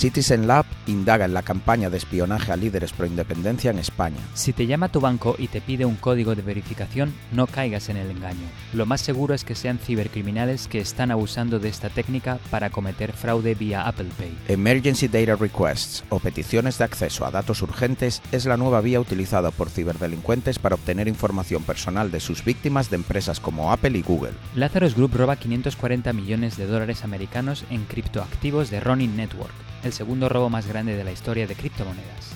Citizen 0.00 0.46
Lab 0.46 0.64
indaga 0.86 1.26
en 1.26 1.34
la 1.34 1.42
campaña 1.42 1.90
de 1.90 1.98
espionaje 1.98 2.50
a 2.50 2.56
líderes 2.56 2.94
pro 2.94 3.04
independencia 3.04 3.70
en 3.70 3.78
España. 3.78 4.16
Si 4.32 4.54
te 4.54 4.66
llama 4.66 4.88
tu 4.88 4.98
banco 4.98 5.36
y 5.38 5.48
te 5.48 5.60
pide 5.60 5.84
un 5.84 5.96
código 5.96 6.34
de 6.34 6.40
verificación, 6.40 7.12
no 7.32 7.46
caigas 7.46 7.90
en 7.90 7.98
el 7.98 8.10
engaño. 8.10 8.48
Lo 8.72 8.86
más 8.86 9.02
seguro 9.02 9.34
es 9.34 9.44
que 9.44 9.54
sean 9.54 9.78
cibercriminales 9.78 10.68
que 10.68 10.78
están 10.78 11.10
abusando 11.10 11.58
de 11.58 11.68
esta 11.68 11.90
técnica 11.90 12.38
para 12.50 12.70
cometer 12.70 13.12
fraude 13.12 13.54
vía 13.54 13.86
Apple 13.86 14.08
Pay. 14.16 14.38
Emergency 14.48 15.06
Data 15.06 15.36
Requests 15.36 16.02
o 16.08 16.18
peticiones 16.18 16.78
de 16.78 16.84
acceso 16.84 17.26
a 17.26 17.30
datos 17.30 17.60
urgentes 17.60 18.22
es 18.32 18.46
la 18.46 18.56
nueva 18.56 18.80
vía 18.80 19.00
utilizada 19.00 19.50
por 19.50 19.68
ciberdelincuentes 19.68 20.58
para 20.58 20.76
obtener 20.76 21.08
información 21.08 21.62
personal 21.62 22.10
de 22.10 22.20
sus 22.20 22.42
víctimas 22.42 22.88
de 22.88 22.96
empresas 22.96 23.38
como 23.38 23.70
Apple 23.70 23.98
y 23.98 24.00
Google. 24.00 24.32
Lazarus 24.54 24.94
Group 24.94 25.12
roba 25.12 25.36
540 25.36 26.10
millones 26.14 26.56
de 26.56 26.64
dólares 26.64 27.04
americanos 27.04 27.66
en 27.68 27.84
criptoactivos 27.84 28.70
de 28.70 28.80
Ronin 28.80 29.14
Network 29.14 29.52
el 29.90 29.94
segundo 29.94 30.28
robo 30.28 30.48
más 30.48 30.68
grande 30.68 30.96
de 30.96 31.02
la 31.02 31.10
historia 31.10 31.48
de 31.48 31.56
criptomonedas. 31.56 32.30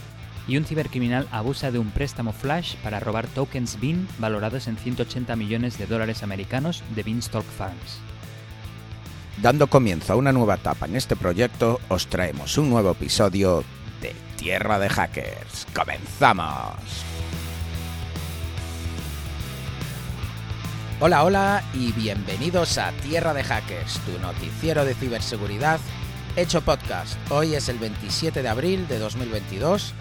Y 0.49 0.57
un 0.57 0.65
cibercriminal 0.65 1.29
abusa 1.31 1.71
de 1.71 1.79
un 1.79 1.91
préstamo 1.91 2.33
flash 2.33 2.75
para 2.83 2.99
robar 2.99 3.29
tokens 3.29 3.79
BIN 3.81 4.09
valorados 4.19 4.67
en 4.67 4.77
180 4.77 5.37
millones 5.37 5.79
de 5.79 5.87
dólares 5.87 6.25
americanos 6.25 6.83
de 6.97 7.05
Beanstalk 7.05 7.47
Farms. 7.47 8.01
Dando 9.41 9.69
comienzo 9.69 10.13
a 10.13 10.17
una 10.17 10.33
nueva 10.33 10.57
etapa 10.57 10.87
en 10.87 10.97
este 10.97 11.15
proyecto, 11.15 11.81
os 11.89 12.09
traemos 12.09 12.59
un 12.59 12.71
nuevo 12.71 12.91
episodio 12.91 13.63
de 14.01 14.13
Tierra 14.37 14.81
de 14.81 14.89
Hackers. 14.89 15.67
¡Comenzamos! 15.73 16.75
Hola, 21.01 21.23
hola 21.23 21.63
y 21.73 21.93
bienvenidos 21.93 22.79
a 22.79 22.91
Tierra 23.03 23.33
de 23.33 23.45
Hackers, 23.45 24.01
tu 24.01 24.19
noticiero 24.21 24.85
de 24.85 24.95
ciberseguridad 24.95 25.79
Hecho 26.37 26.63
Podcast. 26.63 27.17
Hoy 27.31 27.55
es 27.55 27.69
el 27.69 27.79
27 27.79 28.43
de 28.43 28.49
abril 28.49 28.89
de 28.89 28.99
2022. 28.99 29.95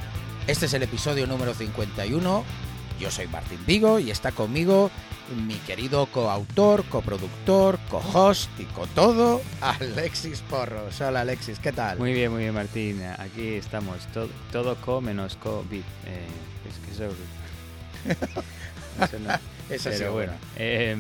Este 0.48 0.66
es 0.66 0.74
el 0.74 0.82
episodio 0.82 1.28
número 1.28 1.54
51. 1.54 2.44
Yo 3.00 3.12
soy 3.12 3.28
Martín 3.28 3.60
Vigo 3.68 4.00
y 4.00 4.10
está 4.10 4.32
conmigo 4.32 4.90
mi 5.46 5.54
querido 5.58 6.08
coautor, 6.08 6.86
coproductor, 6.86 7.78
co-host 7.88 8.50
y 8.60 8.64
co-todo, 8.64 9.42
Alexis 9.62 10.42
Porros. 10.50 11.00
Hola 11.02 11.22
Alexis, 11.22 11.60
¿qué 11.60 11.72
tal? 11.72 12.00
Muy 12.00 12.14
bien, 12.14 12.32
muy 12.32 12.42
bien 12.42 12.56
Martín. 12.56 13.04
Aquí 13.20 13.54
estamos. 13.54 14.00
Todo, 14.08 14.30
todo 14.52 14.76
co 14.78 15.02
menos 15.02 15.36
COVID. 15.36 15.84
Eh, 16.08 16.28
es 16.68 16.80
que 16.80 16.92
eso... 16.94 17.16
eso 19.04 19.20
no. 19.20 19.34
eso 19.70 19.90
Pero 19.92 20.14
bueno. 20.14 20.34
Eh, 20.56 20.98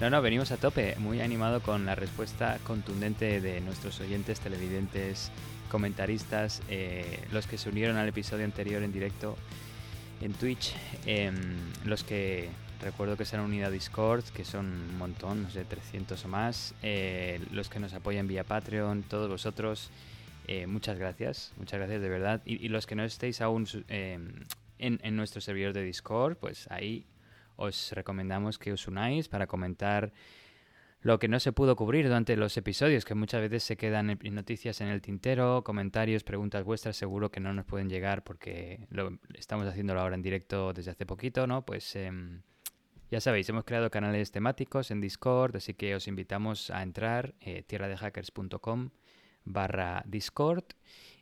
no, 0.00 0.10
no, 0.10 0.20
venimos 0.20 0.50
a 0.50 0.58
tope, 0.58 0.94
muy 0.98 1.22
animado 1.22 1.62
con 1.62 1.86
la 1.86 1.94
respuesta 1.94 2.58
contundente 2.64 3.40
de 3.40 3.62
nuestros 3.62 3.98
oyentes, 4.00 4.40
televidentes, 4.40 5.30
comentaristas, 5.70 6.60
eh, 6.68 7.24
los 7.32 7.46
que 7.46 7.56
se 7.56 7.70
unieron 7.70 7.96
al 7.96 8.06
episodio 8.06 8.44
anterior 8.44 8.82
en 8.82 8.92
directo 8.92 9.36
en 10.20 10.34
Twitch, 10.34 10.74
em, 11.06 11.34
los 11.86 12.04
que 12.04 12.50
recuerdo 12.82 13.16
que 13.16 13.24
se 13.24 13.36
han 13.36 13.42
unido 13.42 13.68
a 13.68 13.70
Discord, 13.70 14.22
que 14.34 14.44
son 14.44 14.66
un 14.66 14.98
montón, 14.98 15.44
no 15.44 15.50
sé, 15.50 15.64
300 15.64 16.22
o 16.26 16.28
más, 16.28 16.74
eh, 16.82 17.40
los 17.50 17.70
que 17.70 17.80
nos 17.80 17.94
apoyan 17.94 18.28
vía 18.28 18.44
Patreon, 18.44 19.02
todos 19.02 19.30
vosotros, 19.30 19.90
eh, 20.46 20.66
muchas 20.66 20.98
gracias, 20.98 21.54
muchas 21.56 21.78
gracias 21.78 22.02
de 22.02 22.08
verdad. 22.10 22.42
Y, 22.44 22.68
los 22.68 22.86
que 22.86 22.96
no 22.96 23.02
estéis 23.02 23.40
aún 23.40 23.66
en 23.88 25.16
nuestro 25.16 25.40
servidor 25.40 25.72
de 25.72 25.84
Discord, 25.84 26.36
pues 26.36 26.70
ahí 26.70 27.06
os 27.56 27.92
recomendamos 27.92 28.58
que 28.58 28.72
os 28.72 28.86
unáis 28.86 29.28
para 29.28 29.46
comentar 29.46 30.12
lo 31.00 31.18
que 31.18 31.28
no 31.28 31.38
se 31.38 31.52
pudo 31.52 31.76
cubrir 31.76 32.06
durante 32.06 32.36
los 32.36 32.56
episodios, 32.56 33.04
que 33.04 33.14
muchas 33.14 33.40
veces 33.40 33.62
se 33.62 33.76
quedan 33.76 34.18
noticias 34.32 34.80
en 34.80 34.88
el 34.88 35.00
tintero, 35.00 35.62
comentarios, 35.62 36.24
preguntas 36.24 36.64
vuestras, 36.64 36.96
seguro 36.96 37.30
que 37.30 37.38
no 37.38 37.52
nos 37.52 37.64
pueden 37.64 37.88
llegar 37.88 38.24
porque 38.24 38.86
lo, 38.90 39.18
estamos 39.34 39.66
haciéndolo 39.66 40.00
ahora 40.00 40.16
en 40.16 40.22
directo 40.22 40.72
desde 40.72 40.90
hace 40.90 41.06
poquito, 41.06 41.46
¿no? 41.46 41.64
Pues 41.64 41.94
em, 41.96 42.42
ya 43.10 43.20
sabéis, 43.20 43.48
hemos 43.48 43.64
creado 43.64 43.90
canales 43.90 44.32
temáticos 44.32 44.90
en 44.90 45.00
Discord, 45.00 45.56
así 45.56 45.74
que 45.74 45.94
os 45.94 46.08
invitamos 46.08 46.70
a 46.70 46.82
entrar, 46.82 47.34
eh, 47.40 47.62
tierradehackers.com 47.62 48.90
barra 49.44 50.02
Discord 50.06 50.64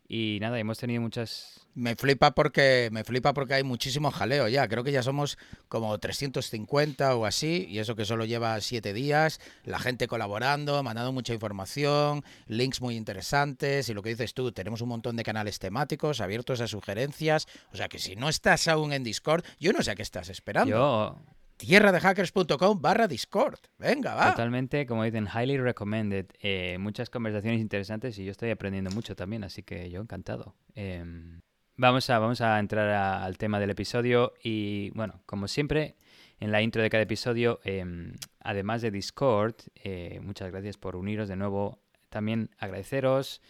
y 0.07 0.37
nada, 0.41 0.59
hemos 0.59 0.77
tenido 0.77 1.01
muchas... 1.01 1.61
Me 1.73 1.97
flipa 1.97 2.31
porque 2.31 2.87
me 2.93 3.03
flipa 3.03 3.33
porque 3.33 3.55
hay 3.55 3.63
muchísimo 3.63 4.09
jaleo 4.09 4.47
ya. 4.47 4.65
Creo 4.69 4.85
que 4.85 4.93
ya 4.93 5.03
somos 5.03 5.37
como 5.67 5.97
350 5.97 7.15
o 7.15 7.25
así, 7.25 7.67
y 7.69 7.79
eso 7.79 7.97
que 7.97 8.05
solo 8.05 8.23
lleva 8.23 8.61
siete 8.61 8.93
días. 8.93 9.41
La 9.65 9.77
gente 9.77 10.07
colaborando, 10.07 10.81
mandando 10.83 11.11
mucha 11.11 11.33
información, 11.33 12.23
links 12.47 12.79
muy 12.79 12.95
interesantes. 12.95 13.89
Y 13.89 13.93
lo 13.93 14.03
que 14.03 14.09
dices 14.09 14.33
tú, 14.33 14.53
tenemos 14.53 14.79
un 14.79 14.87
montón 14.87 15.17
de 15.17 15.23
canales 15.23 15.59
temáticos 15.59 16.21
abiertos 16.21 16.61
a 16.61 16.67
sugerencias. 16.67 17.45
O 17.73 17.75
sea 17.75 17.89
que 17.89 17.99
si 17.99 18.15
no 18.15 18.29
estás 18.29 18.69
aún 18.69 18.93
en 18.93 19.03
Discord, 19.03 19.43
yo 19.59 19.73
no 19.73 19.81
sé 19.81 19.91
a 19.91 19.95
qué 19.95 20.03
estás 20.03 20.29
esperando. 20.29 20.71
Yo 20.71 21.19
tierradehackers.com 21.57 22.81
barra 22.81 23.07
Discord. 23.07 23.59
Venga, 23.77 24.13
va. 24.13 24.31
Totalmente, 24.31 24.85
como 24.85 25.03
dicen, 25.03 25.27
highly 25.27 25.57
recommended. 25.57 26.27
Eh, 26.39 26.77
muchas 26.79 27.09
conversaciones 27.09 27.61
interesantes 27.61 28.17
y 28.19 28.25
yo 28.25 28.31
estoy 28.31 28.51
aprendiendo 28.51 28.91
mucho 28.91 29.15
también, 29.15 29.43
así 29.43 29.63
que 29.63 29.89
yo 29.89 30.01
encantado. 30.01 30.55
Em, 30.73 31.41
vamos, 31.75 32.09
a, 32.09 32.19
vamos 32.19 32.41
a 32.41 32.59
entrar 32.59 32.89
al 32.89 33.37
tema 33.37 33.59
del 33.59 33.69
episodio 33.69 34.33
y, 34.43 34.89
bueno, 34.91 35.21
como 35.25 35.47
siempre, 35.47 35.95
en 36.39 36.51
la 36.51 36.61
intro 36.61 36.81
de 36.81 36.89
cada 36.89 37.03
episodio, 37.03 37.59
em, 37.63 38.13
además 38.41 38.81
de 38.81 38.91
Discord, 38.91 39.55
eh, 39.75 40.19
muchas 40.21 40.51
gracias 40.51 40.77
por 40.77 40.95
uniros 40.95 41.29
de 41.29 41.35
nuevo. 41.35 41.79
También 42.09 42.49
agradeceros 42.57 43.41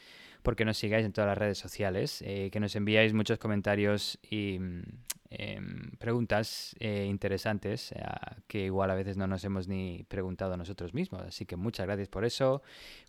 porque 0.46 0.64
nos 0.64 0.78
sigáis 0.78 1.06
en 1.06 1.12
todas 1.12 1.28
las 1.28 1.38
redes 1.38 1.58
sociales, 1.58 2.22
eh, 2.22 2.50
que 2.52 2.60
nos 2.60 2.76
enviáis 2.76 3.14
muchos 3.14 3.40
comentarios 3.40 4.20
y 4.22 4.60
em, 5.38 5.92
preguntas 5.98 6.76
eh, 6.80 7.06
interesantes 7.10 7.92
eh, 7.92 8.04
que 8.48 8.66
igual 8.66 8.90
a 8.92 8.96
veces 8.96 9.18
no 9.18 9.28
nos 9.28 9.44
hemos 9.44 9.68
ni 9.68 10.04
preguntado 10.08 10.58
nosotros 10.58 10.94
mismos. 10.94 11.22
Así 11.22 11.46
que 11.46 11.56
muchas 11.56 11.86
gracias 11.86 12.08
por 12.08 12.26
eso, 12.26 12.62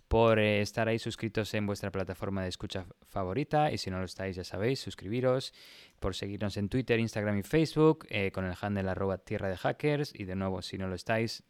por 0.09 0.38
estar 0.38 0.88
ahí 0.88 0.98
suscritos 0.98 1.53
en 1.54 1.66
vuestra 1.66 1.91
plataforma 1.91 2.42
de 2.42 2.48
escucha 2.48 2.86
favorita 3.06 3.72
y 3.72 3.78
si 3.78 3.91
no 3.91 3.98
lo 3.98 4.04
estáis 4.04 4.36
ya 4.36 4.44
sabéis, 4.44 4.81
suscribiros, 4.81 5.53
por 6.00 6.15
seguirnos 6.15 6.56
en 6.56 6.69
Twitter, 6.69 6.98
Instagram 7.00 7.38
y 7.38 7.42
Facebook 7.42 8.06
con 8.32 8.44
el 8.44 8.54
handle 8.60 8.88
arroba 8.88 9.19
tierra 9.19 9.48
de 9.48 9.56
hackers 9.56 10.12
y 10.15 10.25
de 10.25 10.36
nuevo 10.36 10.62
si 10.62 10.78
no 10.78 10.88
lo 10.88 10.94
estáis 10.94 11.42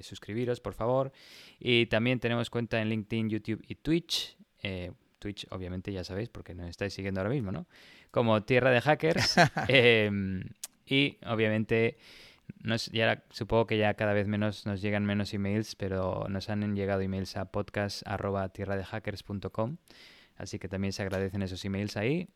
suscribiros 0.00 0.60
por 0.60 0.74
favor. 0.74 1.12
Y 1.58 1.86
también 1.86 2.20
tenemos 2.20 2.48
cuenta 2.50 2.80
en 2.80 2.88
LinkedIn, 2.88 3.28
YouTube 3.28 3.62
y 3.66 3.74
Twitch. 3.76 4.36
Twitch, 5.20 5.46
obviamente 5.50 5.92
ya 5.92 6.02
sabéis, 6.02 6.28
porque 6.30 6.54
nos 6.54 6.68
estáis 6.68 6.94
siguiendo 6.94 7.20
ahora 7.20 7.32
mismo, 7.32 7.52
¿no? 7.52 7.66
Como 8.10 8.42
Tierra 8.42 8.70
de 8.70 8.80
Hackers. 8.80 9.36
Em, 9.68 10.44
y 10.86 11.18
obviamente, 11.26 11.98
ya, 12.92 13.22
supongo 13.30 13.66
que 13.66 13.78
ya 13.78 13.94
cada 13.94 14.12
vez 14.12 14.26
menos 14.26 14.66
nos 14.66 14.82
llegan 14.82 15.04
menos 15.04 15.32
emails, 15.34 15.76
pero 15.76 16.26
nos 16.28 16.50
han 16.50 16.74
llegado 16.74 17.00
emails 17.00 17.36
a 17.36 17.44
podcast.tierradehackers.com. 17.46 19.76
Así 20.36 20.58
que 20.58 20.68
también 20.68 20.92
se 20.92 21.02
agradecen 21.02 21.42
esos 21.42 21.64
emails 21.64 21.96
ahí. 21.96 22.28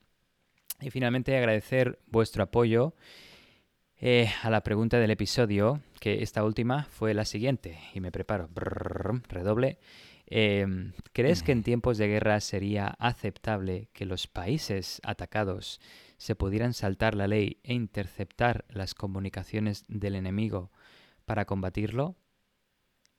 Y 0.80 0.90
finalmente 0.90 1.36
agradecer 1.36 1.98
vuestro 2.06 2.44
apoyo 2.44 2.94
eh, 4.00 4.30
a 4.42 4.50
la 4.50 4.62
pregunta 4.62 4.98
del 4.98 5.10
episodio, 5.10 5.80
que 6.00 6.22
esta 6.22 6.44
última 6.44 6.84
fue 6.84 7.14
la 7.14 7.24
siguiente. 7.24 7.78
Y 7.94 8.00
me 8.00 8.12
preparo. 8.12 8.48
redoble. 9.28 9.78
Em, 10.26 10.92
¿Crees 11.12 11.42
que 11.42 11.52
en 11.52 11.62
tiempos 11.62 11.98
de 11.98 12.08
guerra 12.08 12.40
sería 12.40 12.96
aceptable 12.98 13.88
que 13.92 14.06
los 14.06 14.26
países 14.26 15.00
atacados 15.04 15.80
se 16.16 16.34
pudieran 16.34 16.72
saltar 16.72 17.14
la 17.14 17.28
ley 17.28 17.58
e 17.62 17.74
interceptar 17.74 18.64
las 18.68 18.94
comunicaciones 18.94 19.84
del 19.88 20.14
enemigo 20.14 20.70
para 21.26 21.44
combatirlo? 21.44 22.16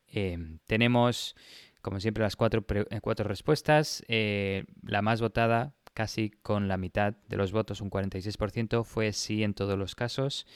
Em, 0.07 0.59
tenemos, 0.65 1.35
como 1.81 2.00
siempre, 2.00 2.24
las 2.24 2.35
cuatro, 2.35 2.65
eh, 2.69 3.01
cuatro 3.01 3.27
respuestas. 3.27 4.03
Eh, 4.07 4.65
la 4.81 5.01
más 5.01 5.21
votada, 5.21 5.75
casi 5.94 6.31
con 6.31 6.68
la 6.68 6.77
mitad 6.77 7.13
de 7.27 7.38
los 7.38 7.51
votos, 7.51 7.81
un 7.81 7.89
46%, 7.89 8.83
fue 8.83 9.13
sí 9.13 9.44
en 9.44 9.53
todos 9.53 9.77
los 9.77 9.95
casos, 9.95 10.47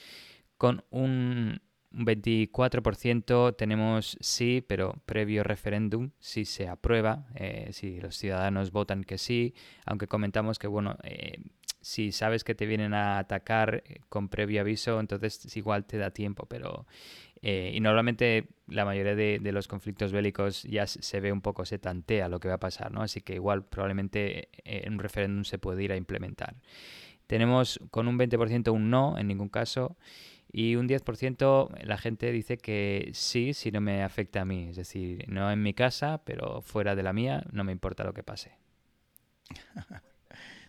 con 0.57 0.83
un 0.89 1.61
un 1.91 2.05
24% 2.05 3.55
tenemos 3.55 4.17
sí, 4.19 4.63
pero 4.65 4.95
previo 5.05 5.43
referéndum, 5.43 6.11
si 6.19 6.45
se 6.45 6.67
aprueba, 6.67 7.25
eh, 7.35 7.69
si 7.71 7.99
los 7.99 8.15
ciudadanos 8.15 8.71
votan 8.71 9.03
que 9.03 9.17
sí, 9.17 9.55
aunque 9.85 10.07
comentamos 10.07 10.59
que, 10.59 10.67
bueno, 10.67 10.97
eh, 11.03 11.39
si 11.81 12.11
sabes 12.11 12.43
que 12.43 12.53
te 12.53 12.65
vienen 12.65 12.93
a 12.93 13.17
atacar 13.17 13.83
eh, 13.85 14.01
con 14.09 14.29
previo 14.29 14.61
aviso, 14.61 14.99
entonces 14.99 15.55
igual 15.57 15.85
te 15.85 15.97
da 15.97 16.11
tiempo, 16.11 16.45
pero... 16.45 16.85
y 17.41 17.79
normalmente 17.79 18.49
la 18.67 18.83
mayoría 18.85 19.15
de, 19.15 19.39
de, 19.41 19.51
los 19.51 19.67
conflictos 19.67 20.11
bélicos 20.11 20.63
ya 20.63 20.85
se 20.85 21.19
ve 21.21 21.31
un 21.31 21.41
poco, 21.41 21.65
se 21.65 21.79
tantea 21.79 22.27
lo 22.27 22.39
que 22.39 22.49
va 22.49 22.55
a 22.55 22.59
pasar, 22.59 22.91
¿no? 22.91 23.01
Así 23.01 23.21
que 23.21 23.33
igual 23.35 23.63
probablemente 23.63 24.49
en 24.65 24.93
un 24.93 24.99
referéndum 24.99 25.43
se 25.45 25.57
puede 25.57 25.83
ir 25.83 25.93
a 25.93 25.95
implementar. 25.95 26.55
Tenemos 27.27 27.79
con 27.91 28.07
un 28.07 28.17
20% 28.17 28.73
un 28.73 28.89
no, 28.89 29.17
en 29.17 29.27
ningún 29.27 29.49
caso, 29.49 29.95
y 30.51 30.75
un 30.75 30.87
10% 30.87 31.69
la 31.83 31.97
gente 31.97 32.31
dice 32.31 32.57
que 32.57 33.11
sí, 33.13 33.53
si 33.53 33.71
no 33.71 33.81
me 33.81 34.03
afecta 34.03 34.41
a 34.41 34.45
mí. 34.45 34.69
Es 34.69 34.75
decir, 34.75 35.25
no 35.27 35.51
en 35.51 35.61
mi 35.61 35.73
casa, 35.73 36.21
pero 36.25 36.61
fuera 36.61 36.95
de 36.95 37.03
la 37.03 37.13
mía, 37.13 37.43
no 37.51 37.63
me 37.63 37.71
importa 37.71 38.03
lo 38.03 38.13
que 38.13 38.23
pase. 38.23 38.57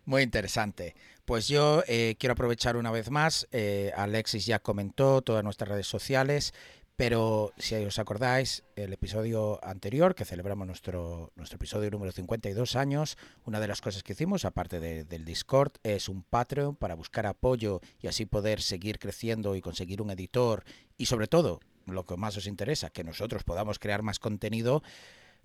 Muy 0.04 0.22
interesante. 0.22 0.94
Pues 1.24 1.46
yo 1.48 1.82
eh, 1.86 2.16
quiero 2.18 2.32
aprovechar 2.32 2.76
una 2.76 2.90
vez 2.90 3.10
más, 3.10 3.46
eh, 3.52 3.92
Alexis 3.96 4.46
ya 4.46 4.58
comentó 4.58 5.22
todas 5.22 5.44
nuestras 5.44 5.68
redes 5.68 5.86
sociales, 5.86 6.52
pero 7.00 7.54
si 7.56 7.76
os 7.76 7.98
acordáis, 7.98 8.62
el 8.76 8.92
episodio 8.92 9.58
anterior, 9.64 10.14
que 10.14 10.26
celebramos 10.26 10.66
nuestro, 10.66 11.32
nuestro 11.34 11.56
episodio 11.56 11.90
número 11.90 12.12
52 12.12 12.76
años, 12.76 13.16
una 13.46 13.58
de 13.58 13.68
las 13.68 13.80
cosas 13.80 14.02
que 14.02 14.12
hicimos, 14.12 14.44
aparte 14.44 14.80
del 14.80 15.24
Discord, 15.24 15.72
es 15.82 16.10
un 16.10 16.22
Patreon 16.22 16.76
para 16.76 16.94
buscar 16.94 17.24
apoyo 17.24 17.80
y 18.02 18.08
así 18.08 18.26
poder 18.26 18.60
seguir 18.60 18.98
creciendo 18.98 19.56
y 19.56 19.62
conseguir 19.62 20.02
un 20.02 20.10
editor 20.10 20.62
y 20.98 21.06
sobre 21.06 21.26
todo, 21.26 21.60
lo 21.86 22.04
que 22.04 22.18
más 22.18 22.36
os 22.36 22.46
interesa, 22.46 22.90
que 22.90 23.02
nosotros 23.02 23.44
podamos 23.44 23.78
crear 23.78 24.02
más 24.02 24.18
contenido, 24.18 24.82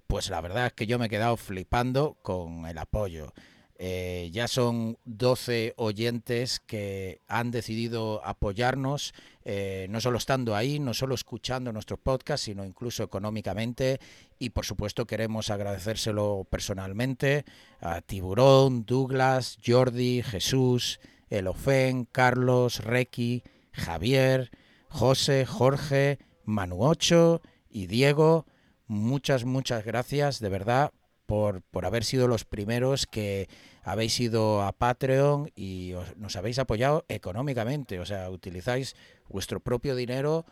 pues 0.07 0.29
la 0.29 0.41
verdad 0.41 0.65
es 0.65 0.73
que 0.73 0.87
yo 0.87 0.99
me 0.99 1.05
he 1.05 1.09
quedado 1.09 1.37
flipando 1.37 2.17
con 2.21 2.65
el 2.65 2.77
apoyo. 2.77 3.31
Eh, 3.77 4.29
ya 4.31 4.47
son 4.47 4.97
12 5.03 5.73
oyentes 5.75 6.61
que 6.61 7.19
han 7.27 7.51
decidido 7.51 8.21
apoyarnos, 8.23 9.13
eh, 9.43 9.87
no 9.89 9.99
solo 9.99 10.17
estando 10.17 10.55
ahí, 10.55 10.79
no 10.79 10.93
solo 10.93 11.13
escuchando 11.13 11.73
nuestro 11.73 11.97
podcast, 11.97 12.45
sino 12.45 12.63
incluso 12.63 13.03
económicamente. 13.03 13.99
Y 14.39 14.51
por 14.51 14.65
supuesto 14.65 15.05
queremos 15.05 15.49
agradecérselo 15.49 16.47
personalmente 16.49 17.43
a 17.81 18.01
Tiburón, 18.01 18.85
Douglas, 18.85 19.57
Jordi, 19.65 20.23
Jesús, 20.23 21.01
Elofen, 21.29 22.05
Carlos, 22.05 22.79
Requi, 22.79 23.43
Javier, 23.73 24.51
José, 24.87 25.45
Jorge, 25.45 26.19
Manuocho 26.45 27.41
y 27.69 27.87
Diego. 27.87 28.45
Muchas, 28.87 29.43
muchas 29.43 29.83
gracias 29.83 30.39
de 30.39 30.47
verdad 30.47 30.93
por, 31.25 31.61
por 31.61 31.85
haber 31.85 32.03
sido 32.03 32.27
los 32.27 32.45
primeros 32.45 33.05
que 33.05 33.49
habéis 33.83 34.19
ido 34.19 34.63
a 34.63 34.71
Patreon 34.71 35.51
y 35.55 35.93
nos 36.17 36.35
habéis 36.35 36.59
apoyado 36.59 37.05
económicamente. 37.07 37.99
O 37.99 38.05
sea, 38.05 38.29
utilizáis 38.29 38.95
vuestro 39.27 39.59
propio 39.59 39.95
dinero 39.95 40.45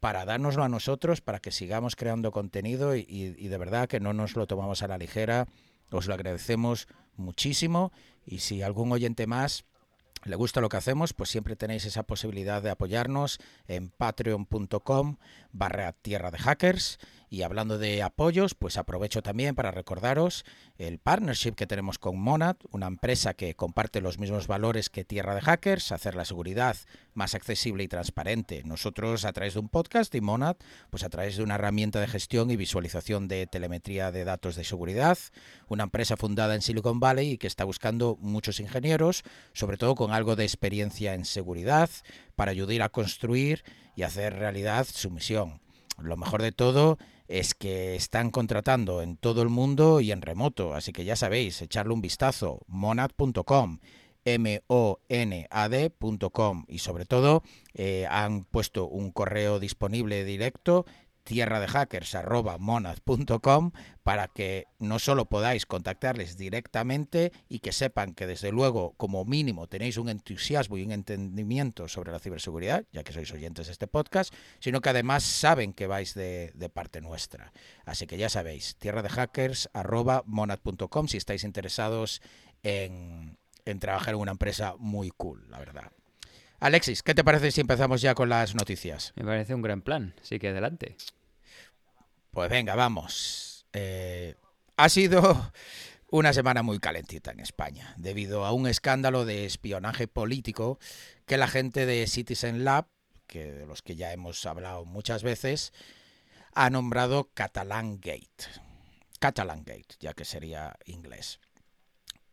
para 0.00 0.24
dárnoslo 0.24 0.64
a 0.64 0.68
nosotros, 0.68 1.20
para 1.20 1.38
que 1.38 1.50
sigamos 1.50 1.96
creando 1.96 2.30
contenido 2.30 2.94
y, 2.94 3.06
y, 3.08 3.48
de 3.48 3.58
verdad 3.58 3.88
que 3.88 4.00
no 4.00 4.12
nos 4.12 4.36
lo 4.36 4.46
tomamos 4.46 4.82
a 4.82 4.88
la 4.88 4.98
ligera. 4.98 5.46
Os 5.90 6.06
lo 6.06 6.14
agradecemos 6.14 6.88
muchísimo 7.16 7.92
y 8.26 8.40
si 8.40 8.62
algún 8.62 8.92
oyente 8.92 9.26
más 9.26 9.64
le 10.24 10.36
gusta 10.36 10.60
lo 10.60 10.68
que 10.68 10.78
hacemos, 10.78 11.12
pues 11.12 11.30
siempre 11.30 11.54
tenéis 11.54 11.84
esa 11.84 12.02
posibilidad 12.02 12.62
de 12.62 12.70
apoyarnos 12.70 13.38
en 13.68 13.90
patreon.com 13.90 15.16
barra 15.52 15.92
tierra 15.92 16.30
de 16.30 16.38
hackers 16.38 16.98
y 17.34 17.42
hablando 17.42 17.78
de 17.78 18.00
apoyos, 18.04 18.54
pues 18.54 18.76
aprovecho 18.76 19.20
también 19.20 19.56
para 19.56 19.72
recordaros 19.72 20.44
el 20.78 21.00
partnership 21.00 21.54
que 21.56 21.66
tenemos 21.66 21.98
con 21.98 22.16
Monad, 22.16 22.54
una 22.70 22.86
empresa 22.86 23.34
que 23.34 23.56
comparte 23.56 24.00
los 24.00 24.20
mismos 24.20 24.46
valores 24.46 24.88
que 24.88 25.04
Tierra 25.04 25.34
de 25.34 25.40
Hackers, 25.40 25.90
hacer 25.90 26.14
la 26.14 26.24
seguridad 26.24 26.76
más 27.12 27.34
accesible 27.34 27.82
y 27.82 27.88
transparente. 27.88 28.62
Nosotros 28.64 29.24
a 29.24 29.32
través 29.32 29.54
de 29.54 29.60
un 29.60 29.68
podcast 29.68 30.14
y 30.14 30.20
Monad, 30.20 30.56
pues 30.90 31.02
a 31.02 31.08
través 31.08 31.36
de 31.36 31.42
una 31.42 31.56
herramienta 31.56 32.00
de 32.00 32.06
gestión 32.06 32.52
y 32.52 32.56
visualización 32.56 33.26
de 33.26 33.48
telemetría 33.48 34.12
de 34.12 34.24
datos 34.24 34.54
de 34.54 34.62
seguridad, 34.62 35.18
una 35.66 35.82
empresa 35.82 36.16
fundada 36.16 36.54
en 36.54 36.62
Silicon 36.62 37.00
Valley 37.00 37.32
y 37.32 37.38
que 37.38 37.48
está 37.48 37.64
buscando 37.64 38.16
muchos 38.20 38.60
ingenieros, 38.60 39.24
sobre 39.54 39.76
todo 39.76 39.96
con 39.96 40.12
algo 40.12 40.36
de 40.36 40.44
experiencia 40.44 41.14
en 41.14 41.24
seguridad, 41.24 41.90
para 42.36 42.52
ayudar 42.52 42.82
a 42.82 42.90
construir 42.90 43.64
y 43.96 44.02
hacer 44.02 44.34
realidad 44.34 44.86
su 44.88 45.10
misión. 45.10 45.60
Lo 45.98 46.16
mejor 46.16 46.42
de 46.42 46.52
todo 46.52 46.98
es 47.28 47.54
que 47.54 47.94
están 47.94 48.30
contratando 48.30 49.02
en 49.02 49.16
todo 49.16 49.42
el 49.42 49.48
mundo 49.48 50.00
y 50.00 50.12
en 50.12 50.22
remoto, 50.22 50.74
así 50.74 50.92
que 50.92 51.04
ya 51.04 51.16
sabéis, 51.16 51.62
echarle 51.62 51.94
un 51.94 52.00
vistazo, 52.00 52.60
monad.com, 52.66 53.78
M-O-N-A-D.com 54.24 55.04
y 56.68 56.78
sobre 56.78 57.04
todo 57.04 57.42
eh, 57.74 58.06
han 58.08 58.44
puesto 58.44 58.86
un 58.86 59.10
correo 59.10 59.60
disponible 59.60 60.24
directo 60.24 60.86
tierra 61.24 61.58
de 61.58 61.66
hackers 61.66 62.16
monad.com 62.58 63.72
para 64.02 64.28
que 64.28 64.66
no 64.78 64.98
solo 64.98 65.24
podáis 65.24 65.66
contactarles 65.66 66.36
directamente 66.36 67.32
y 67.48 67.60
que 67.60 67.72
sepan 67.72 68.14
que 68.14 68.26
desde 68.26 68.52
luego 68.52 68.92
como 68.96 69.24
mínimo 69.24 69.66
tenéis 69.66 69.96
un 69.96 70.10
entusiasmo 70.10 70.76
y 70.76 70.84
un 70.84 70.92
entendimiento 70.92 71.88
sobre 71.88 72.12
la 72.12 72.18
ciberseguridad, 72.18 72.84
ya 72.92 73.02
que 73.02 73.12
sois 73.12 73.32
oyentes 73.32 73.66
de 73.66 73.72
este 73.72 73.86
podcast, 73.86 74.32
sino 74.60 74.80
que 74.80 74.90
además 74.90 75.24
saben 75.24 75.72
que 75.72 75.86
vais 75.86 76.14
de, 76.14 76.52
parte 76.72 77.00
nuestra. 77.00 77.52
Así 77.84 78.06
que 78.06 78.18
ya 78.18 78.28
sabéis, 78.28 78.76
tierra 78.76 79.02
de 79.02 79.08
hackers 79.08 79.70
monad.com 80.26 81.08
si 81.08 81.16
estáis 81.16 81.44
interesados 81.44 82.20
en, 82.62 83.38
en 83.64 83.78
trabajar 83.78 84.14
en 84.14 84.20
una 84.20 84.32
empresa 84.32 84.74
muy 84.78 85.10
cool, 85.10 85.50
la 85.50 85.58
verdad. 85.58 85.90
Alexis, 86.64 87.02
¿qué 87.02 87.14
te 87.14 87.22
parece 87.22 87.50
si 87.50 87.60
empezamos 87.60 88.00
ya 88.00 88.14
con 88.14 88.30
las 88.30 88.54
noticias? 88.54 89.12
Me 89.16 89.24
parece 89.26 89.54
un 89.54 89.60
gran 89.60 89.82
plan, 89.82 90.14
sí 90.22 90.38
que 90.38 90.48
adelante. 90.48 90.96
Pues 92.30 92.48
venga, 92.48 92.74
vamos. 92.74 93.66
Eh, 93.74 94.34
ha 94.78 94.88
sido 94.88 95.52
una 96.10 96.32
semana 96.32 96.62
muy 96.62 96.78
calentita 96.78 97.32
en 97.32 97.40
España, 97.40 97.92
debido 97.98 98.46
a 98.46 98.52
un 98.52 98.66
escándalo 98.66 99.26
de 99.26 99.44
espionaje 99.44 100.08
político 100.08 100.78
que 101.26 101.36
la 101.36 101.48
gente 101.48 101.84
de 101.84 102.06
Citizen 102.06 102.64
Lab, 102.64 102.86
que 103.26 103.52
de 103.52 103.66
los 103.66 103.82
que 103.82 103.96
ya 103.96 104.14
hemos 104.14 104.46
hablado 104.46 104.86
muchas 104.86 105.22
veces, 105.22 105.74
ha 106.54 106.70
nombrado 106.70 107.28
Catalan 107.34 108.00
Gate. 108.00 108.46
Catalan 109.20 109.64
Gate, 109.66 109.96
ya 110.00 110.14
que 110.14 110.24
sería 110.24 110.78
inglés. 110.86 111.40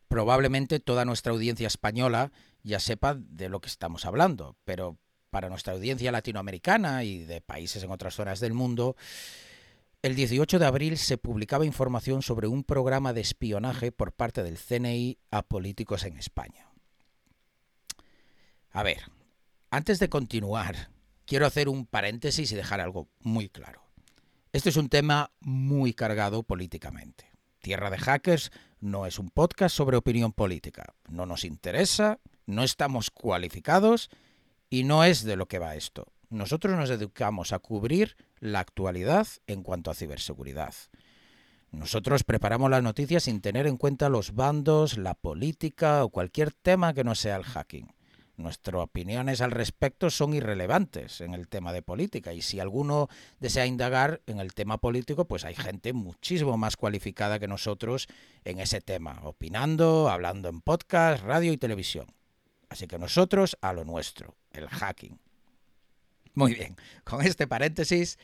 Probablemente 0.07 0.79
toda 0.79 1.03
nuestra 1.03 1.33
audiencia 1.33 1.67
española 1.67 2.31
ya 2.63 2.79
sepa 2.79 3.15
de 3.15 3.49
lo 3.49 3.61
que 3.61 3.69
estamos 3.69 4.05
hablando, 4.05 4.55
pero 4.63 4.97
para 5.29 5.49
nuestra 5.49 5.73
audiencia 5.73 6.11
latinoamericana 6.11 7.03
y 7.03 7.19
de 7.19 7.41
países 7.41 7.83
en 7.83 7.91
otras 7.91 8.15
zonas 8.15 8.39
del 8.39 8.53
mundo, 8.53 8.95
el 10.01 10.15
18 10.15 10.59
de 10.59 10.65
abril 10.65 10.97
se 10.97 11.17
publicaba 11.17 11.65
información 11.65 12.21
sobre 12.21 12.47
un 12.47 12.63
programa 12.63 13.13
de 13.13 13.21
espionaje 13.21 13.91
por 13.91 14.11
parte 14.13 14.43
del 14.43 14.57
CNI 14.57 15.19
a 15.29 15.43
políticos 15.43 16.03
en 16.05 16.17
España. 16.17 16.67
A 18.71 18.83
ver, 18.83 19.03
antes 19.69 19.99
de 19.99 20.09
continuar, 20.09 20.89
quiero 21.25 21.45
hacer 21.45 21.69
un 21.69 21.85
paréntesis 21.85 22.51
y 22.51 22.55
dejar 22.55 22.81
algo 22.81 23.09
muy 23.19 23.47
claro. 23.47 23.83
Este 24.53 24.69
es 24.69 24.75
un 24.75 24.89
tema 24.89 25.31
muy 25.39 25.93
cargado 25.93 26.43
políticamente. 26.43 27.31
Tierra 27.61 27.89
de 27.89 27.99
Hackers 27.99 28.51
no 28.79 29.05
es 29.05 29.19
un 29.19 29.29
podcast 29.29 29.75
sobre 29.75 29.97
opinión 29.97 30.33
política. 30.33 30.95
No 31.07 31.25
nos 31.25 31.45
interesa 31.45 32.19
no 32.51 32.63
estamos 32.63 33.09
cualificados 33.09 34.09
y 34.69 34.83
no 34.83 35.03
es 35.03 35.23
de 35.23 35.35
lo 35.35 35.47
que 35.47 35.59
va 35.59 35.75
esto. 35.75 36.07
Nosotros 36.29 36.77
nos 36.77 36.89
dedicamos 36.89 37.51
a 37.51 37.59
cubrir 37.59 38.15
la 38.39 38.59
actualidad 38.59 39.27
en 39.47 39.63
cuanto 39.63 39.91
a 39.91 39.95
ciberseguridad. 39.95 40.73
Nosotros 41.71 42.23
preparamos 42.23 42.69
las 42.69 42.83
noticias 42.83 43.23
sin 43.23 43.41
tener 43.41 43.67
en 43.67 43.77
cuenta 43.77 44.09
los 44.09 44.33
bandos, 44.33 44.97
la 44.97 45.13
política 45.13 46.03
o 46.03 46.09
cualquier 46.09 46.51
tema 46.51 46.93
que 46.93 47.03
no 47.03 47.15
sea 47.15 47.37
el 47.37 47.43
hacking. 47.43 47.93
Nuestras 48.37 48.81
opiniones 48.81 49.41
al 49.41 49.51
respecto 49.51 50.09
son 50.09 50.33
irrelevantes 50.33 51.21
en 51.21 51.33
el 51.33 51.47
tema 51.47 51.71
de 51.73 51.81
política 51.81 52.33
y 52.33 52.41
si 52.41 52.59
alguno 52.59 53.07
desea 53.39 53.65
indagar 53.65 54.21
en 54.25 54.39
el 54.39 54.53
tema 54.53 54.79
político, 54.79 55.25
pues 55.25 55.45
hay 55.45 55.53
gente 55.53 55.93
muchísimo 55.93 56.57
más 56.57 56.75
cualificada 56.75 57.39
que 57.39 57.47
nosotros 57.47 58.07
en 58.43 58.59
ese 58.59 58.81
tema, 58.81 59.19
opinando, 59.23 60.09
hablando 60.09 60.49
en 60.49 60.61
podcast, 60.61 61.23
radio 61.23 61.53
y 61.53 61.57
televisión. 61.57 62.07
Así 62.71 62.87
que 62.87 62.97
nosotros 62.97 63.57
a 63.59 63.73
lo 63.73 63.83
nuestro, 63.83 64.37
el 64.53 64.69
hacking. 64.69 65.19
Muy 66.35 66.53
bien, 66.53 66.77
con 67.03 67.21
este 67.21 67.45
paréntesis, 67.45 68.17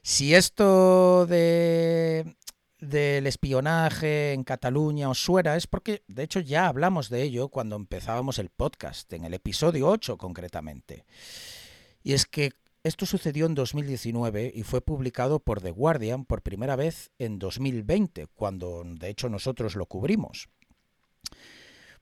si 0.00 0.32
esto 0.32 1.26
de 1.26 2.36
del 2.78 3.26
espionaje 3.26 4.32
en 4.32 4.44
Cataluña 4.44 5.10
os 5.10 5.18
suena 5.18 5.56
es 5.56 5.66
porque 5.66 6.04
de 6.06 6.22
hecho 6.22 6.38
ya 6.38 6.68
hablamos 6.68 7.08
de 7.08 7.22
ello 7.22 7.48
cuando 7.48 7.74
empezábamos 7.74 8.38
el 8.38 8.48
podcast, 8.48 9.12
en 9.12 9.24
el 9.24 9.34
episodio 9.34 9.88
8 9.88 10.18
concretamente. 10.18 11.04
Y 12.04 12.12
es 12.12 12.26
que 12.26 12.52
esto 12.84 13.06
sucedió 13.06 13.46
en 13.46 13.56
2019 13.56 14.52
y 14.54 14.62
fue 14.62 14.82
publicado 14.82 15.40
por 15.40 15.60
The 15.60 15.72
Guardian 15.72 16.26
por 16.26 16.42
primera 16.42 16.76
vez 16.76 17.10
en 17.18 17.40
2020, 17.40 18.28
cuando 18.36 18.84
de 18.84 19.08
hecho 19.08 19.28
nosotros 19.28 19.74
lo 19.74 19.86
cubrimos. 19.86 20.48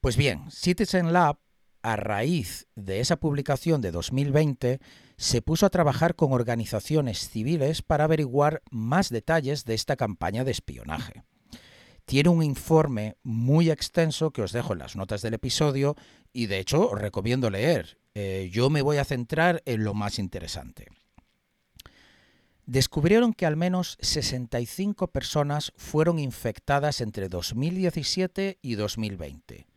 Pues 0.03 0.19
bien, 0.19 0.51
Citizen 0.51 1.15
Lab 1.15 1.39
a 1.83 1.97
raíz 1.97 2.67
de 2.75 3.01
esa 3.01 3.17
publicación 3.17 3.81
de 3.81 3.91
2020, 3.91 4.81
se 5.17 5.43
puso 5.43 5.67
a 5.67 5.71
trabajar 5.71 6.15
con 6.15 6.33
organizaciones 6.33 7.29
civiles 7.29 7.83
para 7.83 8.05
averiguar 8.05 8.63
más 8.71 9.09
detalles 9.09 9.65
de 9.65 9.75
esta 9.75 9.97
campaña 9.97 10.45
de 10.45 10.51
espionaje. 10.51 11.25
Tiene 12.05 12.31
un 12.31 12.43
informe 12.43 13.17
muy 13.23 13.71
extenso 13.71 14.33
que 14.33 14.43
os 14.43 14.53
dejo 14.53 14.73
en 14.73 14.81
las 14.81 14.97
notas 14.97 15.23
del 15.23 15.35
episodio 15.35 15.97
y 16.33 16.47
de 16.47 16.59
hecho 16.59 16.91
os 16.91 17.01
recomiendo 17.01 17.51
leer. 17.51 17.99
Eh, 18.15 18.51
yo 18.53 18.71
me 18.71 18.83
voy 18.83 18.99
a 18.99 19.05
centrar 19.05 19.63
en 19.65 19.85
lo 19.85 19.95
más 19.95 20.19
interesante. 20.19 20.89
descubrieron 22.65 23.33
que 23.35 23.45
al 23.45 23.57
menos 23.57 23.99
65 24.01 25.09
personas 25.09 25.73
fueron 25.77 26.19
infectadas 26.19 27.01
entre 27.01 27.29
2017 27.29 28.59
y 28.63 28.75
2020. 28.77 29.72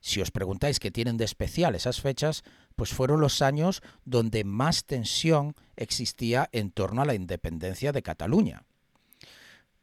Si 0.00 0.20
os 0.20 0.30
preguntáis 0.30 0.78
qué 0.78 0.90
tienen 0.90 1.16
de 1.16 1.24
especial 1.24 1.74
esas 1.74 2.00
fechas, 2.00 2.44
pues 2.76 2.90
fueron 2.90 3.20
los 3.20 3.42
años 3.42 3.82
donde 4.04 4.44
más 4.44 4.84
tensión 4.84 5.54
existía 5.76 6.48
en 6.52 6.70
torno 6.70 7.02
a 7.02 7.06
la 7.06 7.14
independencia 7.14 7.92
de 7.92 8.02
Cataluña. 8.02 8.64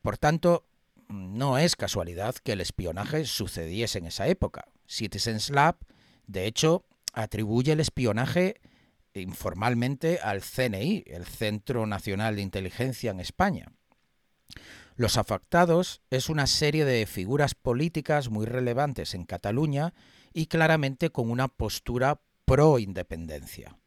Por 0.01 0.17
tanto, 0.17 0.65
no 1.07 1.57
es 1.57 1.75
casualidad 1.75 2.35
que 2.35 2.53
el 2.53 2.61
espionaje 2.61 3.25
sucediese 3.25 3.99
en 3.99 4.05
esa 4.05 4.27
época. 4.27 4.65
Citizens 4.87 5.49
Lab, 5.49 5.77
de 6.27 6.45
hecho, 6.45 6.85
atribuye 7.13 7.71
el 7.71 7.79
espionaje 7.79 8.61
informalmente 9.13 10.19
al 10.19 10.41
CNI, 10.41 11.03
el 11.07 11.25
Centro 11.25 11.85
Nacional 11.85 12.35
de 12.35 12.41
Inteligencia 12.41 13.11
en 13.11 13.19
España. 13.19 13.71
Los 14.95 15.17
afectados 15.17 16.01
es 16.11 16.29
una 16.29 16.45
serie 16.45 16.85
de 16.85 17.05
figuras 17.07 17.55
políticas 17.55 18.29
muy 18.29 18.45
relevantes 18.45 19.15
en 19.15 19.25
Cataluña 19.25 19.93
y 20.33 20.45
claramente 20.45 21.09
con 21.09 21.31
una 21.31 21.47
postura 21.47 22.21
pro 22.45 22.77
independencia. 22.77 23.77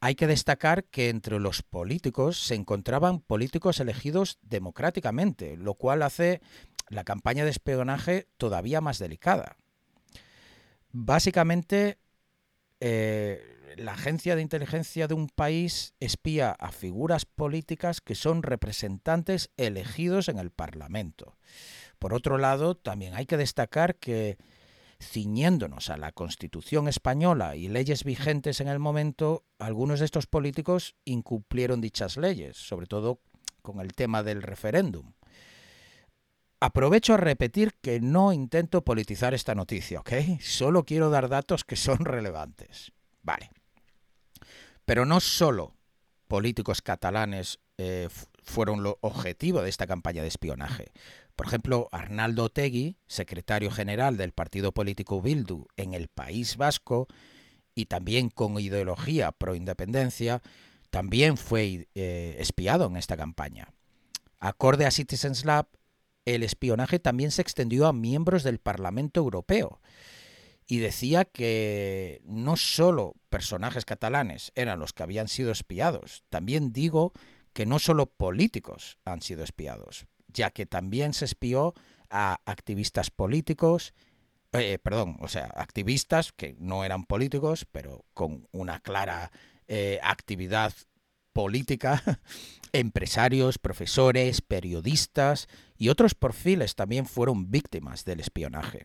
Hay 0.00 0.14
que 0.14 0.26
destacar 0.26 0.84
que 0.84 1.08
entre 1.08 1.40
los 1.40 1.62
políticos 1.62 2.40
se 2.40 2.54
encontraban 2.54 3.20
políticos 3.20 3.80
elegidos 3.80 4.38
democráticamente, 4.42 5.56
lo 5.56 5.74
cual 5.74 6.02
hace 6.02 6.40
la 6.88 7.04
campaña 7.04 7.44
de 7.44 7.50
espionaje 7.50 8.28
todavía 8.36 8.80
más 8.80 8.98
delicada. 8.98 9.56
Básicamente, 10.90 11.98
eh, 12.80 13.57
la 13.76 13.92
agencia 13.92 14.36
de 14.36 14.42
inteligencia 14.42 15.08
de 15.08 15.14
un 15.14 15.28
país 15.28 15.94
espía 16.00 16.50
a 16.52 16.72
figuras 16.72 17.24
políticas 17.24 18.00
que 18.00 18.14
son 18.14 18.42
representantes 18.42 19.50
elegidos 19.56 20.28
en 20.28 20.38
el 20.38 20.50
Parlamento. 20.50 21.36
Por 21.98 22.14
otro 22.14 22.38
lado, 22.38 22.76
también 22.76 23.14
hay 23.14 23.26
que 23.26 23.36
destacar 23.36 23.96
que 23.96 24.38
ciñéndonos 25.00 25.90
a 25.90 25.96
la 25.96 26.12
Constitución 26.12 26.88
española 26.88 27.56
y 27.56 27.68
leyes 27.68 28.04
vigentes 28.04 28.60
en 28.60 28.68
el 28.68 28.78
momento, 28.78 29.44
algunos 29.58 30.00
de 30.00 30.06
estos 30.06 30.26
políticos 30.26 30.96
incumplieron 31.04 31.80
dichas 31.80 32.16
leyes, 32.16 32.56
sobre 32.56 32.86
todo 32.86 33.20
con 33.62 33.80
el 33.80 33.92
tema 33.92 34.22
del 34.22 34.42
referéndum. 34.42 35.12
Aprovecho 36.60 37.14
a 37.14 37.18
repetir 37.18 37.74
que 37.80 38.00
no 38.00 38.32
intento 38.32 38.84
politizar 38.84 39.32
esta 39.32 39.54
noticia, 39.54 40.00
¿ok? 40.00 40.12
Solo 40.40 40.84
quiero 40.84 41.08
dar 41.10 41.28
datos 41.28 41.64
que 41.64 41.76
son 41.76 41.98
relevantes. 42.04 42.92
Vale. 43.22 43.50
Pero 44.88 45.04
no 45.04 45.20
solo 45.20 45.74
políticos 46.28 46.80
catalanes 46.80 47.58
eh, 47.76 48.08
fueron 48.42 48.82
lo 48.82 48.96
objetivo 49.02 49.60
de 49.60 49.68
esta 49.68 49.86
campaña 49.86 50.22
de 50.22 50.28
espionaje. 50.28 50.92
Por 51.36 51.46
ejemplo, 51.46 51.90
Arnaldo 51.92 52.48
Tegui, 52.48 52.96
secretario 53.06 53.70
general 53.70 54.16
del 54.16 54.32
partido 54.32 54.72
político 54.72 55.20
Bildu 55.20 55.66
en 55.76 55.92
el 55.92 56.08
País 56.08 56.56
Vasco, 56.56 57.06
y 57.74 57.84
también 57.84 58.30
con 58.30 58.58
ideología 58.58 59.30
pro 59.30 59.54
independencia, 59.54 60.40
también 60.88 61.36
fue 61.36 61.86
eh, 61.94 62.36
espiado 62.38 62.86
en 62.86 62.96
esta 62.96 63.18
campaña. 63.18 63.74
Acorde 64.40 64.86
a 64.86 64.90
Citizens 64.90 65.44
Lab, 65.44 65.68
el 66.24 66.42
espionaje 66.42 66.98
también 66.98 67.30
se 67.30 67.42
extendió 67.42 67.88
a 67.88 67.92
miembros 67.92 68.42
del 68.42 68.58
Parlamento 68.58 69.20
Europeo 69.20 69.82
y 70.70 70.78
decía 70.78 71.24
que 71.24 72.20
no 72.24 72.56
solo 72.56 73.14
personajes 73.30 73.86
catalanes 73.86 74.52
eran 74.54 74.78
los 74.78 74.92
que 74.92 75.02
habían 75.02 75.26
sido 75.26 75.50
espiados, 75.50 76.24
también 76.28 76.72
digo 76.72 77.12
que 77.54 77.64
no 77.64 77.78
solo 77.78 78.06
políticos 78.06 78.98
han 79.06 79.22
sido 79.22 79.42
espiados, 79.42 80.06
ya 80.28 80.50
que 80.50 80.66
también 80.66 81.14
se 81.14 81.24
espió 81.24 81.74
a 82.10 82.40
activistas 82.44 83.10
políticos, 83.10 83.94
eh, 84.52 84.78
perdón, 84.78 85.16
o 85.20 85.28
sea, 85.28 85.46
activistas 85.56 86.32
que 86.32 86.54
no 86.58 86.84
eran 86.84 87.04
políticos, 87.04 87.66
pero 87.72 88.04
con 88.12 88.46
una 88.52 88.80
clara 88.80 89.32
eh, 89.68 89.98
actividad 90.02 90.74
política, 91.32 92.02
empresarios, 92.72 93.58
profesores, 93.58 94.42
periodistas 94.42 95.48
y 95.78 95.88
otros 95.88 96.14
perfiles 96.14 96.74
también 96.74 97.06
fueron 97.06 97.50
víctimas 97.50 98.04
del 98.04 98.20
espionaje. 98.20 98.84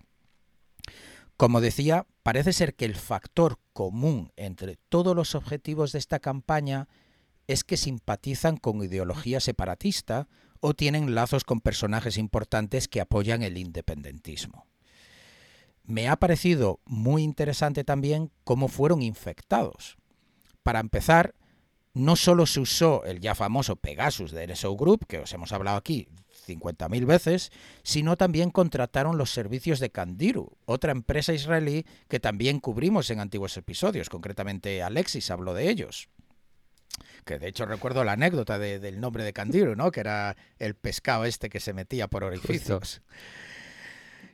Como 1.38 1.62
decía, 1.62 2.06
parece 2.22 2.54
ser 2.54 2.76
que 2.76 2.86
el 2.86 2.96
factor 2.96 3.60
común 3.74 4.32
entre 4.36 4.78
todos 4.90 5.16
los 5.16 5.36
objetivos 5.36 5.92
de 5.92 6.00
esta 6.00 6.20
campaña 6.20 6.88
es 7.48 7.64
que 7.64 7.78
simpatizan 7.78 8.58
con 8.58 8.84
ideología 8.84 9.40
separatista 9.40 10.28
o 10.60 10.74
tienen 10.74 11.14
lazos 11.14 11.44
con 11.44 11.60
personajes 11.60 12.18
importantes 12.18 12.88
que 12.88 13.02
apoyan 13.02 13.44
el 13.44 13.58
independentismo. 13.58 14.68
Me 15.84 16.08
ha 16.08 16.16
parecido 16.16 16.80
muy 16.86 17.24
interesante 17.24 17.84
también 17.84 18.32
cómo 18.46 18.70
fueron 18.70 19.02
infectados. 19.02 19.98
Para 20.62 20.80
empezar, 20.80 21.36
no 21.94 22.16
solo 22.16 22.46
se 22.46 22.62
usó 22.62 23.04
el 23.04 23.20
ya 23.20 23.36
famoso 23.36 23.76
Pegasus 23.76 24.32
de 24.32 24.48
NSO 24.48 24.78
Group, 24.78 25.06
que 25.08 25.20
os 25.20 25.34
hemos 25.34 25.52
hablado 25.52 25.78
aquí 25.78 26.08
50.000 26.46 27.06
veces, 27.06 27.52
sino 27.84 28.18
también 28.18 28.52
contrataron 28.52 29.18
los 29.18 29.32
servicios 29.32 29.80
de 29.80 29.92
Kandiru, 29.92 30.58
otra 30.66 30.92
empresa 30.92 31.34
israelí 31.34 31.86
que 32.08 32.20
también 32.20 32.60
cubrimos 32.60 33.10
en 33.10 33.20
antiguos 33.20 33.58
episodios, 33.58 34.10
concretamente 34.10 34.84
Alexis 34.84 35.32
habló 35.32 35.54
de 35.54 35.70
ellos. 35.70 36.10
Que 37.26 37.40
de 37.40 37.48
hecho 37.48 37.66
recuerdo 37.66 38.04
la 38.04 38.14
anécdota 38.14 38.60
del 38.60 39.00
nombre 39.00 39.24
de 39.24 39.34
Kandiru, 39.34 39.76
¿no? 39.76 39.92
que 39.92 40.02
era 40.02 40.36
el 40.60 40.76
pescado 40.76 41.26
este 41.26 41.50
que 41.50 41.60
se 41.60 41.74
metía 41.74 42.08
por 42.08 42.24
orificios. 42.24 43.02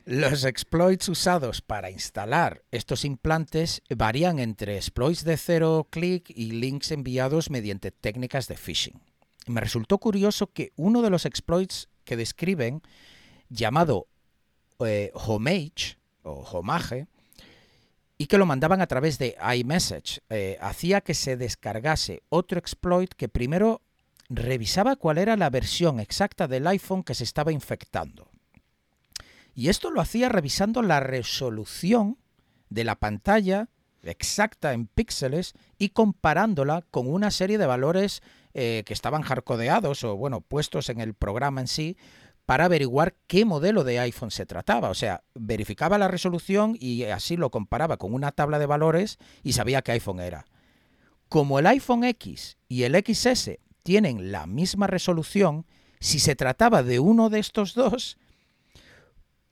Los 0.06 0.44
exploits 0.44 1.08
usados 1.08 1.60
para 1.60 1.90
instalar 1.90 2.64
estos 2.70 3.04
implantes 3.04 3.82
varían 3.94 4.38
entre 4.38 4.76
exploits 4.76 5.24
de 5.24 5.36
cero 5.36 5.86
clic 5.90 6.30
y 6.30 6.52
links 6.52 6.90
enviados 6.90 7.50
mediante 7.50 7.90
técnicas 7.90 8.48
de 8.48 8.56
phishing. 8.56 9.00
Me 9.46 9.60
resultó 9.60 9.98
curioso 9.98 10.52
que 10.52 10.72
uno 10.76 11.02
de 11.02 11.10
los 11.10 11.26
exploits 11.26 11.89
que 12.10 12.16
describen, 12.16 12.82
llamado 13.50 14.08
eh, 14.80 15.12
Homage 15.14 15.96
o 16.24 16.42
Homage, 16.42 17.06
y 18.18 18.26
que 18.26 18.36
lo 18.36 18.46
mandaban 18.46 18.80
a 18.80 18.88
través 18.88 19.16
de 19.18 19.36
iMessage, 19.54 20.22
eh, 20.28 20.58
hacía 20.60 21.02
que 21.02 21.14
se 21.14 21.36
descargase 21.36 22.24
otro 22.28 22.58
exploit 22.58 23.14
que 23.14 23.28
primero 23.28 23.80
revisaba 24.28 24.96
cuál 24.96 25.18
era 25.18 25.36
la 25.36 25.50
versión 25.50 26.00
exacta 26.00 26.48
del 26.48 26.66
iPhone 26.66 27.04
que 27.04 27.14
se 27.14 27.22
estaba 27.22 27.52
infectando. 27.52 28.28
Y 29.54 29.68
esto 29.68 29.92
lo 29.92 30.00
hacía 30.00 30.28
revisando 30.28 30.82
la 30.82 30.98
resolución 30.98 32.18
de 32.70 32.82
la 32.82 32.96
pantalla 32.96 33.68
exacta 34.02 34.72
en 34.72 34.88
píxeles 34.88 35.54
y 35.78 35.90
comparándola 35.90 36.84
con 36.90 37.06
una 37.06 37.30
serie 37.30 37.56
de 37.56 37.66
valores 37.66 38.20
eh, 38.54 38.82
que 38.86 38.92
estaban 38.92 39.22
hardcodeados 39.22 40.04
o 40.04 40.16
bueno, 40.16 40.40
puestos 40.40 40.88
en 40.88 41.00
el 41.00 41.14
programa 41.14 41.60
en 41.60 41.68
sí 41.68 41.96
para 42.46 42.64
averiguar 42.64 43.14
qué 43.28 43.44
modelo 43.44 43.84
de 43.84 44.00
iPhone 44.00 44.32
se 44.32 44.44
trataba. 44.44 44.90
O 44.90 44.94
sea, 44.94 45.22
verificaba 45.34 45.98
la 45.98 46.08
resolución 46.08 46.76
y 46.80 47.04
así 47.04 47.36
lo 47.36 47.50
comparaba 47.50 47.96
con 47.96 48.12
una 48.12 48.32
tabla 48.32 48.58
de 48.58 48.66
valores 48.66 49.18
y 49.44 49.52
sabía 49.52 49.82
qué 49.82 49.92
iPhone 49.92 50.18
era. 50.18 50.46
Como 51.28 51.60
el 51.60 51.66
iPhone 51.68 52.02
X 52.02 52.58
y 52.66 52.82
el 52.82 52.96
XS 52.96 53.52
tienen 53.84 54.32
la 54.32 54.48
misma 54.48 54.88
resolución, 54.88 55.64
si 56.00 56.18
se 56.18 56.34
trataba 56.34 56.82
de 56.82 56.98
uno 56.98 57.30
de 57.30 57.38
estos 57.38 57.74
dos, 57.74 58.18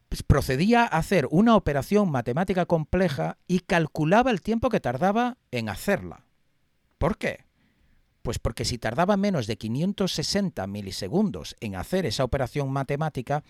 pues 0.08 0.22
procedía 0.22 0.82
a 0.82 0.98
hacer 0.98 1.28
una 1.30 1.54
operación 1.54 2.10
matemática 2.10 2.66
compleja 2.66 3.38
y 3.46 3.60
calculaba 3.60 4.30
el 4.30 4.40
tiempo 4.40 4.70
que 4.70 4.80
tardaba 4.80 5.36
en 5.50 5.68
hacerla. 5.68 6.24
¿Por 6.98 7.16
qué? 7.16 7.47
Pues 8.28 8.38
porque 8.38 8.66
si 8.66 8.76
tardaba 8.76 9.16
menos 9.16 9.46
de 9.46 9.56
560 9.56 10.66
milisegundos 10.66 11.56
en 11.60 11.76
hacer 11.76 12.04
esa 12.04 12.24
operación 12.24 12.70
matemática, 12.70 13.42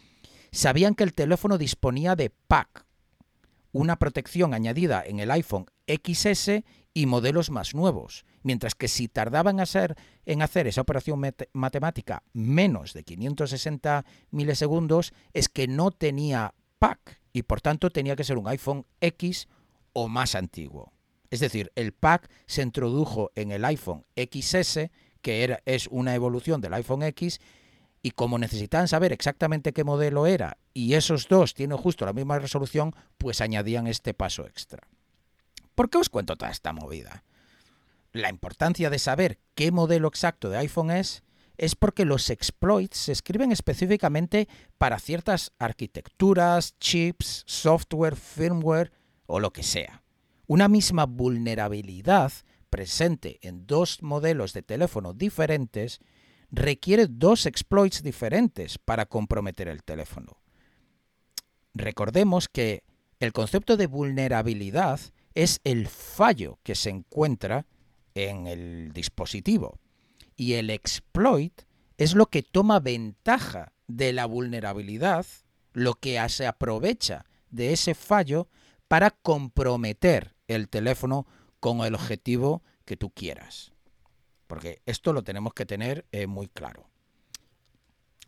sabían 0.53 0.95
que 0.95 1.03
el 1.03 1.15
teléfono 1.15 1.59
disponía 1.59 2.15
de 2.15 2.31
PAC, 2.31 2.87
una 3.73 3.97
protección 3.97 4.55
añadida 4.55 5.03
en 5.05 5.19
el 5.19 5.33
iPhone 5.33 5.67
XS 5.89 6.63
y 6.95 7.07
modelos 7.07 7.51
más 7.51 7.75
nuevos, 7.75 8.25
mientras 8.45 8.77
que 8.77 8.87
si 8.87 9.09
tardaban 9.09 9.57
en 9.57 10.43
hacer, 10.43 10.67
esa 10.69 10.81
operación 10.81 11.21
matemática 11.55 12.23
menos 12.33 12.93
de 12.93 13.03
560 13.03 14.05
milisegundos, 14.31 15.13
es 15.33 15.49
que 15.49 15.67
no 15.67 15.91
tenía 15.91 16.55
PAC 16.79 17.21
y 17.33 17.43
por 17.43 17.61
tanto 17.61 17.91
tenía 17.91 18.15
que 18.15 18.23
ser 18.23 18.39
un 18.39 18.47
iPhone 18.47 18.87
X 19.01 19.49
o 19.93 20.07
más 20.07 20.37
antiguo. 20.37 20.93
Es 21.31 21.41
decir, 21.41 21.73
el 21.75 21.93
pack 21.93 22.31
se 22.47 22.63
introdujo 22.63 23.31
en 23.35 23.53
el 23.53 23.65
iPhone 23.65 24.05
XS, 24.17 24.91
que 25.21 25.45
era, 25.45 25.63
es 25.67 25.89
una 25.89 26.15
evolución 26.15 26.61
del 26.61 26.75
iPhone 26.75 27.03
X, 27.03 27.41
y 28.03 28.13
como 28.13 28.39
necesitaban 28.39 28.89
saber 28.89 29.13
exactamente 29.13 29.73
qué 29.73 29.85
modelo 29.85 30.27
era, 30.27 30.59
y 30.73 30.95
esos 30.95 31.29
dos 31.29 31.55
tienen 31.55 31.77
justo 31.77 32.07
la 32.07 32.13
misma 32.13 32.39
resolución, 32.39 32.95
pues 33.19 33.41
añadían 33.41 33.87
este 33.87 34.15
paso 34.15 34.47
extra. 34.47 34.87
¿Por 35.75 35.91
qué 35.91 35.99
os 35.99 36.09
cuento 36.09 36.37
toda 36.37 36.51
esta 36.51 36.73
movida? 36.73 37.25
La 38.13 38.31
importancia 38.31 38.89
de 38.91 38.99
saber 38.99 39.39
qué 39.55 39.71
modelo 39.71 40.09
exacto 40.09 40.49
de 40.49 40.59
iPhone 40.59 40.91
es 40.91 41.23
es 41.59 41.75
porque 41.75 42.05
los 42.05 42.31
exploits 42.31 42.97
se 42.97 43.13
escriben 43.13 43.53
específicamente 43.53 44.49
para 44.79 45.01
ciertas 45.01 45.53
arquitecturas, 45.59 46.79
chips, 46.79 47.43
software, 47.47 48.17
firmware 48.17 48.93
o 49.27 49.41
lo 49.41 49.53
que 49.53 49.65
sea. 49.65 50.03
Una 50.49 50.67
misma 50.67 51.05
vulnerabilidad 51.05 52.33
presente 52.71 53.39
en 53.43 53.67
dos 53.67 54.03
modelos 54.03 54.55
de 54.55 54.63
teléfono 54.63 55.13
diferentes 55.13 56.01
requiere 56.51 57.07
dos 57.07 57.45
exploits 57.45 58.03
diferentes 58.03 58.79
para 58.79 59.05
comprometer 59.05 59.69
el 59.69 59.83
teléfono. 59.83 60.41
Recordemos 61.75 62.49
que 62.49 62.83
el 63.21 63.35
concepto 63.35 63.77
de 63.77 63.89
vulnerabilidad 63.89 65.01
es 65.35 65.61
el 65.65 65.87
fallo 65.87 66.59
que 66.63 66.75
se 66.75 66.89
encuentra 66.89 67.67
en 68.15 68.47
el 68.47 68.93
dispositivo 68.95 69.79
y 70.35 70.55
el 70.55 70.71
exploit 70.71 71.61
es 71.99 72.15
lo 72.15 72.25
que 72.25 72.43
toma 72.43 72.81
ventaja 72.81 73.75
de 73.87 74.15
la 74.15 74.25
vulnerabilidad, 74.25 75.27
lo 75.75 75.93
que 75.93 76.27
se 76.31 76.47
aprovecha 76.47 77.27
de 77.51 77.75
ese 77.75 77.95
fallo 77.95 78.49
para 78.89 79.11
comprometer 79.11 80.35
el 80.49 80.69
teléfono 80.69 81.27
con 81.61 81.81
el 81.81 81.95
objetivo 81.95 82.63
que 82.85 82.97
tú 82.97 83.11
quieras. 83.11 83.73
Porque 84.47 84.81
esto 84.87 85.13
lo 85.13 85.23
tenemos 85.23 85.53
que 85.53 85.67
tener 85.67 86.07
eh, 86.11 86.27
muy 86.27 86.49
claro. 86.49 86.89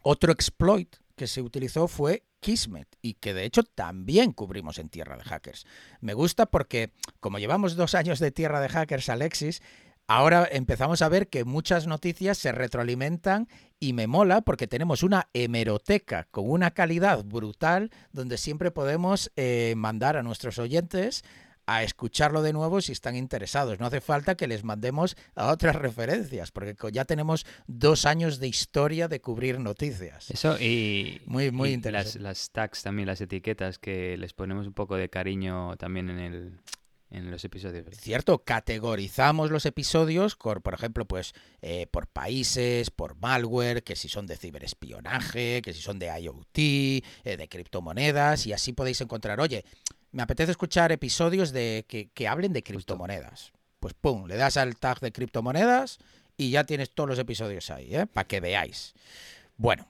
Otro 0.03 0.33
exploit 0.33 0.97
que 1.17 1.27
se 1.27 1.43
utilizó 1.43 1.89
fue 1.89 2.25
Kismet 2.41 2.89
y 3.03 3.15
que 3.15 3.35
de 3.35 3.45
hecho 3.45 3.63
también 3.63 4.33
cubrimos 4.33 4.79
en 4.79 4.89
Tierra 4.89 5.17
de 5.17 5.25
Hackers. 5.25 5.67
Me 6.01 6.15
gusta 6.15 6.47
porque 6.47 6.93
como 7.21 7.39
llevamos 7.39 7.77
dos 7.77 7.95
años 7.95 8.19
de 8.19 8.31
Tierra 8.31 8.61
de 8.61 8.69
Hackers, 8.69 9.09
Alexis, 9.09 9.63
ahora 10.11 10.49
empezamos 10.51 11.03
a 11.03 11.09
ver 11.09 11.29
que 11.29 11.45
muchas 11.45 11.87
noticias 11.87 12.37
se 12.37 12.51
retroalimentan 12.51 13.47
y 13.79 13.93
me 13.93 14.09
mola 14.09 14.41
porque 14.41 14.67
tenemos 14.67 15.05
una 15.05 15.29
hemeroteca 15.35 16.27
con 16.33 16.51
una 16.51 16.73
calidad 16.73 17.23
brutal 17.23 17.91
donde 18.13 18.37
siempre 18.37 18.73
podemos 18.73 19.31
eh, 19.37 19.75
mandar 19.77 20.17
a 20.17 20.25
nuestros 20.25 20.59
oyentes 20.59 21.23
a 21.67 21.85
escucharlo 21.85 22.43
de 22.43 22.53
nuevo 22.53 22.81
si 22.81 22.91
están 22.91 23.15
interesados. 23.15 23.79
No 23.79 23.87
hace 23.87 24.01
falta 24.01 24.35
que 24.35 24.49
les 24.49 24.65
mandemos 24.65 25.17
a 25.37 25.53
otras 25.53 25.77
referencias, 25.77 26.51
porque 26.51 26.75
ya 26.91 27.05
tenemos 27.05 27.47
dos 27.69 28.05
años 28.05 28.41
de 28.41 28.49
historia 28.49 29.07
de 29.07 29.21
cubrir 29.21 29.61
noticias. 29.61 30.29
Eso 30.33 30.59
y, 30.59 31.21
muy, 31.27 31.53
muy 31.53 31.71
interesante. 31.71 32.19
Las, 32.19 32.51
tags 32.51 32.83
también, 32.83 33.07
las 33.07 33.21
etiquetas, 33.21 33.79
que 33.79 34.17
les 34.17 34.33
ponemos 34.33 34.67
un 34.67 34.73
poco 34.73 34.97
de 34.97 35.09
cariño 35.09 35.77
también 35.77 36.11
en 36.11 36.19
el, 36.19 36.59
en 37.11 37.31
los 37.31 37.45
episodios. 37.45 37.85
Cierto, 37.97 38.39
categorizamos 38.45 39.51
los 39.51 39.67
episodios, 39.67 40.37
por, 40.37 40.63
por 40.63 40.75
ejemplo, 40.75 41.05
pues 41.05 41.35
eh, 41.61 41.87
por 41.91 42.07
países, 42.07 42.91
por 42.91 43.17
malware, 43.17 43.83
que 43.83 43.97
si 43.97 44.09
son 44.09 44.27
de 44.27 44.37
ciberespionaje, 44.37 45.61
que 45.63 45.73
si 45.73 45.81
son 45.81 45.99
de 45.99 46.07
IoT, 46.07 46.59
eh, 46.59 47.03
de 47.37 47.49
criptomonedas, 47.49 48.47
y 48.47 48.53
así 48.53 48.73
podéis 48.73 49.01
encontrar, 49.01 49.41
oye, 49.41 49.65
me 50.13 50.23
apetece 50.23 50.53
escuchar 50.53 50.93
episodios 50.93 51.53
de 51.53 51.85
que, 51.89 52.29
hablen 52.29 52.53
de 52.53 52.63
criptomonedas. 52.63 53.53
Pues 53.81 53.95
pum, 53.95 54.27
le 54.27 54.37
das 54.37 54.57
al 54.57 54.77
tag 54.77 55.01
de 55.01 55.13
criptomonedas 55.13 55.99
y 56.37 56.51
ya 56.51 56.65
tienes 56.65 56.91
todos 56.91 57.09
los 57.09 57.19
episodios 57.19 57.71
ahí, 57.71 57.95
¿eh? 57.95 58.07
para 58.07 58.27
que 58.27 58.41
veáis. 58.41 58.95
Bueno, 59.57 59.87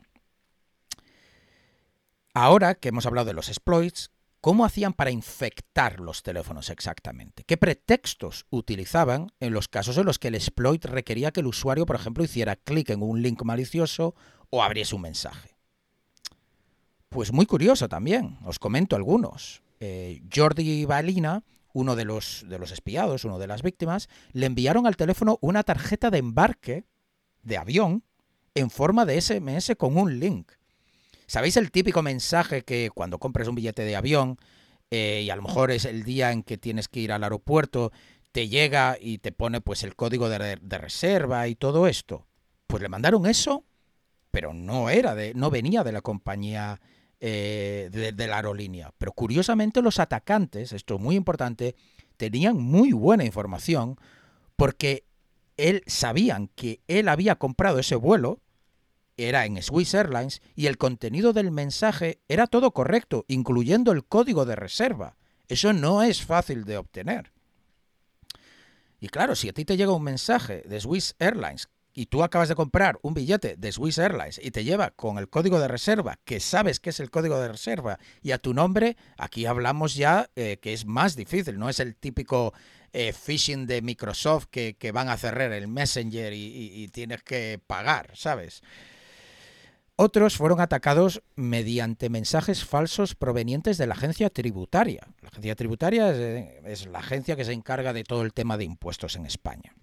ahora 2.35 2.75
que 2.75 2.89
hemos 2.89 3.07
hablado 3.07 3.27
de 3.27 3.35
los 3.35 3.49
exploits, 3.49 4.11
¿cómo 4.41 4.65
hacían 4.65 4.93
para 4.93 5.11
infectar 5.11 6.01
los 6.01 6.23
teléfonos 6.23 6.71
exactamente? 6.71 7.45
¿Qué 7.45 7.57
pretextos 7.57 8.47
utilizaban 8.51 9.33
en 9.41 9.53
los 9.53 9.69
casos 9.69 9.97
en 9.99 10.07
los 10.07 10.19
que 10.19 10.29
el 10.29 10.35
exploit 10.35 10.85
requería 10.85 11.31
que 11.31 11.41
el 11.41 11.47
usuario, 11.47 11.87
por 11.87 11.97
ejemplo, 11.97 12.25
hiciera 12.25 12.57
clic 12.57 12.91
en 12.91 13.03
un 13.03 13.23
link 13.23 13.43
malicioso 13.43 14.15
o 14.51 14.63
abriese 14.63 14.95
un 14.95 15.03
mensaje? 15.03 15.57
Pues 17.09 17.33
muy 17.33 17.47
curioso 17.47 17.89
también, 17.89 18.39
os 18.45 18.59
comento 18.59 18.95
algunos 18.95 19.63
eh, 19.81 20.23
Jordi 20.33 20.85
Balina, 20.85 21.43
uno 21.73 21.97
de 21.97 22.05
los, 22.05 22.45
de 22.49 22.59
los 22.59 22.71
espiados, 22.71 23.25
uno 23.25 23.39
de 23.39 23.47
las 23.47 23.63
víctimas, 23.63 24.09
le 24.33 24.47
enviaron 24.47 24.87
al 24.87 24.97
teléfono 24.97 25.39
una 25.41 25.63
tarjeta 25.63 26.11
de 26.11 26.19
embarque 26.19 26.85
de 27.43 27.57
avión 27.57 28.05
en 28.55 28.71
forma 28.71 29.07
de 29.07 29.21
SMS 29.21 29.75
con 29.79 29.97
un 29.97 30.21
link. 30.21 30.53
¿Sabéis 31.31 31.57
el 31.57 31.71
típico 31.71 32.03
mensaje 32.03 32.63
que 32.63 32.91
cuando 32.93 33.21
compres 33.21 33.47
un 33.47 33.55
billete 33.55 33.85
de 33.85 33.95
avión 33.95 34.37
eh, 34.91 35.23
y 35.25 35.31
a 35.31 35.37
lo 35.37 35.43
mejor 35.43 35.71
es 35.71 35.85
el 35.85 36.03
día 36.03 36.33
en 36.33 36.43
que 36.43 36.59
tienes 36.59 36.89
que 36.89 36.99
ir 36.99 37.13
al 37.13 37.23
aeropuerto, 37.23 37.93
te 38.33 38.49
llega 38.49 38.97
y 39.01 39.19
te 39.19 39.31
pone 39.31 39.61
pues 39.61 39.85
el 39.85 39.95
código 39.95 40.29
de, 40.29 40.59
de 40.61 40.79
reserva 40.79 41.47
y 41.47 41.55
todo 41.55 41.87
esto? 41.87 42.27
Pues 42.67 42.83
le 42.83 42.89
mandaron 42.89 43.27
eso, 43.27 43.65
pero 44.33 44.53
no 44.53 44.91
era 44.91 45.15
de, 45.15 45.33
no 45.35 45.51
venía 45.51 45.85
de 45.85 45.93
la 45.93 46.01
compañía 46.01 46.81
eh, 47.21 47.91
de, 47.93 48.27
la 48.27 48.39
aerolínea. 48.39 48.93
Pero 48.99 49.13
curiosamente 49.13 49.83
los 49.83 50.01
atacantes, 50.01 50.73
esto 50.73 50.97
es 50.97 51.01
muy 51.01 51.15
importante, 51.15 51.77
tenían 52.17 52.57
muy 52.57 52.91
buena 52.91 53.25
información 53.25 54.01
porque 54.57 55.05
él 55.57 55.85
sabían 55.87 56.49
que 56.57 56.81
él 56.89 57.09
había 57.09 57.37
comprado 57.37 57.79
ese 57.79 57.95
vuelo, 57.95 58.41
era 59.29 59.45
en 59.45 59.63
Swiss 59.63 59.95
Airlines, 59.95 60.43
y 60.55 60.67
el 60.67 60.79
contenido 60.79 61.33
del 61.33 61.51
mensaje 61.51 62.21
era 62.29 62.47
todo 62.47 62.73
correcto, 62.73 63.25
incluyendo 63.29 63.93
el 63.93 64.05
código 64.05 64.45
de 64.45 64.57
reserva. 64.57 65.17
Eso 65.49 65.73
no 65.73 66.03
es 66.03 66.25
fácil 66.25 66.65
de 66.65 66.79
obtener. 66.79 67.33
Y 69.01 69.09
claro, 69.09 69.35
si 69.35 69.49
a 69.49 69.53
ti 69.53 69.65
te 69.65 69.77
llega 69.77 69.93
un 69.93 70.03
mensaje 70.03 70.63
de 70.67 70.81
Swiss 70.81 71.17
Airlines 71.19 71.69
y 71.93 72.07
tú 72.07 72.23
acabas 72.23 72.49
de 72.49 72.55
comprar 72.55 72.99
un 73.03 73.15
billete 73.15 73.57
de 73.57 73.73
Swiss 73.73 73.99
Airlines 73.99 74.41
y 74.43 74.51
te 74.51 74.63
lleva 74.63 74.91
con 74.91 75.19
el 75.19 75.29
código 75.29 75.59
de 75.59 75.69
reserva, 75.69 76.19
que 76.25 76.39
sabes 76.39 76.79
que 76.79 76.91
es 76.91 77.01
el 77.01 77.11
código 77.11 77.41
de 77.41 77.49
reserva, 77.49 77.99
y 78.23 78.31
a 78.31 78.39
tu 78.39 78.55
nombre, 78.55 78.97
aquí 79.17 79.47
hablamos 79.47 79.95
ya 79.95 80.31
eh, 80.37 80.59
que 80.61 80.73
es 80.73 80.87
más 80.87 81.17
difícil, 81.17 81.59
no 81.59 81.69
es 81.69 81.81
el 81.81 81.97
típico 81.97 82.53
eh, 82.93 83.13
phishing 83.13 83.67
de 83.67 83.83
Microsoft 83.83 84.47
que, 84.51 84.93
van 84.93 85.09
a 85.09 85.17
cerrar 85.17 85.53
el 85.53 85.69
Messenger 85.69 86.33
y, 86.33 86.89
tienes 86.89 87.23
que 87.23 87.61
pagar, 87.67 88.11
¿sabes? 88.15 88.63
Otros 90.03 90.39
fueron 90.39 90.63
atacados 90.63 91.23
mediante 91.37 92.09
mensajes 92.09 92.65
falsos 92.65 93.15
provenientes 93.15 93.77
de 93.77 93.87
la 93.87 93.93
agencia 93.93 94.31
tributaria. 94.31 95.07
La 95.21 95.29
agencia 95.29 95.55
tributaria 95.55 96.11
es 96.65 96.87
la 96.87 97.01
agencia 97.01 97.37
que 97.37 97.45
se 97.45 97.53
encarga 97.53 97.93
de 97.93 98.03
todo 98.03 98.23
el 98.23 98.33
tema 98.33 98.57
de 98.57 98.65
impuestos 98.65 99.17
en 99.17 99.27
España. 99.27 99.75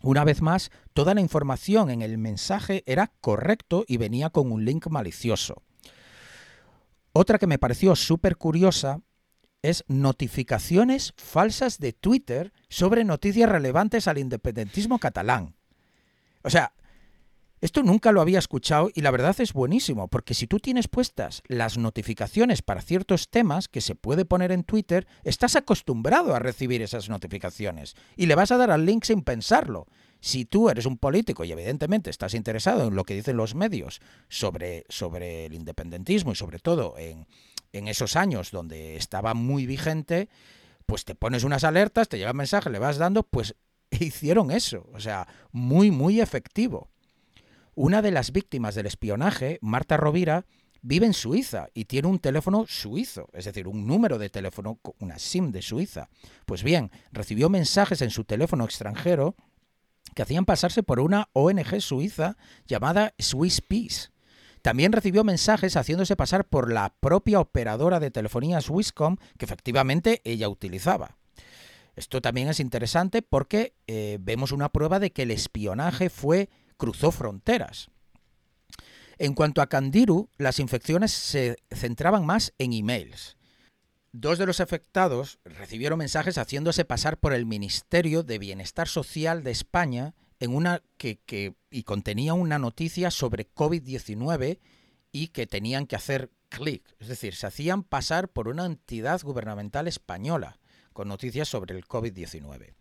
Una 0.00 0.24
vez 0.24 0.40
más, 0.40 0.70
toda 0.94 1.12
la 1.12 1.20
información 1.20 1.90
en 1.90 2.00
el 2.00 2.16
mensaje 2.16 2.84
era 2.86 3.12
correcto 3.20 3.84
y 3.86 3.98
venía 3.98 4.30
con 4.30 4.50
un 4.50 4.64
link 4.64 4.86
malicioso. 4.86 5.62
Otra 7.12 7.38
que 7.38 7.46
me 7.46 7.58
pareció 7.58 7.94
súper 7.96 8.38
curiosa 8.38 9.02
es 9.60 9.84
notificaciones 9.88 11.12
falsas 11.18 11.78
de 11.78 11.92
Twitter 11.92 12.54
sobre 12.70 13.04
noticias 13.04 13.50
relevantes 13.50 14.08
al 14.08 14.16
independentismo 14.16 14.98
catalán. 14.98 15.54
O 16.42 16.48
sea, 16.48 16.72
esto 17.60 17.82
nunca 17.82 18.12
lo 18.12 18.20
había 18.20 18.38
escuchado 18.38 18.90
y 18.94 19.02
la 19.02 19.10
verdad 19.10 19.38
es 19.40 19.52
buenísimo, 19.52 20.08
porque 20.08 20.34
si 20.34 20.46
tú 20.46 20.58
tienes 20.58 20.88
puestas 20.88 21.42
las 21.46 21.76
notificaciones 21.76 22.62
para 22.62 22.80
ciertos 22.80 23.28
temas 23.28 23.68
que 23.68 23.80
se 23.80 23.94
puede 23.94 24.24
poner 24.24 24.50
en 24.50 24.64
Twitter, 24.64 25.06
estás 25.24 25.56
acostumbrado 25.56 26.34
a 26.34 26.38
recibir 26.38 26.80
esas 26.80 27.08
notificaciones 27.08 27.96
y 28.16 28.26
le 28.26 28.34
vas 28.34 28.50
a 28.50 28.56
dar 28.56 28.70
al 28.70 28.86
link 28.86 29.04
sin 29.04 29.22
pensarlo. 29.22 29.86
Si 30.20 30.44
tú 30.44 30.70
eres 30.70 30.86
un 30.86 30.98
político 30.98 31.44
y 31.44 31.52
evidentemente 31.52 32.10
estás 32.10 32.34
interesado 32.34 32.88
en 32.88 32.94
lo 32.94 33.04
que 33.04 33.14
dicen 33.14 33.36
los 33.36 33.54
medios 33.54 34.00
sobre, 34.28 34.84
sobre 34.88 35.46
el 35.46 35.54
independentismo 35.54 36.32
y 36.32 36.36
sobre 36.36 36.58
todo 36.58 36.96
en, 36.98 37.26
en 37.72 37.88
esos 37.88 38.16
años 38.16 38.50
donde 38.50 38.96
estaba 38.96 39.34
muy 39.34 39.66
vigente, 39.66 40.28
pues 40.86 41.04
te 41.04 41.14
pones 41.14 41.44
unas 41.44 41.64
alertas, 41.64 42.08
te 42.08 42.18
llega 42.18 42.32
un 42.32 42.36
mensaje, 42.38 42.70
le 42.70 42.78
vas 42.78 42.98
dando, 42.98 43.22
pues 43.22 43.54
hicieron 43.90 44.50
eso. 44.50 44.88
O 44.92 45.00
sea, 45.00 45.26
muy, 45.52 45.90
muy 45.90 46.20
efectivo. 46.20 46.89
Una 47.82 48.02
de 48.02 48.10
las 48.10 48.32
víctimas 48.32 48.74
del 48.74 48.84
espionaje, 48.84 49.58
Marta 49.62 49.96
Rovira, 49.96 50.44
vive 50.82 51.06
en 51.06 51.14
Suiza 51.14 51.68
y 51.72 51.86
tiene 51.86 52.08
un 52.08 52.18
teléfono 52.18 52.66
suizo, 52.68 53.30
es 53.32 53.46
decir, 53.46 53.66
un 53.66 53.86
número 53.86 54.18
de 54.18 54.28
teléfono, 54.28 54.78
una 54.98 55.18
SIM 55.18 55.50
de 55.50 55.62
Suiza. 55.62 56.10
Pues 56.44 56.62
bien, 56.62 56.90
recibió 57.10 57.48
mensajes 57.48 58.02
en 58.02 58.10
su 58.10 58.24
teléfono 58.24 58.66
extranjero 58.66 59.34
que 60.14 60.20
hacían 60.20 60.44
pasarse 60.44 60.82
por 60.82 61.00
una 61.00 61.30
ONG 61.32 61.80
suiza 61.80 62.36
llamada 62.66 63.14
Swiss 63.18 63.62
Peace. 63.62 64.10
También 64.60 64.92
recibió 64.92 65.24
mensajes 65.24 65.74
haciéndose 65.74 66.16
pasar 66.16 66.44
por 66.44 66.70
la 66.70 66.94
propia 67.00 67.40
operadora 67.40 67.98
de 67.98 68.10
telefonía 68.10 68.60
Swisscom 68.60 69.16
que 69.38 69.46
efectivamente 69.46 70.20
ella 70.24 70.50
utilizaba. 70.50 71.16
Esto 71.96 72.20
también 72.20 72.48
es 72.48 72.60
interesante 72.60 73.22
porque 73.22 73.72
eh, 73.86 74.18
vemos 74.20 74.52
una 74.52 74.68
prueba 74.68 74.98
de 74.98 75.12
que 75.12 75.22
el 75.22 75.30
espionaje 75.30 76.10
fue 76.10 76.50
cruzó 76.80 77.12
fronteras. 77.12 77.90
En 79.18 79.34
cuanto 79.34 79.60
a 79.60 79.68
Candiru, 79.68 80.30
las 80.38 80.58
infecciones 80.58 81.12
se 81.12 81.58
centraban 81.70 82.24
más 82.24 82.54
en 82.58 82.72
emails. 82.72 83.36
Dos 84.12 84.38
de 84.38 84.46
los 84.46 84.60
afectados 84.60 85.38
recibieron 85.44 85.98
mensajes 85.98 86.38
haciéndose 86.38 86.86
pasar 86.86 87.18
por 87.18 87.34
el 87.34 87.44
Ministerio 87.44 88.22
de 88.22 88.38
Bienestar 88.38 88.88
Social 88.88 89.44
de 89.44 89.50
España 89.50 90.14
en 90.40 90.54
una 90.54 90.82
que, 90.96 91.20
y 91.70 91.82
contenía 91.82 92.32
una 92.32 92.58
noticia 92.58 93.10
sobre 93.10 93.52
COVID-19 93.52 94.58
y 95.12 95.28
que 95.28 95.46
tenían 95.46 95.86
que 95.86 95.96
hacer 95.96 96.30
clic, 96.48 96.82
es 96.98 97.08
decir, 97.08 97.34
se 97.34 97.46
hacían 97.46 97.84
pasar 97.84 98.30
por 98.30 98.48
una 98.48 98.64
entidad 98.64 99.20
gubernamental 99.22 99.86
española 99.86 100.58
con 100.94 101.08
noticias 101.08 101.46
sobre 101.46 101.76
el 101.76 101.84
COVID-19. 101.84 102.74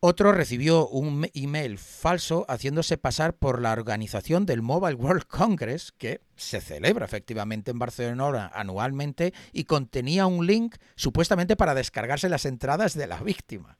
Otro 0.00 0.30
recibió 0.30 0.86
un 0.86 1.28
email 1.34 1.76
falso 1.76 2.46
haciéndose 2.48 2.98
pasar 2.98 3.34
por 3.34 3.60
la 3.60 3.72
organización 3.72 4.46
del 4.46 4.62
Mobile 4.62 4.94
World 4.94 5.24
Congress, 5.28 5.90
que 5.90 6.20
se 6.36 6.60
celebra 6.60 7.04
efectivamente 7.04 7.72
en 7.72 7.80
Barcelona 7.80 8.48
anualmente, 8.54 9.34
y 9.52 9.64
contenía 9.64 10.26
un 10.26 10.46
link 10.46 10.76
supuestamente 10.94 11.56
para 11.56 11.74
descargarse 11.74 12.28
las 12.28 12.44
entradas 12.44 12.94
de 12.94 13.08
la 13.08 13.20
víctima. 13.24 13.76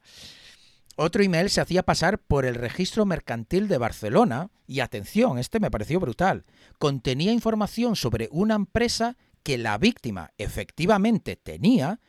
Otro 0.97 1.23
email 1.23 1.51
se 1.51 1.61
hacía 1.61 1.85
pasar 1.85 2.19
por 2.19 2.45
el 2.45 2.57
registro 2.57 3.07
mercantil 3.07 3.69
de 3.69 3.79
Barcelona, 3.79 4.51
y 4.67 4.81
atención, 4.81 5.39
este 5.39 5.61
me 5.61 5.71
pareció 5.71 6.01
brutal, 6.01 6.45
contenía 6.81 7.31
información 7.31 7.95
sobre 7.95 8.29
una 8.33 8.57
empresa 8.57 9.17
que 9.45 9.57
la 9.57 9.79
víctima 9.79 10.33
efectivamente 10.37 11.37
tenía, 11.37 12.01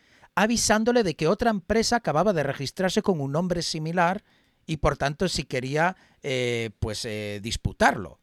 avisándole 0.41 1.03
de 1.03 1.15
que 1.15 1.27
otra 1.27 1.49
empresa 1.49 1.97
acababa 1.97 2.31
de 2.31 2.43
registrarse 2.43 3.01
con 3.01 3.19
un 3.19 3.33
nombre 3.33 3.61
similar 3.61 4.23
y 4.65 4.77
por 4.77 4.95
tanto 4.95 5.27
si 5.27 5.43
quería 5.43 5.97
eh, 6.23 6.69
pues 6.79 7.03
eh, 7.03 7.41
disputarlo. 7.43 8.21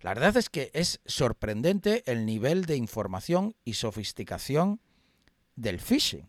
La 0.00 0.14
verdad 0.14 0.34
es 0.38 0.48
que 0.48 0.70
es 0.72 1.00
sorprendente 1.04 2.10
el 2.10 2.24
nivel 2.24 2.64
de 2.64 2.76
información 2.76 3.54
y 3.66 3.74
sofisticación 3.74 4.80
del 5.54 5.78
phishing. 5.78 6.26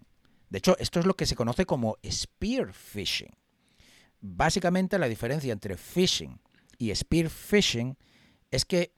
De 0.50 0.58
hecho, 0.58 0.76
esto 0.78 1.00
es 1.00 1.06
lo 1.06 1.16
que 1.16 1.26
se 1.26 1.38
conoce 1.38 1.66
como 1.66 1.96
spear 2.06 2.74
phishing. 2.74 3.32
Básicamente 4.20 5.00
la 5.00 5.08
diferencia 5.08 5.54
entre 5.54 5.78
phishing 5.78 6.42
y 6.78 6.94
spear 6.94 7.30
phishing 7.30 7.98
es 8.52 8.66
que 8.66 8.94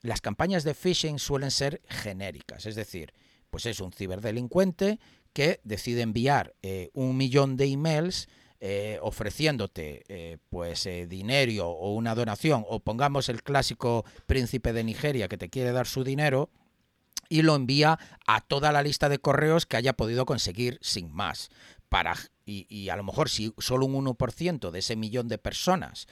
las 0.00 0.22
campañas 0.22 0.64
de 0.64 0.72
phishing 0.72 1.18
suelen 1.18 1.50
ser 1.50 1.82
genéricas, 1.86 2.64
es 2.64 2.76
decir, 2.76 3.12
pues 3.50 3.66
es 3.66 3.80
un 3.80 3.92
ciberdelincuente 3.92 4.98
que 5.36 5.60
decide 5.64 6.00
enviar 6.00 6.54
eh, 6.62 6.88
un 6.94 7.14
millón 7.14 7.58
de 7.58 7.66
emails 7.66 8.26
eh, 8.58 8.98
ofreciéndote 9.02 10.02
eh, 10.08 10.38
pues 10.48 10.88
dinero 11.10 11.68
o 11.68 11.92
una 11.92 12.14
donación 12.14 12.64
o 12.66 12.80
pongamos 12.80 13.28
el 13.28 13.42
clásico 13.42 14.06
príncipe 14.24 14.72
de 14.72 14.82
Nigeria 14.82 15.28
que 15.28 15.36
te 15.36 15.50
quiere 15.50 15.72
dar 15.72 15.86
su 15.86 16.04
dinero 16.04 16.48
y 17.28 17.42
lo 17.42 17.54
envía 17.54 17.98
a 18.26 18.40
toda 18.40 18.72
la 18.72 18.80
lista 18.80 19.10
de 19.10 19.18
correos 19.18 19.66
que 19.66 19.76
haya 19.76 19.92
podido 19.92 20.24
conseguir 20.24 20.78
sin 20.80 21.12
más. 21.12 21.50
Para, 21.90 22.16
y, 22.46 22.66
y 22.74 22.88
a 22.88 22.96
lo 22.96 23.04
mejor 23.04 23.28
si 23.28 23.52
solo 23.58 23.84
un 23.84 24.06
1% 24.06 24.70
de 24.70 24.78
ese 24.78 24.96
millón 24.96 25.28
de 25.28 25.36
personas 25.36 26.08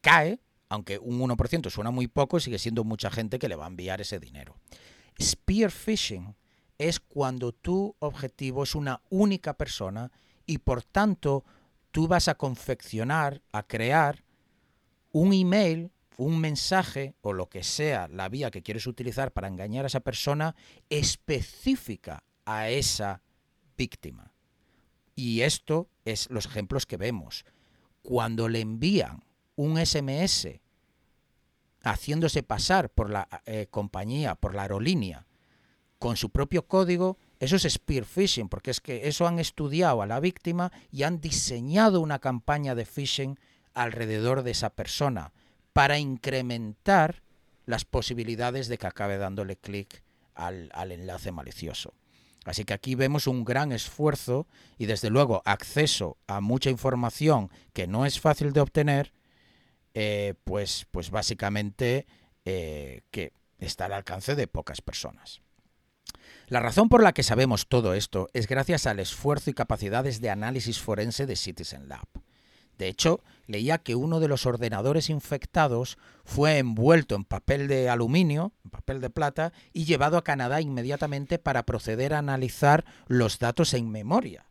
cae, 0.00 0.38
aunque 0.68 1.00
un 1.00 1.18
1% 1.18 1.70
suena 1.70 1.90
muy 1.90 2.06
poco, 2.06 2.38
sigue 2.38 2.60
siendo 2.60 2.84
mucha 2.84 3.10
gente 3.10 3.40
que 3.40 3.48
le 3.48 3.56
va 3.56 3.64
a 3.64 3.68
enviar 3.68 4.00
ese 4.00 4.20
dinero. 4.20 4.54
Spear 5.20 5.72
phishing 5.72 6.36
es 6.80 6.98
cuando 6.98 7.52
tu 7.52 7.94
objetivo 7.98 8.62
es 8.62 8.74
una 8.74 9.02
única 9.10 9.52
persona 9.52 10.10
y 10.46 10.58
por 10.58 10.82
tanto 10.82 11.44
tú 11.90 12.08
vas 12.08 12.26
a 12.26 12.36
confeccionar, 12.36 13.42
a 13.52 13.62
crear 13.64 14.24
un 15.12 15.34
email, 15.34 15.90
un 16.16 16.40
mensaje 16.40 17.14
o 17.20 17.34
lo 17.34 17.50
que 17.50 17.64
sea 17.64 18.08
la 18.08 18.30
vía 18.30 18.50
que 18.50 18.62
quieres 18.62 18.86
utilizar 18.86 19.30
para 19.30 19.48
engañar 19.48 19.84
a 19.84 19.88
esa 19.88 20.00
persona 20.00 20.56
específica 20.88 22.24
a 22.46 22.70
esa 22.70 23.20
víctima. 23.76 24.32
Y 25.14 25.42
esto 25.42 25.90
es 26.06 26.30
los 26.30 26.46
ejemplos 26.46 26.86
que 26.86 26.96
vemos. 26.96 27.44
Cuando 28.00 28.48
le 28.48 28.60
envían 28.60 29.22
un 29.54 29.84
SMS 29.84 30.48
haciéndose 31.82 32.42
pasar 32.42 32.88
por 32.88 33.10
la 33.10 33.28
eh, 33.44 33.66
compañía, 33.70 34.34
por 34.34 34.54
la 34.54 34.62
aerolínea, 34.62 35.26
con 36.00 36.16
su 36.16 36.30
propio 36.30 36.66
código, 36.66 37.18
eso 37.40 37.56
es 37.56 37.64
spear 37.70 38.06
phishing, 38.06 38.48
porque 38.48 38.70
es 38.70 38.80
que 38.80 39.06
eso 39.06 39.28
han 39.28 39.38
estudiado 39.38 40.00
a 40.00 40.06
la 40.06 40.18
víctima 40.18 40.72
y 40.90 41.02
han 41.02 41.20
diseñado 41.20 42.00
una 42.00 42.18
campaña 42.18 42.74
de 42.74 42.86
phishing 42.86 43.38
alrededor 43.74 44.42
de 44.42 44.52
esa 44.52 44.70
persona 44.70 45.32
para 45.74 45.98
incrementar 45.98 47.22
las 47.66 47.84
posibilidades 47.84 48.68
de 48.68 48.78
que 48.78 48.86
acabe 48.86 49.18
dándole 49.18 49.56
clic 49.56 50.02
al, 50.34 50.70
enlace 50.90 51.32
malicioso. 51.32 51.92
Así 52.46 52.64
que 52.64 52.72
aquí 52.72 52.94
vemos 52.94 53.26
un 53.26 53.44
gran 53.44 53.70
esfuerzo 53.70 54.46
y 54.78 54.86
desde 54.86 55.10
luego 55.10 55.42
acceso 55.44 56.16
a 56.26 56.40
mucha 56.40 56.70
información 56.70 57.50
que 57.74 57.86
no 57.86 58.06
es 58.06 58.18
fácil 58.18 58.54
de 58.54 58.62
obtener, 58.62 59.12
eh, 59.92 60.32
pues, 60.44 60.86
pues 60.90 61.10
básicamente 61.10 62.06
eh, 62.46 63.02
que 63.10 63.34
está 63.58 63.84
al 63.84 63.92
alcance 63.92 64.34
de 64.34 64.46
pocas 64.46 64.80
personas. 64.80 65.42
La 66.50 66.58
razón 66.58 66.88
por 66.88 67.00
la 67.00 67.12
que 67.12 67.22
sabemos 67.22 67.68
todo 67.68 67.94
esto 67.94 68.26
es 68.32 68.48
gracias 68.48 68.88
al 68.88 68.98
esfuerzo 68.98 69.50
y 69.50 69.54
capacidades 69.54 70.20
de 70.20 70.30
análisis 70.30 70.80
forense 70.80 71.24
de 71.24 71.36
Citizen 71.36 71.88
Lab. 71.88 72.08
De 72.76 72.88
hecho, 72.88 73.20
leía 73.46 73.78
que 73.78 73.94
uno 73.94 74.18
de 74.18 74.26
los 74.26 74.46
ordenadores 74.46 75.10
infectados 75.10 75.96
fue 76.24 76.58
envuelto 76.58 77.14
en 77.14 77.22
papel 77.22 77.68
de 77.68 77.88
aluminio, 77.88 78.52
en 78.64 78.70
papel 78.72 79.00
de 79.00 79.10
plata, 79.10 79.52
y 79.72 79.84
llevado 79.84 80.18
a 80.18 80.24
Canadá 80.24 80.60
inmediatamente 80.60 81.38
para 81.38 81.62
proceder 81.62 82.14
a 82.14 82.18
analizar 82.18 82.84
los 83.06 83.38
datos 83.38 83.72
en 83.72 83.88
memoria. 83.88 84.44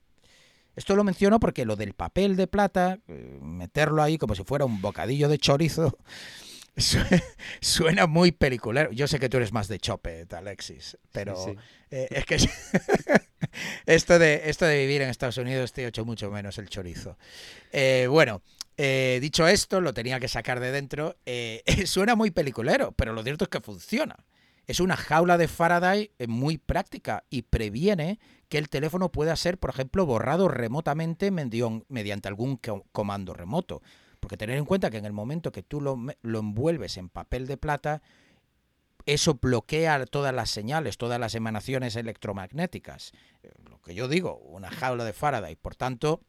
Esto 0.78 0.96
lo 0.96 1.04
menciono 1.04 1.42
porque 1.42 1.66
lo 1.66 1.76
del 1.76 1.96
papel 1.96 2.38
de 2.38 2.48
plata, 2.48 3.00
eh, 3.10 3.40
meterlo 3.42 4.02
ahí 4.02 4.18
como 4.18 4.36
si 4.36 4.46
fuera 4.46 4.64
un 4.64 4.80
bocadillo 4.80 5.28
de 5.28 5.38
chorizo, 5.38 5.98
Suena 7.62 8.08
muy 8.08 8.32
peliculero. 8.32 8.92
Yo 8.92 9.08
sé 9.08 9.20
que 9.20 9.30
tú 9.30 9.38
eres 9.38 9.52
más 9.52 9.68
de 9.68 9.80
chope, 9.80 10.26
Alexis, 10.32 10.98
pero 11.12 11.56
eh, 11.92 12.08
es 12.12 12.26
que 12.26 12.36
esto, 13.86 14.20
de, 14.20 14.44
esto 14.46 14.66
de 14.66 14.80
vivir 14.80 15.02
en 15.02 15.10
Estados 15.10 15.38
Unidos 15.38 15.74
te 15.74 15.84
he 15.84 15.88
hecho 15.88 16.06
mucho 16.06 16.32
menos 16.32 16.58
el 16.58 16.70
chorizo. 16.70 17.18
Eh, 17.72 18.08
bueno, 18.10 18.42
eh, 18.78 19.20
dicho 19.22 19.48
esto, 19.48 19.82
lo 19.82 19.94
tenía 19.94 20.20
que 20.20 20.28
sacar 20.28 20.60
de 20.60 20.72
dentro. 20.72 21.18
suena 21.86 22.16
muy 22.16 22.32
peliculero, 22.32 22.92
pero 22.94 23.14
lo 23.14 23.24
cierto 23.24 23.46
es 23.46 23.50
que 23.50 23.62
funciona. 23.62 24.16
Es 24.68 24.80
una 24.80 24.96
jaula 24.96 25.38
de 25.38 25.48
Faraday 25.48 26.12
muy 26.28 26.60
práctica 26.60 27.24
y 27.32 27.42
previene 27.42 28.20
que 28.50 28.60
el 28.60 28.70
teléfono 28.70 29.12
pueda 29.12 29.36
ser, 29.36 29.58
por 29.58 29.72
ejemplo, 29.72 30.06
borrado 30.06 30.48
remotamente 30.48 31.32
mediante 31.32 32.28
algún 32.28 32.60
comando 32.92 33.34
remoto. 33.34 33.82
Porque 34.20 34.38
tener 34.38 34.58
en 34.58 34.66
cuenta 34.66 34.90
que 34.90 34.98
en 34.98 35.06
el 35.06 35.14
momento 35.14 35.52
que 35.52 35.64
tú 35.64 35.82
lo, 35.82 35.98
envuelves 36.24 36.98
en 36.98 37.10
papel 37.10 37.48
de 37.48 37.58
plata, 37.58 38.02
eso 39.06 39.36
bloquea 39.36 40.06
todas 40.06 40.34
las 40.34 40.50
señales, 40.50 40.98
todas 40.98 41.20
las 41.20 41.36
emanaciones 41.36 41.96
electromagnéticas. 41.96 43.14
Eh, 43.44 43.52
lo 43.70 43.82
que 43.82 43.96
yo 43.96 44.08
digo, 44.08 44.38
una 44.38 44.70
jaula 44.70 45.04
de 45.04 45.14
Faraday. 45.14 45.56
Por 45.56 45.76
tanto, 45.76 46.22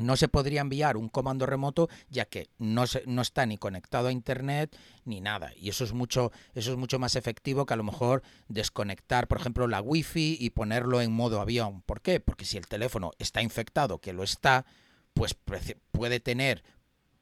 no 0.00 0.16
se 0.16 0.28
podría 0.28 0.60
enviar 0.60 0.96
un 0.96 1.08
comando 1.08 1.46
remoto 1.46 1.88
ya 2.08 2.24
que 2.24 2.48
no, 2.58 2.84
no, 3.06 3.22
está 3.22 3.46
ni 3.46 3.58
conectado 3.58 4.08
a 4.08 4.12
internet 4.12 4.76
ni 5.04 5.20
nada. 5.20 5.52
Y 5.56 5.68
eso 5.68 5.84
es 5.84 5.92
mucho, 5.92 6.32
eso 6.54 6.72
es 6.72 6.78
mucho 6.78 6.98
más 6.98 7.16
efectivo 7.16 7.66
que 7.66 7.74
a 7.74 7.76
lo 7.76 7.84
mejor 7.84 8.22
desconectar, 8.48 9.28
por 9.28 9.38
ejemplo, 9.40 9.68
la 9.68 9.80
wifi 9.80 10.36
y 10.40 10.50
ponerlo 10.50 11.00
en 11.00 11.12
modo 11.12 11.40
avión. 11.40 11.82
¿Por 11.82 12.00
qué? 12.00 12.20
Porque 12.20 12.44
si 12.44 12.56
el 12.56 12.66
teléfono 12.66 13.12
está 13.18 13.42
infectado, 13.42 13.98
que 13.98 14.12
lo 14.12 14.22
está, 14.22 14.64
pues 15.14 15.34
puede 15.92 16.20
tener 16.20 16.62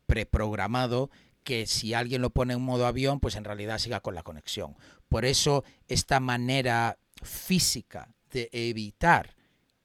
preprogramado 0.08 1.10
que 1.44 1.66
si 1.66 1.94
alguien 1.94 2.22
lo 2.22 2.30
pone 2.30 2.54
en 2.54 2.62
modo 2.62 2.86
avión, 2.86 3.20
pues 3.20 3.36
en 3.36 3.44
realidad 3.44 3.78
siga 3.78 4.00
con 4.00 4.14
la 4.14 4.24
conexión. 4.24 4.74
Por 5.08 5.24
eso 5.24 5.64
esta 5.86 6.18
manera 6.18 6.98
física 7.22 8.08
de 8.32 8.48
evitar 8.52 9.36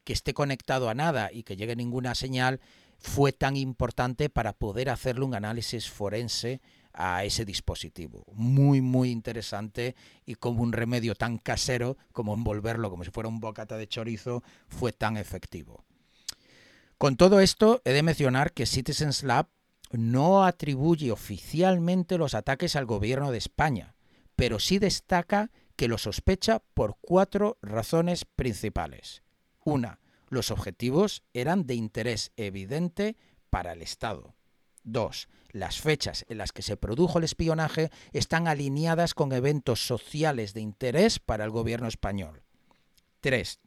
que 0.04 0.14
esté 0.14 0.34
conectado 0.34 0.90
a 0.90 0.96
nada 0.96 1.30
y 1.32 1.44
que 1.44 1.56
llegue 1.56 1.76
ninguna 1.76 2.16
señal 2.16 2.60
fue 2.98 3.34
tan 3.34 3.56
importante 3.58 4.30
para 4.30 4.54
poder 4.54 4.90
hacerle 4.90 5.26
un 5.26 5.36
análisis 5.36 5.90
forense 5.90 6.62
a 6.94 7.24
ese 7.26 7.44
dispositivo. 7.44 8.26
Muy, 8.34 8.82
muy 8.82 9.12
interesante 9.12 9.96
y 10.26 10.36
como 10.36 10.64
un 10.64 10.72
remedio 10.74 11.16
tan 11.16 11.38
casero 11.38 11.98
como 12.12 12.34
envolverlo 12.34 12.90
como 12.90 13.04
si 13.04 13.12
fuera 13.12 13.30
un 13.30 13.40
bocata 13.40 13.78
de 13.78 13.88
chorizo 13.88 14.44
fue 14.68 14.94
tan 14.94 15.18
efectivo. 15.18 15.84
Con 16.98 17.18
todo 17.18 17.42
esto, 17.42 17.82
he 17.84 17.92
de 17.92 18.04
mencionar 18.04 18.54
que 18.54 18.66
Citizens 18.66 19.24
Lab 19.24 19.48
no 19.94 20.44
atribuye 20.44 21.12
oficialmente 21.12 22.18
los 22.18 22.34
ataques 22.34 22.76
al 22.76 22.86
gobierno 22.86 23.32
de 23.32 23.38
España, 23.38 23.96
pero 24.36 24.60
sí 24.60 24.80
destaca 24.80 25.52
que 25.76 25.88
lo 25.88 25.98
sospecha 25.98 26.62
por 26.74 26.98
cuatro 27.00 27.58
razones 27.62 28.26
principales. 28.26 29.24
Una, 29.64 30.00
los 30.30 30.52
objetivos 30.52 31.24
eran 31.34 31.66
de 31.66 31.76
interés 31.76 32.32
evidente 32.38 33.16
para 33.50 33.74
el 33.74 33.82
Estado. 33.82 34.36
Dos, 34.84 35.30
las 35.52 35.80
fechas 35.80 36.26
en 36.28 36.40
las 36.40 36.52
que 36.52 36.64
se 36.64 36.76
produjo 36.76 37.20
el 37.20 37.24
espionaje 37.24 37.92
están 38.12 38.48
alineadas 38.48 39.14
con 39.14 39.32
eventos 39.32 39.86
sociales 39.86 40.54
de 40.54 40.62
interés 40.62 41.20
para 41.20 41.46
el 41.46 41.52
gobierno 41.52 41.88
español. 41.88 42.44
Tres, 43.22 43.60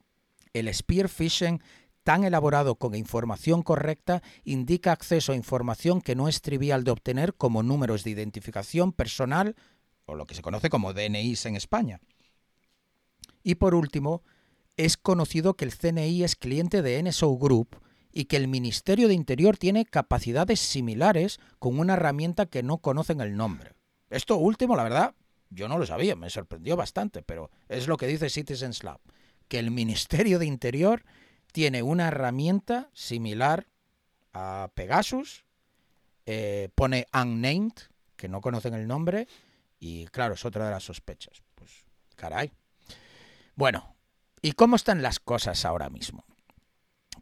el 0.53 0.73
spear 0.73 1.07
phishing 1.07 1.61
tan 2.07 2.23
elaborado 2.23 2.75
con 2.75 2.95
información 2.95 3.63
correcta 3.63 4.23
indica 4.45 4.93
acceso 4.93 5.33
a 5.33 5.35
información 5.35 5.99
que 5.99 6.15
no 6.15 6.29
es 6.29 6.39
trivial 6.39 6.85
de 6.85 6.91
obtener 6.91 7.33
como 7.33 7.63
números 7.63 8.05
de 8.05 8.11
identificación 8.11 8.93
personal 8.93 9.57
o 10.05 10.15
lo 10.15 10.25
que 10.25 10.33
se 10.33 10.41
conoce 10.41 10.69
como 10.69 10.93
DNIs 10.93 11.47
en 11.47 11.57
España. 11.57 11.99
Y 13.43 13.55
por 13.55 13.75
último, 13.75 14.23
es 14.77 14.95
conocido 14.95 15.55
que 15.55 15.65
el 15.65 15.75
CNI 15.75 16.23
es 16.23 16.37
cliente 16.37 16.81
de 16.81 17.03
NSO 17.03 17.37
Group 17.37 17.75
y 18.13 18.23
que 18.23 18.37
el 18.37 18.47
Ministerio 18.47 19.09
de 19.09 19.13
Interior 19.13 19.57
tiene 19.57 19.83
capacidades 19.83 20.61
similares 20.61 21.41
con 21.59 21.77
una 21.77 21.95
herramienta 21.95 22.45
que 22.45 22.63
no 22.63 22.77
conocen 22.77 23.19
el 23.19 23.35
nombre. 23.35 23.73
Esto 24.09 24.37
último, 24.37 24.77
la 24.77 24.83
verdad, 24.83 25.13
yo 25.49 25.67
no 25.67 25.77
lo 25.77 25.85
sabía, 25.85 26.15
me 26.15 26.29
sorprendió 26.29 26.77
bastante, 26.77 27.21
pero 27.21 27.51
es 27.67 27.89
lo 27.89 27.97
que 27.97 28.07
dice 28.07 28.29
Citizens 28.29 28.85
Lab, 28.85 29.01
que 29.49 29.59
el 29.59 29.71
Ministerio 29.71 30.39
de 30.39 30.45
Interior 30.45 31.03
tiene 31.57 31.81
una 31.81 32.09
herramienta 32.09 32.91
similar 32.93 33.65
a 34.31 34.69
Pegasus, 34.75 35.43
eh, 36.27 36.69
pone 36.75 37.07
unnamed, 37.11 37.71
que 38.15 38.27
no 38.27 38.41
conocen 38.41 38.75
el 38.75 38.85
nombre, 38.85 39.27
y 39.79 40.05
claro, 40.05 40.35
es 40.35 40.45
otra 40.45 40.65
de 40.65 40.69
las 40.69 40.83
sospechas. 40.83 41.41
Pues, 41.55 41.71
caray. 42.15 42.53
Bueno, 43.55 43.95
¿y 44.43 44.51
cómo 44.51 44.75
están 44.75 45.01
las 45.01 45.19
cosas 45.19 45.65
ahora 45.65 45.89
mismo? 45.89 46.25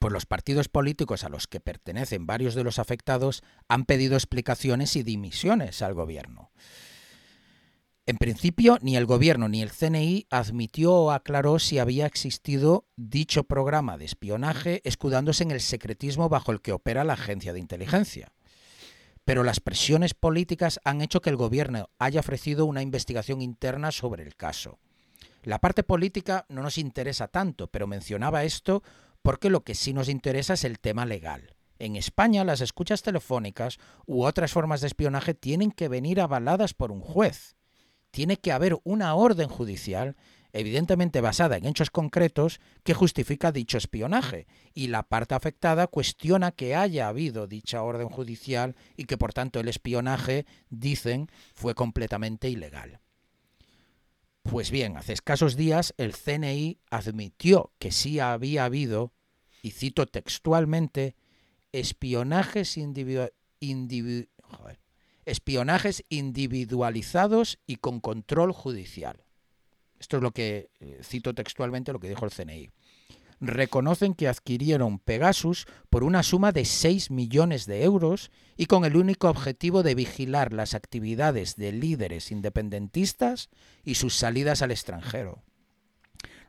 Pues 0.02 0.12
los 0.12 0.26
partidos 0.26 0.68
políticos 0.68 1.24
a 1.24 1.30
los 1.30 1.48
que 1.48 1.62
pertenecen 1.62 2.28
varios 2.28 2.56
de 2.56 2.66
los 2.66 2.78
afectados 2.78 3.42
han 3.70 3.86
pedido 3.86 4.16
explicaciones 4.16 4.98
y 4.98 5.04
dimisiones 5.04 5.82
al 5.82 5.94
gobierno. 5.94 6.52
En 8.08 8.18
principio, 8.18 8.78
ni 8.84 8.98
el 8.98 9.08
gobierno 9.08 9.50
ni 9.50 9.64
el 9.64 9.72
CNI 9.72 10.28
admitió 10.30 10.94
o 10.94 11.12
aclaró 11.12 11.58
si 11.58 11.80
había 11.80 12.06
existido 12.06 12.86
dicho 12.96 13.46
programa 13.46 13.98
de 13.98 14.06
espionaje 14.06 14.82
escudándose 14.84 15.42
en 15.42 15.50
el 15.50 15.60
secretismo 15.60 16.30
bajo 16.30 16.52
el 16.52 16.62
que 16.62 16.72
opera 16.72 17.04
la 17.04 17.14
agencia 17.14 17.52
de 17.52 17.60
inteligencia. 17.60 18.32
Pero 19.24 19.44
las 19.44 19.60
presiones 19.60 20.14
políticas 20.14 20.80
han 20.84 21.02
hecho 21.02 21.20
que 21.20 21.32
el 21.32 21.36
gobierno 21.36 21.90
haya 21.98 22.20
ofrecido 22.20 22.68
una 22.68 22.84
investigación 22.84 23.42
interna 23.42 23.92
sobre 23.92 24.22
el 24.22 24.36
caso. 24.36 24.78
La 25.42 25.60
parte 25.60 25.82
política 25.82 26.46
no 26.48 26.62
nos 26.62 26.78
interesa 26.78 27.28
tanto, 27.28 27.72
pero 27.72 27.88
mencionaba 27.88 28.44
esto 28.44 28.84
porque 29.24 29.50
lo 29.50 29.64
que 29.64 29.74
sí 29.74 29.94
nos 29.94 30.10
interesa 30.10 30.54
es 30.54 30.64
el 30.64 30.78
tema 30.78 31.08
legal. 31.08 31.56
En 31.80 31.96
España 31.96 32.44
las 32.44 32.62
escuchas 32.62 33.02
telefónicas 33.02 33.80
u 34.06 34.26
otras 34.26 34.52
formas 34.52 34.82
de 34.82 34.88
espionaje 34.88 35.34
tienen 35.34 35.72
que 35.72 35.88
venir 35.88 36.22
avaladas 36.22 36.76
por 36.76 36.92
un 36.92 37.02
juez 37.02 37.56
tiene 38.16 38.38
que 38.38 38.54
haber 38.54 38.78
una 38.86 39.14
orden 39.14 39.50
judicial, 39.50 40.16
evidentemente 40.54 41.20
basada 41.20 41.58
en 41.58 41.66
hechos 41.66 41.90
concretos, 41.90 42.62
que 42.86 42.94
justifica 42.94 43.52
dicho 43.52 43.78
espionaje, 43.78 44.48
y 44.74 44.88
la 44.88 45.04
parte 45.04 45.36
afectada 45.36 45.88
cuestiona 45.88 46.54
que 46.54 46.78
haya 46.78 47.10
habido 47.10 47.46
dicha 47.46 47.84
orden 47.84 48.08
judicial 48.08 48.78
y 48.96 49.04
que 49.04 49.18
por 49.18 49.34
tanto 49.34 49.60
el 49.60 49.68
espionaje, 49.68 50.46
dicen, 50.70 51.28
fue 51.54 51.76
completamente 51.76 52.48
ilegal. 52.48 53.02
Pues 54.44 54.72
bien, 54.72 54.96
hace 54.96 55.12
escasos 55.12 55.58
días 55.58 55.94
el 55.98 56.14
CNI 56.14 56.80
admitió 56.90 57.74
que 57.80 57.92
sí 57.92 58.22
había 58.22 58.64
habido, 58.64 59.12
y 59.62 59.72
cito 59.72 60.06
textualmente, 60.06 61.18
espionajes 61.74 62.78
individuales 62.78 64.85
espionajes 65.26 66.04
individualizados 66.10 67.60
y 67.66 67.78
con 67.78 68.00
control 68.00 68.52
judicial. 68.52 69.26
Esto 70.00 70.18
es 70.18 70.24
lo 70.24 70.32
que 70.32 70.70
eh, 70.80 71.00
cito 71.04 71.34
textualmente 71.34 71.94
lo 71.94 72.00
que 72.00 72.10
dijo 72.10 72.26
el 72.26 72.32
CNI. 72.32 72.70
Reconocen 73.42 74.14
que 74.14 74.28
adquirieron 74.28 75.00
Pegasus 75.00 75.68
por 75.90 76.04
una 76.04 76.24
suma 76.24 76.52
de 76.52 76.64
6 76.64 77.12
millones 77.12 77.66
de 77.66 77.84
euros 77.84 78.32
y 78.56 78.68
con 78.68 78.86
el 78.86 78.96
único 78.96 79.30
objetivo 79.30 79.84
de 79.84 79.96
vigilar 79.96 80.54
las 80.54 80.74
actividades 80.74 81.56
de 81.56 81.74
líderes 81.74 82.32
independentistas 82.32 83.50
y 83.84 83.96
sus 83.96 84.16
salidas 84.16 84.62
al 84.62 84.72
extranjero. 84.72 85.44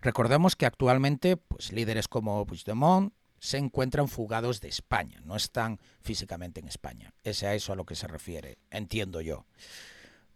Recordemos 0.00 0.54
que 0.54 0.66
actualmente 0.66 1.36
pues, 1.36 1.72
líderes 1.72 2.06
como 2.06 2.46
Puigdemont, 2.46 3.12
se 3.38 3.59
encuentran 3.59 4.09
fugados 4.09 4.61
de 4.61 4.68
España, 4.68 5.20
no 5.25 5.37
están 5.37 5.79
físicamente 6.01 6.61
en 6.61 6.68
España. 6.68 7.14
Es 7.22 7.42
a 7.42 7.55
eso 7.55 7.72
a 7.72 7.77
lo 7.77 7.85
que 7.85 7.94
se 7.94 8.07
refiere, 8.07 8.59
entiendo 8.70 9.20
yo. 9.20 9.46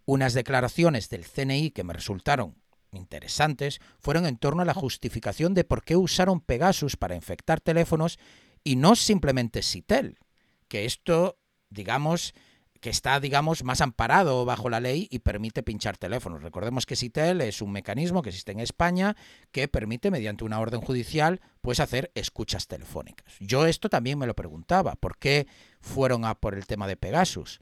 Unas 0.05 0.33
declaraciones 0.33 1.09
del 1.09 1.25
CNI 1.25 1.71
que 1.71 1.83
me 1.83 1.93
resultaron 1.93 2.55
interesantes 2.91 3.79
fueron 3.99 4.25
en 4.25 4.37
torno 4.37 4.61
a 4.61 4.65
la 4.65 4.73
justificación 4.73 5.53
de 5.53 5.63
por 5.63 5.83
qué 5.83 5.95
usaron 5.95 6.41
Pegasus 6.41 6.97
para 6.97 7.15
infectar 7.15 7.61
teléfonos 7.61 8.19
y 8.63 8.75
no 8.75 8.95
simplemente 8.95 9.63
Citel, 9.63 10.19
que 10.67 10.85
esto, 10.85 11.37
digamos, 11.69 12.33
que 12.81 12.89
está, 12.89 13.19
digamos, 13.19 13.63
más 13.63 13.79
amparado 13.79 14.43
bajo 14.43 14.69
la 14.69 14.79
ley 14.79 15.07
y 15.11 15.19
permite 15.19 15.61
pinchar 15.61 15.97
teléfonos. 15.97 16.41
Recordemos 16.41 16.87
que 16.87 16.95
Citel 16.95 17.39
es 17.41 17.61
un 17.61 17.71
mecanismo 17.71 18.23
que 18.23 18.29
existe 18.29 18.51
en 18.51 18.59
España 18.59 19.15
que 19.51 19.67
permite, 19.67 20.09
mediante 20.09 20.43
una 20.43 20.59
orden 20.59 20.81
judicial, 20.81 21.41
pues 21.61 21.79
hacer 21.79 22.11
escuchas 22.15 22.67
telefónicas. 22.67 23.35
Yo 23.39 23.67
esto 23.67 23.87
también 23.87 24.17
me 24.17 24.25
lo 24.25 24.35
preguntaba, 24.35 24.95
¿por 24.95 25.17
qué 25.17 25.47
fueron 25.79 26.25
a 26.25 26.35
por 26.35 26.55
el 26.55 26.65
tema 26.65 26.87
de 26.87 26.97
Pegasus? 26.97 27.61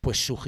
Pues 0.00 0.24
su, 0.24 0.38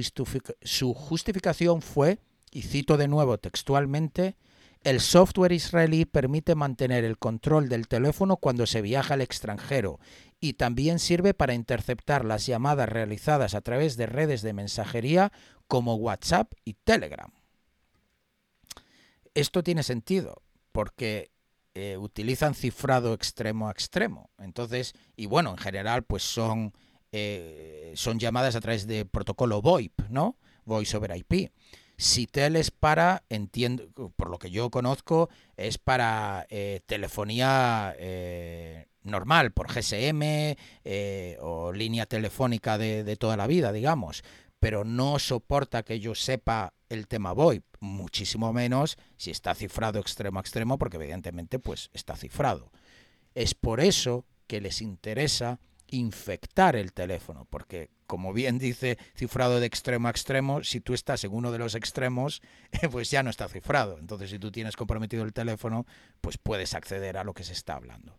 su 0.63 0.95
justificación 0.95 1.83
fue, 1.83 2.21
y 2.53 2.63
cito 2.63 2.97
de 2.97 3.09
nuevo 3.09 3.39
textualmente, 3.39 4.37
el 4.85 5.01
software 5.01 5.53
israelí 5.53 6.05
permite 6.05 6.55
mantener 6.55 7.05
el 7.05 7.19
control 7.19 7.69
del 7.69 7.89
teléfono 7.89 8.37
cuando 8.37 8.67
se 8.67 8.83
viaja 8.83 9.15
al 9.15 9.23
extranjero 9.23 9.99
y 10.45 10.53
también 10.53 10.99
sirve 10.99 11.33
para 11.33 11.55
interceptar 11.55 12.23
las 12.23 12.45
llamadas 12.45 12.87
realizadas 12.87 13.55
a 13.55 13.63
través 13.63 13.97
de 13.97 14.05
redes 14.05 14.43
de 14.43 14.53
mensajería 14.53 15.33
como 15.69 15.95
WhatsApp 15.95 16.53
y 16.67 16.75
Telegram. 16.75 17.31
Esto 19.33 19.63
tiene 19.63 19.83
sentido 19.83 20.43
porque 20.71 21.31
eh, 21.73 21.97
utilizan 21.97 22.55
cifrado 22.55 23.15
extremo 23.15 23.69
a 23.69 23.71
extremo. 23.71 24.29
Entonces, 24.39 24.93
y 25.17 25.25
bueno, 25.25 25.53
en 25.53 25.57
general, 25.57 26.03
pues 26.03 26.23
son, 26.23 26.75
eh, 27.11 27.95
son 27.97 28.19
llamadas 28.19 28.55
a 28.55 28.61
través 28.61 28.87
de 28.87 29.07
protocolo 29.07 29.63
VoIP, 29.63 29.99
¿no? 30.11 30.37
Voice 30.67 30.95
over 30.95 31.17
IP. 31.17 31.53
Citel 31.97 32.57
es 32.57 32.71
para, 32.71 33.23
entiendo, 33.31 33.89
por 34.15 34.29
lo 34.29 34.39
que 34.39 34.51
yo 34.51 34.71
conozco, 34.71 35.31
es 35.57 35.79
para 35.79 36.47
eh, 36.51 36.83
telefonía 36.85 37.97
normal, 39.05 39.53
por 39.53 39.73
GSM 39.73 40.57
eh, 40.85 41.37
o 41.41 41.73
línea 41.73 42.07
telefónica 42.07 42.79
de, 42.79 43.05
de, 43.05 43.17
toda 43.17 43.37
la 43.37 43.47
vida, 43.47 43.73
digamos, 43.73 44.25
pero 44.59 44.85
no 44.85 45.19
soporta 45.19 45.83
que 45.83 46.01
yo 46.01 46.15
sepa 46.15 46.75
el 46.89 47.07
tema 47.07 47.33
VoIP, 47.33 47.65
muchísimo 47.81 48.53
menos 48.53 48.97
si 49.17 49.31
está 49.31 49.55
cifrado 49.55 50.01
extremo 50.01 50.39
a 50.39 50.43
extremo, 50.43 50.79
porque 50.79 50.97
evidentemente 50.97 51.59
pues 51.59 51.91
está 51.93 52.17
cifrado. 52.17 52.73
Es 53.35 53.55
por 53.55 53.81
eso 53.81 54.25
que 54.47 54.61
les 54.61 54.81
interesa 54.81 55.61
infectar 55.89 56.77
el 56.77 56.93
teléfono, 56.93 57.47
porque 57.51 57.91
como 58.07 58.33
bien 58.33 58.59
dice, 58.59 58.99
cifrado 59.15 59.61
de 59.61 59.67
extremo 59.67 60.09
a 60.09 60.11
extremo, 60.11 60.63
si 60.63 60.81
tú 60.81 60.95
estás 60.95 61.25
en 61.25 61.33
uno 61.33 61.53
de 61.53 61.59
los 61.59 61.75
extremos, 61.75 62.43
pues 62.91 63.11
ya 63.11 63.23
no 63.23 63.31
está 63.31 63.49
cifrado. 63.49 63.99
Entonces, 63.99 64.31
si 64.31 64.39
tú 64.39 64.51
tienes 64.51 64.77
comprometido 64.77 65.25
el 65.25 65.33
teléfono, 65.33 65.87
pues 66.21 66.39
puedes 66.39 66.75
acceder 66.75 67.17
a 67.17 67.25
lo 67.25 67.35
que 67.35 67.45
se 67.45 67.53
está 67.53 67.75
hablando. 67.75 68.19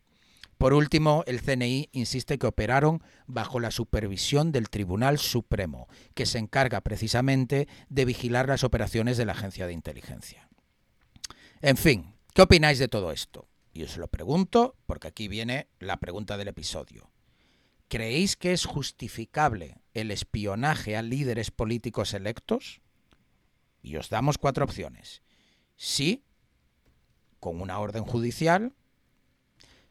Por 0.57 0.73
último, 0.73 1.23
el 1.27 1.41
CNI 1.41 1.89
insiste 1.91 2.37
que 2.37 2.47
operaron 2.47 3.03
bajo 3.27 3.59
la 3.59 3.71
supervisión 3.71 4.51
del 4.51 4.69
Tribunal 4.69 5.19
Supremo, 5.19 5.87
que 6.13 6.25
se 6.25 6.37
encarga 6.37 6.81
precisamente 6.81 7.67
de 7.89 8.05
vigilar 8.05 8.47
las 8.47 8.63
operaciones 8.63 9.17
de 9.17 9.25
la 9.25 9.33
agencia 9.33 9.67
de 9.67 9.73
inteligencia. 9.73 10.49
En 11.61 11.77
fin, 11.77 12.15
¿qué 12.33 12.41
opináis 12.41 12.79
de 12.79 12.87
todo 12.87 13.11
esto? 13.11 13.47
Y 13.73 13.83
os 13.83 13.97
lo 13.97 14.07
pregunto 14.07 14.75
porque 14.85 15.09
aquí 15.09 15.27
viene 15.27 15.67
la 15.79 15.97
pregunta 15.97 16.37
del 16.37 16.47
episodio. 16.47 17.11
¿Creéis 17.89 18.35
que 18.35 18.53
es 18.53 18.65
justificable 18.65 19.81
el 19.93 20.09
espionaje 20.11 20.95
a 20.95 21.01
líderes 21.01 21.51
políticos 21.51 22.13
electos? 22.13 22.81
Y 23.81 23.97
os 23.97 24.09
damos 24.09 24.37
cuatro 24.37 24.63
opciones. 24.63 25.21
Sí, 25.75 26.23
con 27.39 27.61
una 27.61 27.79
orden 27.79 28.05
judicial. 28.05 28.73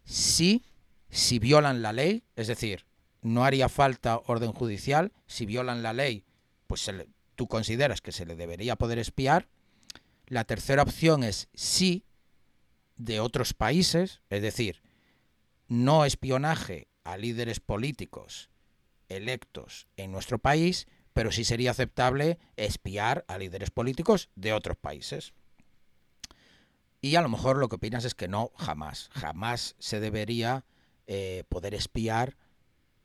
Sí, 0.05 0.65
si 1.11 1.39
violan 1.39 1.83
la 1.83 1.93
ley, 1.93 2.25
es 2.37 2.47
decir, 2.47 2.85
no 3.23 3.45
haría 3.45 3.69
falta 3.69 4.21
orden 4.27 4.53
judicial. 4.53 5.13
Si 5.27 5.47
violan 5.47 5.83
la 5.83 5.93
ley, 5.93 6.25
pues 6.67 6.91
tú 7.35 7.49
consideras 7.49 8.01
que 8.01 8.13
se 8.13 8.27
le 8.27 8.37
debería 8.37 8.77
poder 8.77 8.99
espiar. 8.99 9.49
La 10.27 10.45
tercera 10.45 10.83
opción 10.83 11.25
es 11.25 11.49
sí 11.55 12.05
de 12.97 13.21
otros 13.21 13.55
países, 13.55 14.21
es 14.31 14.43
decir, 14.43 14.83
no 15.69 16.05
espionaje 16.05 16.89
a 17.03 17.17
líderes 17.17 17.61
políticos 17.61 18.51
electos 19.09 19.87
en 19.97 20.13
nuestro 20.13 20.39
país, 20.39 20.87
pero 21.13 21.31
sí 21.31 21.45
sería 21.45 21.71
aceptable 21.71 22.39
espiar 22.57 23.25
a 23.29 23.39
líderes 23.39 23.71
políticos 23.71 24.31
de 24.35 24.53
otros 24.53 24.77
países. 24.77 25.33
Y 27.05 27.17
a 27.17 27.21
lo 27.21 27.29
mejor 27.29 27.59
lo 27.59 27.69
que 27.69 27.77
opinas 27.77 28.07
es 28.07 28.15
que 28.15 28.29
no, 28.29 28.51
jamás, 28.57 29.11
jamás 29.13 29.77
se 29.79 30.01
debería 30.01 30.65
eh, 31.07 31.45
poder 31.51 31.75
espiar 31.75 32.39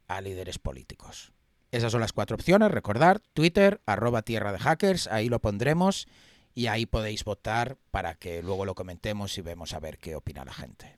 a 0.07 0.21
líderes 0.21 0.57
políticos. 0.57 1.33
Esas 1.71 1.91
son 1.91 1.99
las 1.99 2.13
cuatro 2.13 2.35
opciones. 2.35 2.71
Recordar, 2.71 3.19
Twitter, 3.33 3.81
arroba 3.85 4.21
tierra 4.21 4.53
de 4.53 4.59
hackers, 4.59 5.07
ahí 5.07 5.27
lo 5.27 5.41
pondremos 5.41 6.07
y 6.55 6.67
ahí 6.67 6.85
podéis 6.85 7.25
votar 7.25 7.77
para 7.91 8.15
que 8.15 8.41
luego 8.41 8.63
lo 8.63 8.73
comentemos 8.73 9.37
y 9.37 9.41
vemos 9.41 9.73
a 9.73 9.81
ver 9.81 9.97
qué 9.97 10.15
opina 10.15 10.45
la 10.45 10.53
gente. 10.53 10.97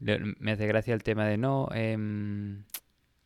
Me 0.00 0.50
hace 0.50 0.66
gracia 0.66 0.94
el 0.94 1.04
tema 1.04 1.24
de 1.24 1.36
no. 1.36 1.68
Eh, 1.72 1.96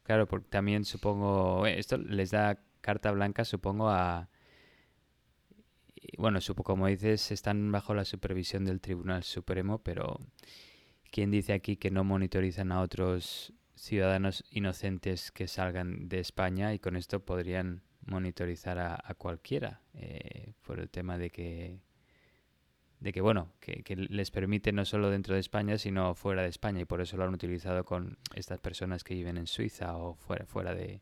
claro, 0.02 0.28
porque 0.28 0.50
también 0.50 0.85
supongo. 0.85 1.66
Eh, 1.66 1.78
esto 1.78 1.96
les 1.96 2.31
da 2.31 2.59
carta 2.83 3.11
blanca, 3.11 3.46
supongo, 3.46 3.88
a. 3.88 4.28
Bueno, 6.18 6.40
supongo, 6.40 6.64
como 6.64 6.86
dices, 6.88 7.30
están 7.30 7.70
bajo 7.70 7.94
la 7.94 8.04
supervisión 8.04 8.64
del 8.64 8.80
Tribunal 8.80 9.22
Supremo, 9.22 9.78
pero 9.82 10.18
¿quién 11.10 11.30
dice 11.30 11.52
aquí 11.52 11.76
que 11.76 11.90
no 11.90 12.04
monitorizan 12.04 12.72
a 12.72 12.80
otros 12.80 13.52
ciudadanos 13.76 14.44
inocentes 14.50 15.30
que 15.30 15.48
salgan 15.48 16.08
de 16.08 16.20
España 16.20 16.74
y 16.74 16.78
con 16.78 16.96
esto 16.96 17.24
podrían 17.24 17.82
monitorizar 18.04 18.78
a, 18.78 19.14
cualquiera 19.16 19.80
eh, 19.94 20.54
por 20.62 20.80
el 20.80 20.90
tema 20.90 21.18
de 21.18 21.30
que 21.30 21.80
de 22.98 23.12
que 23.12 23.20
bueno 23.20 23.52
que, 23.60 23.82
les 23.96 24.30
permite 24.30 24.72
no 24.72 24.84
solo 24.84 25.10
dentro 25.10 25.34
de 25.34 25.40
España 25.40 25.78
sino 25.78 26.14
fuera 26.14 26.42
de 26.42 26.48
España. 26.48 26.80
Y 26.80 26.84
por 26.84 27.00
eso 27.00 27.16
lo 27.16 27.24
han 27.24 27.34
utilizado 27.34 27.84
con 27.84 28.18
estas 28.34 28.58
personas 28.60 29.04
que 29.04 29.14
viven 29.14 29.36
en 29.36 29.46
Suiza 29.46 29.96
o 29.96 30.14
fuera 30.14 30.46
fuera 30.46 30.74
de, 30.74 31.00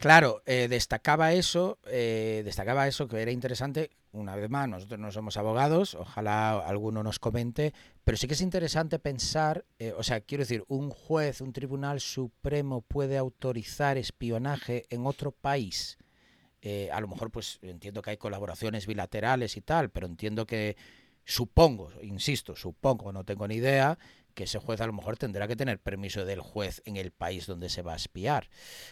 Claro, 0.00 0.42
eh, 0.46 0.68
destacaba 0.68 1.32
eso, 1.32 1.78
eh, 1.86 2.42
destacaba 2.44 2.86
eso 2.86 3.08
que 3.08 3.20
era 3.20 3.30
interesante. 3.30 3.90
Una 4.12 4.36
vez 4.36 4.48
más, 4.48 4.68
nosotros 4.68 4.98
no 4.98 5.12
somos 5.12 5.36
abogados, 5.36 5.94
ojalá 5.94 6.58
alguno 6.58 7.02
nos 7.02 7.18
comente, 7.18 7.74
pero 8.04 8.16
sí 8.16 8.26
que 8.26 8.34
es 8.34 8.40
interesante 8.40 8.98
pensar, 8.98 9.64
eh, 9.78 9.92
o 9.96 10.02
sea, 10.02 10.20
quiero 10.20 10.42
decir, 10.42 10.64
un 10.68 10.90
juez, 10.90 11.40
un 11.40 11.52
tribunal 11.52 12.00
supremo 12.00 12.80
puede 12.80 13.18
autorizar 13.18 13.98
espionaje 13.98 14.86
en 14.90 15.06
otro 15.06 15.32
país. 15.32 15.98
a 16.92 17.00
lo 17.00 17.08
mejor, 17.08 17.30
pues 17.30 17.58
entiendo 17.62 18.02
que 18.02 18.10
hay 18.10 18.16
colaboraciones 18.16 18.86
bilaterales 18.86 19.56
y 19.56 19.60
tal, 19.60 19.90
pero 19.90 20.06
entiendo 20.06 20.46
que 20.46 20.76
supongo, 21.24 21.90
insisto, 22.02 22.56
supongo, 22.56 23.12
no 23.12 23.24
tengo 23.24 23.46
ni 23.46 23.56
idea, 23.56 23.98
que 24.38 24.44
ese 24.44 24.60
juez 24.60 24.80
a 24.80 24.86
lo 24.86 24.92
mejor 24.92 25.16
tendrá 25.16 25.48
que 25.48 25.56
tener 25.56 25.80
permiso 25.80 26.24
del 26.24 26.40
juez 26.40 26.80
en 26.84 26.96
el 26.96 27.10
país 27.10 27.48
donde 27.48 27.68
se 27.68 27.82
va 27.82 27.94
a 27.94 27.96
espiar. 27.96 28.48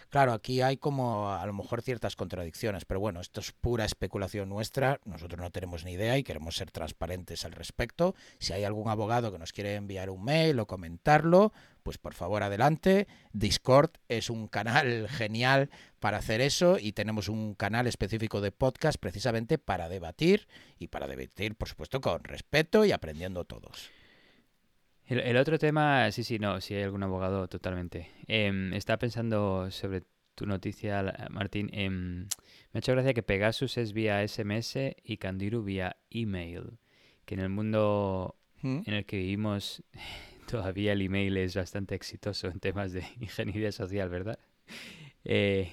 Claro, 0.09 0.33
aquí 0.33 0.61
hay 0.61 0.77
como 0.77 1.31
a 1.33 1.47
lo 1.47 1.53
mejor 1.53 1.83
ciertas 1.83 2.17
contradicciones, 2.17 2.85
pero 2.85 2.99
bueno, 2.99 3.21
esto 3.21 3.39
es 3.39 3.53
pura 3.53 3.85
especulación 3.85 4.49
nuestra, 4.49 4.99
nosotros 5.05 5.41
no 5.41 5.53
tenemos 5.53 5.85
ni 5.85 5.93
idea 5.93 6.19
y 6.19 6.25
queremos 6.25 6.57
ser 6.57 6.73
transparentes 6.73 7.45
al 7.45 7.53
respecto. 7.53 8.17
Si 8.41 8.55
hay 8.55 8.65
algún 8.65 8.89
abogado 8.89 9.31
que 9.31 9.39
nos 9.39 9.53
quiere 9.53 9.77
enviar 9.77 10.11
un 10.11 10.25
mail 10.25 10.59
o 10.59 10.67
comentarlo, 10.67 11.53
pues 11.85 11.97
por 11.97 12.15
favor 12.15 12.43
adelante. 12.43 13.07
Discord 13.33 13.93
es 14.09 14.31
un 14.31 14.49
canal 14.49 15.09
genial 15.11 15.71
para 16.01 16.17
hacer 16.17 16.41
eso 16.41 16.77
y 16.81 16.91
tenemos 16.91 17.29
un 17.29 17.55
canal 17.55 17.87
específico 17.87 18.41
de 18.41 18.51
podcast 18.51 18.99
precisamente 18.99 19.59
para 19.59 19.89
debatir 19.89 20.49
y 20.81 20.89
para 20.89 21.07
debatir, 21.07 21.55
por 21.55 21.69
supuesto, 21.69 22.01
con 22.01 22.25
respeto 22.25 22.85
y 22.85 22.91
aprendiendo 22.91 23.45
todos. 23.45 23.93
El, 25.09 25.37
otro 25.37 25.59
tema, 25.59 26.11
sí, 26.11 26.25
sí, 26.25 26.39
no, 26.39 26.61
si 26.61 26.75
hay 26.75 26.83
algún 26.83 27.03
abogado, 27.05 27.47
totalmente. 27.47 28.11
Eh, 28.27 28.71
estaba 28.75 28.99
pensando 28.99 29.71
sobre 29.71 30.03
tu 30.35 30.47
noticia, 30.47 31.29
Martín. 31.31 31.71
Eh, 31.73 31.89
me 31.91 32.27
ha 32.75 32.79
hecho 32.79 32.93
gracia 32.93 33.15
que 33.15 33.23
Pegasus 33.23 33.79
es 33.79 33.93
vía 33.93 34.27
SMS 34.27 34.77
y 35.03 35.17
Candiru 35.19 35.63
vía 35.63 35.97
email. 36.11 36.79
Que 37.25 37.35
en 37.35 37.41
el 37.41 37.49
mundo 37.49 38.37
¿Mm? 38.63 38.83
en 38.85 38.95
el 38.95 39.07
que 39.07 39.19
vivimos 39.19 39.83
todavía 40.51 40.93
el 40.93 41.03
email 41.03 41.37
es 41.37 41.55
bastante 41.55 41.95
exitoso 41.95 42.49
en 42.49 42.59
temas 42.59 42.93
de 42.93 43.05
ingeniería 43.21 43.73
social, 43.73 44.09
¿verdad? 44.09 44.39
Eh, 45.25 45.73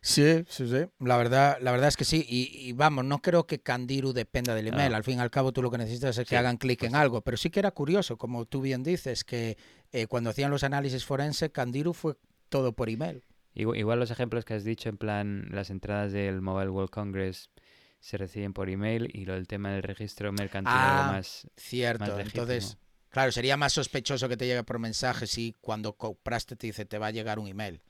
Sí, 0.00 0.44
sí, 0.48 0.68
sí. 0.68 0.86
La 1.00 1.16
verdad, 1.16 1.58
la 1.60 1.70
verdad 1.70 1.88
es 1.88 1.96
que 1.96 2.04
sí. 2.04 2.24
Y, 2.28 2.72
vamos, 2.72 3.04
no 3.04 3.20
creo 3.20 3.46
que 3.46 3.60
Candiru 3.60 4.12
dependa 4.12 4.54
del 4.54 4.68
email. 4.68 4.94
Al 4.94 5.04
fin 5.04 5.18
y 5.18 5.20
al 5.20 5.30
cabo, 5.30 5.52
tú 5.52 5.62
lo 5.62 5.70
que 5.70 5.78
necesitas 5.78 6.16
es 6.18 6.28
que 6.28 6.36
hagan 6.36 6.56
clic 6.56 6.82
en 6.82 6.90
pues 6.90 7.00
algo. 7.00 7.20
Pero 7.22 7.36
sí 7.36 7.50
que 7.50 7.60
era 7.60 7.70
curioso, 7.70 8.16
como 8.16 8.46
tú 8.46 8.60
bien 8.60 8.82
dices, 8.82 9.24
que 9.24 9.56
eh, 9.92 10.06
cuando 10.06 10.30
hacían 10.30 10.50
los 10.50 10.64
análisis 10.64 11.04
forenses, 11.04 11.50
Candiru 11.50 11.92
fue 11.92 12.16
todo 12.48 12.72
por 12.72 12.88
email. 12.88 13.24
Igual, 13.54 13.98
los 13.98 14.10
ejemplos 14.10 14.44
que 14.44 14.54
has 14.54 14.64
dicho, 14.64 14.88
en 14.88 14.98
plan, 14.98 15.48
las 15.50 15.70
entradas 15.70 16.12
del 16.12 16.40
Mobile 16.40 16.70
World 16.70 16.90
Congress 16.90 17.50
se 17.98 18.16
reciben 18.16 18.52
por 18.52 18.70
email 18.70 19.10
y 19.12 19.24
lo 19.24 19.34
del 19.34 19.48
tema 19.48 19.72
del 19.72 19.82
registro 19.82 20.32
mercantil 20.32 20.72
ah, 20.72 21.10
más. 21.12 21.48
Cierto, 21.56 22.18
entonces. 22.18 22.78
Claro, 23.10 23.32
sería 23.32 23.56
más 23.56 23.72
sospechoso 23.72 24.28
que 24.28 24.36
te 24.36 24.46
llegue 24.46 24.62
por 24.64 24.78
mensaje 24.78 25.26
si 25.26 25.56
cuando 25.60 25.94
compraste 25.94 26.56
te 26.56 26.66
dice 26.66 26.84
te 26.84 26.98
va 26.98 27.06
a 27.06 27.10
llegar 27.10 27.38
un 27.38 27.48
email. 27.48 27.80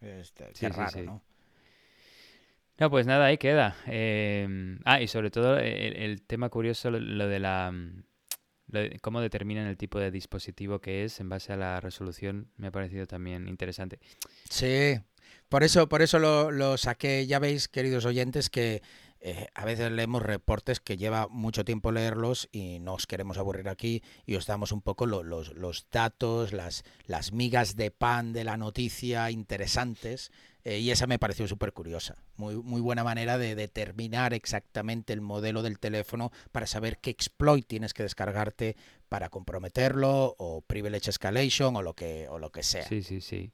Este, 0.00 0.52
qué 0.58 0.68
raro, 0.68 1.02
¿no? 1.02 1.22
No, 2.78 2.90
pues 2.90 3.06
nada, 3.06 3.26
ahí 3.26 3.38
queda. 3.38 3.76
Em, 3.86 4.78
ah, 4.84 5.00
y 5.02 5.08
sobre 5.08 5.30
todo 5.30 5.58
el, 5.58 6.22
tema 6.22 6.48
curioso, 6.48 6.90
lo, 6.90 7.26
de 7.26 7.40
la... 7.40 7.72
Mm, 7.72 8.04
cómo 9.00 9.20
determinan 9.20 9.66
el 9.66 9.76
tipo 9.76 9.98
de 9.98 10.10
dispositivo 10.10 10.78
que 10.80 11.04
es 11.04 11.20
en 11.20 11.28
base 11.28 11.52
a 11.52 11.56
la 11.56 11.80
resolución, 11.80 12.50
me 12.56 12.68
ha 12.68 12.70
parecido 12.70 13.06
también 13.06 13.48
interesante. 13.48 13.98
Sí, 14.48 15.00
por 15.48 15.64
eso, 15.64 15.88
por 15.88 16.02
eso 16.02 16.18
lo, 16.18 16.50
lo 16.50 16.76
saqué. 16.76 17.26
Ya 17.26 17.38
veis, 17.38 17.66
queridos 17.66 18.04
oyentes, 18.04 18.50
que 18.50 18.82
eh, 19.20 19.48
a 19.54 19.64
veces 19.64 19.90
leemos 19.90 20.22
reportes 20.22 20.78
que 20.78 20.96
lleva 20.96 21.26
mucho 21.28 21.64
tiempo 21.64 21.90
leerlos 21.90 22.48
y 22.52 22.78
no 22.78 22.94
os 22.94 23.06
queremos 23.06 23.36
aburrir 23.36 23.68
aquí 23.68 24.02
y 24.26 24.36
os 24.36 24.46
damos 24.46 24.70
un 24.70 24.80
poco 24.80 25.06
los, 25.06 25.52
los, 25.54 25.86
datos, 25.90 26.52
las, 26.52 26.84
las 27.06 27.32
migas 27.32 27.74
de 27.74 27.90
pan 27.90 28.32
de 28.32 28.44
la 28.44 28.56
noticia 28.56 29.30
interesantes 29.32 30.30
eh, 30.68 30.80
y 30.80 30.90
esa 30.90 31.06
me 31.06 31.18
pareció 31.18 31.48
súper 31.48 31.72
curiosa. 31.72 32.14
Muy, 32.36 32.56
muy 32.56 32.82
buena 32.82 33.02
manera 33.02 33.38
de 33.38 33.54
determinar 33.54 34.34
exactamente 34.34 35.14
el 35.14 35.22
modelo 35.22 35.62
del 35.62 35.78
teléfono 35.78 36.30
para 36.52 36.66
saber 36.66 36.98
qué 36.98 37.08
exploit 37.08 37.66
tienes 37.66 37.94
que 37.94 38.02
descargarte 38.02 38.76
para 39.08 39.30
comprometerlo 39.30 40.34
o 40.36 40.60
privilege 40.60 41.08
escalation 41.08 41.74
o 41.76 41.80
lo 41.80 41.94
que, 41.94 42.28
o 42.28 42.38
lo 42.38 42.52
que 42.52 42.62
sea. 42.62 42.82
Sí, 42.82 43.02
sí, 43.02 43.22
sí. 43.22 43.50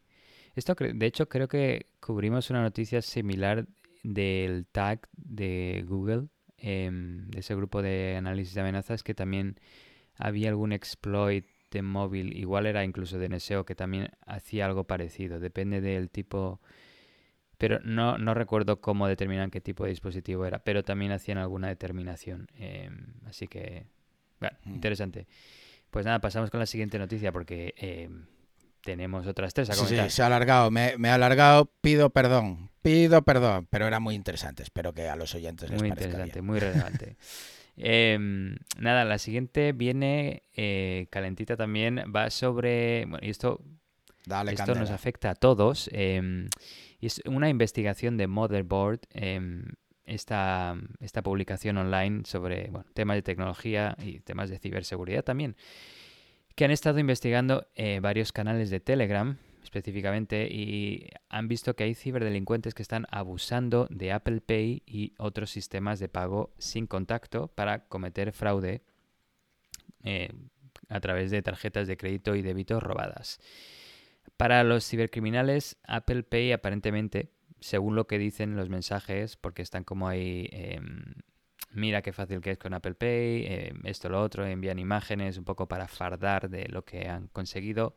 Esto, 0.57 0.75
de 0.75 1.07
hecho, 1.07 1.29
creo 1.29 1.47
que 1.47 1.87
cubrimos 2.01 2.51
una 2.51 2.63
noticia 2.63 3.01
similar 3.01 3.69
del 4.03 4.67
tag 4.67 5.09
de 5.13 5.85
Google, 5.87 6.31
em, 6.59 7.29
de 7.29 7.39
ese 7.39 7.55
grupo 7.55 7.81
de 7.81 8.17
análisis 8.17 8.55
de 8.55 8.61
amenazas, 8.63 9.05
que 9.05 9.15
también 9.15 9.61
había 10.17 10.49
algún 10.49 10.73
exploit 10.73 11.47
de 11.71 11.83
móvil, 11.83 12.37
igual 12.37 12.67
era 12.67 12.83
incluso 12.83 13.21
de 13.21 13.29
NSEO, 13.29 13.65
que 13.65 13.77
también 13.77 14.11
hacía 14.27 14.67
algo 14.67 14.83
parecido. 14.83 15.39
Depende 15.39 15.81
del 15.81 16.11
tipo... 16.11 16.61
Pero 17.67 17.81
no, 17.83 18.19
no 18.19 18.35
recuerdo 18.35 18.83
cómo 18.83 19.09
determinan 19.09 19.51
qué 19.51 19.63
tipo 19.63 19.85
de 19.85 19.91
dispositivo 19.91 20.45
era, 20.45 20.59
pero 20.59 20.83
también 20.83 21.13
hacían 21.13 21.39
alguna 21.39 21.69
determinación. 21.69 22.47
Em, 22.59 23.07
así 23.27 23.49
que, 23.49 23.87
bueno, 24.39 24.55
mm. 24.65 24.75
interesante. 24.75 25.27
Pues 25.89 26.05
nada, 26.05 26.21
pasamos 26.21 26.51
con 26.51 26.61
la 26.61 26.67
siguiente 26.67 26.99
noticia 26.99 27.33
porque 27.33 27.73
em, 27.79 28.27
tenemos 28.83 29.27
otras 29.27 29.55
tres 29.55 29.71
a 29.71 29.77
comentar. 29.77 30.11
Sí, 30.11 30.17
se 30.17 30.23
ha 30.23 30.27
alargado, 30.27 30.71
me, 30.71 30.99
me, 30.99 31.09
ha 31.09 31.15
alargado, 31.15 31.73
pido 31.81 32.11
perdón, 32.11 32.69
pido 32.83 33.23
perdón, 33.23 33.67
pero 33.71 33.87
era 33.87 33.99
muy 33.99 34.15
interesante, 34.15 34.63
espero 34.63 34.93
que 34.93 35.09
a 35.09 35.17
los 35.17 35.35
oyentes 35.35 35.71
les 35.71 35.81
muy 35.81 35.89
parezca 35.89 36.11
interesante, 36.11 36.43
muy 36.43 36.61
relevante. 36.61 37.17
Em, 37.79 38.57
nada, 38.79 39.07
la 39.07 39.17
siguiente 39.17 39.73
viene 39.73 40.43
eh, 40.55 41.07
calentita 41.09 41.57
también, 41.57 42.13
va 42.15 42.29
sobre, 42.29 43.07
bueno, 43.07 43.27
y 43.27 43.31
esto, 43.31 43.63
esto 44.51 44.75
nos 44.75 44.91
afecta 44.91 45.31
a 45.31 45.35
todos, 45.35 45.89
eh, 47.05 47.07
es 47.07 47.23
una 47.27 47.49
investigación 47.49 48.17
de 48.17 48.27
Motherboard, 48.27 49.01
em, 49.11 49.65
esta, 50.05 50.77
esta 51.01 51.23
publicación 51.23 51.79
online 51.79 52.23
sobre 52.27 52.71
temas 52.93 53.17
de 53.17 53.23
tecnología 53.23 53.97
y 54.03 54.21
temas 54.21 54.51
de 54.51 54.59
ciberseguridad 54.59 55.25
también 55.25 55.57
que 56.55 56.65
han 56.65 56.71
estado 56.71 56.99
investigando 56.99 57.67
eh, 57.75 58.01
varios 58.01 58.33
canales 58.33 58.71
de 58.71 58.81
Telegram 58.81 59.37
específicamente 59.63 60.47
y 60.47 61.09
han 61.29 61.49
visto 61.49 61.75
que 61.75 61.85
hay 61.85 61.95
ciberdelincuentes 61.95 62.75
que 62.75 62.83
están 62.83 63.07
abusando 63.11 63.89
de 63.91 64.13
Apple 64.13 64.41
Pay 64.41 64.83
y 64.87 65.15
otros 65.19 65.51
sistemas 65.51 65.99
de 65.99 66.09
pago 66.09 66.53
sin 66.59 66.87
contacto 66.87 67.49
para 67.49 67.87
cometer 67.87 68.33
fraude 68.33 68.83
eh, 70.05 70.29
a 70.89 71.01
través 71.01 71.31
de 71.31 71.43
tarjetas 71.43 71.89
de 71.89 71.97
crédito 71.97 72.37
y 72.37 72.43
débito 72.43 72.79
robadas. 72.79 73.41
Para 74.37 74.65
los 74.65 74.87
cibercriminales, 74.89 75.77
Apple 75.87 76.23
Pay 76.25 76.53
aparentemente, 76.53 77.31
según 77.61 77.95
lo 77.95 78.07
que 78.07 78.19
dicen 78.19 78.57
los 78.57 78.69
mensajes, 78.69 79.37
porque 79.37 79.63
están 79.63 79.85
como 79.85 80.09
ahí 80.09 80.49
em, 80.53 81.15
mira 81.73 82.03
qué 82.03 82.13
fácil 82.13 82.41
que 82.41 82.53
es 82.53 82.59
con 82.59 82.75
Apple 82.75 82.95
Pay, 82.95 83.45
eh, 83.47 83.73
esto, 83.85 84.09
lo 84.09 84.21
otro, 84.21 84.47
envían 84.47 84.79
imágenes 84.79 85.39
un 85.39 85.45
poco 85.45 85.69
para 85.69 85.89
fardar 85.89 86.51
de 86.51 86.69
lo 86.69 86.85
que 86.85 87.09
han 87.09 87.29
conseguido. 87.29 87.97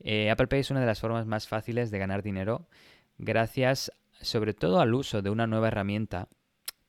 Eh, 0.00 0.30
Apple 0.30 0.48
Pay 0.48 0.60
es 0.60 0.70
una 0.70 0.80
de 0.80 0.86
las 0.86 1.00
formas 1.00 1.26
más 1.26 1.46
fáciles 1.46 1.90
de 1.90 1.98
ganar 1.98 2.22
dinero 2.22 2.68
gracias 3.20 3.92
sobre 4.20 4.54
todo 4.54 4.80
al 4.80 4.94
uso 4.94 5.22
de 5.22 5.30
una 5.30 5.46
nueva 5.46 5.68
herramienta 5.68 6.28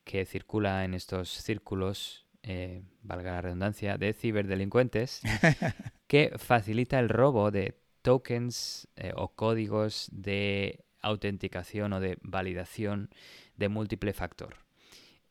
que 0.03 0.25
circula 0.25 0.83
en 0.83 0.93
estos 0.93 1.29
círculos, 1.29 2.25
eh, 2.43 2.83
valga 3.01 3.33
la 3.33 3.41
redundancia, 3.41 3.97
de 3.97 4.13
ciberdelincuentes, 4.13 5.21
que 6.07 6.33
facilita 6.37 6.99
el 6.99 7.09
robo 7.09 7.51
de 7.51 7.79
tokens 8.01 8.87
eh, 8.95 9.13
o 9.15 9.29
códigos 9.29 10.09
de 10.11 10.83
autenticación 11.01 11.93
o 11.93 11.99
de 11.99 12.17
validación 12.21 13.09
de 13.55 13.69
múltiple 13.69 14.13
factor. 14.13 14.57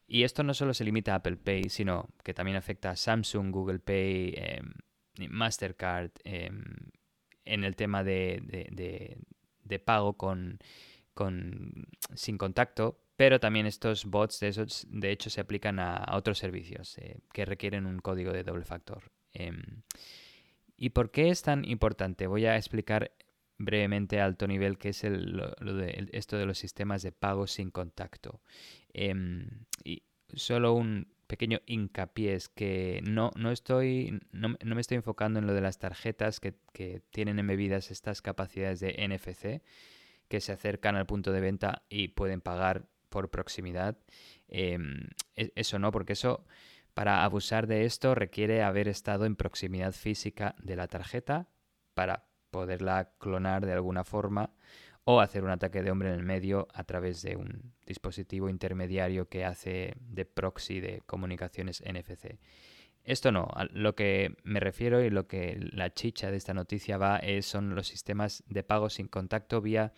Y 0.06 0.24
esto 0.24 0.42
no 0.42 0.54
solo 0.54 0.74
se 0.74 0.84
limita 0.84 1.12
a 1.12 1.16
Apple 1.16 1.36
Pay, 1.36 1.68
sino 1.68 2.08
que 2.24 2.34
también 2.34 2.56
afecta 2.56 2.90
a 2.90 2.96
Samsung, 2.96 3.52
Google 3.52 3.78
Pay, 3.78 4.34
em, 4.36 4.72
Mastercard, 5.28 6.10
em, 6.24 6.64
en 7.44 7.64
el 7.64 7.76
tema 7.76 8.02
de, 8.02 9.16
pago 9.84 10.14
con, 10.14 10.58
sin 12.14 12.38
contacto, 12.38 13.00
pero 13.16 13.38
también 13.38 13.66
estos 13.66 14.04
bots 14.04 14.40
de, 14.40 14.66
de 14.88 15.10
hecho 15.12 15.30
se 15.30 15.40
aplican 15.40 15.78
a, 15.78 16.04
otros 16.16 16.38
servicios 16.38 16.98
eh, 16.98 17.20
que 17.32 17.44
requieren 17.44 17.86
un 17.86 18.00
código 18.00 18.32
de 18.32 18.42
doble 18.42 18.64
factor. 18.64 19.12
¿Y 20.80 20.90
por 20.90 21.10
qué 21.10 21.28
es 21.28 21.42
tan 21.42 21.66
importante? 21.66 22.26
Voy 22.26 22.46
a 22.46 22.56
explicar 22.56 23.12
brevemente 23.58 24.18
a 24.18 24.24
alto 24.24 24.48
nivel 24.48 24.78
qué 24.78 24.88
es 24.88 25.04
lo, 25.04 25.50
de, 25.74 26.08
esto 26.12 26.38
de 26.38 26.46
los 26.46 26.56
sistemas 26.56 27.02
de 27.02 27.12
pago 27.12 27.46
sin 27.46 27.70
contacto. 27.70 28.40
Em, 28.94 29.66
y 29.84 30.04
solo 30.32 30.72
un 30.72 31.06
pequeño 31.26 31.60
hincapié 31.66 32.32
es 32.32 32.48
que 32.48 33.02
no, 33.04 33.30
no 33.36 33.50
estoy, 33.50 34.20
no, 34.32 34.56
me 34.64 34.80
estoy 34.80 34.96
enfocando 34.96 35.38
en 35.38 35.46
lo 35.46 35.52
de 35.52 35.60
las 35.60 35.78
tarjetas 35.78 36.40
que, 36.40 36.54
tienen 37.10 37.38
embebidas 37.38 37.90
estas 37.90 38.22
capacidades 38.22 38.80
de 38.80 39.06
NFC 39.06 39.62
que 40.28 40.40
se 40.40 40.52
acercan 40.52 40.96
al 40.96 41.04
punto 41.04 41.30
de 41.30 41.42
venta 41.42 41.82
y 41.90 42.08
pueden 42.08 42.40
pagar 42.40 42.86
por 43.10 43.30
proximidad. 43.30 43.98
Em, 44.48 45.08
e, 45.36 45.52
eso 45.56 45.78
no, 45.78 45.92
porque 45.92 46.14
eso, 46.14 46.46
para 46.95 47.24
abusar 47.24 47.66
de 47.66 47.84
esto, 47.84 48.14
requiere 48.14 48.62
haber 48.62 48.88
estado 48.88 49.24
en 49.24 49.36
proximidad 49.36 49.93
física 49.93 50.55
de 50.62 50.76
la 50.76 50.88
tarjeta 50.88 51.49
para 51.95 52.26
poderla 52.51 53.12
clonar 53.18 53.64
de 53.64 53.72
alguna 53.72 54.05
forma 54.05 54.53
o 55.05 55.20
hacer 55.20 55.45
un 55.45 55.51
ataque 55.51 55.82
de 55.82 55.91
hombre 55.91 56.09
en 56.09 56.14
el 56.14 56.22
medio 56.22 56.68
a 56.74 56.84
través 56.84 57.22
de 57.22 57.36
un 57.36 57.72
dispositivo 57.86 58.49
intermediario 58.49 59.28
que 59.28 59.45
hace 59.45 59.95
de 59.99 60.24
proxy 60.24 60.80
de 60.80 61.03
comunicaciones 61.07 61.82
NFC. 61.82 62.38
Esto 63.03 63.32
no, 63.32 63.49
a 63.55 63.64
lo 63.64 63.95
que 63.95 64.36
me 64.45 64.61
refiero 64.61 65.03
y 65.03 65.11
lo 65.11 65.26
que 65.26 65.57
la 65.72 65.95
chicha 65.95 66.30
de 66.30 66.36
esta 66.36 66.55
noticia 66.55 66.99
va 66.99 67.16
es, 67.16 67.47
son 67.47 67.74
los 67.74 67.88
sistemas 67.88 68.45
de 68.47 68.62
pago 68.62 68.91
sin 68.91 69.09
contacto 69.09 69.61
vía 69.61 69.93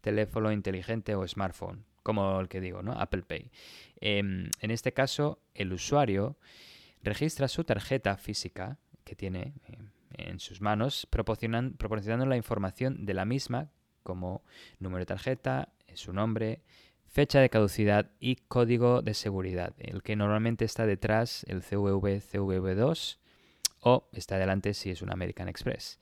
teléfono 0.00 0.50
inteligente 0.50 1.14
o 1.14 1.26
smartphone, 1.26 1.84
como 2.02 2.40
el 2.40 2.48
que 2.48 2.60
digo, 2.60 2.82
¿no? 2.82 2.92
Apple 2.92 3.22
Pay. 3.22 3.50
Em, 4.00 4.50
en 4.60 4.70
este 4.70 4.92
caso, 4.92 5.40
el 5.54 5.72
usuario 5.72 6.36
registra 7.02 7.48
su 7.48 7.64
tarjeta 7.64 8.16
física 8.16 8.78
que 9.04 9.14
tiene 9.14 9.54
em, 9.66 9.90
en 10.12 10.40
sus 10.40 10.60
manos, 10.60 11.06
proporcionando 11.10 12.26
la 12.26 12.36
información 12.36 13.06
de 13.06 13.14
la 13.14 13.24
misma 13.24 13.70
como 14.02 14.42
número 14.78 15.00
de 15.00 15.06
tarjeta, 15.06 15.72
su 15.94 16.12
nombre, 16.12 16.62
fecha 17.06 17.40
de 17.40 17.50
caducidad 17.50 18.10
y 18.20 18.36
código 18.36 19.02
de 19.02 19.14
seguridad, 19.14 19.74
el 19.78 20.02
que 20.02 20.16
normalmente 20.16 20.64
está 20.64 20.86
detrás, 20.86 21.44
el 21.48 21.62
CVV, 21.62 22.20
CVV2, 22.20 23.18
o 23.80 24.08
está 24.12 24.38
delante 24.38 24.74
si 24.74 24.90
es 24.90 25.02
un 25.02 25.12
American 25.12 25.48
Express. 25.48 25.98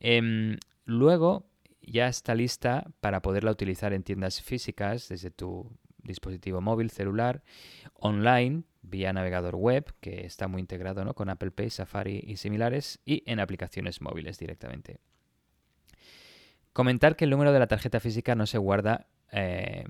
Em, 0.00 0.58
luego 0.84 1.49
ya 1.82 2.08
está 2.08 2.34
lista 2.34 2.86
para 3.00 3.22
poderla 3.22 3.50
utilizar 3.50 3.92
en 3.92 4.02
tiendas 4.02 4.42
físicas 4.42 5.08
desde 5.08 5.30
tu 5.30 5.70
dispositivo 6.02 6.60
móvil, 6.60 6.90
celular, 6.90 7.42
online, 7.94 8.64
vía 8.82 9.12
navegador 9.12 9.56
web, 9.56 9.92
que 10.00 10.24
está 10.24 10.48
muy 10.48 10.60
integrado 10.60 11.04
¿no? 11.04 11.14
con 11.14 11.28
Apple 11.28 11.50
Pay, 11.50 11.70
Safari 11.70 12.22
y 12.26 12.36
similares, 12.36 13.00
y 13.04 13.22
en 13.26 13.40
aplicaciones 13.40 14.00
móviles 14.00 14.38
directamente. 14.38 15.00
Comentar 16.72 17.16
que 17.16 17.24
el 17.24 17.30
número 17.30 17.52
de 17.52 17.58
la 17.58 17.66
tarjeta 17.66 18.00
física 18.00 18.34
no 18.34 18.46
se 18.46 18.58
guarda 18.58 19.08
eh, 19.32 19.84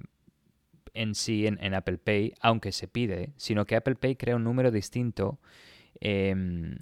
en 0.94 1.14
sí 1.14 1.46
en, 1.46 1.74
Apple 1.74 1.98
Pay, 1.98 2.34
aunque 2.40 2.72
se 2.72 2.88
pide, 2.88 3.32
sino 3.36 3.66
que 3.66 3.76
Apple 3.76 3.96
Pay 3.96 4.16
crea 4.16 4.36
un 4.36 4.44
número 4.44 4.70
distinto 4.70 5.38
em, 6.00 6.76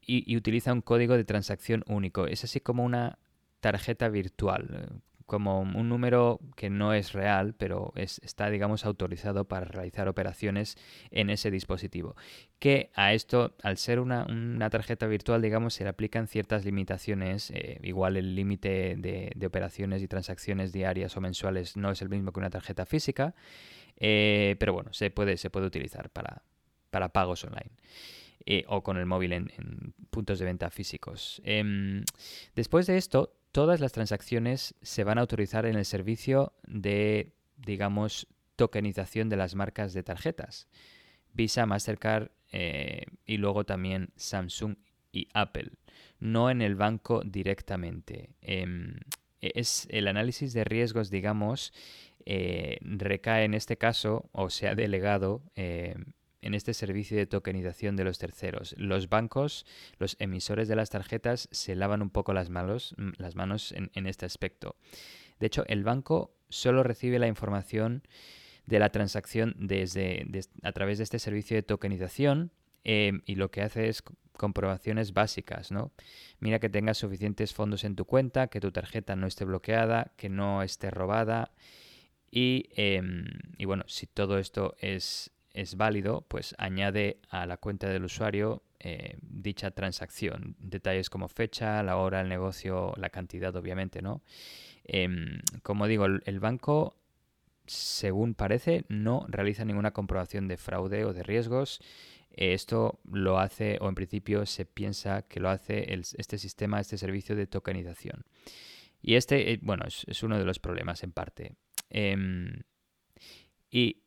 y, 0.00 0.36
utiliza 0.36 0.72
un 0.72 0.80
código 0.80 1.16
de 1.16 1.24
transacción 1.24 1.84
único. 1.86 2.26
Es 2.26 2.44
así 2.44 2.60
como 2.60 2.84
una 2.84 3.18
tarjeta 3.62 4.10
virtual 4.10 5.02
como 5.32 5.62
un 5.62 5.88
número 5.88 6.40
que 6.56 6.68
no 6.68 6.92
es 6.92 7.14
real, 7.14 7.54
pero 7.54 7.94
está, 7.96 8.50
digamos, 8.50 8.84
autorizado 8.84 9.46
para 9.48 9.64
realizar 9.64 10.06
operaciones 10.06 10.76
en 11.10 11.30
ese 11.30 11.50
dispositivo. 11.50 12.16
Que 12.58 12.90
a 12.94 13.14
esto, 13.14 13.56
al 13.62 13.78
ser 13.78 13.98
una, 13.98 14.26
tarjeta 14.68 15.06
virtual, 15.06 15.40
digamos, 15.40 15.72
se 15.72 15.84
le 15.84 15.88
aplican 15.88 16.28
ciertas 16.28 16.66
limitaciones. 16.66 17.50
Eh, 17.50 17.80
igual 17.82 18.18
el 18.18 18.34
límite 18.34 18.94
de, 18.98 19.46
operaciones 19.46 20.02
y 20.02 20.06
transacciones 20.06 20.70
diarias 20.70 21.16
o 21.16 21.22
mensuales 21.22 21.78
no 21.78 21.90
es 21.90 22.02
el 22.02 22.10
mismo 22.10 22.32
que 22.32 22.40
una 22.40 22.50
tarjeta 22.50 22.84
física, 22.84 23.34
eh, 23.96 24.56
pero 24.58 24.74
bueno, 24.74 24.92
se 24.92 25.10
puede, 25.10 25.38
se 25.38 25.48
puede 25.48 25.66
utilizar 25.66 26.10
para, 26.10 26.42
para 26.90 27.08
pagos 27.08 27.42
online. 27.44 27.70
Eh, 28.44 28.64
o 28.66 28.82
con 28.82 28.98
el 28.98 29.06
móvil 29.06 29.32
en, 29.32 29.52
en, 29.56 29.94
puntos 30.10 30.40
de 30.40 30.44
venta 30.44 30.68
físicos. 30.68 31.40
Em, 31.44 32.04
después 32.54 32.86
de 32.86 32.98
esto, 32.98 33.32
todas 33.52 33.80
las 33.80 33.92
transacciones 33.92 34.74
se 34.82 35.04
van 35.04 35.18
a 35.18 35.20
autorizar 35.20 35.66
en 35.66 35.76
el 35.76 35.84
servicio 35.84 36.54
de, 36.66 37.34
digamos, 37.56 38.26
tokenización 38.56 39.28
de 39.28 39.36
las 39.36 39.54
marcas 39.54 39.92
de 39.92 40.02
tarjetas. 40.02 40.68
Visa, 41.32 41.66
Mastercard 41.66 42.30
eh, 42.50 43.04
y 43.26 43.36
luego 43.36 43.64
también 43.64 44.10
Samsung 44.16 44.76
y 45.12 45.28
Apple, 45.34 45.72
no 46.18 46.50
en 46.50 46.62
el 46.62 46.74
banco 46.74 47.22
directamente. 47.24 48.30
Em, 48.40 48.96
es 49.40 49.86
el 49.90 50.08
análisis 50.08 50.52
de 50.52 50.64
riesgos, 50.64 51.10
digamos, 51.10 51.72
eh, 52.24 52.78
recae 52.82 53.44
en 53.44 53.54
este 53.54 53.76
caso 53.76 54.28
o 54.32 54.48
se 54.48 54.68
ha 54.68 54.74
delegado 54.74 55.42
eh, 55.56 55.96
en 56.42 56.54
este 56.54 56.74
servicio 56.74 57.16
de 57.16 57.26
tokenización 57.26 57.96
de 57.96 58.04
los 58.04 58.18
terceros. 58.18 58.74
Los 58.76 59.08
bancos, 59.08 59.64
los 59.98 60.16
emisores 60.18 60.68
de 60.68 60.76
las 60.76 60.90
tarjetas, 60.90 61.48
se 61.52 61.74
lavan 61.74 62.02
un 62.02 62.10
poco 62.10 62.32
las 62.32 62.50
manos, 62.50 62.94
mm, 62.98 63.10
las 63.18 63.36
manos 63.36 63.72
en, 63.72 64.06
este 64.06 64.26
aspecto. 64.26 64.76
De 65.40 65.46
hecho, 65.46 65.64
el 65.68 65.84
banco 65.84 66.34
solo 66.48 66.82
recibe 66.82 67.18
la 67.18 67.28
información 67.28 68.02
de 68.66 68.78
la 68.78 68.90
transacción 68.90 69.54
desde, 69.58 70.26
a 70.62 70.72
través 70.72 70.98
de 70.98 71.04
este 71.04 71.18
servicio 71.18 71.56
de 71.56 71.62
tokenización 71.62 72.52
em, 72.84 73.22
y 73.26 73.36
lo 73.36 73.50
que 73.50 73.62
hace 73.62 73.88
es 73.88 74.02
comprobaciones 74.32 75.12
básicas, 75.12 75.70
¿no? 75.70 75.92
Mira 76.40 76.58
que 76.58 76.68
tengas 76.68 76.98
suficientes 76.98 77.54
fondos 77.54 77.84
en 77.84 77.94
tu 77.94 78.04
cuenta, 78.04 78.48
que 78.48 78.60
tu 78.60 78.72
tarjeta 78.72 79.14
no 79.14 79.26
esté 79.26 79.44
bloqueada, 79.44 80.12
que 80.16 80.28
no 80.28 80.62
esté 80.62 80.90
robada 80.90 81.52
y, 82.30 82.70
em, 82.76 83.24
y 83.58 83.66
bueno, 83.66 83.84
si 83.86 84.06
todo 84.06 84.38
esto 84.38 84.74
es 84.80 85.31
es 85.54 85.76
válido, 85.76 86.24
pues 86.28 86.54
añade 86.58 87.20
a 87.28 87.46
la 87.46 87.56
cuenta 87.56 87.88
del 87.88 88.04
usuario 88.04 88.62
eh, 88.84 89.16
dicha 89.20 89.70
transacción. 89.70 90.56
Detalles 90.58 91.08
como 91.08 91.28
fecha, 91.28 91.82
la 91.82 91.96
hora, 91.98 92.20
el 92.20 92.28
negocio, 92.28 92.92
la 92.96 93.10
cantidad, 93.10 93.54
obviamente, 93.54 94.02
¿no? 94.02 94.22
Em, 94.84 95.40
como 95.62 95.86
digo, 95.86 96.06
el, 96.06 96.40
banco, 96.40 96.96
según 97.66 98.34
parece, 98.34 98.84
no 98.88 99.24
realiza 99.28 99.64
ninguna 99.64 99.92
comprobación 99.92 100.48
de 100.48 100.56
fraude 100.56 101.04
o 101.04 101.12
de 101.12 101.22
riesgos. 101.22 101.80
esto 102.34 102.98
lo 103.04 103.38
hace, 103.38 103.78
o 103.80 103.88
en 103.88 103.94
principio 103.94 104.46
se 104.46 104.64
piensa 104.64 105.22
que 105.22 105.38
lo 105.38 105.50
hace 105.50 105.92
este 105.92 106.38
sistema, 106.38 106.80
este 106.80 106.96
servicio 106.98 107.36
de 107.36 107.46
tokenización. 107.46 108.24
Y 109.02 109.16
este, 109.16 109.52
eh, 109.52 109.58
bueno, 109.62 109.84
es, 109.86 110.22
uno 110.22 110.38
de 110.38 110.44
los 110.44 110.58
problemas 110.58 111.02
en 111.02 111.12
parte. 111.12 111.56
Em, 111.90 112.62
y 113.70 114.01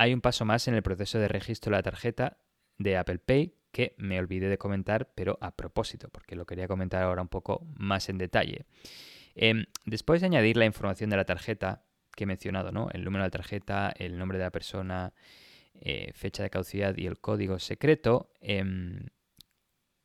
hay 0.00 0.14
un 0.14 0.22
paso 0.22 0.46
más 0.46 0.66
en 0.66 0.72
el 0.72 0.82
proceso 0.82 1.18
de 1.18 1.28
registro 1.28 1.72
de 1.72 1.76
la 1.76 1.82
tarjeta 1.82 2.38
de 2.78 2.96
Apple 2.96 3.18
Pay 3.18 3.54
que 3.70 3.94
me 3.98 4.18
olvidé 4.18 4.48
de 4.48 4.56
comentar, 4.56 5.12
pero 5.14 5.36
a 5.42 5.54
propósito, 5.54 6.08
porque 6.08 6.36
lo 6.36 6.46
quería 6.46 6.66
comentar 6.68 7.02
ahora 7.02 7.20
un 7.20 7.28
poco 7.28 7.66
más 7.76 8.08
en 8.08 8.16
detalle. 8.16 8.64
Em, 9.34 9.66
después 9.84 10.22
de 10.22 10.28
añadir 10.28 10.56
la 10.56 10.64
información 10.64 11.10
de 11.10 11.18
la 11.18 11.26
tarjeta 11.26 11.84
que 12.16 12.24
he 12.24 12.26
mencionado, 12.26 12.72
¿no? 12.72 12.88
El 12.94 13.04
número 13.04 13.24
de 13.24 13.26
la 13.26 13.30
tarjeta, 13.30 13.92
el 13.94 14.16
nombre 14.16 14.38
de 14.38 14.44
la 14.44 14.50
persona, 14.50 15.12
eh, 15.74 16.12
fecha 16.14 16.42
de 16.42 16.48
caducidad 16.48 16.96
y 16.96 17.06
el 17.06 17.18
código 17.18 17.58
secreto, 17.58 18.32
em, 18.40 19.06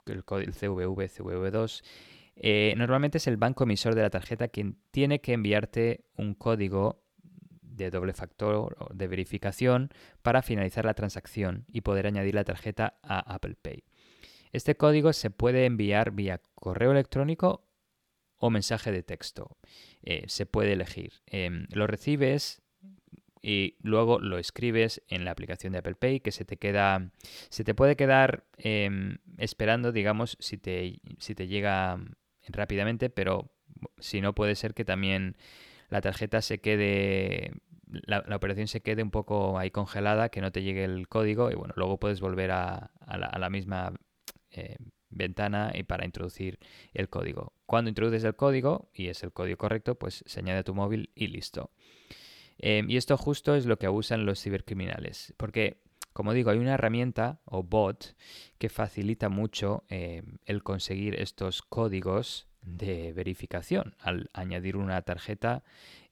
el, 0.07 0.25
el 0.29 0.53
CVV, 0.53 1.07
CVV2, 1.07 1.83
eh, 2.35 2.73
normalmente 2.75 3.19
es 3.19 3.27
el 3.27 3.37
banco 3.37 3.63
emisor 3.63 3.95
de 3.95 4.01
la 4.01 4.09
tarjeta 4.09 4.49
quien 4.49 4.77
tiene 4.91 5.21
que 5.21 5.31
enviarte 5.31 6.03
un 6.17 6.33
código 6.33 7.04
de 7.75 7.89
doble 7.91 8.13
factor 8.13 8.75
de 8.93 9.07
verificación 9.07 9.89
para 10.21 10.41
finalizar 10.41 10.85
la 10.85 10.93
transacción 10.93 11.65
y 11.67 11.81
poder 11.81 12.07
añadir 12.07 12.35
la 12.35 12.43
tarjeta 12.43 12.97
a 13.03 13.19
Apple 13.33 13.55
Pay. 13.61 13.83
Este 14.51 14.75
código 14.75 15.11
se 15.13 15.31
puede 15.31 15.65
enviar 15.65 16.11
vía 16.11 16.41
correo 16.55 16.91
electrónico 16.91 17.67
o 18.37 18.49
mensaje 18.49 18.91
de 18.91 19.03
texto. 19.03 19.57
Eh, 20.01 20.23
se 20.27 20.45
puede 20.45 20.73
elegir. 20.73 21.13
Em, 21.25 21.67
lo 21.71 21.87
recibes 21.87 22.61
y 23.41 23.77
luego 23.81 24.19
lo 24.19 24.37
escribes 24.37 25.03
en 25.07 25.25
la 25.25 25.31
aplicación 25.31 25.73
de 25.73 25.79
Apple 25.79 25.95
Pay 25.95 26.19
que 26.19 26.31
se 26.31 26.45
te 26.45 26.57
queda 26.57 27.11
se 27.49 27.63
te 27.63 27.75
puede 27.75 27.95
quedar 27.95 28.45
em, 28.57 29.19
esperando 29.37 29.91
digamos 29.91 30.35
si 30.39 30.57
te, 30.57 30.99
si 31.19 31.35
te 31.35 31.47
llega 31.47 31.99
rápidamente, 32.47 33.09
pero 33.09 33.51
si 33.99 34.21
no 34.21 34.33
puede 34.33 34.55
ser 34.55 34.73
que 34.73 34.85
también 34.85 35.37
la 35.89 36.01
tarjeta 36.01 36.41
se 36.41 36.59
quede, 36.59 37.53
la, 37.87 38.23
operación 38.35 38.67
se 38.67 38.81
quede 38.81 39.03
un 39.03 39.11
poco 39.11 39.57
ahí 39.57 39.71
congelada, 39.71 40.29
que 40.29 40.41
no 40.41 40.51
te 40.51 40.63
llegue 40.63 40.83
el 40.83 41.07
código 41.07 41.51
y 41.51 41.55
bueno, 41.55 41.73
luego 41.77 41.99
puedes 41.99 42.21
volver 42.21 42.51
a, 42.51 42.91
la, 43.07 43.49
misma 43.49 43.93
eh, 44.51 44.77
ventana 45.09 45.71
y 45.73 45.83
para 45.83 46.05
introducir 46.05 46.59
el 46.93 47.09
código. 47.09 47.53
Cuando 47.65 47.89
introduces 47.89 48.23
el 48.23 48.35
código 48.35 48.89
y 48.93 49.07
es 49.07 49.23
el 49.23 49.31
código 49.31 49.57
correcto, 49.57 49.95
pues 49.95 50.23
se 50.25 50.39
añade 50.39 50.59
a 50.59 50.63
tu 50.63 50.73
móvil 50.75 51.11
y 51.15 51.27
listo. 51.27 51.71
Em, 52.57 52.89
y 52.89 52.97
esto 52.97 53.17
justo 53.17 53.55
es 53.55 53.65
lo 53.65 53.77
que 53.77 53.85
abusan 53.85 54.25
los 54.25 54.41
cibercriminales, 54.41 55.33
porque 55.37 55.81
como 56.15 56.31
digo, 56.31 56.49
hay 56.49 56.59
una 56.59 56.75
herramienta 56.75 57.41
o 57.43 57.61
bot 57.61 58.15
que 58.57 58.69
facilita 58.69 59.27
mucho 59.27 59.83
em, 59.89 60.37
el 60.45 60.63
conseguir 60.63 61.19
estos 61.19 61.61
códigos 61.61 62.47
de 62.65 63.13
verificación 63.13 63.95
al 63.99 64.29
añadir 64.33 64.77
una 64.77 65.01
tarjeta, 65.01 65.63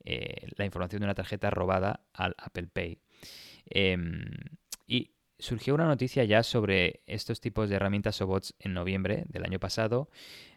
eh, 0.03 0.47
la 0.55 0.65
información 0.65 1.01
de 1.01 1.05
una 1.05 1.15
tarjeta 1.15 1.49
robada 1.49 2.01
al 2.13 2.35
Apple 2.37 2.67
Pay. 2.71 2.99
Em, 3.65 4.25
y 4.87 5.11
surgió 5.39 5.75
una 5.75 5.85
noticia 5.85 6.23
ya 6.23 6.43
sobre 6.43 7.01
estos 7.07 7.41
tipos 7.41 7.69
de 7.69 7.75
herramientas 7.75 8.21
o 8.21 8.27
bots 8.27 8.53
en 8.59 8.73
noviembre 8.73 9.25
del 9.27 9.45
año 9.45 9.59
pasado, 9.59 10.09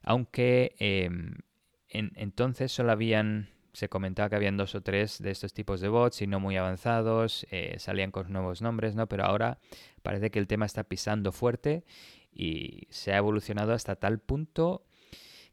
aunque 0.03 0.75
en, 0.79 2.13
entonces 2.17 2.73
solo 2.73 2.93
habían 2.93 3.49
se 3.77 3.91
comentaba 3.91 4.31
que 4.31 4.37
habían 4.37 4.57
dos 4.57 4.75
o 4.75 4.81
tres 4.81 5.21
de 5.21 5.31
estos 5.31 5.53
tipos 5.53 5.83
de 5.83 5.89
bots 5.89 6.23
y 6.23 6.27
no 6.27 6.41
muy 6.41 6.57
avanzados, 6.57 7.47
eh, 7.51 7.77
salían 7.79 8.11
con 8.11 8.33
nuevos 8.33 8.63
nombres, 8.63 8.95
¿no? 8.95 9.07
Pero 9.07 9.25
ahora 9.25 9.59
parece 10.03 10.31
que 10.31 10.39
el 10.39 10.47
tema 10.47 10.65
está 10.65 10.85
pisando 10.85 11.31
fuerte 11.31 11.85
y 12.33 12.87
se 12.89 13.13
ha 13.13 13.19
evolucionado 13.19 13.75
hasta 13.75 13.97
tal 13.97 14.19
punto 14.19 14.86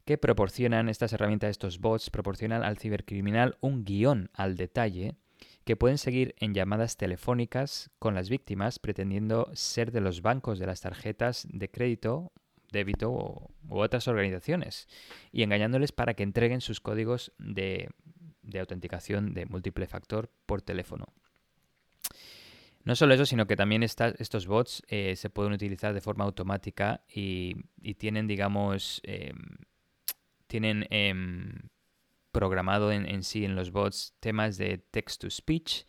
que 0.04 0.18
proporcionan 0.18 0.88
estas 0.88 1.12
herramientas, 1.12 1.50
estos 1.50 1.78
bots, 1.78 2.10
proporcionan 2.10 2.62
al 2.62 2.78
cibercriminal 2.78 3.56
un 3.60 3.84
guion 3.84 4.30
al 4.34 4.56
detalle 4.56 5.16
que 5.64 5.76
pueden 5.76 5.98
seguir 5.98 6.34
en 6.38 6.54
llamadas 6.54 6.96
telefónicas 6.96 7.90
con 7.98 8.14
las 8.14 8.28
víctimas 8.28 8.78
pretendiendo 8.78 9.50
ser 9.54 9.92
de 9.92 10.00
los 10.00 10.20
bancos 10.20 10.58
de 10.58 10.66
las 10.66 10.82
tarjetas 10.82 11.46
de 11.50 11.70
crédito 11.70 12.32
débito 12.74 13.10
u 13.68 13.78
otras 13.78 14.06
organizaciones 14.08 14.88
y 15.32 15.42
engañándoles 15.42 15.92
para 15.92 16.14
que 16.14 16.22
entreguen 16.22 16.60
sus 16.60 16.80
códigos 16.80 17.32
de, 17.38 17.88
autenticación 18.58 19.32
de 19.32 19.46
múltiple 19.46 19.86
factor 19.86 20.30
por 20.44 20.60
teléfono. 20.60 21.06
No 22.84 22.94
solo 22.94 23.14
eso, 23.14 23.24
sino 23.24 23.46
que 23.46 23.56
también 23.56 23.82
estos 23.82 24.46
bots 24.46 24.82
eh, 24.88 25.16
se 25.16 25.30
pueden 25.30 25.54
utilizar 25.54 25.94
de 25.94 26.02
forma 26.02 26.24
automática 26.24 27.02
y, 27.08 27.54
tienen, 27.94 28.26
digamos, 28.26 29.00
em, 29.04 29.38
tienen 30.46 30.86
em, 30.90 31.68
programado 32.32 32.92
en, 32.92 33.06
en, 33.08 33.22
sí 33.22 33.44
en 33.44 33.54
los 33.54 33.70
bots 33.70 34.14
temas 34.20 34.56
de 34.56 34.78
text 34.78 35.20
to 35.20 35.30
speech 35.30 35.84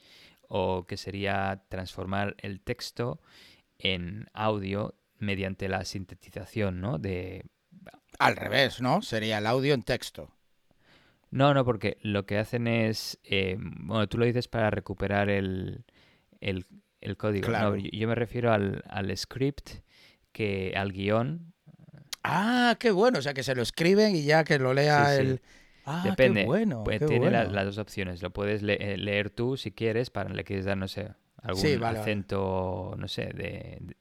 o 0.48 0.86
que 0.86 0.98
sería 0.98 1.64
transformar 1.70 2.36
el 2.40 2.62
texto 2.62 3.20
en 3.78 4.28
audio 4.34 4.96
mediante 5.18 5.68
la 5.68 5.84
sintetización, 5.86 6.82
¿no? 6.82 6.98
De... 6.98 7.46
Al 8.20 8.36
revés, 8.36 8.82
¿no? 8.82 9.02
Sería 9.02 9.40
el 9.40 9.48
audio 9.48 9.74
en 9.74 9.84
texto. 9.84 10.32
No, 11.32 11.54
no, 11.54 11.66
porque 11.66 11.98
lo 12.02 12.26
que 12.26 12.38
hacen 12.38 12.68
es, 12.68 13.20
eh, 13.24 13.58
bueno, 13.60 14.08
tú 14.08 14.18
lo 14.18 14.26
dices 14.26 14.48
para 14.48 14.70
recuperar 14.70 15.30
el, 15.30 15.84
el, 16.40 16.66
código. 17.18 17.48
Claro. 17.48 17.76
yo 17.76 18.08
me 18.08 18.16
refiero 18.16 18.54
al, 18.54 18.84
al 18.88 19.16
script, 19.18 19.82
que 20.32 20.74
al 20.76 20.94
guion. 20.94 21.54
Ah, 22.28 22.76
qué 22.80 22.92
bueno, 22.92 23.20
o 23.20 23.22
sea, 23.22 23.34
que 23.34 23.44
se 23.44 23.56
lo 23.56 23.62
escriben 23.62 24.16
y 24.16 24.24
ya 24.24 24.44
que 24.44 24.60
lo 24.60 24.74
lea 24.74 25.16
el... 25.16 25.42
Ah, 25.86 26.02
Depende. 26.04 26.42
Qué 26.42 26.48
bueno, 26.48 26.84
pues 26.84 27.06
tiene 27.06 27.30
las 27.30 27.66
dos 27.66 27.78
opciones. 27.78 28.24
Lo 28.24 28.32
puedes 28.32 28.64
eh, 28.64 28.98
leer 28.98 29.30
tú 29.30 29.56
si 29.56 29.72
quieres, 29.72 30.10
para 30.10 30.34
le 30.34 30.44
quieres 30.44 30.66
dar, 30.66 30.78
no 30.78 30.88
sé, 30.88 31.12
algún 31.44 31.84
acento, 31.84 32.96
no 32.98 33.08
sé, 33.08 33.26
de, 33.28 33.96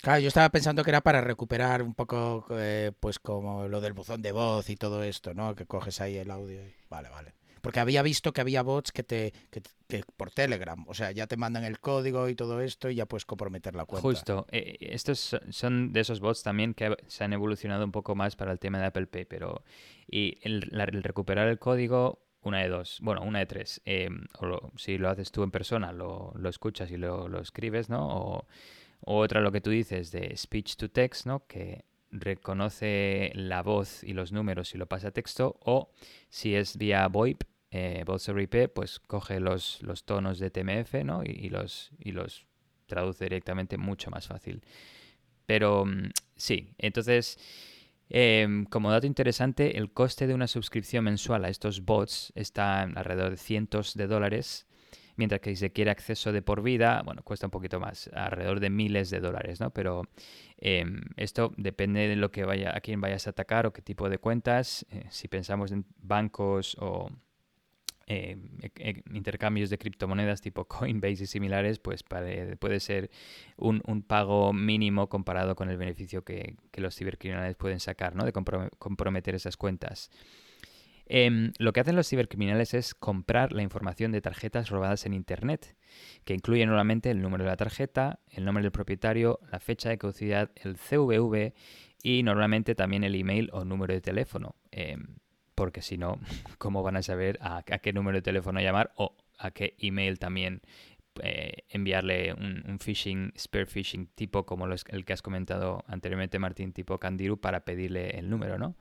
Claro, 0.00 0.20
yo 0.20 0.28
estaba 0.28 0.48
pensando 0.48 0.84
que 0.84 0.90
era 0.90 1.00
para 1.00 1.20
recuperar 1.20 1.82
un 1.82 1.92
poco, 1.92 2.46
eh, 2.52 2.92
pues 3.00 3.18
como 3.18 3.66
lo 3.66 3.80
del 3.80 3.94
buzón 3.94 4.22
de 4.22 4.30
voz 4.30 4.70
y 4.70 4.76
todo 4.76 5.02
esto, 5.02 5.34
¿no? 5.34 5.54
Que 5.56 5.66
coges 5.66 6.00
ahí 6.00 6.16
el 6.16 6.30
audio. 6.30 6.60
Vale, 6.88 7.08
vale. 7.08 7.34
Porque 7.60 7.80
había 7.80 8.02
visto 8.02 8.32
que 8.32 8.40
había 8.40 8.62
bots 8.62 8.92
que 8.92 9.02
te 9.02 9.32
que, 9.50 10.02
por 10.16 10.30
Telegram, 10.30 10.84
o 10.86 10.94
sea, 10.94 11.12
ya 11.12 11.26
te 11.26 11.36
mandan 11.36 11.64
el 11.64 11.80
código 11.80 12.28
y 12.28 12.34
todo 12.34 12.60
esto 12.60 12.90
y 12.90 12.96
ya 12.96 13.06
puedes 13.06 13.24
comprometer 13.24 13.74
la 13.74 13.84
cuenta. 13.84 14.02
Justo. 14.02 14.46
Eh, 14.50 14.76
estos 14.80 15.36
son 15.50 15.92
de 15.92 16.00
esos 16.00 16.20
bots 16.20 16.42
también 16.42 16.74
que 16.74 16.96
se 17.06 17.24
han 17.24 17.32
evolucionado 17.32 17.84
un 17.84 17.92
poco 17.92 18.14
más 18.14 18.36
para 18.36 18.52
el 18.52 18.58
tema 18.58 18.78
de 18.78 18.86
Apple 18.86 19.06
Pay, 19.06 19.24
pero 19.24 19.64
y 20.06 20.38
el, 20.42 20.62
recuperar 21.02 21.48
el 21.48 21.58
código 21.58 22.22
una 22.42 22.60
de 22.60 22.68
dos, 22.68 22.98
bueno, 23.02 23.22
una 23.22 23.40
de 23.40 23.46
tres. 23.46 23.80
Eh, 23.84 24.08
o 24.40 24.72
si 24.76 24.96
lo 24.96 25.10
haces 25.10 25.32
tú 25.32 25.42
en 25.42 25.50
persona, 25.50 25.92
lo, 25.92 26.32
lo 26.36 26.48
escuchas 26.48 26.90
y 26.90 26.96
lo, 26.96 27.28
lo 27.28 27.40
escribes, 27.40 27.88
¿no? 27.88 28.06
O 28.06 28.46
otra, 29.00 29.40
lo 29.40 29.52
que 29.52 29.60
tú 29.60 29.70
dices 29.70 30.10
de 30.10 30.36
speech 30.36 30.76
to 30.76 30.90
text, 30.90 31.26
¿no? 31.26 31.46
Que 31.46 31.84
reconoce 32.10 33.32
la 33.34 33.62
voz 33.62 34.02
y 34.04 34.12
los 34.12 34.32
números 34.32 34.74
y 34.74 34.78
lo 34.78 34.86
pasa 34.86 35.08
a 35.08 35.10
texto. 35.10 35.58
O 35.60 35.90
si 36.28 36.54
es 36.54 36.76
vía 36.76 37.06
VoIP, 37.08 37.42
eh, 37.70 38.02
Voice 38.06 38.30
over 38.30 38.42
IP, 38.42 38.72
pues 38.72 38.98
coge 39.00 39.40
los, 39.40 39.82
los 39.82 40.04
tonos 40.04 40.38
de 40.38 40.50
TMF, 40.50 41.04
¿no? 41.04 41.22
Y, 41.24 41.48
los, 41.50 41.90
y 41.98 42.12
los 42.12 42.46
traduce 42.86 43.24
directamente 43.24 43.76
mucho 43.76 44.10
más 44.10 44.26
fácil. 44.26 44.62
Pero 45.46 45.84
mm, 45.84 46.10
sí, 46.36 46.74
entonces... 46.78 47.38
Em, 48.10 48.64
como 48.64 48.90
dato 48.90 49.06
interesante, 49.06 49.76
el 49.76 49.92
coste 49.92 50.26
de 50.26 50.32
una 50.32 50.46
suscripción 50.46 51.04
mensual 51.04 51.44
a 51.44 51.50
estos 51.50 51.84
bots 51.84 52.32
está 52.34 52.80
alrededor 52.80 53.32
de 53.32 53.36
cientos 53.36 53.92
de 53.92 54.06
dólares 54.06 54.66
mientras 55.18 55.40
que 55.40 55.50
si 55.50 55.56
se 55.56 55.72
quiere 55.72 55.90
acceso 55.90 56.32
de 56.32 56.42
por 56.42 56.62
vida, 56.62 57.02
bueno, 57.04 57.22
cuesta 57.22 57.46
un 57.46 57.50
poquito 57.50 57.80
más, 57.80 58.08
alrededor 58.14 58.60
de 58.60 58.70
miles 58.70 59.10
de 59.10 59.20
dólares, 59.20 59.60
¿no? 59.60 59.70
Pero 59.70 60.02
em, 60.56 61.00
esto 61.16 61.52
depende 61.56 62.08
de 62.08 62.16
lo 62.16 62.30
que 62.30 62.44
vaya, 62.44 62.74
a 62.74 62.80
quién 62.80 63.00
vayas 63.00 63.26
a 63.26 63.30
atacar 63.30 63.66
o 63.66 63.72
qué 63.72 63.82
tipo 63.82 64.08
de 64.08 64.18
cuentas. 64.18 64.86
Eh, 64.90 65.06
si 65.10 65.26
pensamos 65.28 65.72
en 65.72 65.84
bancos 65.98 66.76
o 66.80 67.10
em, 68.06 68.48
e, 68.62 68.70
e, 68.76 69.02
intercambios 69.12 69.70
de 69.70 69.78
criptomonedas 69.78 70.40
tipo 70.40 70.64
Coinbase 70.68 71.24
y 71.24 71.26
similares, 71.26 71.80
pues 71.80 72.04
puede 72.04 72.80
ser 72.80 73.10
un, 73.56 74.02
pago 74.06 74.52
mínimo 74.52 75.08
comparado 75.08 75.56
con 75.56 75.68
el 75.68 75.78
beneficio 75.78 76.22
que, 76.22 76.54
que 76.70 76.80
los 76.80 76.94
cibercriminales 76.94 77.56
pueden 77.56 77.80
sacar, 77.80 78.14
¿no? 78.14 78.24
De 78.24 78.32
comprometer 78.32 79.34
esas 79.34 79.56
cuentas. 79.56 80.10
Em, 81.10 81.52
lo 81.58 81.72
que 81.72 81.80
hacen 81.80 81.96
los 81.96 82.06
cibercriminales 82.06 82.74
es 82.74 82.94
comprar 82.94 83.52
la 83.52 83.62
información 83.62 84.12
de 84.12 84.20
tarjetas 84.20 84.68
robadas 84.68 85.06
en 85.06 85.14
Internet, 85.14 85.74
que 86.24 86.34
incluye 86.34 86.66
nuevamente 86.66 87.10
el 87.10 87.22
número 87.22 87.44
de 87.44 87.50
la 87.50 87.56
tarjeta, 87.56 88.20
el 88.30 88.44
nombre 88.44 88.62
del 88.62 88.72
propietario, 88.72 89.40
la 89.50 89.58
fecha 89.58 89.88
de 89.88 89.96
caducidad, 89.96 90.50
el 90.56 90.76
CVV 90.76 91.54
y 92.02 92.22
normalmente 92.22 92.74
también 92.74 93.04
el 93.04 93.14
email 93.14 93.48
o 93.52 93.64
número 93.64 93.94
de 93.94 94.02
teléfono. 94.02 94.54
Em, 94.70 95.16
porque 95.54 95.80
si 95.80 95.96
no, 95.96 96.20
¿cómo 96.58 96.82
van 96.82 96.96
a 96.96 97.02
saber 97.02 97.38
a, 97.40 97.62
qué 97.62 97.92
número 97.94 98.18
de 98.18 98.22
teléfono 98.22 98.60
llamar 98.60 98.92
o 98.96 99.16
a 99.38 99.50
qué 99.50 99.76
email 99.78 100.18
también 100.18 100.60
eh, 101.22 101.64
enviarle 101.70 102.34
un, 102.34 102.78
phishing, 102.78 103.32
spear 103.36 103.66
phishing 103.66 104.06
tipo 104.14 104.44
como 104.44 104.66
el 104.66 105.04
que 105.04 105.12
has 105.12 105.22
comentado 105.22 105.84
anteriormente, 105.88 106.38
Martín, 106.38 106.72
tipo 106.72 106.98
Candiru, 106.98 107.40
para 107.40 107.64
pedirle 107.64 108.18
el 108.18 108.28
número, 108.30 108.58
¿no? 108.58 108.76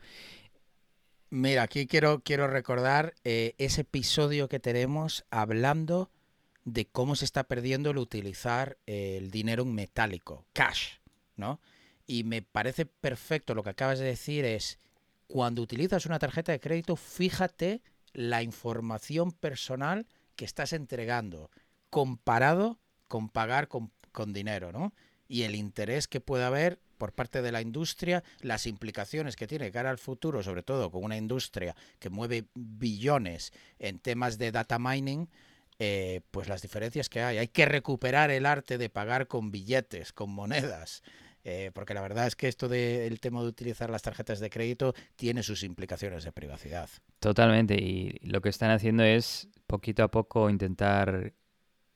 Mira, 1.30 1.64
aquí 1.64 1.88
quiero, 1.88 2.22
quiero 2.22 2.48
recordar 2.48 3.14
eh, 3.26 3.54
ese 3.58 3.82
episodio 3.82 4.48
que 4.48 4.62
tenemos 4.62 5.26
hablando 5.30 6.10
de 6.64 6.86
cómo 6.86 7.18
se 7.18 7.26
está 7.26 7.44
perdiendo 7.44 7.92
el 7.92 7.98
utilizar 7.98 8.78
el 8.86 9.30
dinero 9.30 9.64
en 9.64 9.76
metálico, 9.76 10.46
cash, 10.54 11.00
¿no? 11.36 11.60
Y 12.06 12.24
me 12.24 12.42
parece 12.42 12.86
perfecto 12.86 13.56
lo 13.56 13.64
que 13.64 13.72
acabas 13.72 14.00
de 14.00 14.06
decir 14.06 14.46
es, 14.46 14.80
cuando 15.28 15.62
utilizas 15.62 16.06
una 16.06 16.20
tarjeta 16.20 16.54
de 16.54 16.62
crédito, 16.62 16.96
fíjate 16.96 17.82
la 18.14 18.42
información 18.42 19.34
personal 19.34 20.08
que 20.38 20.46
estás 20.46 20.72
entregando 20.72 21.52
comparado 21.90 22.80
con 23.10 23.28
pagar 23.28 23.68
con, 23.68 23.92
con 24.14 24.32
dinero, 24.32 24.72
¿no? 24.72 24.94
Y 25.28 25.44
el 25.44 25.56
interés 25.56 26.08
que 26.08 26.22
puede 26.22 26.46
haber 26.46 26.80
por 26.98 27.14
parte 27.14 27.42
de 27.42 27.52
la 27.52 27.62
industria, 27.62 28.24
las 28.42 28.68
implicaciones 28.68 29.36
que 29.36 29.48
tiene 29.48 29.72
cara 29.72 29.90
al 29.90 29.98
futuro, 29.98 30.44
sobre 30.44 30.64
todo 30.64 30.92
con 30.92 31.04
una 31.04 31.18
industria 31.18 31.76
que 32.00 32.10
mueve 32.10 32.46
billones 32.54 33.54
en 33.80 34.00
temas 34.00 34.38
de 34.38 34.52
data 34.52 34.80
mining, 34.80 35.30
eh, 35.80 36.22
pues 36.32 36.48
las 36.48 36.62
diferencias 36.62 37.08
que 37.08 37.22
hay. 37.22 37.38
Hay 37.38 37.48
que 37.48 37.66
recuperar 37.66 38.32
el 38.32 38.46
arte 38.46 38.78
de 38.78 38.90
pagar 38.90 39.28
con 39.28 39.52
billetes, 39.52 40.12
con 40.12 40.32
monedas. 40.32 41.04
Eh, 41.50 41.72
porque 41.74 41.94
la 41.94 42.02
verdad 42.02 42.28
es 42.28 42.36
que 42.36 42.50
esto 42.50 42.68
del 42.68 43.22
tema 43.22 43.42
de 43.42 43.48
utilizar 43.48 43.90
las 43.90 44.02
tarjetas 44.02 44.42
de 44.42 44.50
crédito 44.50 44.94
tiene 45.16 45.44
sus 45.44 45.64
implicaciones 45.64 46.26
de 46.26 46.34
privacidad. 46.34 46.90
Totalmente, 47.20 47.76
y 47.76 48.20
lo 48.22 48.42
que 48.42 48.50
están 48.50 48.70
haciendo 48.72 49.04
es 49.04 49.48
poquito 49.66 50.04
a 50.04 50.12
poco 50.12 50.50
intentar 50.50 51.34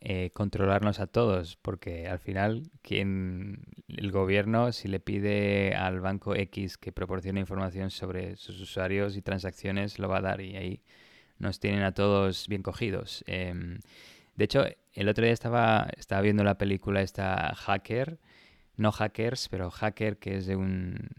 eh, 0.03 0.31
controlarnos 0.33 0.99
a 0.99 1.05
todos, 1.05 1.57
porque 1.61 2.07
al 2.07 2.17
final 2.17 2.63
quien 2.81 3.65
el 3.87 4.11
gobierno 4.11 4.71
si 4.71 4.87
le 4.87 4.99
pide 4.99 5.75
al 5.75 5.99
banco 5.99 6.35
X 6.35 6.77
que 6.79 6.91
proporcione 6.91 7.39
información 7.39 7.91
sobre 7.91 8.35
sus 8.35 8.59
usuarios 8.59 9.15
y 9.15 9.21
transacciones 9.21 9.99
lo 9.99 10.09
va 10.09 10.17
a 10.17 10.21
dar 10.21 10.41
y 10.41 10.55
ahí 10.57 10.81
nos 11.37 11.59
tienen 11.59 11.83
a 11.83 11.93
todos 11.93 12.47
bien 12.47 12.63
cogidos. 12.63 13.23
Em, 13.27 13.79
de 14.35 14.45
hecho, 14.45 14.65
el 14.93 15.07
otro 15.07 15.23
día 15.23 15.33
estaba, 15.33 15.87
estaba 15.95 16.21
viendo 16.21 16.43
la 16.43 16.57
película 16.57 17.01
esta 17.01 17.53
Hacker, 17.53 18.17
no 18.77 18.91
Hackers, 18.91 19.49
pero 19.49 19.69
Hacker, 19.69 20.17
que 20.17 20.37
es 20.37 20.47
de 20.47 20.55
un... 20.55 21.09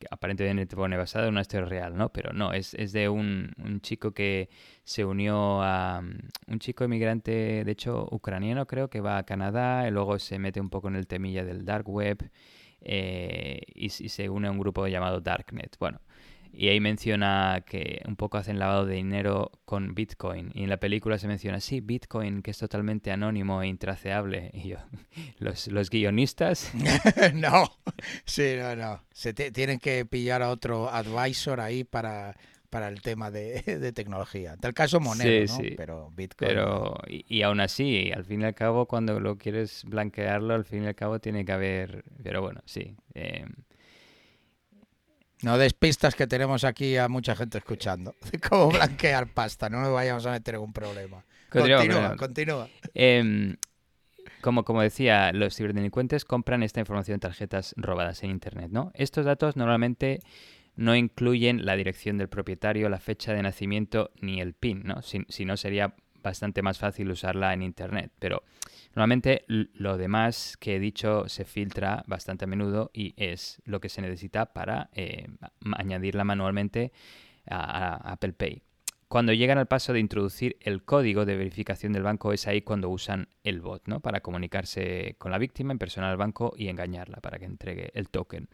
Que 0.00 0.06
aparentemente 0.10 0.74
pone 0.76 0.96
basado 0.96 1.26
en 1.26 1.32
una 1.32 1.42
historia 1.42 1.66
real, 1.66 1.96
¿no? 1.96 2.10
Pero 2.10 2.32
no, 2.32 2.54
es, 2.54 2.72
es 2.74 2.92
de 2.92 3.10
un, 3.10 3.52
un, 3.58 3.80
chico 3.82 4.12
que 4.12 4.48
se 4.82 5.04
unió 5.04 5.62
a... 5.62 6.02
Un 6.46 6.58
chico 6.58 6.84
inmigrante, 6.84 7.64
de 7.64 7.70
hecho, 7.70 8.08
ucraniano 8.10 8.66
creo, 8.66 8.88
que 8.88 9.00
va 9.02 9.18
a 9.18 9.24
Canadá 9.24 9.86
y 9.86 9.90
luego 9.90 10.18
se 10.18 10.38
mete 10.38 10.60
un 10.60 10.70
poco 10.70 10.88
en 10.88 10.96
el 10.96 11.06
temilla 11.06 11.44
del 11.44 11.66
dark 11.66 11.86
web 11.88 12.30
eh, 12.80 13.60
y, 13.74 13.86
y 13.86 14.08
se 14.08 14.30
une 14.30 14.48
a 14.48 14.50
un 14.50 14.58
grupo 14.58 14.86
llamado 14.88 15.20
Darknet. 15.20 15.76
Bueno, 15.78 16.00
y 16.60 16.68
ahí 16.68 16.78
menciona 16.78 17.64
que 17.66 18.02
un 18.06 18.16
poco 18.16 18.36
hacen 18.36 18.58
lavado 18.58 18.84
de 18.84 18.96
dinero 18.96 19.50
con 19.64 19.94
Bitcoin. 19.94 20.50
Y 20.52 20.64
en 20.64 20.68
la 20.68 20.76
película 20.76 21.16
se 21.16 21.26
menciona, 21.26 21.58
sí, 21.58 21.80
Bitcoin, 21.80 22.42
que 22.42 22.50
es 22.50 22.58
totalmente 22.58 23.10
anónimo 23.10 23.62
e 23.62 23.68
intraceable. 23.68 24.50
Y 24.60 24.68
yo, 24.68 24.76
¿los, 25.38 25.68
los 25.68 25.88
guionistas? 25.88 26.70
no, 27.34 27.64
sí, 28.26 28.56
no, 28.58 28.76
no. 28.76 29.02
Se 29.10 29.32
tienen 29.32 29.78
que 29.78 30.04
pillar 30.04 30.42
a 30.42 30.50
otro 30.50 30.90
advisor 30.90 31.60
ahí 31.60 31.82
para, 31.82 32.36
para 32.68 32.88
el 32.88 33.00
tema 33.00 33.30
de, 33.30 33.62
de 33.80 33.92
tecnología. 33.92 34.58
Tal 34.58 34.74
caso 34.74 35.00
Monero, 35.00 35.46
¿no? 35.46 35.56
Sí. 35.62 35.72
Pero 35.78 36.10
Bitcoin... 36.10 36.46
Pero, 36.46 37.00
y, 37.08 37.24
y, 37.26 37.40
aún 37.40 37.60
así, 37.60 38.12
al 38.14 38.26
fin 38.26 38.42
y 38.42 38.44
al 38.44 38.54
cabo, 38.54 38.84
cuando 38.84 39.18
lo 39.18 39.38
quieres 39.38 39.82
blanquearlo, 39.86 40.52
al 40.52 40.66
fin 40.66 40.84
y 40.84 40.88
al 40.88 40.94
cabo 40.94 41.20
tiene 41.20 41.46
que 41.46 41.52
haber... 41.52 42.04
Pero 42.22 42.42
bueno, 42.42 42.60
sí. 42.66 42.94
Eh, 43.14 43.46
no 45.42 45.58
des 45.58 45.74
pistas 45.74 46.14
que 46.14 46.26
tenemos 46.26 46.64
aquí 46.64 46.96
a 46.96 47.08
mucha 47.08 47.34
gente 47.34 47.58
escuchando. 47.58 48.14
Cómo 48.48 48.70
blanquear 48.70 49.28
pasta, 49.28 49.68
no 49.68 49.80
nos 49.80 49.92
vayamos 49.92 50.26
a 50.26 50.32
meter 50.32 50.56
en 50.56 50.60
un 50.62 50.72
problema. 50.72 51.24
Continúa, 51.50 51.78
continúa. 51.78 52.16
continúa. 52.16 52.68
Eh, 52.94 53.56
como, 54.40 54.64
como 54.64 54.80
decía, 54.82 55.32
los 55.32 55.54
ciberdelincuentes 55.54 56.24
compran 56.24 56.62
esta 56.62 56.80
información 56.80 57.14
en 57.14 57.20
tarjetas 57.20 57.74
robadas 57.76 58.22
en 58.22 58.30
Internet, 58.30 58.70
¿no? 58.70 58.90
Estos 58.94 59.26
datos 59.26 59.56
normalmente 59.56 60.20
no 60.76 60.96
incluyen 60.96 61.66
la 61.66 61.76
dirección 61.76 62.16
del 62.16 62.28
propietario, 62.28 62.88
la 62.88 63.00
fecha 63.00 63.34
de 63.34 63.42
nacimiento 63.42 64.10
ni 64.20 64.40
el 64.40 64.54
PIN, 64.54 64.82
¿no? 64.84 65.02
Si, 65.02 65.24
si 65.28 65.44
no 65.44 65.56
sería 65.56 65.94
bastante 66.22 66.62
más 66.62 66.78
fácil 66.78 67.10
usarla 67.10 67.52
en 67.52 67.62
Internet, 67.62 68.12
pero 68.18 68.42
Normalmente 68.94 69.44
lo 69.46 69.96
demás 69.96 70.56
que 70.58 70.76
he 70.76 70.80
dicho 70.80 71.28
se 71.28 71.44
filtra 71.44 72.02
bastante 72.06 72.44
a 72.44 72.48
menudo 72.48 72.90
y 72.92 73.14
es 73.16 73.62
lo 73.64 73.80
que 73.80 73.88
se 73.88 74.02
necesita 74.02 74.52
para 74.52 74.90
eh, 74.94 75.28
añadirla 75.76 76.24
manualmente 76.24 76.92
a, 77.48 78.12
Apple 78.12 78.32
Pay. 78.32 78.62
Cuando 79.06 79.32
llegan 79.32 79.58
al 79.58 79.66
paso 79.66 79.92
de 79.92 80.00
introducir 80.00 80.56
el 80.60 80.84
código 80.84 81.24
de 81.24 81.36
verificación 81.36 81.92
del 81.92 82.02
banco 82.02 82.32
es 82.32 82.46
ahí 82.46 82.62
cuando 82.62 82.88
usan 82.90 83.28
el 83.42 83.60
bot, 83.60 83.86
¿no? 83.86 84.00
Para 84.00 84.20
comunicarse 84.20 85.16
con 85.18 85.32
la 85.32 85.38
víctima 85.38 85.72
en 85.72 85.78
persona 85.78 86.10
al 86.10 86.16
banco 86.16 86.52
y 86.56 86.68
engañarla 86.68 87.20
para 87.20 87.38
que 87.38 87.44
entregue 87.44 87.90
el 87.94 88.08
token. 88.08 88.48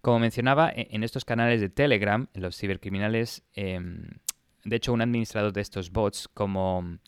Como 0.00 0.18
mencionaba, 0.18 0.70
e, 0.70 0.88
en 0.90 1.04
estos 1.04 1.26
canales 1.26 1.60
de 1.60 1.68
Telegram, 1.68 2.28
los 2.34 2.56
cibercriminales, 2.56 3.42
eh, 3.54 3.78
de 4.64 4.76
hecho, 4.76 4.92
un 4.92 5.02
administrador 5.02 5.52
de 5.52 5.60
estos 5.60 5.90
bots, 5.90 6.28
como 6.28 6.98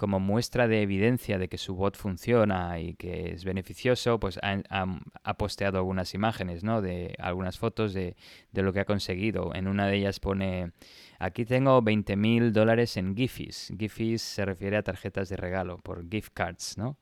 como 0.00 0.18
muestra 0.18 0.66
de 0.66 0.80
evidencia 0.80 1.36
de 1.38 1.50
que 1.50 1.58
su 1.58 1.74
bot 1.74 1.94
funciona 1.94 2.80
y 2.80 2.94
que 2.94 3.32
es 3.34 3.44
beneficioso, 3.44 4.18
pues 4.18 4.38
ha, 4.42 4.62
ha, 4.70 5.00
ha 5.24 5.34
posteado 5.34 5.76
algunas 5.76 6.14
imágenes, 6.14 6.64
¿no? 6.64 6.80
De 6.80 7.14
algunas 7.18 7.58
fotos 7.58 7.92
de, 7.92 8.16
de, 8.50 8.62
lo 8.62 8.72
que 8.72 8.80
ha 8.80 8.86
conseguido. 8.86 9.54
En 9.54 9.68
una 9.68 9.86
de 9.86 9.98
ellas 9.98 10.18
pone, 10.18 10.72
aquí 11.18 11.44
tengo 11.44 11.82
20 11.82 12.16
mil 12.16 12.54
dólares 12.54 12.96
en 12.96 13.14
Gifis. 13.14 13.74
Gifis 13.78 14.22
se 14.22 14.46
refiere 14.46 14.78
a 14.78 14.82
tarjetas 14.82 15.28
de 15.28 15.36
regalo 15.36 15.76
por 15.82 16.08
gift 16.08 16.32
cards, 16.32 16.78
¿no? 16.78 16.96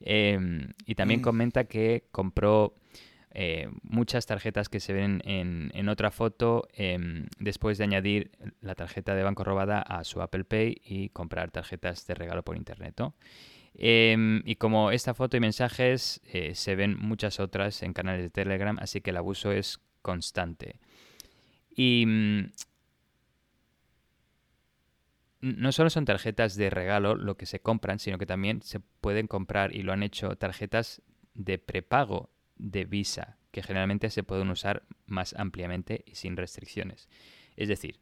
Eh, 0.00 0.38
y 0.84 0.94
también 0.94 1.20
mm. 1.20 1.24
comenta 1.24 1.64
que 1.64 2.04
compró 2.10 2.74
eh, 3.34 3.68
muchas 3.82 4.26
tarjetas 4.26 4.68
que 4.68 4.80
se 4.80 4.92
ven 4.92 5.22
en, 5.24 5.88
otra 5.88 6.10
foto 6.10 6.68
eh, 6.74 6.98
después 7.38 7.78
de 7.78 7.84
añadir 7.84 8.30
la 8.60 8.74
tarjeta 8.74 9.14
de 9.14 9.22
banco 9.22 9.44
robada 9.44 9.80
a 9.80 10.04
su 10.04 10.20
Apple 10.20 10.44
Pay 10.44 10.82
y 10.84 11.08
comprar 11.08 11.50
tarjetas 11.50 12.06
de 12.06 12.14
regalo 12.14 12.42
por 12.42 12.56
internet. 12.56 13.00
Eh, 13.74 14.42
y 14.44 14.56
como 14.56 14.90
esta 14.90 15.14
foto 15.14 15.36
y 15.36 15.40
mensajes 15.40 16.20
eh, 16.26 16.54
se 16.54 16.76
ven 16.76 16.96
muchas 16.98 17.40
otras 17.40 17.82
en 17.82 17.94
canales 17.94 18.22
de 18.22 18.30
Telegram, 18.30 18.76
así 18.80 19.00
que 19.00 19.10
el 19.10 19.16
abuso 19.16 19.50
es 19.50 19.80
constante. 20.02 20.78
Y 21.74 22.04
mm, 22.06 22.52
no 25.40 25.72
solo 25.72 25.90
son 25.90 26.04
tarjetas 26.04 26.54
de 26.56 26.70
regalo 26.70 27.14
lo 27.14 27.36
que 27.36 27.46
se 27.46 27.60
compran, 27.60 27.98
sino 27.98 28.18
que 28.18 28.26
también 28.26 28.62
se 28.62 28.80
pueden 28.80 29.26
comprar, 29.26 29.74
y 29.74 29.82
lo 29.82 29.92
han 29.92 30.02
hecho, 30.02 30.36
tarjetas 30.36 31.02
de 31.34 31.58
prepago 31.58 32.30
de 32.62 32.84
Visa, 32.84 33.36
que 33.50 33.62
generalmente 33.62 34.08
se 34.10 34.22
pueden 34.22 34.48
usar 34.50 34.84
más 35.06 35.34
ampliamente 35.36 36.04
y 36.06 36.14
sin 36.14 36.36
restricciones. 36.36 37.08
Es 37.56 37.68
decir... 37.68 37.98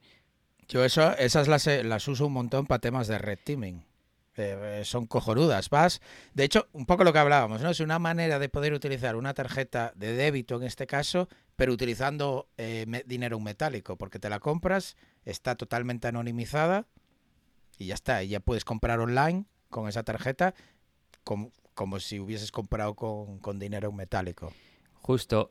Yo 0.69 0.85
eso, 0.85 1.17
esas 1.17 1.49
las, 1.49 1.67
las 1.67 2.07
uso 2.07 2.27
un 2.27 2.33
montón 2.33 2.65
para 2.65 2.79
temas 2.79 3.09
de 3.09 3.19
red 3.19 3.41
teaming. 3.43 3.85
Eh, 4.37 4.83
son 4.85 5.07
cojonudas. 5.07 5.69
Vas, 5.69 6.01
de 6.33 6.45
hecho, 6.45 6.69
un 6.73 6.87
poco 6.87 7.03
lo 7.03 7.13
que 7.13 7.19
hablábamos, 7.19 7.61
¿no? 7.61 7.71
Es 7.71 7.81
una 7.81 7.99
manera 7.99 8.39
de 8.39 8.49
poder 8.49 8.73
utilizar 8.73 9.17
una 9.17 9.35
tarjeta 9.35 9.93
de 9.97 10.13
débito 10.13 10.57
en 10.57 10.63
este 10.63 10.87
caso, 10.87 11.29
pero 11.57 11.73
utilizando 11.73 12.49
eh, 12.57 12.87
dinero 13.07 13.41
metálico, 13.41 13.97
porque 13.97 14.21
te 14.21 14.31
la 14.31 14.39
compras, 14.39 14.97
está 15.25 15.57
totalmente 15.57 16.07
anonimizada 16.07 16.87
y 17.77 17.87
ya 17.87 17.95
está. 17.95 18.23
Y 18.23 18.29
ya 18.29 18.41
puedes 18.41 18.65
comprar 18.65 19.01
online 19.01 19.47
con 19.69 19.89
esa 19.89 20.05
tarjeta 20.05 20.55
como 21.81 21.99
si 21.99 22.21
hubieses 22.21 22.53
comprado 22.53 22.93
con, 22.93 23.39
con 23.39 23.59
dinero 23.59 23.91
metálico. 23.91 24.53
Justo 24.93 25.51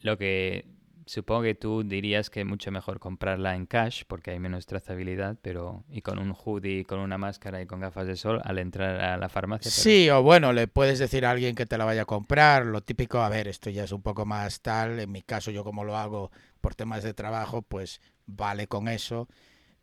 lo 0.00 0.18
que 0.18 0.66
supongo 1.06 1.42
que 1.42 1.54
tú 1.54 1.84
dirías 1.84 2.28
que 2.28 2.40
es 2.40 2.46
mucho 2.46 2.72
mejor 2.72 2.98
comprarla 2.98 3.54
en 3.54 3.66
cash 3.66 4.02
porque 4.08 4.32
hay 4.32 4.40
menos 4.40 4.66
trazabilidad, 4.66 5.36
pero 5.42 5.84
y 5.88 6.02
con 6.02 6.18
un 6.18 6.34
hoodie, 6.34 6.84
con 6.84 6.98
una 6.98 7.18
máscara 7.18 7.62
y 7.62 7.66
con 7.66 7.78
gafas 7.78 8.08
de 8.08 8.16
sol 8.16 8.40
al 8.42 8.58
entrar 8.58 9.00
a 9.00 9.16
la 9.16 9.28
farmacia. 9.28 9.70
Pero... 9.70 9.80
Sí, 9.80 10.10
o 10.10 10.24
bueno, 10.24 10.52
le 10.52 10.66
puedes 10.66 10.98
decir 10.98 11.24
a 11.24 11.30
alguien 11.30 11.54
que 11.54 11.66
te 11.66 11.78
la 11.78 11.84
vaya 11.84 12.02
a 12.02 12.04
comprar. 12.04 12.66
Lo 12.66 12.80
típico, 12.80 13.20
a 13.20 13.28
ver, 13.28 13.46
esto 13.46 13.70
ya 13.70 13.84
es 13.84 13.92
un 13.92 14.02
poco 14.02 14.26
más 14.26 14.60
tal. 14.60 14.98
En 14.98 15.12
mi 15.12 15.22
caso, 15.22 15.52
yo 15.52 15.62
como 15.62 15.84
lo 15.84 15.96
hago 15.96 16.32
por 16.60 16.74
temas 16.74 17.04
de 17.04 17.14
trabajo, 17.14 17.62
pues 17.62 18.00
vale 18.26 18.66
con 18.66 18.88
eso. 18.88 19.28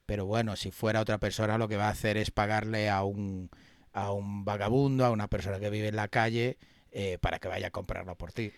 Pero 0.05 0.25
bueno, 0.25 0.57
si 0.57 0.69
fuera 0.69 0.99
otra 0.99 1.17
persona, 1.17 1.57
lo 1.57 1.69
que 1.69 1.77
va 1.77 1.87
a 1.87 1.91
hacer 1.91 2.17
es 2.17 2.29
pagarle 2.29 2.89
a 2.89 3.03
un 3.03 3.49
a 3.93 4.11
un 4.11 4.45
vagabundo, 4.45 5.05
a 5.05 5.11
una 5.11 5.27
persona 5.27 5.59
que 5.59 5.69
vive 5.69 5.87
en 5.87 5.95
la 5.95 6.07
calle, 6.07 6.57
eh, 6.91 7.17
para 7.19 7.39
que 7.39 7.47
vaya 7.47 7.67
a 7.67 7.71
comprarlo 7.71 8.15
por 8.17 8.31
ti. 8.31 8.51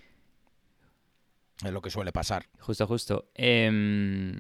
Es 1.64 1.72
lo 1.72 1.82
que 1.82 1.90
suele 1.90 2.12
pasar. 2.12 2.46
Justo, 2.60 2.88
justo. 2.88 3.30
Eh, 3.36 4.34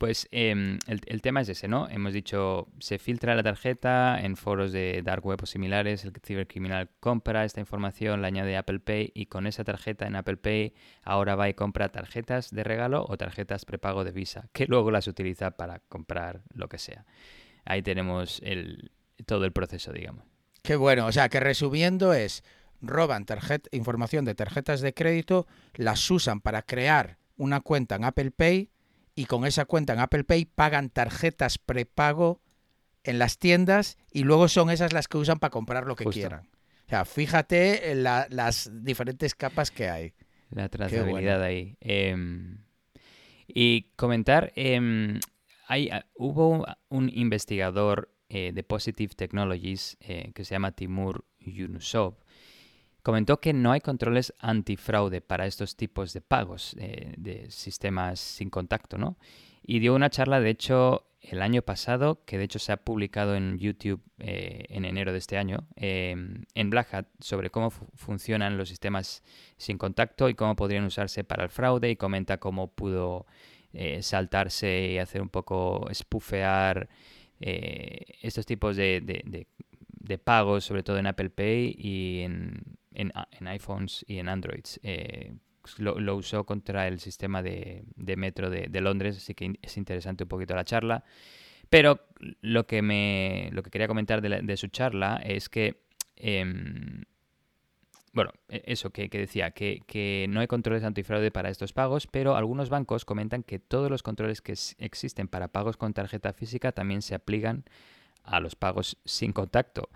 pues 0.00 0.28
eh, 0.32 0.78
el, 0.86 1.00
el, 1.04 1.20
tema 1.20 1.42
es 1.42 1.50
ese, 1.50 1.68
¿no? 1.68 1.86
Hemos 1.90 2.14
dicho, 2.14 2.68
se 2.78 2.98
filtra 2.98 3.34
la 3.34 3.42
tarjeta 3.42 4.18
en 4.18 4.34
foros 4.34 4.72
de 4.72 5.02
dark 5.04 5.26
web 5.26 5.40
o 5.42 5.44
similares, 5.44 6.06
el 6.06 6.14
cibercriminal 6.24 6.88
compra 7.00 7.44
esta 7.44 7.60
información, 7.60 8.22
la 8.22 8.28
añade 8.28 8.56
a 8.56 8.60
Apple 8.60 8.80
Pay 8.80 9.12
y 9.14 9.26
con 9.26 9.46
esa 9.46 9.62
tarjeta 9.62 10.06
en 10.06 10.16
Apple 10.16 10.38
Pay 10.38 10.72
ahora 11.02 11.34
va 11.34 11.50
y 11.50 11.54
compra 11.54 11.90
tarjetas 11.90 12.50
de 12.50 12.64
regalo 12.64 13.04
o 13.10 13.18
tarjetas 13.18 13.66
prepago 13.66 14.02
de 14.02 14.12
Visa, 14.12 14.48
que 14.54 14.64
luego 14.64 14.90
las 14.90 15.06
utiliza 15.06 15.50
para 15.50 15.80
comprar 15.80 16.44
lo 16.54 16.70
que 16.70 16.78
sea. 16.78 17.04
Ahí 17.66 17.82
tenemos 17.82 18.40
el, 18.42 18.92
todo 19.22 19.44
el 19.44 19.52
proceso, 19.52 19.92
digamos. 19.92 20.24
Qué 20.62 20.76
bueno, 20.76 21.06
o 21.06 21.12
sea, 21.12 21.28
que 21.28 21.40
resumiendo 21.40 22.12
es, 22.12 22.44
roban 22.80 23.24
tarjeta, 23.24 23.68
información 23.72 24.24
de 24.24 24.34
tarjetas 24.34 24.80
de 24.80 24.94
crédito, 24.94 25.46
las 25.74 26.10
usan 26.10 26.40
para 26.40 26.62
crear 26.62 27.18
una 27.36 27.60
cuenta 27.60 27.96
en 27.96 28.04
Apple 28.04 28.30
Pay 28.30 28.70
y 29.14 29.24
con 29.24 29.46
esa 29.46 29.64
cuenta 29.64 29.94
en 29.94 30.00
Apple 30.00 30.24
Pay 30.24 30.44
pagan 30.44 30.90
tarjetas 30.90 31.58
prepago 31.58 32.40
en 33.04 33.18
las 33.18 33.38
tiendas 33.38 33.96
y 34.12 34.24
luego 34.24 34.48
son 34.48 34.70
esas 34.70 34.92
las 34.92 35.08
que 35.08 35.18
usan 35.18 35.38
para 35.38 35.50
comprar 35.50 35.86
lo 35.86 35.96
que 35.96 36.04
Justo. 36.04 36.20
quieran. 36.20 36.48
O 36.86 36.90
sea, 36.90 37.04
fíjate 37.04 37.92
en 37.92 38.02
la, 38.02 38.26
las 38.30 38.70
diferentes 38.82 39.34
capas 39.34 39.70
que 39.70 39.88
hay. 39.88 40.12
La 40.50 40.68
trazabilidad 40.68 41.38
bueno. 41.38 41.44
ahí. 41.44 41.76
Eh, 41.80 42.16
y 43.46 43.82
comentar, 43.96 44.52
eh, 44.56 45.18
hay, 45.66 45.90
hubo 46.14 46.66
un 46.88 47.10
investigador 47.12 48.12
eh, 48.32 48.52
de 48.54 48.62
Positive 48.62 49.12
Technologies, 49.16 49.96
eh, 50.00 50.30
que 50.32 50.44
se 50.44 50.54
llama 50.54 50.70
Timur 50.70 51.24
Yunusov, 51.40 52.14
comentó 53.02 53.40
que 53.40 53.52
no 53.52 53.72
hay 53.72 53.80
controles 53.80 54.32
antifraude 54.38 55.20
para 55.20 55.46
estos 55.46 55.74
tipos 55.74 56.12
de 56.12 56.20
pagos 56.20 56.76
eh, 56.78 57.12
de 57.16 57.50
sistemas 57.50 58.20
sin 58.20 58.48
contacto, 58.48 58.98
¿no? 58.98 59.18
Y 59.64 59.80
dio 59.80 59.96
una 59.96 60.10
charla, 60.10 60.38
de 60.38 60.48
hecho, 60.48 61.08
el 61.20 61.42
año 61.42 61.62
pasado, 61.62 62.24
que 62.24 62.38
de 62.38 62.44
hecho 62.44 62.60
se 62.60 62.70
ha 62.70 62.76
publicado 62.76 63.34
en 63.34 63.58
YouTube 63.58 64.00
en 64.18 64.84
enero 64.84 65.10
de 65.10 65.18
este 65.18 65.36
año, 65.36 65.66
en 65.76 66.70
Black 66.70 66.94
Hat, 66.94 67.06
sobre 67.18 67.50
cómo 67.50 67.70
funcionan 67.70 68.56
los 68.56 68.68
sistemas 68.68 69.24
sin 69.56 69.76
contacto 69.76 70.28
y 70.28 70.34
cómo 70.34 70.54
podrían 70.54 70.84
usarse 70.84 71.24
para 71.24 71.42
el 71.42 71.50
fraude 71.50 71.90
y 71.90 71.96
comenta 71.96 72.38
cómo 72.38 72.68
pudo 72.72 73.26
saltarse 74.00 74.92
y 74.92 74.98
hacer 74.98 75.20
un 75.20 75.28
poco 75.28 75.86
spoofear 75.92 76.88
eh, 77.40 78.04
estos 78.22 78.46
tipos 78.46 78.76
de, 78.76 79.00
de, 79.00 79.46
pagos, 80.18 80.64
sobre 80.64 80.82
todo 80.82 80.98
en 80.98 81.06
Apple 81.06 81.30
Pay 81.30 81.76
y 81.78 82.20
en, 82.20 82.62
en, 82.94 83.12
en 83.30 83.48
iPhones 83.48 84.04
y 84.08 84.18
en 84.18 84.28
Androids 84.28 84.80
lo, 85.78 86.16
usó 86.16 86.44
contra 86.44 86.88
el 86.88 87.00
sistema 87.00 87.42
de, 87.42 87.84
metro 88.16 88.50
de, 88.50 88.80
Londres, 88.80 89.16
así 89.16 89.34
que 89.34 89.58
es 89.62 89.76
interesante 89.76 90.24
un 90.24 90.28
poquito 90.28 90.54
la 90.54 90.64
charla. 90.64 91.04
Pero 91.68 92.00
lo 92.40 92.66
que, 92.66 92.82
me, 92.82 93.50
lo 93.52 93.62
que 93.62 93.70
quería 93.70 93.86
comentar 93.86 94.20
de, 94.22 94.56
su 94.56 94.68
charla 94.68 95.20
es 95.24 95.48
que, 95.48 95.82
em, 96.16 97.04
bueno, 98.12 98.32
e, 98.48 98.62
eso 98.66 98.90
que, 98.90 99.08
decía, 99.08 99.50
que, 99.52 100.26
no 100.28 100.40
hay 100.40 100.46
controles 100.46 100.84
antifraude 100.84 101.30
para 101.30 101.50
estos 101.50 101.72
pagos, 101.72 102.06
pero 102.06 102.36
algunos 102.36 102.68
bancos 102.68 103.04
comentan 103.04 103.42
que 103.42 103.58
todos 103.58 103.90
los 103.90 104.02
controles 104.02 104.42
que 104.42 104.54
existen 104.78 105.28
para 105.28 105.48
pagos 105.48 105.76
con 105.76 105.92
tarjeta 105.92 106.32
física 106.32 106.72
también 106.72 107.02
se 107.02 107.14
aplican 107.14 107.64
a 108.22 108.40
los 108.40 108.56
pagos 108.56 108.98
sin 109.04 109.32
contacto. 109.32 109.88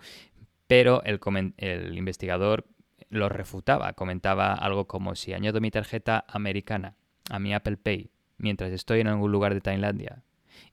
Pero 0.67 1.03
el, 1.03 1.19
el 1.57 1.97
investigador 1.97 2.65
lo 3.09 3.29
refutaba. 3.29 3.93
Comentaba 3.93 4.53
algo 4.53 4.87
como 4.87 5.15
si 5.15 5.33
añado 5.33 5.61
mi 5.61 5.71
tarjeta 5.71 6.25
americana 6.27 6.95
a 7.29 7.39
mi 7.39 7.53
Apple 7.53 7.77
Pay 7.77 8.11
mientras 8.37 8.71
estoy 8.71 8.99
en 8.99 9.07
algún 9.07 9.31
lugar 9.31 9.53
de 9.53 9.61
Tailandia 9.61 10.23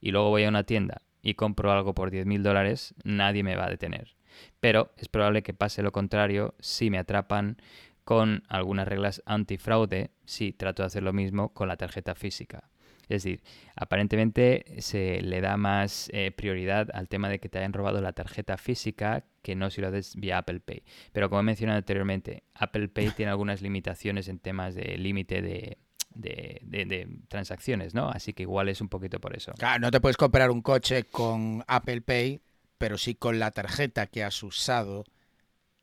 y 0.01 0.11
luego 0.11 0.29
voy 0.29 0.43
a 0.43 0.49
una 0.49 0.63
tienda 0.63 1.01
y 1.21 1.35
compro 1.35 1.71
algo 1.71 1.93
por 1.93 2.11
10.000 2.11 2.41
dólares, 2.41 2.93
nadie 3.03 3.43
me 3.43 3.55
va 3.55 3.65
a 3.65 3.69
detener. 3.69 4.15
Pero 4.59 4.91
es 4.97 5.07
probable 5.07 5.43
que 5.43 5.53
pase 5.53 5.83
lo 5.83 5.91
contrario 5.91 6.55
si 6.59 6.89
me 6.89 6.97
atrapan 6.97 7.57
con 8.03 8.43
algunas 8.47 8.87
reglas 8.87 9.21
antifraude 9.25 10.11
si 10.25 10.51
trato 10.51 10.83
de 10.83 10.87
hacer 10.87 11.03
lo 11.03 11.13
mismo 11.13 11.53
con 11.53 11.67
la 11.67 11.77
tarjeta 11.77 12.15
física. 12.15 12.69
Es 13.03 13.23
decir, 13.23 13.43
aparentemente 13.75 14.65
se 14.79 15.21
le 15.21 15.41
da 15.41 15.57
más 15.57 16.09
eh, 16.13 16.31
prioridad 16.31 16.89
al 16.93 17.09
tema 17.09 17.29
de 17.29 17.39
que 17.39 17.49
te 17.49 17.59
hayan 17.59 17.73
robado 17.73 18.01
la 18.01 18.13
tarjeta 18.13 18.57
física 18.57 19.25
que 19.41 19.55
no 19.55 19.69
si 19.69 19.81
lo 19.81 19.89
haces 19.89 20.15
vía 20.15 20.37
Apple 20.37 20.61
Pay. 20.61 20.83
Pero 21.11 21.29
como 21.29 21.41
he 21.41 21.43
mencionado 21.43 21.77
anteriormente, 21.77 22.43
Apple 22.55 22.87
Pay 22.87 23.11
tiene 23.11 23.31
algunas 23.31 23.61
limitaciones 23.61 24.29
en 24.29 24.39
temas 24.39 24.73
de 24.73 24.97
límite 24.97 25.41
de, 25.41 25.77
de, 26.15 27.07
transacciones, 27.27 27.93
¿no? 27.93 28.09
Así 28.09 28.33
que 28.33 28.43
igual 28.43 28.69
es 28.69 28.79
un 28.79 28.87
poquito 28.87 29.19
por 29.19 29.35
eso. 29.35 29.51
Claro, 29.57 29.79
no 29.79 29.91
te 29.91 29.99
puedes 29.99 30.17
comprar 30.17 30.49
un 30.49 30.61
coche 30.61 31.03
con 31.03 31.63
Apple 31.67 32.01
Pay, 32.01 32.41
pero 32.83 32.97
sí 32.97 33.15
con 33.15 33.39
la 33.39 33.51
tarjeta 33.51 34.07
que 34.07 34.25
has 34.25 34.43
usado 34.43 35.05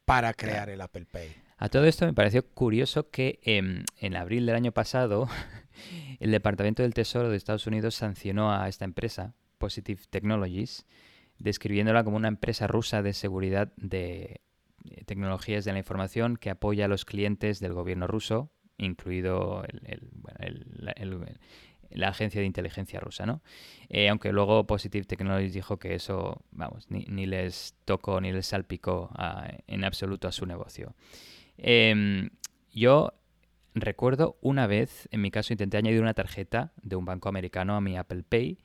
para 0.04 0.34
crear 0.34 0.68
el 0.68 0.82
Apple 0.82 1.06
Pay. 1.10 1.30
A 1.56 1.70
todo 1.70 1.86
esto 1.86 2.04
me 2.04 2.12
pareció 2.12 2.46
curioso 2.46 3.08
que 3.08 3.40
en 3.42 4.16
abril 4.16 4.44
del 4.44 4.54
año 4.54 4.72
pasado 4.72 5.26
el 6.20 6.30
Departamento 6.30 6.82
del 6.82 6.92
Tesoro 6.92 7.30
de 7.30 7.38
Estados 7.38 7.66
Unidos 7.66 7.94
sancionó 7.94 8.52
a 8.52 8.68
esta 8.68 8.84
empresa, 8.84 9.32
Positive 9.56 10.02
Technologies, 10.10 10.84
describiéndola 11.38 12.04
como 12.04 12.18
una 12.18 12.28
empresa 12.28 12.66
rusa 12.66 13.00
de 13.00 13.14
seguridad 13.14 13.72
de 13.78 14.42
eh, 14.84 15.04
tecnologías 15.06 15.64
de 15.64 15.72
la 15.72 15.78
información 15.78 16.36
que 16.36 16.50
apoya 16.50 16.84
a 16.84 16.88
los 16.88 17.06
clientes 17.06 17.60
del 17.60 17.72
gobierno 17.72 18.08
ruso, 18.08 18.52
incluido 18.76 19.64
la 21.90 22.08
agencia 22.08 22.40
de 22.40 22.46
inteligencia 22.46 23.00
rusa, 23.00 23.26
¿no? 23.26 23.42
Eh, 23.88 24.08
aunque 24.08 24.32
luego 24.32 24.66
Positive 24.66 25.04
Technologies 25.04 25.52
dijo 25.52 25.78
que 25.78 25.94
eso, 25.94 26.42
vamos, 26.52 26.86
ni, 26.90 27.26
les 27.26 27.74
tocó 27.84 28.20
ni 28.20 28.32
les 28.32 28.46
salpicó 28.46 29.10
en 29.66 29.84
absoluto 29.84 30.28
a 30.28 30.32
su 30.32 30.46
negocio. 30.46 30.94
Em, 31.58 32.30
yo 32.72 33.12
recuerdo 33.74 34.38
una 34.40 34.66
vez, 34.66 35.08
en 35.10 35.20
mi 35.20 35.30
caso, 35.30 35.52
intenté 35.52 35.76
añadir 35.76 36.00
una 36.00 36.14
tarjeta 36.14 36.72
de 36.82 36.96
un 36.96 37.04
banco 37.04 37.28
americano 37.28 37.76
a 37.76 37.80
mi 37.80 37.96
Apple 37.96 38.22
Pay 38.28 38.58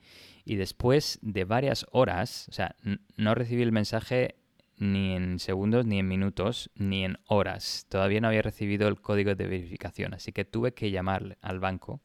y 0.45 0.55
después 0.55 1.19
de 1.21 1.43
varias 1.43 1.85
horas, 1.91 2.47
o 2.49 2.53
sea, 2.53 2.75
no 3.17 3.35
recibí 3.35 3.63
el 3.63 3.71
mensaje 3.71 4.35
ni 4.77 5.15
en 5.15 5.39
segundos, 5.39 5.85
ni 5.85 5.99
en 5.99 6.07
minutos, 6.07 6.69
ni 6.75 7.05
en 7.05 7.17
horas. 7.27 7.85
Todavía 7.89 8.21
no 8.21 8.27
había 8.27 8.41
recibido 8.41 8.87
el 8.87 8.99
código 8.99 9.33
de 9.35 9.47
verificación, 9.47 10.13
así 10.13 10.31
que 10.31 10.45
tuve 10.45 10.73
que 10.73 10.91
llamar 10.91 11.37
al 11.41 11.59
banco 11.59 12.01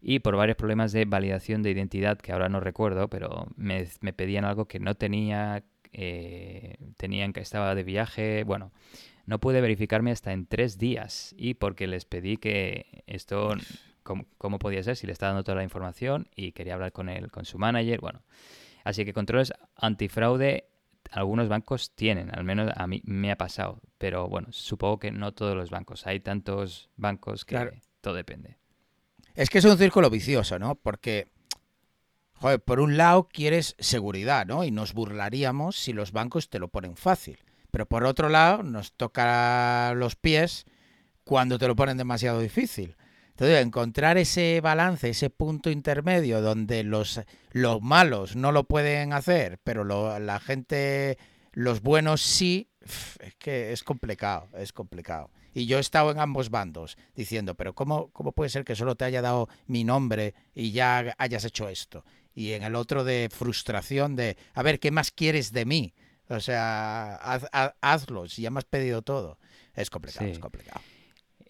y 0.00 0.20
por 0.20 0.36
varios 0.36 0.56
problemas 0.56 0.92
de 0.92 1.04
validación 1.04 1.62
de 1.62 1.70
identidad 1.70 2.18
que 2.18 2.32
ahora 2.32 2.48
no 2.48 2.60
recuerdo, 2.60 3.08
pero 3.08 3.48
me, 3.56 3.84
pedían 4.12 4.44
algo 4.44 4.66
que 4.66 4.78
no 4.78 4.94
tenía, 4.94 5.64
eh, 5.92 6.76
tenían 6.96 7.32
que 7.32 7.40
estaba 7.40 7.74
de 7.74 7.82
viaje, 7.82 8.44
bueno, 8.44 8.72
no 9.26 9.40
pude 9.40 9.60
verificarme 9.60 10.10
hasta 10.10 10.32
en 10.32 10.46
tres 10.46 10.78
días 10.78 11.34
y 11.36 11.54
porque 11.54 11.86
les 11.86 12.04
pedí 12.04 12.36
que 12.36 13.02
esto, 13.06 13.54
cómo, 14.02 14.58
podía 14.58 14.82
ser, 14.82 14.96
si 14.96 15.06
le 15.06 15.12
estaba 15.12 15.32
dando 15.32 15.44
toda 15.44 15.56
la 15.56 15.64
información 15.64 16.28
y 16.34 16.52
quería 16.52 16.74
hablar 16.74 16.92
con 16.92 17.08
él, 17.08 17.30
con 17.30 17.44
su 17.44 17.58
manager, 17.58 18.00
bueno. 18.00 18.22
Así 18.84 19.04
que 19.04 19.12
controles 19.12 19.52
antifraude 19.76 20.64
algunos 21.10 21.48
bancos 21.48 21.94
tienen, 21.94 22.34
al 22.34 22.44
menos 22.44 22.70
a 22.74 22.86
mí 22.86 23.00
me 23.04 23.30
ha 23.30 23.36
pasado, 23.36 23.80
pero 23.98 24.28
bueno, 24.28 24.48
supongo 24.50 24.98
que 24.98 25.10
no 25.10 25.32
todos 25.32 25.56
los 25.56 25.70
bancos. 25.70 26.06
Hay 26.06 26.20
tantos 26.20 26.90
bancos 26.96 27.44
que 27.44 27.80
todo 28.00 28.14
depende. 28.14 28.58
Es 29.38 29.50
que 29.50 29.58
es 29.58 29.64
un 29.64 29.78
círculo 29.78 30.10
vicioso, 30.10 30.58
¿no? 30.58 30.74
Porque, 30.74 31.28
joder, 32.32 32.60
por 32.60 32.80
un 32.80 32.96
lado 32.96 33.28
quieres 33.28 33.76
seguridad, 33.78 34.44
¿no? 34.46 34.64
Y 34.64 34.72
nos 34.72 34.94
burlaríamos 34.94 35.76
si 35.76 35.92
los 35.92 36.10
bancos 36.10 36.50
te 36.50 36.58
lo 36.58 36.66
ponen 36.66 36.96
fácil. 36.96 37.38
Pero 37.70 37.86
por 37.86 38.04
otro 38.04 38.30
lado, 38.30 38.64
nos 38.64 38.94
toca 38.94 39.92
los 39.94 40.16
pies 40.16 40.64
cuando 41.22 41.56
te 41.56 41.68
lo 41.68 41.76
ponen 41.76 41.96
demasiado 41.96 42.40
difícil. 42.40 42.96
Entonces, 43.28 43.64
encontrar 43.64 44.18
ese 44.18 44.60
balance, 44.60 45.08
ese 45.08 45.30
punto 45.30 45.70
intermedio 45.70 46.42
donde 46.42 46.82
los, 46.82 47.20
los 47.52 47.80
malos 47.80 48.34
no 48.34 48.50
lo 48.50 48.64
pueden 48.64 49.12
hacer, 49.12 49.60
pero 49.62 49.84
la 49.84 50.40
gente, 50.40 51.16
los 51.52 51.80
buenos 51.80 52.22
sí, 52.22 52.72
es 53.20 53.36
que 53.36 53.70
es 53.72 53.84
complicado, 53.84 54.48
es 54.56 54.72
complicado. 54.72 55.30
Y 55.54 55.66
yo 55.66 55.78
he 55.78 55.80
estado 55.80 56.10
en 56.10 56.20
ambos 56.20 56.50
bandos 56.50 56.96
diciendo, 57.14 57.54
pero 57.54 57.74
¿cómo, 57.74 58.10
¿cómo 58.12 58.32
puede 58.32 58.50
ser 58.50 58.64
que 58.64 58.76
solo 58.76 58.94
te 58.94 59.04
haya 59.04 59.22
dado 59.22 59.48
mi 59.66 59.84
nombre 59.84 60.34
y 60.54 60.72
ya 60.72 61.14
hayas 61.18 61.44
hecho 61.44 61.68
esto? 61.68 62.04
Y 62.34 62.52
en 62.52 62.62
el 62.62 62.76
otro 62.76 63.04
de 63.04 63.28
frustración 63.32 64.14
de, 64.14 64.36
a 64.54 64.62
ver, 64.62 64.78
¿qué 64.78 64.90
más 64.90 65.10
quieres 65.10 65.52
de 65.52 65.64
mí? 65.64 65.94
O 66.28 66.40
sea, 66.40 67.14
hazlo, 67.80 68.28
si 68.28 68.42
ya 68.42 68.50
me 68.50 68.58
has 68.58 68.64
pedido 68.64 69.02
todo. 69.02 69.38
Es 69.74 69.90
complicado, 69.90 70.26
es 70.26 70.38
complicado. 70.38 70.80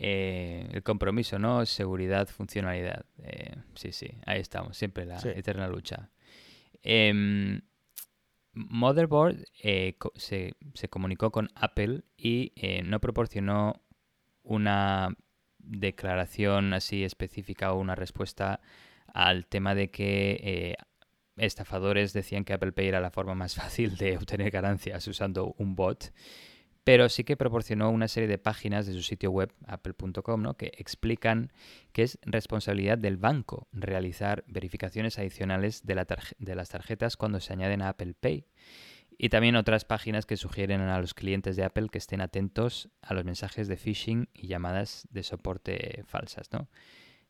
Eh, 0.00 0.68
el 0.72 0.82
compromiso, 0.84 1.40
¿no? 1.40 1.66
Seguridad, 1.66 2.28
funcionalidad. 2.28 3.04
Eh, 3.24 3.56
sí, 3.74 3.90
sí, 3.92 4.08
ahí 4.26 4.40
estamos, 4.40 4.76
siempre 4.76 5.04
la 5.04 5.18
eterna 5.18 5.66
lucha. 5.66 6.10
Em, 6.82 7.60
Motherboard 8.52 9.44
eh, 9.62 9.96
se, 10.14 10.54
se, 10.74 10.88
comunicó 10.88 11.32
con 11.32 11.50
Apple 11.56 12.02
y 12.16 12.52
no 12.84 13.00
proporcionó 13.00 13.82
una 14.48 15.14
declaración 15.58 16.72
así 16.72 17.04
específica 17.04 17.72
o 17.72 17.78
una 17.78 17.94
respuesta 17.94 18.60
al 19.12 19.46
tema 19.46 19.74
de 19.74 19.90
que 19.90 20.76
estafadores 21.38 22.12
decían 22.12 22.44
que 22.44 22.52
Apple 22.52 22.72
Pay 22.72 22.88
era 22.88 23.00
la 23.00 23.10
forma 23.10 23.34
más 23.34 23.54
fácil 23.62 23.96
de 23.96 24.16
obtener 24.16 24.50
ganancias 24.50 25.06
usando 25.06 25.54
un 25.58 25.74
bot, 25.74 26.12
pero 26.84 27.08
sí 27.08 27.24
que 27.24 27.36
proporcionó 27.36 27.90
una 27.90 28.08
serie 28.08 28.28
de 28.28 28.38
páginas 28.38 28.86
de 28.86 28.94
su 28.94 29.02
sitio 29.02 29.30
web, 29.30 29.52
apple.com, 29.66 30.42
¿no? 30.42 30.56
que 30.56 30.72
explican 30.78 31.52
que 31.92 32.02
es 32.02 32.18
responsabilidad 32.22 32.96
del 32.96 33.18
banco 33.18 33.68
realizar 33.72 34.44
verificaciones 34.46 35.18
adicionales 35.18 35.84
de, 35.84 36.02
de 36.38 36.54
las 36.54 36.68
tarjetas 36.70 37.16
cuando 37.16 37.40
se 37.40 37.52
añaden 37.52 37.82
a 37.82 37.90
Apple 37.90 38.14
Pay. 38.18 38.46
Y 39.20 39.30
también 39.30 39.56
otras 39.56 39.84
páginas 39.84 40.26
que 40.26 40.36
sugieren 40.36 40.80
a 40.80 41.00
los 41.00 41.12
clientes 41.12 41.56
de 41.56 41.64
Apple 41.64 41.88
que 41.90 41.98
estén 41.98 42.20
atentos 42.20 42.88
a 43.02 43.14
los 43.14 43.24
mensajes 43.24 43.66
de 43.66 43.76
phishing 43.76 44.28
y 44.32 44.46
llamadas 44.46 45.08
de 45.10 45.24
soporte 45.24 46.04
falsas, 46.06 46.52
¿no? 46.52 46.68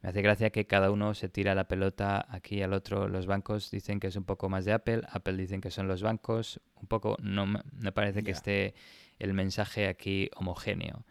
Me 0.01 0.11
hace 0.11 0.23
gracia 0.23 0.51
que 0.51 0.67
cada 0.67 0.93
uno 0.93 1.15
se 1.15 1.29
tira 1.29 1.55
la 1.57 1.67
pelota 1.67 2.25
aquí 2.29 2.63
al 2.63 2.73
otro. 2.73 3.09
Los 3.09 3.27
bancos 3.27 3.71
dicen 3.71 3.99
que 3.99 4.09
es 4.09 4.17
un 4.17 4.25
poco 4.25 4.49
más 4.49 4.65
de 4.65 4.73
Apple, 4.73 5.03
Apple 5.09 5.37
dicen 5.37 5.61
que 5.61 5.71
son 5.71 5.89
los 5.89 6.03
bancos. 6.03 6.61
Un 6.77 6.87
poco, 6.87 7.17
no 7.21 7.47
me 7.47 7.93
parece 7.93 8.23
que 8.23 8.31
esté 8.31 8.75
el 9.19 9.33
mensaje 9.33 9.89
aquí 9.89 10.31
homogéneo. 10.37 11.05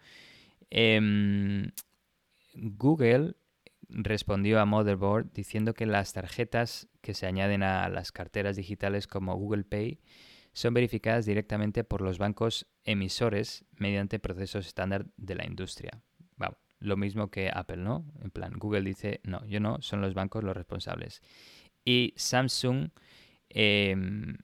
Em, 0.70 1.72
Google 2.54 3.34
respondió 3.90 4.60
a 4.60 4.64
Motherboard 4.64 5.32
diciendo 5.32 5.74
que 5.74 5.84
las 5.84 6.12
tarjetas 6.12 6.88
que 7.02 7.14
se 7.14 7.26
añaden 7.26 7.62
a 7.62 7.88
las 7.88 8.12
carteras 8.12 8.56
digitales 8.56 9.06
como 9.06 9.34
Google 9.36 9.64
Pay 9.64 10.00
son 10.52 10.74
verificadas 10.74 11.26
directamente 11.26 11.84
por 11.84 12.00
los 12.00 12.18
bancos 12.18 12.66
emisores 12.84 13.64
mediante 13.72 14.18
procesos 14.18 14.66
estándar 14.66 15.06
de 15.16 15.34
la 15.34 15.46
industria 15.46 16.02
lo 16.80 16.96
mismo 16.96 17.30
que 17.30 17.50
Apple, 17.52 17.78
¿no? 17.78 18.04
En 18.22 18.30
plan, 18.30 18.52
Google 18.56 18.82
dice, 18.82 19.20
no, 19.24 19.44
yo 19.46 19.60
no, 19.60 19.80
son 19.80 20.00
los 20.00 20.14
bancos 20.14 20.44
los 20.44 20.56
responsables. 20.56 21.22
Y 21.84 22.14
Samsung 22.16 22.90
em, 23.48 24.36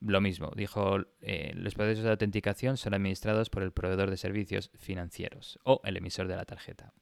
lo 0.00 0.20
mismo, 0.20 0.52
dijo, 0.56 0.98
eh, 1.20 1.52
los 1.54 1.74
procesos 1.74 2.04
de 2.04 2.10
autenticación 2.10 2.76
son 2.76 2.94
administrados 2.94 3.50
por 3.50 3.62
el 3.62 3.72
proveedor 3.72 4.10
de 4.10 4.16
servicios 4.16 4.70
financieros 4.78 5.58
o 5.64 5.80
el 5.84 5.96
emisor 5.96 6.28
de 6.28 6.36
la 6.36 6.44
tarjeta. 6.44 6.92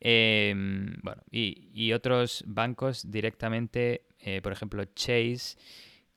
Em, 0.00 0.96
bueno, 1.02 1.22
y, 1.30 1.92
otros 1.92 2.44
bancos 2.46 3.10
directamente, 3.10 4.06
eh, 4.20 4.40
por 4.42 4.52
ejemplo, 4.52 4.84
Chase 4.84 5.56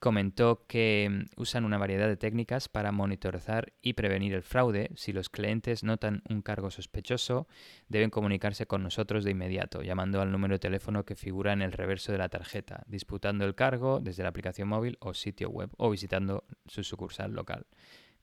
comentó 0.01 0.65
que 0.67 1.07
mm, 1.09 1.39
usan 1.39 1.63
una 1.63 1.77
variedad 1.77 2.07
de 2.07 2.17
técnicas 2.17 2.67
para 2.67 2.91
monitorizar 2.91 3.71
y 3.81 3.93
prevenir 3.93 4.33
el 4.33 4.41
fraude. 4.41 4.89
Si 4.95 5.13
los 5.13 5.29
clientes 5.29 5.83
notan 5.83 6.23
un 6.27 6.41
cargo 6.41 6.71
sospechoso, 6.71 7.47
deben 7.87 8.09
comunicarse 8.09 8.65
con 8.65 8.81
nosotros 8.81 9.23
de 9.23 9.31
inmediato, 9.31 9.83
llamando 9.83 10.19
al 10.19 10.31
número 10.31 10.55
de 10.55 10.59
teléfono 10.59 11.05
que 11.05 11.15
figura 11.15 11.53
en 11.53 11.61
el 11.61 11.71
reverso 11.71 12.11
de 12.11 12.17
la 12.17 12.29
tarjeta, 12.29 12.83
disputando 12.87 13.45
el 13.45 13.53
cargo 13.53 13.99
desde 14.01 14.23
la 14.23 14.29
aplicación 14.29 14.67
móvil 14.67 14.97
o 15.01 15.13
sitio 15.13 15.49
web 15.49 15.69
o 15.77 15.91
visitando 15.91 16.45
su 16.65 16.83
sucursal 16.83 17.33
local. 17.33 17.67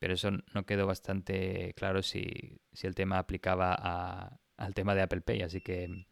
Pero 0.01 0.15
eso 0.15 0.31
no 0.53 0.67
quedó 0.67 0.87
bastante 0.87 1.75
claro 1.77 2.03
si, 2.03 2.59
el 2.83 2.95
tema 2.97 3.19
aplicaba 3.19 4.41
al 4.57 4.75
tema 4.75 4.97
de 4.97 5.03
Apple 5.03 5.21
Pay, 5.21 5.43
así 5.43 5.61
que... 5.61 6.07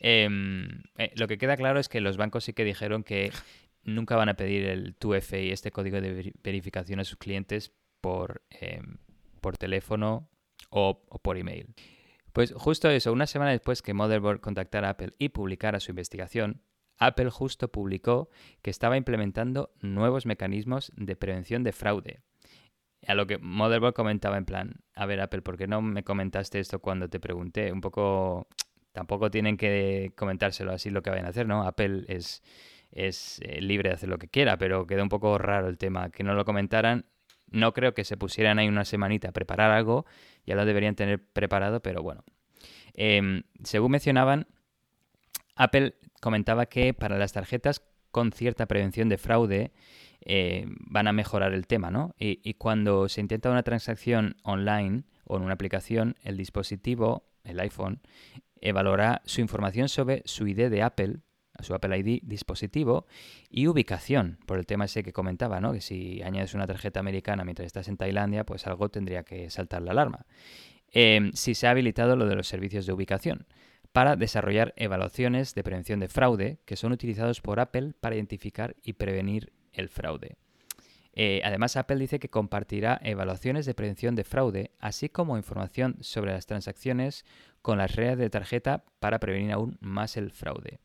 Em, 0.00 0.82
eh, 0.98 1.12
lo 1.14 1.28
que 1.28 1.38
queda 1.38 1.56
claro 1.56 1.78
es 1.78 1.88
que 1.88 2.00
los 2.00 2.16
bancos 2.16 2.44
sí 2.44 2.52
que 2.52 2.64
dijeron 2.64 3.04
que 3.04 3.30
nunca 3.84 4.16
van 4.16 4.28
a 4.28 4.34
pedir 4.34 4.64
el 4.66 4.98
2FA, 4.98 5.52
este 5.52 5.70
código 5.70 6.00
de 6.00 6.32
verificación 6.42 7.00
a 7.00 7.04
sus 7.04 7.18
clientes 7.18 7.72
por, 8.00 8.42
em, 8.50 8.98
por 9.40 9.56
teléfono 9.56 10.28
o, 10.70 11.04
por 11.22 11.36
email. 11.36 11.74
Pues 12.32 12.52
justo 12.52 12.90
eso, 12.90 13.12
una 13.12 13.26
semana 13.26 13.52
después 13.52 13.80
que 13.80 13.94
Motherboard 13.94 14.40
contactara 14.40 14.88
a 14.88 14.90
Apple 14.92 15.14
y 15.18 15.28
publicara 15.28 15.80
su 15.80 15.92
investigación, 15.92 16.62
Apple 16.98 17.30
justo 17.30 17.68
publicó 17.68 18.28
que 18.62 18.70
estaba 18.70 18.96
implementando 18.96 19.72
nuevos 19.80 20.26
mecanismos 20.26 20.92
de 20.96 21.16
prevención 21.16 21.62
de 21.62 21.72
fraude. 21.72 22.20
A 23.06 23.14
lo 23.14 23.26
que 23.26 23.38
Motherboard 23.38 23.94
comentaba 23.94 24.36
en 24.36 24.44
plan, 24.44 24.80
a 24.94 25.06
ver 25.06 25.20
Apple, 25.20 25.42
¿por 25.42 25.56
qué 25.56 25.66
no 25.66 25.82
me 25.82 26.04
comentaste 26.04 26.58
esto 26.58 26.80
cuando 26.80 27.08
te 27.08 27.20
pregunté? 27.20 27.70
Un 27.70 27.80
poco, 27.80 28.48
tampoco 28.92 29.30
tienen 29.30 29.56
que 29.56 30.12
comentárselo 30.16 30.72
así 30.72 30.90
lo 30.90 31.02
que 31.02 31.10
vayan 31.10 31.26
a 31.26 31.30
hacer, 31.30 31.46
¿no? 31.46 31.66
Apple 31.66 32.04
es, 32.08 32.42
es 32.94 33.40
eh, 33.42 33.60
libre 33.60 33.90
de 33.90 33.96
hacer 33.96 34.08
lo 34.08 34.18
que 34.18 34.28
quiera, 34.28 34.56
pero 34.56 34.86
queda 34.86 35.02
un 35.02 35.08
poco 35.08 35.36
raro 35.36 35.68
el 35.68 35.76
tema, 35.76 36.10
que 36.10 36.22
no 36.22 36.34
lo 36.34 36.44
comentaran. 36.44 37.06
No 37.50 37.74
creo 37.74 37.92
que 37.92 38.04
se 38.04 38.16
pusieran 38.16 38.58
ahí 38.58 38.68
una 38.68 38.84
semanita 38.84 39.28
a 39.28 39.32
preparar 39.32 39.70
algo, 39.70 40.06
ya 40.46 40.54
lo 40.54 40.64
deberían 40.64 40.94
tener 40.94 41.22
preparado, 41.22 41.80
pero 41.80 42.02
bueno. 42.02 42.24
Em, 42.94 43.42
según 43.62 43.92
mencionaban, 43.92 44.46
Apple 45.56 45.96
comentaba 46.20 46.66
que 46.66 46.94
para 46.94 47.18
las 47.18 47.32
tarjetas 47.32 47.82
con 48.10 48.32
cierta 48.32 48.66
prevención 48.66 49.08
de 49.08 49.18
fraude 49.18 49.72
eh, 50.24 50.64
van 50.68 51.08
a 51.08 51.12
mejorar 51.12 51.52
el 51.52 51.66
tema, 51.66 51.90
¿no? 51.90 52.14
Y, 52.18 52.40
y, 52.48 52.54
cuando 52.54 53.08
se 53.08 53.20
intenta 53.20 53.50
una 53.50 53.64
transacción 53.64 54.36
online 54.42 55.02
o 55.24 55.36
en 55.36 55.42
una 55.42 55.54
aplicación, 55.54 56.16
el 56.22 56.36
dispositivo, 56.36 57.26
el 57.42 57.60
iPhone, 57.60 58.00
evaluará 58.60 59.20
su 59.26 59.40
información 59.40 59.88
sobre 59.88 60.22
su 60.24 60.46
ID 60.46 60.70
de 60.70 60.82
Apple 60.82 61.18
su 61.64 61.74
Apple 61.74 61.98
ID 61.98 62.20
dispositivo 62.22 63.06
y 63.50 63.66
ubicación, 63.66 64.38
por 64.46 64.58
el 64.58 64.66
tema 64.66 64.84
ese 64.84 65.02
que 65.02 65.12
comentaba, 65.12 65.60
¿no? 65.60 65.72
que 65.72 65.80
si 65.80 66.22
añades 66.22 66.54
una 66.54 66.66
tarjeta 66.66 67.00
americana 67.00 67.44
mientras 67.44 67.66
estás 67.66 67.88
en 67.88 67.96
Tailandia, 67.96 68.44
pues 68.44 68.66
algo 68.66 68.88
tendría 68.90 69.24
que 69.24 69.50
saltar 69.50 69.82
la 69.82 69.92
alarma. 69.92 70.26
Em, 70.92 71.32
si 71.32 71.54
se 71.54 71.66
ha 71.66 71.70
habilitado 71.70 72.14
lo 72.14 72.26
de 72.26 72.36
los 72.36 72.46
servicios 72.46 72.86
de 72.86 72.92
ubicación 72.92 73.46
para 73.92 74.16
desarrollar 74.16 74.74
evaluaciones 74.76 75.54
de 75.54 75.64
prevención 75.64 76.00
de 76.00 76.08
fraude 76.08 76.58
que 76.64 76.76
son 76.76 76.92
utilizados 76.92 77.40
por 77.40 77.60
Apple 77.60 77.94
para 78.00 78.14
identificar 78.14 78.76
y 78.82 78.94
prevenir 78.94 79.52
el 79.72 79.88
fraude. 79.88 80.36
Eh, 81.16 81.40
además, 81.44 81.76
Apple 81.76 81.98
dice 81.98 82.18
que 82.18 82.28
compartirá 82.28 83.00
evaluaciones 83.02 83.66
de 83.66 83.74
prevención 83.74 84.16
de 84.16 84.24
fraude, 84.24 84.72
así 84.80 85.08
como 85.08 85.36
información 85.36 85.96
sobre 86.00 86.32
las 86.32 86.46
transacciones 86.46 87.24
con 87.62 87.78
las 87.78 87.94
redes 87.94 88.18
de 88.18 88.30
tarjeta 88.30 88.84
para 88.98 89.20
prevenir 89.20 89.52
aún 89.52 89.78
más 89.80 90.16
el 90.16 90.32
fraude. 90.32 90.80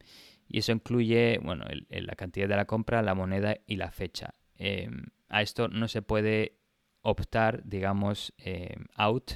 Y 0.50 0.60
eso 0.60 0.72
incluye, 0.72 1.40
bueno, 1.44 1.66
la 1.90 2.16
cantidad 2.16 2.50
de 2.50 2.56
la 2.56 2.66
compra, 2.66 3.02
la 3.02 3.14
moneda 3.14 3.58
y 3.68 3.76
la 3.76 3.92
fecha. 3.92 4.34
Em, 4.56 5.06
a 5.30 5.42
esto 5.42 5.68
no 5.68 5.88
se 5.88 6.02
puede 6.02 6.58
optar, 7.02 7.62
digamos, 7.64 8.34
em, 8.38 8.86
out. 8.96 9.34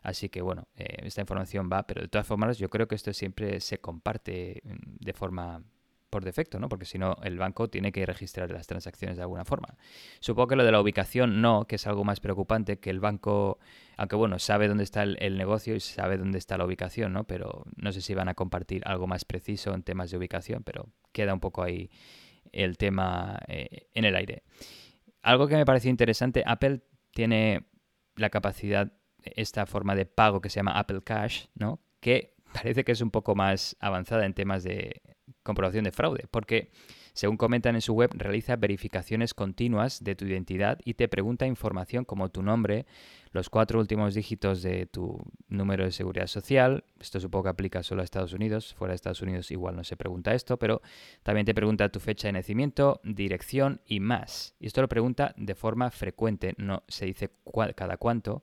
Así 0.00 0.28
que 0.28 0.40
bueno, 0.40 0.68
eh, 0.74 0.98
esta 1.02 1.20
información 1.20 1.68
va, 1.72 1.86
pero 1.86 2.02
de 2.02 2.08
todas 2.08 2.26
formas 2.26 2.58
yo 2.58 2.70
creo 2.70 2.88
que 2.88 2.94
esto 2.94 3.12
siempre 3.12 3.60
se 3.60 3.78
comparte 3.80 4.62
mm, 4.64 5.04
de 5.04 5.12
forma 5.12 5.64
por 6.12 6.24
defecto, 6.24 6.60
¿no? 6.60 6.68
Porque 6.68 6.84
si 6.84 6.98
no, 6.98 7.16
el 7.22 7.38
banco 7.38 7.70
tiene 7.70 7.90
que 7.90 8.04
registrar 8.04 8.50
las 8.50 8.66
transacciones 8.66 9.16
de 9.16 9.22
alguna 9.22 9.46
forma. 9.46 9.78
Supongo 10.20 10.48
que 10.48 10.56
lo 10.56 10.64
de 10.64 10.70
la 10.70 10.78
ubicación 10.78 11.40
no, 11.40 11.64
que 11.64 11.76
es 11.76 11.86
algo 11.86 12.04
más 12.04 12.20
preocupante 12.20 12.78
que 12.78 12.90
el 12.90 13.00
banco, 13.00 13.58
aunque 13.96 14.14
bueno, 14.14 14.38
sabe 14.38 14.68
dónde 14.68 14.84
está 14.84 15.04
el, 15.04 15.38
negocio 15.38 15.74
y 15.74 15.80
sabe 15.80 16.18
dónde 16.18 16.36
está 16.36 16.58
la 16.58 16.66
ubicación, 16.66 17.14
¿no? 17.14 17.24
Pero 17.24 17.64
no 17.76 17.92
sé 17.92 18.02
si 18.02 18.12
van 18.12 18.28
a 18.28 18.34
compartir 18.34 18.82
algo 18.84 19.06
más 19.06 19.24
preciso 19.24 19.74
en 19.74 19.82
temas 19.84 20.10
de 20.10 20.18
ubicación, 20.18 20.62
pero 20.64 20.90
queda 21.12 21.32
un 21.32 21.40
poco 21.40 21.62
ahí 21.62 21.90
el 22.52 22.76
tema 22.76 23.38
eh, 23.48 23.88
en 23.94 24.04
el 24.04 24.14
aire. 24.14 24.42
Algo 25.22 25.48
que 25.48 25.56
me 25.56 25.64
pareció 25.64 25.90
interesante, 25.90 26.42
Apple 26.44 26.82
tiene 27.12 27.64
la 28.16 28.28
capacidad, 28.28 28.92
esta 29.24 29.64
forma 29.64 29.94
de 29.94 30.04
pago 30.04 30.42
que 30.42 30.50
se 30.50 30.56
llama 30.56 30.78
Apple 30.78 31.00
Cash, 31.02 31.46
¿no? 31.54 31.80
Que 32.00 32.34
parece 32.52 32.84
que 32.84 32.92
es 32.92 33.00
un 33.00 33.10
poco 33.10 33.34
más 33.34 33.78
avanzada 33.80 34.26
en 34.26 34.34
temas 34.34 34.62
de 34.62 35.00
comprobación 35.42 35.84
de 35.84 35.92
fraude, 35.92 36.26
porque, 36.30 36.70
según 37.12 37.36
comentan 37.36 37.74
en 37.74 37.80
su 37.80 37.94
web, 37.94 38.10
realiza 38.14 38.56
verificaciones 38.56 39.34
continuas 39.34 40.02
de 40.02 40.14
tu 40.14 40.24
identidad 40.24 40.78
y 40.84 40.94
te 40.94 41.08
pregunta 41.08 41.46
información 41.46 42.04
como 42.04 42.30
tu 42.30 42.42
nombre, 42.42 42.86
los 43.32 43.48
cuatro 43.48 43.80
últimos 43.80 44.14
dígitos 44.14 44.62
de 44.62 44.86
tu 44.86 45.18
número 45.48 45.84
de 45.84 45.90
seguridad 45.90 46.26
social. 46.26 46.84
Esto 47.00 47.18
supongo 47.18 47.44
que 47.44 47.50
aplica 47.50 47.82
solo 47.82 48.02
a 48.02 48.04
Estados 48.04 48.34
Unidos. 48.34 48.74
Fuera 48.74 48.92
de 48.92 48.96
Estados 48.96 49.22
Unidos 49.22 49.50
igual 49.50 49.74
no 49.74 49.84
se 49.84 49.96
pregunta 49.96 50.34
esto, 50.34 50.58
pero 50.58 50.82
también 51.22 51.46
te 51.46 51.54
pregunta 51.54 51.88
tu 51.88 51.98
fecha 51.98 52.28
de 52.28 52.32
nacimiento, 52.32 53.00
dirección 53.04 53.80
y 53.86 54.00
más. 54.00 54.54
Y 54.60 54.66
esto 54.66 54.82
lo 54.82 54.88
pregunta 54.88 55.34
de 55.36 55.54
forma 55.54 55.90
frecuente, 55.90 56.54
no 56.58 56.82
se 56.88 57.06
dice 57.06 57.30
cada 57.74 57.96
cuánto. 57.96 58.42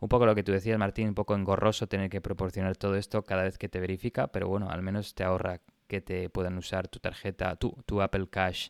Un 0.00 0.08
poco 0.08 0.26
lo 0.26 0.34
que 0.36 0.44
tú 0.44 0.52
decías, 0.52 0.78
Martín, 0.78 1.08
un 1.08 1.14
poco 1.14 1.34
engorroso 1.34 1.88
tener 1.88 2.08
que 2.08 2.20
proporcionar 2.20 2.76
todo 2.76 2.94
esto 2.94 3.24
cada 3.24 3.42
vez 3.42 3.58
que 3.58 3.68
te 3.68 3.80
verifica, 3.80 4.28
pero 4.28 4.46
bueno, 4.46 4.70
al 4.70 4.82
menos 4.82 5.14
te 5.14 5.24
ahorra 5.24 5.60
que 5.88 6.00
te 6.00 6.30
puedan 6.30 6.56
usar 6.58 6.86
tu 6.86 7.00
tarjeta, 7.00 7.56
tu, 7.56 8.00
Apple 8.00 8.28
Cash 8.30 8.68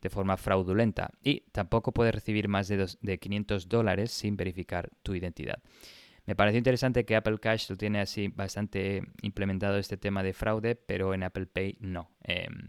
de 0.00 0.10
forma 0.10 0.36
fraudulenta. 0.36 1.10
Y 1.22 1.40
tampoco 1.50 1.92
puedes 1.92 2.14
recibir 2.14 2.46
más 2.46 2.68
de, 2.68 2.86
de 3.00 3.18
500 3.18 3.68
dólares 3.68 4.12
sin 4.12 4.36
verificar 4.36 4.90
tu 5.02 5.14
identidad. 5.14 5.60
Me 6.28 6.36
parece 6.36 6.58
interesante 6.58 7.06
que 7.06 7.16
Apple 7.16 7.38
Cash 7.38 7.70
lo 7.70 7.76
tiene 7.76 8.00
así 8.00 8.28
bastante 8.28 9.02
implementado 9.22 9.78
este 9.78 9.96
tema 9.96 10.22
de 10.22 10.34
fraude, 10.34 10.74
pero 10.74 11.14
en 11.14 11.22
Apple 11.22 11.46
Pay 11.46 11.78
no. 11.80 12.10
Em, 12.22 12.68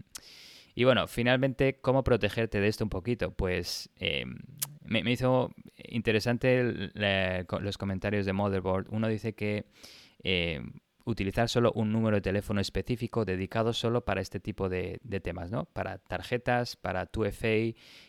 y 0.74 0.84
bueno, 0.84 1.06
finalmente, 1.06 1.78
¿cómo 1.78 2.02
protegerte 2.02 2.58
de 2.58 2.68
esto 2.68 2.84
un 2.84 2.88
poquito? 2.88 3.32
Pues 3.32 3.90
em, 3.96 4.38
me, 4.82 5.02
hizo 5.12 5.52
interesante 5.76 6.90
los 7.60 7.76
comentarios 7.76 8.24
de 8.24 8.32
Motherboard. 8.32 8.86
Uno 8.88 9.08
dice 9.08 9.34
que 9.34 9.66
em, 10.22 10.72
utilizar 11.04 11.48
solo 11.48 11.72
un 11.74 11.92
número 11.92 12.16
de 12.16 12.20
teléfono 12.20 12.60
específico 12.60 13.24
dedicado 13.24 13.72
solo 13.72 14.04
para 14.04 14.20
este 14.20 14.40
tipo 14.40 14.68
de, 14.68 15.00
temas, 15.22 15.50
¿no? 15.50 15.64
Para 15.66 15.98
tarjetas, 15.98 16.76
para 16.76 17.06
tu 17.06 17.24
FA 17.24 17.48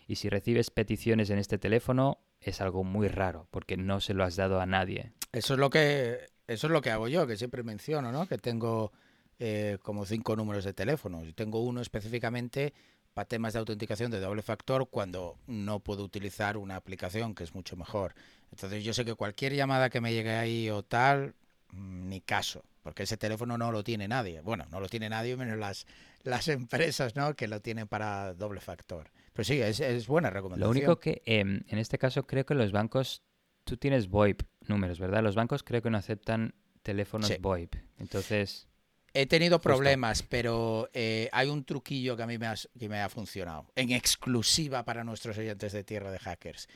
y 0.07 0.15
si 0.15 0.29
recibes 0.29 0.69
peticiones 0.69 1.29
en 1.29 1.39
este 1.39 1.57
teléfono 1.57 2.19
es 2.39 2.61
algo 2.61 2.83
muy 2.83 3.07
raro 3.07 3.47
porque 3.51 3.77
no 3.77 3.99
se 3.99 4.13
lo 4.13 4.23
has 4.23 4.35
dado 4.35 4.59
a 4.59 4.65
nadie. 4.65 5.11
Eso 5.31 5.53
es 5.53 5.59
lo 5.59 5.69
que 5.69 6.19
eso 6.47 6.67
es 6.67 6.73
lo 6.73 6.81
que 6.81 6.91
hago 6.91 7.07
yo, 7.07 7.27
que 7.27 7.37
siempre 7.37 7.63
menciono, 7.63 8.11
¿no? 8.11 8.27
Que 8.27 8.37
tengo 8.37 8.91
eh, 9.39 9.77
como 9.81 10.05
cinco 10.05 10.35
números 10.35 10.65
de 10.65 10.73
teléfono. 10.73 11.23
y 11.23 11.33
tengo 11.33 11.61
uno 11.61 11.81
específicamente 11.81 12.73
para 13.13 13.27
temas 13.27 13.53
de 13.53 13.59
autenticación 13.59 14.11
de 14.11 14.19
doble 14.19 14.41
factor 14.41 14.89
cuando 14.89 15.37
no 15.47 15.79
puedo 15.79 16.03
utilizar 16.03 16.57
una 16.57 16.77
aplicación 16.77 17.35
que 17.35 17.43
es 17.43 17.53
mucho 17.53 17.75
mejor. 17.75 18.13
Entonces 18.51 18.83
yo 18.83 18.93
sé 18.93 19.05
que 19.05 19.15
cualquier 19.15 19.53
llamada 19.53 19.89
que 19.89 20.01
me 20.01 20.13
llegue 20.13 20.35
ahí 20.35 20.69
o 20.69 20.83
tal, 20.83 21.35
mm, 21.71 22.09
ni 22.09 22.21
caso 22.21 22.63
porque 22.81 23.03
ese 23.03 23.17
teléfono 23.17 23.57
no 23.57 23.71
lo 23.71 23.83
tiene 23.83 24.07
nadie. 24.07 24.41
Bueno, 24.41 24.65
no 24.71 24.79
lo 24.79 24.89
tiene 24.89 25.09
nadie 25.09 25.37
menos 25.37 25.57
las, 25.57 25.85
las 26.23 26.47
empresas 26.47 27.15
¿no? 27.15 27.35
que 27.35 27.47
lo 27.47 27.61
tienen 27.61 27.87
para 27.87 28.33
doble 28.33 28.61
factor. 28.61 29.11
Pero 29.33 29.43
sí, 29.43 29.61
es, 29.61 29.79
es 29.79 30.07
buena 30.07 30.29
recomendación. 30.29 30.67
Lo 30.67 30.71
único 30.71 30.99
que 30.99 31.21
em, 31.25 31.61
en 31.67 31.77
este 31.77 31.97
caso 31.97 32.23
creo 32.23 32.45
que 32.45 32.55
los 32.55 32.71
bancos, 32.71 33.23
tú 33.63 33.77
tienes 33.77 34.07
VoIP 34.09 34.41
números, 34.67 34.99
¿verdad? 34.99 35.23
Los 35.23 35.35
bancos 35.35 35.63
creo 35.63 35.81
que 35.81 35.89
no 35.89 35.97
aceptan 35.97 36.55
teléfonos 36.83 37.31
VoIP. 37.39 37.75
Entonces... 37.97 38.67
He 39.13 39.25
tenido 39.25 39.59
problemas, 39.59 40.23
pero 40.23 40.89
eh, 40.93 41.27
hay 41.33 41.49
un 41.49 41.65
truquillo 41.65 42.15
que 42.15 42.23
a 42.23 42.27
mí 42.27 42.37
me, 42.37 42.47
que 42.79 42.87
me 42.87 43.01
ha 43.01 43.09
funcionado, 43.09 43.69
en 43.75 43.91
exclusiva 43.91 44.85
para 44.85 45.03
nuestros 45.03 45.37
oyentes 45.37 45.73
de 45.73 45.83
Tierra 45.83 46.11
de 46.11 46.19
Hackers. 46.19 46.69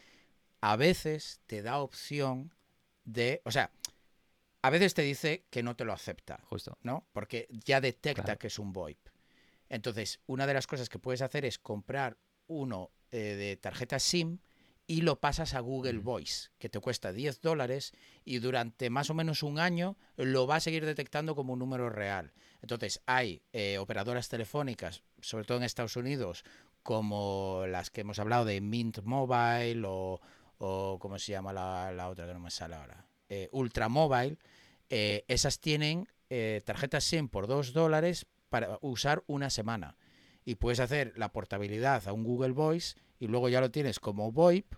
A 0.59 0.75
veces 0.75 1.39
te 1.45 1.61
da 1.61 1.77
opción 1.77 2.53
de, 3.05 3.41
o 3.45 3.51
sea, 3.51 3.71
a 4.65 4.69
veces 4.71 4.93
te 4.93 5.03
dice 5.03 5.45
que 5.51 5.61
no 5.61 5.75
te 5.75 5.85
lo 5.85 5.93
acepta. 5.93 6.39
Justo. 6.45 6.77
¿No? 6.81 7.07
Porque 7.13 7.47
ya 7.51 7.81
detecta 7.81 8.35
que 8.37 8.47
es 8.47 8.57
un 8.57 8.73
VoIP. 8.73 8.97
Entonces, 9.69 10.19
una 10.25 10.47
de 10.47 10.53
las 10.53 10.65
cosas 10.65 10.89
que 10.89 10.99
puedes 10.99 11.21
hacer 11.21 11.45
es 11.45 11.59
comprar 11.59 12.17
uno 12.47 12.91
eh, 13.11 13.35
de 13.35 13.57
tarjeta 13.57 13.99
SIM 13.99 14.39
y 14.87 15.01
lo 15.01 15.19
pasas 15.19 15.53
a 15.53 15.59
Google 15.59 15.99
Mm. 15.99 16.03
Voice, 16.03 16.49
que 16.57 16.69
te 16.69 16.79
cuesta 16.79 17.11
10 17.11 17.41
dólares 17.41 17.93
y 18.23 18.39
durante 18.39 18.89
más 18.89 19.09
o 19.09 19.13
menos 19.13 19.43
un 19.43 19.59
año 19.59 19.97
lo 20.15 20.47
va 20.47 20.55
a 20.55 20.59
seguir 20.59 20.85
detectando 20.85 21.35
como 21.35 21.53
un 21.53 21.59
número 21.59 21.89
real. 21.89 22.33
Entonces, 22.61 23.01
hay 23.05 23.43
eh, 23.53 23.77
operadoras 23.77 24.29
telefónicas, 24.29 25.03
sobre 25.21 25.45
todo 25.45 25.57
en 25.59 25.63
Estados 25.63 25.95
Unidos, 25.95 26.43
como 26.81 27.65
las 27.67 27.89
que 27.91 28.01
hemos 28.01 28.19
hablado 28.19 28.45
de 28.45 28.61
Mint 28.61 29.01
Mobile 29.03 29.83
o, 29.85 30.21
o 30.57 30.99
¿cómo 30.99 31.19
se 31.19 31.31
llama 31.33 31.53
la, 31.53 31.91
la 31.91 32.09
otra 32.09 32.27
que 32.27 32.33
no 32.33 32.39
me 32.39 32.51
sale 32.51 32.75
ahora? 32.75 33.05
Eh, 33.29 33.49
Ultra 33.51 33.89
Mobile. 33.89 34.37
eh, 34.89 35.25
esas 35.27 35.59
tienen 35.59 36.07
eh, 36.29 36.61
tarjetas 36.65 37.03
SIM 37.03 37.27
por 37.27 37.47
2 37.47 37.73
dólares 37.73 38.27
para 38.49 38.77
usar 38.81 39.23
una 39.27 39.49
semana. 39.49 39.97
Y 40.43 40.55
puedes 40.55 40.79
hacer 40.79 41.13
la 41.17 41.31
portabilidad 41.31 42.07
a 42.07 42.13
un 42.13 42.23
Google 42.23 42.51
Voice 42.53 42.95
y 43.19 43.27
luego 43.27 43.49
ya 43.49 43.61
lo 43.61 43.71
tienes 43.71 43.99
como 43.99 44.31
VoIP, 44.31 44.73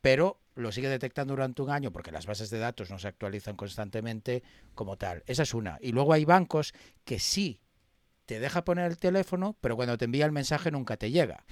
pero 0.00 0.40
lo 0.54 0.72
sigue 0.72 0.88
detectando 0.88 1.32
durante 1.32 1.62
un 1.62 1.70
año 1.70 1.92
porque 1.92 2.12
las 2.12 2.26
bases 2.26 2.50
de 2.50 2.58
datos 2.58 2.90
no 2.90 2.98
se 2.98 3.08
actualizan 3.08 3.56
constantemente 3.56 4.42
como 4.74 4.96
tal. 4.96 5.22
Esa 5.26 5.44
es 5.44 5.54
una. 5.54 5.78
Y 5.80 5.92
luego 5.92 6.12
hay 6.12 6.24
bancos 6.24 6.74
que 7.04 7.18
sí 7.18 7.60
te 8.26 8.40
deja 8.40 8.64
poner 8.64 8.90
el 8.90 8.98
teléfono, 8.98 9.56
pero 9.60 9.76
cuando 9.76 9.96
te 9.96 10.04
envía 10.04 10.26
el 10.26 10.32
mensaje 10.32 10.70
nunca 10.70 10.96
te 10.96 11.10
llega. 11.10 11.44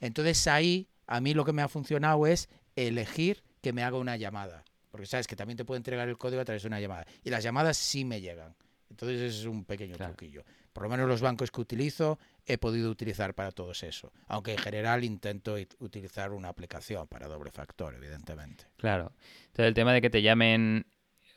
Entonces 0.00 0.46
ahí 0.46 0.88
a 1.06 1.20
mí 1.20 1.34
lo 1.34 1.44
que 1.44 1.52
me 1.52 1.62
ha 1.62 1.68
funcionado 1.68 2.26
es 2.26 2.48
elegir 2.76 3.42
que 3.62 3.72
me 3.72 3.82
haga 3.82 3.98
una 3.98 4.16
llamada. 4.16 4.64
Porque 4.98 5.06
sabes 5.06 5.28
que 5.28 5.36
también 5.36 5.56
te 5.56 5.64
puede 5.64 5.76
entregar 5.76 6.08
el 6.08 6.18
código 6.18 6.42
a 6.42 6.44
través 6.44 6.62
de 6.62 6.66
una 6.66 6.80
llamada. 6.80 7.06
Y 7.22 7.30
las 7.30 7.44
llamadas 7.44 7.76
sí 7.76 8.04
me 8.04 8.20
llegan. 8.20 8.52
Entonces 8.90 9.20
ese 9.20 9.40
es 9.42 9.44
un 9.46 9.64
pequeño 9.64 9.94
Claro. 9.94 10.12
truquillo. 10.16 10.42
Por 10.72 10.82
lo 10.82 10.88
menos 10.88 11.06
los 11.06 11.20
bancos 11.20 11.52
que 11.52 11.60
utilizo 11.60 12.18
he 12.44 12.58
podido 12.58 12.90
utilizar 12.90 13.32
para 13.32 13.52
todos 13.52 13.84
eso. 13.84 14.12
Aunque 14.26 14.50
en 14.54 14.58
general 14.58 15.04
intento 15.04 15.54
utilizar 15.78 16.32
una 16.32 16.48
aplicación 16.48 17.06
para 17.06 17.28
doble 17.28 17.52
factor, 17.52 17.94
evidentemente. 17.94 18.64
Claro. 18.76 19.12
Entonces 19.46 19.66
el 19.66 19.74
tema 19.74 19.92
de 19.92 20.00
que 20.00 20.10
te 20.10 20.20
llamen 20.20 20.84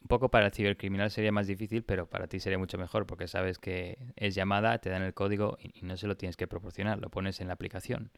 un 0.01 0.07
poco 0.07 0.29
para 0.29 0.47
el 0.47 0.51
cibercriminal 0.51 1.11
sería 1.11 1.31
más 1.31 1.47
difícil, 1.47 1.83
pero 1.83 2.07
para 2.07 2.27
ti 2.27 2.39
sería 2.39 2.57
mucho 2.57 2.77
mejor 2.77 3.05
porque 3.05 3.27
sabes 3.27 3.59
que 3.59 3.97
es 4.15 4.33
llamada, 4.33 4.79
te 4.79 4.89
dan 4.89 5.03
el 5.03 5.13
código 5.13 5.57
y, 5.61 5.81
no 5.83 5.95
se 5.97 6.07
lo 6.07 6.17
tienes 6.17 6.37
que 6.37 6.47
proporcionar, 6.47 6.99
lo 6.99 7.09
pones 7.09 7.39
en 7.39 7.47
la 7.47 7.53
aplicación. 7.53 8.11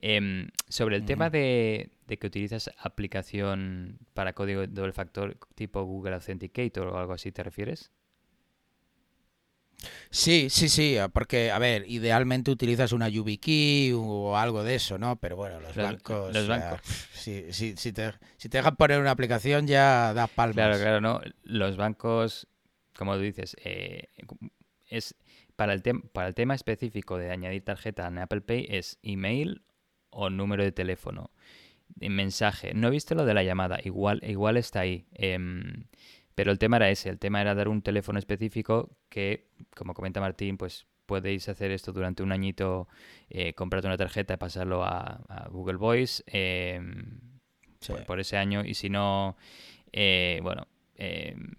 Em, 0.00 0.48
sobre 0.68 0.96
el 0.96 1.04
tema 1.04 1.30
de, 1.30 1.90
de 2.06 2.18
que 2.18 2.26
utilizas 2.26 2.70
aplicación 2.78 3.98
para 4.12 4.32
código 4.32 4.60
de 4.60 4.68
doble 4.68 4.92
factor 4.92 5.36
tipo 5.54 5.82
Google 5.84 6.14
Authenticator 6.14 6.86
o 6.88 6.98
algo 6.98 7.12
así, 7.12 7.32
¿te 7.32 7.42
refieres? 7.42 7.90
Sí, 10.10 10.48
sí, 10.50 10.68
sí, 10.68 10.96
ah, 10.96 11.08
porque, 11.08 11.50
a 11.50 11.58
ver, 11.58 11.84
idealmente 11.88 12.50
utilizas 12.50 12.92
una 12.92 13.08
YubiKey 13.08 13.92
o 13.94 14.36
algo 14.36 14.62
de 14.64 14.76
eso, 14.76 14.96
¿no? 14.98 15.16
Pero 15.16 15.36
bueno, 15.36 15.60
los, 15.60 15.76
Los- 15.76 15.84
bancos... 15.84 16.34
los 16.34 16.48
bancos. 16.48 16.80
si, 17.12 17.52
si- 17.52 17.76
si 17.76 17.92
te, 17.92 18.12
si 18.36 18.48
te 18.48 18.58
dejan 18.58 18.76
poner 18.76 19.00
una 19.00 19.10
aplicación 19.10 19.66
ya 19.66 20.14
da 20.14 20.26
palmas. 20.26 20.54
Claro, 20.54 20.78
claro, 20.78 21.00
no. 21.00 21.20
Los 21.42 21.76
bancos, 21.76 22.46
como 22.96 23.14
tú 23.14 23.20
dices, 23.20 23.56
eh, 23.64 24.08
es 24.88 25.14
para 25.56 25.72
el, 25.74 25.82
para 26.12 26.28
el 26.28 26.34
tema 26.34 26.54
específico 26.54 27.18
de 27.18 27.30
añadir 27.30 27.62
tarjeta 27.64 28.06
en 28.06 28.18
Apple 28.18 28.40
Pay 28.40 28.66
es 28.70 28.98
email 29.02 29.62
o 30.10 30.30
número 30.30 30.62
de 30.64 30.72
teléfono. 30.72 31.30
mensaje. 31.98 32.72
No 32.74 32.88
he 32.88 32.90
visto 32.90 33.14
lo 33.14 33.24
de 33.24 33.34
la 33.34 33.42
llamada, 33.42 33.78
igual, 33.84 34.20
igual 34.24 34.56
está 34.56 34.80
ahí. 34.80 35.06
Em, 35.12 35.84
pero 36.34 36.50
el 36.52 36.58
tema 36.58 36.76
era 36.76 36.90
ese, 36.90 37.08
el 37.10 37.18
tema 37.18 37.40
era 37.40 37.54
dar 37.54 37.68
un 37.68 37.82
teléfono 37.82 38.18
específico 38.18 38.96
que, 39.08 39.48
como 39.76 39.94
comenta 39.94 40.20
Martín, 40.20 40.56
pues 40.56 40.86
podéis 41.06 41.48
hacer 41.48 41.70
esto 41.70 41.92
durante 41.92 42.22
un 42.22 42.32
añito, 42.32 42.88
eh, 43.28 43.52
comprarte 43.54 43.86
una 43.88 43.96
tarjeta 43.96 44.34
y 44.34 44.36
pasarlo 44.38 44.84
a, 44.84 45.20
a 45.28 45.48
Google 45.48 45.76
Voice 45.76 46.22
Sí. 47.80 47.92
por, 47.92 48.04
por 48.06 48.20
ese 48.20 48.36
año. 48.38 48.64
Y 48.64 48.74
si 48.74 48.88
no, 48.88 49.36
eh, 49.92 50.40
bueno, 50.42 50.66
em, 50.96 51.52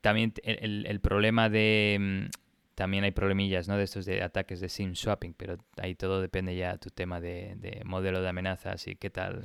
también 0.00 0.32
el, 0.44 0.86
el- 0.86 1.00
problema 1.00 1.48
de... 1.48 1.94
em, 1.94 2.30
también 2.76 3.04
hay 3.04 3.10
problemillas, 3.10 3.68
¿no? 3.68 3.76
De 3.76 3.84
estos 3.84 4.06
de 4.06 4.22
ataques 4.22 4.60
de 4.60 4.68
SIM 4.68 4.94
swapping, 4.94 5.34
pero 5.34 5.58
ahí 5.76 5.94
todo 5.94 6.20
depende 6.22 6.56
ya 6.56 6.78
tu 6.78 6.88
tema 6.90 7.20
de, 7.20 7.54
de 7.56 7.82
modelo 7.84 8.22
de 8.22 8.28
amenazas 8.28 8.86
y 8.86 8.94
qué 8.96 9.10
tal. 9.10 9.42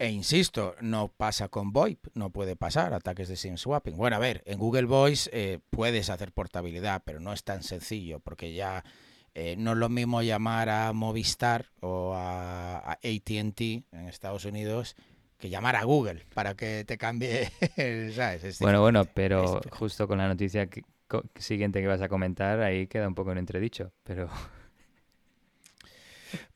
E 0.00 0.10
insisto, 0.10 0.76
no 0.80 1.08
pasa 1.08 1.48
con 1.48 1.72
VoIP, 1.72 2.06
no 2.14 2.30
puede 2.30 2.54
pasar 2.54 2.94
ataques 2.94 3.26
de 3.28 3.34
SIM 3.36 3.56
swapping. 3.56 3.96
Bueno, 3.96 4.14
a 4.16 4.20
ver, 4.20 4.42
en 4.46 4.58
Google 4.58 4.84
Voice 4.86 5.28
eh, 5.32 5.58
puedes 5.70 6.08
hacer 6.08 6.30
portabilidad, 6.32 7.02
pero 7.04 7.18
no 7.18 7.32
es 7.32 7.42
tan 7.42 7.64
sencillo, 7.64 8.20
porque 8.20 8.54
ya 8.54 8.84
eh, 9.34 9.56
no 9.58 9.72
es 9.72 9.78
lo 9.78 9.88
mismo 9.88 10.22
llamar 10.22 10.68
a 10.68 10.92
Movistar 10.92 11.66
o 11.80 12.14
a, 12.14 12.78
a 12.78 12.92
ATT 12.92 13.60
en 13.90 14.08
Estados 14.08 14.44
Unidos 14.44 14.94
que 15.36 15.50
llamar 15.50 15.74
a 15.76 15.82
Google 15.84 16.24
para 16.32 16.54
que 16.54 16.84
te 16.86 16.96
cambie, 16.96 17.50
¿sabes? 18.14 18.44
Es 18.44 18.58
Bueno, 18.60 18.80
bueno, 18.80 19.04
pero 19.14 19.60
justo 19.70 20.06
con 20.06 20.18
la 20.18 20.28
noticia 20.28 20.66
que- 20.68 20.82
co- 21.08 21.24
siguiente 21.36 21.80
que 21.80 21.86
vas 21.88 22.02
a 22.02 22.08
comentar, 22.08 22.60
ahí 22.60 22.86
queda 22.86 23.08
un 23.08 23.14
poco 23.16 23.32
en 23.32 23.38
entredicho. 23.38 23.92
Pero 24.04 24.28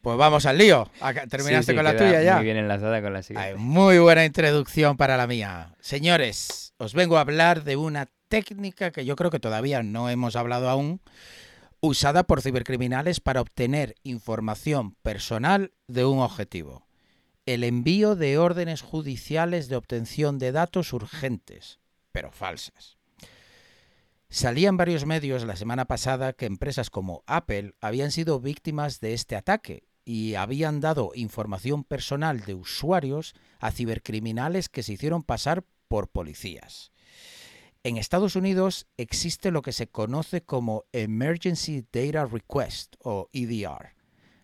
Pues 0.03 0.19
vamos 0.19 0.47
al 0.47 0.59
lío. 0.59 0.91
¿Terminaste 1.31 1.63
Sí, 1.63 1.73
sí, 1.73 1.75
con 1.77 1.85
la 1.85 1.97
tuya 1.97 2.23
ya? 2.23 2.35
Muy 2.35 2.45
bien 2.45 2.57
enlazada 2.57 3.01
con 3.01 3.13
la 3.13 3.21
Ay, 3.21 3.23
siguiente. 3.25 3.55
muy 3.55 3.99
buena 4.01 4.25
introducción 4.25 4.97
para 4.97 5.17
la 5.17 5.29
mía. 5.29 5.77
Señores, 5.81 6.75
os 6.79 6.93
vengo 6.93 7.17
a 7.17 7.21
hablar 7.21 7.63
de 7.63 7.77
una 7.77 8.09
técnica 8.27 8.91
que 8.91 9.05
yo 9.05 9.15
creo 9.15 9.31
que 9.31 9.39
todavía 9.39 9.85
no 9.85 10.11
hemos 10.11 10.35
hablado 10.35 10.69
aún, 10.69 11.01
usada 11.81 12.25
por 12.25 12.43
cibercriminales 12.43 13.21
para 13.21 13.41
obtener 13.41 13.95
información 14.03 14.97
personal 15.03 15.73
de 15.87 16.05
un 16.05 16.19
objetivo. 16.19 16.89
El 17.47 17.63
envío 17.63 18.17
de 18.17 18.39
órdenes 18.39 18.81
judiciales 18.83 19.69
de 19.69 19.77
obtención 19.77 20.41
de 20.41 20.51
datos 20.51 20.93
urgentes, 20.93 21.79
pero 22.11 22.33
falsas. 22.33 22.99
Salían 24.31 24.77
varios 24.77 25.07
medios 25.07 25.45
la 25.45 25.55
semana 25.55 25.85
pasada 25.85 26.33
que 26.33 26.47
empresas 26.47 26.91
como 26.91 27.23
Apple 27.27 27.75
habían 27.81 28.11
sido 28.11 28.41
víctimas 28.41 28.99
de 28.99 29.13
este 29.15 29.37
ataque 29.37 29.85
y 30.05 30.35
habían 30.35 30.81
dado 30.81 31.13
información 31.15 31.85
personal 31.85 32.41
de 32.41 32.55
usuarios 32.55 33.35
a 33.61 33.71
cibercriminales 33.71 34.69
que 34.69 34.83
se 34.83 34.95
hicieron 34.95 35.23
pasar 35.23 35.65
por 35.89 36.09
policías. 36.09 36.93
En 37.85 37.97
Estados 37.97 38.37
Unidos 38.37 38.87
existe 38.97 39.51
lo 39.51 39.63
que 39.63 39.73
se 39.73 39.89
conoce 39.89 40.43
como 40.43 40.85
Emergency 40.93 41.85
Data 41.93 42.27
Request 42.27 42.95
o 43.01 43.29
EDR. 43.33 43.97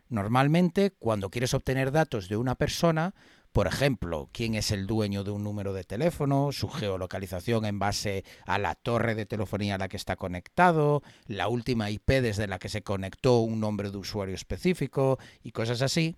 Normalmente, 0.08 0.90
cuando 0.90 1.30
quieres 1.30 1.54
obtener 1.54 1.92
datos 1.92 2.28
de 2.28 2.36
una 2.36 2.54
persona, 2.54 3.14
por 3.52 3.66
ejemplo, 3.66 4.28
quién 4.32 4.54
es 4.54 4.70
el 4.70 4.86
dueño 4.86 5.24
de 5.24 5.30
un 5.30 5.42
número 5.42 5.72
de 5.72 5.84
teléfono, 5.84 6.52
su 6.52 6.68
geolocalización 6.68 7.64
en 7.64 7.78
base 7.78 8.24
a 8.46 8.58
la 8.58 8.74
torre 8.74 9.14
de 9.14 9.26
telefonía 9.26 9.76
a 9.76 9.78
la 9.78 9.88
que 9.88 9.96
está 9.96 10.16
conectado, 10.16 11.02
la 11.26 11.48
última 11.48 11.90
IP 11.90 12.08
desde 12.08 12.46
la 12.46 12.58
que 12.58 12.68
se 12.68 12.82
conectó 12.82 13.40
un 13.40 13.60
nombre 13.60 13.90
de 13.90 13.96
usuario 13.96 14.34
específico 14.34 15.18
y 15.42 15.52
cosas 15.52 15.82
así, 15.82 16.16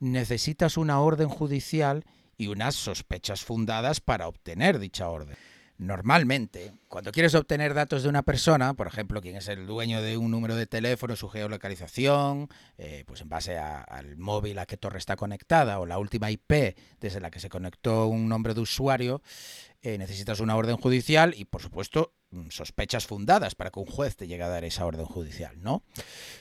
necesitas 0.00 0.76
una 0.76 1.00
orden 1.00 1.28
judicial 1.28 2.04
y 2.36 2.46
unas 2.46 2.76
sospechas 2.76 3.42
fundadas 3.42 4.00
para 4.00 4.28
obtener 4.28 4.78
dicha 4.78 5.08
orden. 5.08 5.36
Normalmente, 5.78 6.72
cuando 6.88 7.12
quieres 7.12 7.36
obtener 7.36 7.72
datos 7.72 8.02
de 8.02 8.08
una 8.08 8.22
persona, 8.24 8.74
por 8.74 8.88
ejemplo, 8.88 9.20
quién 9.20 9.36
es 9.36 9.46
el 9.46 9.64
dueño 9.64 10.02
de 10.02 10.16
un 10.16 10.32
número 10.32 10.56
de 10.56 10.66
teléfono, 10.66 11.14
su 11.14 11.28
geolocalización, 11.28 12.48
eh, 12.78 13.04
pues 13.06 13.20
en 13.20 13.28
base 13.28 13.58
a- 13.58 13.82
al 13.82 14.16
móvil 14.16 14.58
a 14.58 14.66
qué 14.66 14.76
torre 14.76 14.98
está 14.98 15.14
conectada 15.14 15.78
o 15.78 15.86
la 15.86 15.98
última 15.98 16.32
IP 16.32 16.74
desde 17.00 17.20
la 17.20 17.30
que 17.30 17.38
se 17.38 17.48
conectó 17.48 18.08
un 18.08 18.28
nombre 18.28 18.54
de 18.54 18.60
usuario, 18.60 19.22
eh, 19.80 19.98
necesitas 19.98 20.40
una 20.40 20.56
orden 20.56 20.76
judicial 20.76 21.32
y, 21.36 21.44
por 21.44 21.62
supuesto, 21.62 22.12
mm, 22.32 22.48
sospechas 22.50 23.06
fundadas 23.06 23.54
para 23.54 23.70
que 23.70 23.78
un 23.78 23.86
juez 23.86 24.16
te 24.16 24.26
llegue 24.26 24.42
a 24.42 24.48
dar 24.48 24.64
esa 24.64 24.84
orden 24.84 25.06
judicial, 25.06 25.62
¿no? 25.62 25.84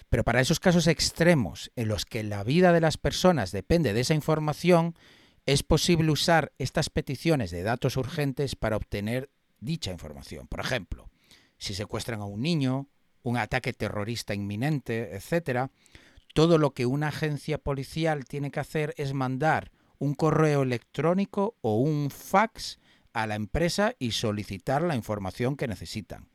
Pero 0.10 0.24
para 0.24 0.42
esos 0.42 0.60
casos 0.60 0.88
extremos 0.88 1.72
en 1.76 1.90
los 1.90 2.06
que 2.06 2.24
la 2.24 2.44
vida 2.44 2.74
de 2.74 2.82
las 2.82 2.98
personas 2.98 3.52
depende 3.52 3.94
de 3.94 4.02
esa 4.02 4.16
información, 4.16 4.96
es 5.48 5.64
posible 5.64 6.12
usar 6.12 6.52
estas 6.60 6.90
peticiones 6.90 7.52
de 7.52 7.64
datos 7.64 7.96
urgentes 7.96 8.58
para 8.58 8.76
obtener 8.76 9.32
dicha 9.60 9.92
información. 9.92 10.46
Por 10.46 10.60
ejemplo, 10.60 11.10
si 11.58 11.74
secuestran 11.74 12.20
a 12.20 12.26
un 12.26 12.42
niño, 12.42 12.90
un 13.24 13.38
ataque 13.38 13.72
terrorista 13.72 14.36
inminente, 14.36 15.16
etcétera, 15.16 15.72
todo 16.34 16.58
lo 16.58 16.72
que 16.72 16.86
una 16.86 17.08
agencia 17.08 17.58
policial 17.58 18.26
tiene 18.26 18.52
que 18.52 18.60
hacer 18.60 18.94
es 18.98 19.14
mandar 19.14 19.72
un 20.00 20.16
correo 20.16 20.64
electrónico 20.64 21.56
o 21.62 21.78
un 21.78 22.12
fax 22.12 22.78
a 23.14 23.26
la 23.26 23.36
empresa 23.36 23.96
y 24.00 24.12
solicitar 24.12 24.82
la 24.82 24.98
información 24.98 25.56
que 25.56 25.70
necesitan. 25.70 26.28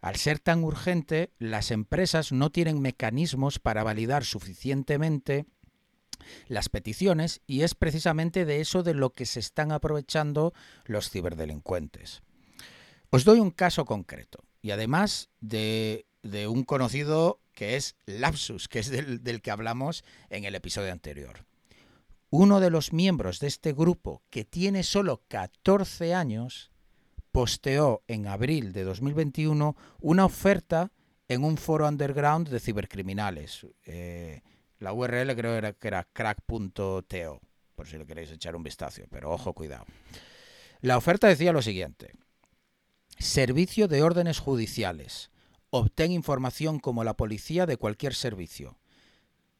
Al 0.00 0.16
ser 0.16 0.38
tan 0.38 0.64
urgente, 0.64 1.30
las 1.38 1.70
empresas 1.70 2.32
no 2.32 2.50
tienen 2.50 2.80
mecanismos 2.80 3.58
para 3.58 3.84
validar 3.84 4.24
suficientemente 4.24 5.44
las 6.48 6.68
peticiones 6.68 7.40
y 7.46 7.62
es 7.62 7.74
precisamente 7.74 8.44
de 8.44 8.60
eso 8.60 8.82
de 8.82 8.94
lo 8.94 9.10
que 9.10 9.26
se 9.26 9.40
están 9.40 9.72
aprovechando 9.72 10.52
los 10.84 11.10
ciberdelincuentes. 11.10 12.22
Os 13.10 13.24
doy 13.24 13.40
un 13.40 13.50
caso 13.50 13.84
concreto 13.84 14.44
y 14.60 14.70
además 14.70 15.28
de 15.40 16.06
de 16.24 16.48
un 16.48 16.64
conocido 16.64 17.38
que 17.52 17.76
es 17.76 17.94
Lapsus, 18.06 18.66
que 18.66 18.80
es 18.80 18.90
del, 18.90 19.22
del 19.22 19.42
que 19.42 19.52
hablamos 19.52 20.02
en 20.30 20.44
el 20.44 20.56
episodio 20.56 20.90
anterior. 20.90 21.44
Uno 22.30 22.58
de 22.58 22.70
los 22.70 22.92
miembros 22.92 23.38
de 23.38 23.46
este 23.46 23.72
grupo, 23.72 24.22
que 24.30 24.44
tiene 24.44 24.82
solo 24.82 25.22
14 25.28 26.14
años, 26.14 26.72
posteó 27.30 28.02
en 28.08 28.26
abril 28.26 28.72
de 28.72 28.82
2021 28.82 29.76
una 30.00 30.24
oferta 30.24 30.90
en 31.28 31.44
un 31.44 31.56
foro 31.58 31.86
underground 31.86 32.48
de 32.48 32.58
cibercriminales. 32.58 33.66
Eh, 33.84 34.42
la 34.78 34.92
URL 34.92 35.34
creo 35.34 35.54
era, 35.54 35.72
que 35.72 35.88
era 35.88 36.04
crack.to, 36.04 37.04
por 37.74 37.86
si 37.86 37.98
le 37.98 38.06
queréis 38.06 38.30
echar 38.30 38.56
un 38.56 38.62
vistazo, 38.62 39.02
pero 39.10 39.30
ojo, 39.30 39.52
cuidado. 39.52 39.84
La 40.80 40.96
oferta 40.96 41.28
decía 41.28 41.52
lo 41.52 41.62
siguiente. 41.62 42.12
Servicio 43.18 43.88
de 43.88 44.02
órdenes 44.02 44.38
judiciales. 44.38 45.30
Obtén 45.70 46.12
información 46.12 46.78
como 46.78 47.04
la 47.04 47.14
policía 47.14 47.66
de 47.66 47.76
cualquier 47.76 48.14
servicio. 48.14 48.78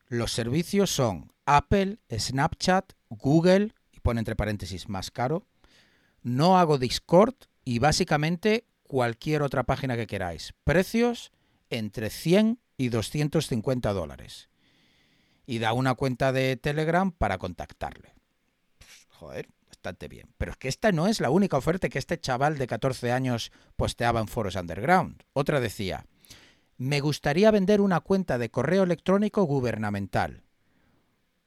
Los 0.09 0.33
servicios 0.33 0.91
son 0.91 1.33
Apple, 1.47 1.99
Snapchat, 2.11 2.93
Google, 3.09 3.73
y 3.93 4.01
pone 4.01 4.21
entre 4.21 4.37
paréntesis 4.37 4.89
más 4.89 5.11
caro. 5.11 5.47
No 6.23 6.59
hago 6.59 6.79
Discord 6.79 7.35
y 7.65 7.79
básicamente 7.79 8.67
cualquier 8.83 9.43
otra 9.43 9.65
página 9.65 9.97
que 9.97 10.07
queráis. 10.07 10.55
Precios 10.65 11.33
entre 11.71 12.11
100 12.11 12.61
y 12.77 12.89
250 12.91 13.93
dólares. 13.93 14.49
Y 15.47 15.59
da 15.59 15.73
una 15.73 15.95
cuenta 15.95 16.33
de 16.33 16.57
Telegram 16.57 17.13
para 17.13 17.39
contactarle. 17.39 18.15
Joder, 19.09 19.49
bastante 19.69 20.09
bien. 20.09 20.29
Pero 20.39 20.53
es 20.53 20.57
que 20.57 20.69
esta 20.69 20.93
no 20.93 21.07
es 21.07 21.21
la 21.21 21.31
única 21.31 21.57
oferta 21.57 21.89
que 21.89 21.99
este 21.99 22.19
chaval 22.19 22.59
de 22.59 22.67
14 22.67 23.13
años 23.13 23.53
posteaba 23.77 24.21
en 24.21 24.29
foros 24.29 24.57
underground. 24.57 25.23
Otra 25.33 25.61
decía, 25.61 26.07
me 26.77 27.01
gustaría 27.01 27.51
vender 27.51 27.81
una 27.81 28.01
cuenta 28.01 28.39
de 28.39 28.51
correo 28.51 28.83
electrónico 28.83 29.45
gubernamental. 29.45 30.43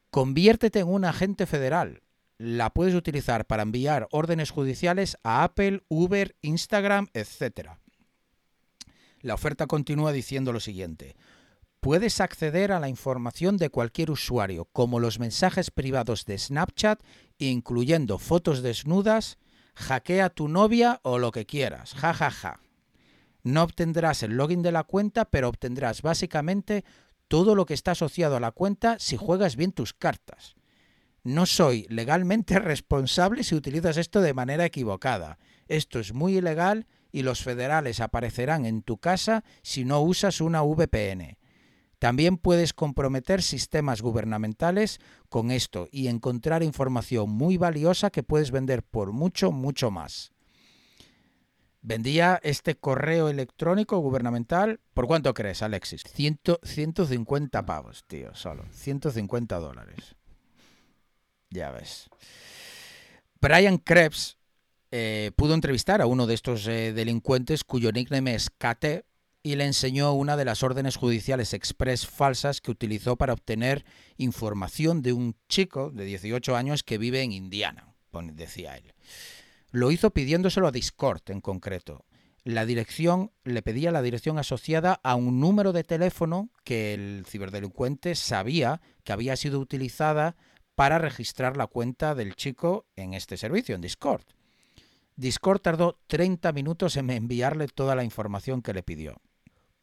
Conviértete 0.09 0.79
en 0.79 0.87
un 0.87 1.05
agente 1.05 1.45
federal. 1.45 2.01
La 2.37 2.69
puedes 2.69 2.95
utilizar 2.95 3.45
para 3.45 3.63
enviar 3.63 4.07
órdenes 4.11 4.51
judiciales 4.51 5.17
a 5.23 5.43
Apple, 5.43 5.83
Uber, 5.89 6.35
Instagram, 6.41 7.07
etc. 7.13 7.71
La 9.21 9.33
oferta 9.33 9.67
continúa 9.67 10.11
diciendo 10.11 10.53
lo 10.53 10.59
siguiente. 10.59 11.15
Puedes 11.87 12.19
acceder 12.19 12.73
a 12.73 12.81
la 12.81 12.89
información 12.89 13.55
de 13.55 13.69
cualquier 13.69 14.11
usuario, 14.11 14.65
como 14.73 14.99
los 14.99 15.19
mensajes 15.19 15.71
privados 15.71 16.25
de 16.25 16.37
Snapchat, 16.37 17.01
incluyendo 17.37 18.19
fotos 18.19 18.61
desnudas, 18.61 19.37
hackea 19.73 20.29
tu 20.29 20.49
novia 20.49 20.99
o 21.03 21.17
lo 21.17 21.31
que 21.31 21.45
quieras. 21.45 21.93
Ja, 21.93 22.13
ja, 22.13 22.29
ja. 22.29 22.59
No 23.41 23.63
obtendrás 23.63 24.21
el 24.21 24.35
login 24.35 24.63
de 24.63 24.73
la 24.73 24.83
cuenta, 24.83 25.23
pero 25.23 25.47
obtendrás 25.47 26.01
básicamente 26.01 26.83
todo 27.29 27.55
lo 27.55 27.65
que 27.65 27.73
está 27.73 27.91
asociado 27.91 28.35
a 28.35 28.41
la 28.41 28.51
cuenta 28.51 28.97
si 28.99 29.15
juegas 29.15 29.55
bien 29.55 29.71
tus 29.71 29.93
cartas. 29.93 30.55
No 31.23 31.45
soy 31.45 31.85
legalmente 31.87 32.59
responsable 32.59 33.45
si 33.45 33.55
utilizas 33.55 33.95
esto 33.95 34.19
de 34.19 34.33
manera 34.33 34.65
equivocada. 34.65 35.39
Esto 35.69 36.01
es 36.01 36.11
muy 36.11 36.35
ilegal 36.35 36.85
y 37.13 37.21
los 37.21 37.43
federales 37.43 38.01
aparecerán 38.01 38.65
en 38.65 38.81
tu 38.81 38.97
casa 38.97 39.45
si 39.61 39.85
no 39.85 40.01
usas 40.01 40.41
una 40.41 40.63
VPN. 40.63 41.37
También 41.99 42.37
puedes 42.37 42.73
comprometer 42.73 43.41
sistemas 43.41 44.01
gubernamentales 44.01 44.99
con 45.29 45.49
esto 45.49 45.87
y 45.91 46.07
encontrar 46.07 46.61
información 46.61 47.29
muy 47.29 47.57
valiosa 47.57 48.11
que 48.11 48.23
puedes 48.23 48.51
vender 48.51 48.83
por 48.83 49.11
mucho, 49.11 49.51
mucho 49.51 49.89
más. 49.89 50.31
Vendía 51.81 52.39
este 52.43 52.75
correo 52.75 53.29
electrónico 53.29 53.97
gubernamental. 53.99 54.79
¿Por 54.93 55.07
cuánto 55.07 55.33
crees, 55.33 55.61
Alexis? 55.61 56.03
150 56.03 57.65
pavos, 57.65 58.03
tío, 58.05 58.35
solo. 58.35 58.65
150 58.71 59.57
dólares. 59.57 60.15
Ya 61.49 61.71
ves. 61.71 62.09
Brian 63.39 63.77
Krebs 63.77 64.37
eh, 64.91 65.31
pudo 65.35 65.53
entrevistar 65.53 66.01
a 66.01 66.07
uno 66.07 66.27
de 66.27 66.33
estos 66.33 66.67
eh, 66.67 66.93
delincuentes 66.93 67.63
cuyo 67.63 67.91
nickname 67.91 68.35
es 68.35 68.49
KT 68.49 69.05
y 69.47 69.55
le 69.55 69.63
enseñó 69.63 70.11
una 70.11 70.35
de 70.35 70.43
las 70.43 70.61
órdenes 70.61 70.97
judiciales 70.97 71.53
express 71.53 72.05
falsas 72.05 72.59
que 72.59 72.69
utilizó 72.69 73.15
para 73.15 73.31
obtener 73.31 73.85
información 74.17 75.01
de 75.01 75.13
un 75.13 75.37
chico 75.47 75.89
de 75.89 76.03
18 76.03 76.57
años 76.57 76.83
que 76.83 76.97
vive 76.97 77.21
en 77.21 77.31
Indiana, 77.31 77.95
decía 78.33 78.75
él. 78.75 78.93
Lo 79.71 79.89
hizo 79.91 80.11
pidiéndoselo 80.11 80.67
a 80.67 80.71
Discord 80.71 81.21
en 81.27 81.39
concreto. 81.39 82.03
La 82.43 82.65
dirección 82.65 83.31
le 83.45 83.61
pedía 83.61 83.91
la 83.91 84.01
dirección 84.01 84.37
asociada 84.37 84.99
a 85.01 85.15
un 85.15 85.39
número 85.39 85.71
de 85.71 85.85
teléfono 85.85 86.49
que 86.65 86.93
el 86.93 87.25
ciberdelincuente 87.25 88.15
sabía 88.15 88.81
que 89.05 89.13
había 89.13 89.37
sido 89.37 89.61
utilizada 89.61 90.35
para 90.75 90.97
registrar 90.97 91.55
la 91.55 91.67
cuenta 91.67 92.15
del 92.15 92.35
chico 92.35 92.85
en 92.97 93.13
este 93.13 93.37
servicio, 93.37 93.75
en 93.75 93.81
Discord. 93.81 94.23
Discord 95.15 95.61
tardó 95.61 95.99
30 96.07 96.51
minutos 96.51 96.97
en 96.97 97.09
enviarle 97.11 97.67
toda 97.67 97.95
la 97.95 98.03
información 98.03 98.61
que 98.61 98.73
le 98.73 98.83
pidió. 98.83 99.21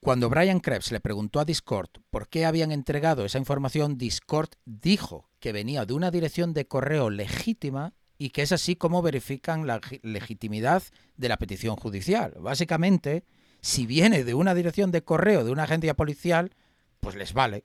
Cuando 0.05 0.29
Brian 0.29 0.61
Krebs 0.61 0.93
le 0.93 1.01
preguntó 1.01 1.41
a 1.41 1.47
Discord 1.47 1.89
por 2.11 2.29
qué 2.29 2.45
habían 2.45 2.73
entregado 2.73 3.25
esa 3.25 3.39
información, 3.39 3.97
Discord 3.97 4.51
dijo 4.67 5.31
que 5.41 5.51
venía 5.51 5.87
de 5.87 5.95
una 5.95 6.11
dirección 6.11 6.53
de 6.53 6.67
correo 6.67 7.09
legítima 7.09 7.95
y 8.19 8.29
que 8.29 8.43
es 8.43 8.53
así 8.53 8.77
como 8.77 9.01
verifican 9.01 9.67
la 9.67 9.81
legitimidad 10.03 10.83
de 11.17 11.31
la 11.31 11.39
petición 11.39 11.77
judicial. 11.77 12.35
Básicamente, 12.39 13.25
si 13.63 13.87
viene 13.87 14.25
de 14.25 14.35
una 14.35 14.53
dirección 14.55 14.91
de 14.91 15.03
correo 15.03 15.43
de 15.43 15.53
una 15.53 15.63
agencia 15.63 15.95
policial, 15.95 16.55
pues 17.01 17.17
les 17.17 17.33
vale. 17.33 17.65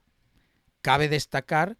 Cabe 0.81 1.09
destacar 1.09 1.77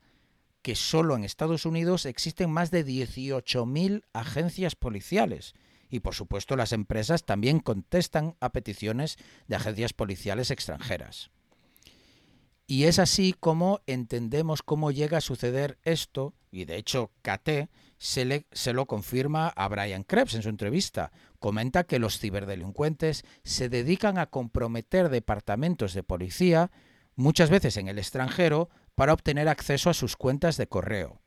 que 0.62 0.76
solo 0.76 1.16
en 1.16 1.24
Estados 1.24 1.66
Unidos 1.66 2.06
existen 2.06 2.52
más 2.52 2.70
de 2.70 2.86
18.000 2.86 4.04
agencias 4.12 4.76
policiales 4.76 5.54
y 5.90 6.00
por 6.00 6.16
supuesto 6.16 6.56
las 6.56 6.72
empresas 6.72 7.26
también 7.26 7.60
contestan 7.60 8.36
a 8.40 8.52
peticiones 8.52 9.18
de 9.48 9.56
agencias 9.56 9.94
policiales 9.94 10.52
extranjeras. 10.52 11.32
Y 12.68 12.84
es 12.84 13.00
así 13.00 13.34
como 13.40 13.82
entendemos 13.88 14.62
cómo 14.62 14.92
llega 14.92 15.18
a 15.18 15.22
suceder 15.22 15.80
esto, 15.84 16.36
y 16.52 16.66
de 16.66 16.78
hecho 16.78 17.10
KT 17.24 17.68
se, 17.98 18.46
se 18.52 18.74
lo 18.74 18.86
confirma 18.86 19.48
a 19.48 19.68
Brian 19.68 20.04
Krebs 20.04 20.36
en 20.36 20.44
su 20.44 20.50
entrevista. 20.50 21.12
Comenta 21.40 21.86
que 21.86 21.98
los 21.98 22.20
ciberdelincuentes 22.20 23.26
se 23.44 23.70
dedican 23.70 24.20
a 24.20 24.28
comprometer 24.28 25.10
departamentos 25.10 25.96
de 25.96 26.04
policía, 26.04 26.70
muchas 27.16 27.50
veces 27.50 27.76
en 27.78 27.88
el 27.88 27.98
extranjero, 27.98 28.70
para 28.94 29.14
obtener 29.14 29.48
acceso 29.50 29.90
a 29.90 29.96
sus 29.96 30.16
cuentas 30.16 30.56
de 30.58 30.68
correo. 30.68 31.19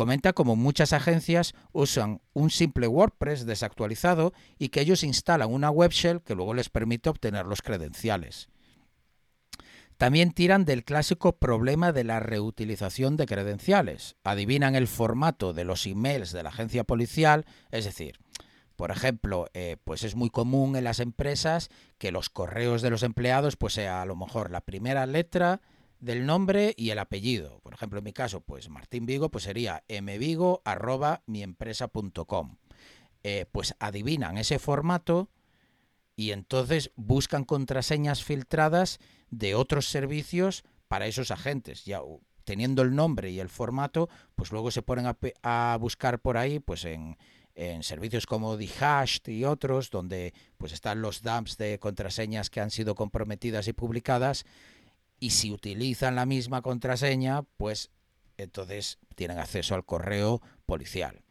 Comenta 0.00 0.32
como 0.32 0.56
muchas 0.56 0.94
agencias 0.94 1.54
usan 1.72 2.22
un 2.32 2.48
simple 2.48 2.86
WordPress 2.86 3.44
desactualizado 3.44 4.32
y 4.58 4.70
que 4.70 4.80
ellos 4.80 5.04
instalan 5.04 5.52
una 5.52 5.68
web 5.68 5.90
shell 5.90 6.22
que 6.22 6.34
luego 6.34 6.54
les 6.54 6.70
permite 6.70 7.10
obtener 7.10 7.44
los 7.44 7.60
credenciales. 7.60 8.48
También 9.98 10.32
tiran 10.32 10.64
del 10.64 10.84
clásico 10.84 11.36
problema 11.36 11.92
de 11.92 12.04
la 12.04 12.18
reutilización 12.18 13.18
de 13.18 13.26
credenciales. 13.26 14.16
Adivinan 14.24 14.74
el 14.74 14.88
formato 14.88 15.52
de 15.52 15.64
los 15.64 15.86
emails 15.86 16.32
de 16.32 16.44
la 16.44 16.48
agencia 16.48 16.84
policial, 16.84 17.44
es 17.70 17.84
decir, 17.84 18.20
por 18.76 18.92
ejemplo, 18.92 19.50
eh, 19.52 19.76
pues 19.84 20.02
es 20.02 20.16
muy 20.16 20.30
común 20.30 20.76
en 20.76 20.84
las 20.84 21.00
empresas 21.00 21.68
que 21.98 22.10
los 22.10 22.30
correos 22.30 22.80
de 22.80 22.88
los 22.88 23.02
empleados 23.02 23.56
pues 23.56 23.74
sea 23.74 24.00
a 24.00 24.06
lo 24.06 24.16
mejor 24.16 24.50
la 24.50 24.62
primera 24.62 25.04
letra 25.04 25.60
del 26.00 26.26
nombre 26.26 26.74
y 26.76 26.90
el 26.90 26.98
apellido. 26.98 27.60
Por 27.60 27.74
ejemplo, 27.74 27.98
en 27.98 28.04
mi 28.04 28.12
caso, 28.12 28.40
pues 28.40 28.68
Martín 28.68 29.06
Vigo, 29.06 29.30
pues 29.30 29.44
sería 29.44 29.84
mvigo 29.88 30.62
arroba 30.64 31.22
miempresa.com. 31.26 32.56
Eh, 33.22 33.46
pues 33.52 33.74
adivinan 33.78 34.38
ese 34.38 34.58
formato 34.58 35.28
y 36.16 36.32
entonces 36.32 36.90
buscan 36.96 37.44
contraseñas 37.44 38.24
filtradas 38.24 38.98
de 39.30 39.54
otros 39.54 39.86
servicios 39.86 40.64
para 40.88 41.06
esos 41.06 41.30
agentes. 41.30 41.84
Ya 41.84 42.00
teniendo 42.44 42.82
el 42.82 42.94
nombre 42.94 43.30
y 43.30 43.38
el 43.38 43.48
formato, 43.48 44.08
pues 44.34 44.52
luego 44.52 44.70
se 44.70 44.82
ponen 44.82 45.06
a, 45.06 45.16
a 45.42 45.76
buscar 45.78 46.20
por 46.20 46.38
ahí, 46.38 46.58
pues 46.58 46.84
en, 46.84 47.16
en 47.54 47.82
servicios 47.82 48.26
como 48.26 48.56
Dihashed 48.56 49.28
y 49.28 49.44
otros, 49.44 49.90
donde 49.90 50.32
pues 50.56 50.72
están 50.72 51.02
los 51.02 51.22
dumps 51.22 51.58
de 51.58 51.78
contraseñas 51.78 52.48
que 52.48 52.60
han 52.60 52.70
sido 52.70 52.94
comprometidas 52.94 53.68
y 53.68 53.72
publicadas 53.72 54.46
y 55.20 55.30
si 55.30 55.52
utilizan 55.52 56.16
la 56.16 56.26
misma 56.26 56.62
contraseña, 56.62 57.42
pues 57.56 57.90
entonces 58.36 58.98
tienen 59.14 59.38
acceso 59.38 59.74
al 59.74 59.84
correo 59.84 60.40
policial. 60.66 61.22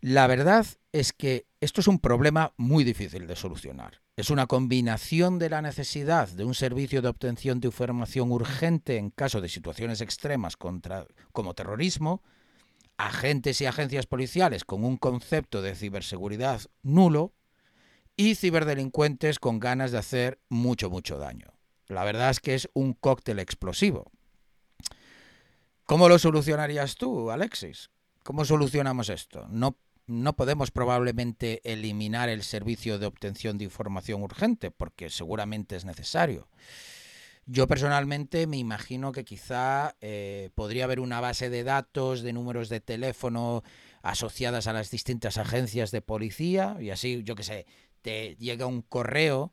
La 0.00 0.26
verdad 0.26 0.66
es 0.92 1.12
que 1.12 1.46
esto 1.60 1.80
es 1.80 1.88
un 1.88 1.98
problema 1.98 2.52
muy 2.56 2.84
difícil 2.84 3.26
de 3.26 3.36
solucionar. 3.36 4.02
Es 4.16 4.30
una 4.30 4.46
combinación 4.46 5.38
de 5.38 5.50
la 5.50 5.62
necesidad 5.62 6.28
de 6.28 6.44
un 6.44 6.54
servicio 6.54 7.00
de 7.02 7.08
obtención 7.08 7.60
de 7.60 7.68
información 7.68 8.30
urgente 8.32 8.96
en 8.96 9.10
caso 9.10 9.40
de 9.40 9.48
situaciones 9.48 10.00
extremas 10.00 10.56
contra, 10.56 11.06
como 11.32 11.54
terrorismo, 11.54 12.22
agentes 12.96 13.60
y 13.60 13.66
agencias 13.66 14.06
policiales 14.06 14.64
con 14.64 14.84
un 14.84 14.96
concepto 14.96 15.62
de 15.62 15.74
ciberseguridad 15.74 16.62
nulo, 16.82 17.32
y 18.16 18.36
ciberdelincuentes 18.36 19.38
con 19.38 19.58
ganas 19.58 19.90
de 19.90 19.98
hacer 19.98 20.38
mucho, 20.48 20.90
mucho 20.90 21.18
daño. 21.18 21.53
La 21.88 22.04
verdad 22.04 22.30
es 22.30 22.40
que 22.40 22.54
es 22.54 22.68
un 22.72 22.94
cóctel 22.94 23.38
explosivo. 23.38 24.10
¿Cómo 25.84 26.08
lo 26.08 26.18
solucionarías 26.18 26.94
tú, 26.96 27.30
Alexis? 27.30 27.90
¿Cómo 28.22 28.44
solucionamos 28.46 29.10
esto? 29.10 29.46
No, 29.50 29.76
no 30.06 30.34
podemos 30.34 30.70
probablemente 30.70 31.60
eliminar 31.70 32.30
el 32.30 32.42
servicio 32.42 32.98
de 32.98 33.06
obtención 33.06 33.58
de 33.58 33.64
información 33.64 34.22
urgente, 34.22 34.70
porque 34.70 35.10
seguramente 35.10 35.76
es 35.76 35.84
necesario. 35.84 36.48
Yo 37.46 37.66
personalmente 37.66 38.46
me 38.46 38.56
imagino 38.56 39.12
que 39.12 39.26
quizá 39.26 39.96
eh, 40.00 40.48
podría 40.54 40.84
haber 40.84 41.00
una 41.00 41.20
base 41.20 41.50
de 41.50 41.62
datos 41.62 42.22
de 42.22 42.32
números 42.32 42.70
de 42.70 42.80
teléfono 42.80 43.62
asociadas 44.02 44.66
a 44.66 44.72
las 44.72 44.90
distintas 44.90 45.36
agencias 45.36 45.90
de 45.90 46.00
policía 46.00 46.78
y 46.80 46.88
así, 46.88 47.22
yo 47.22 47.34
qué 47.34 47.42
sé, 47.42 47.66
te 48.00 48.36
llega 48.36 48.64
un 48.64 48.80
correo 48.80 49.52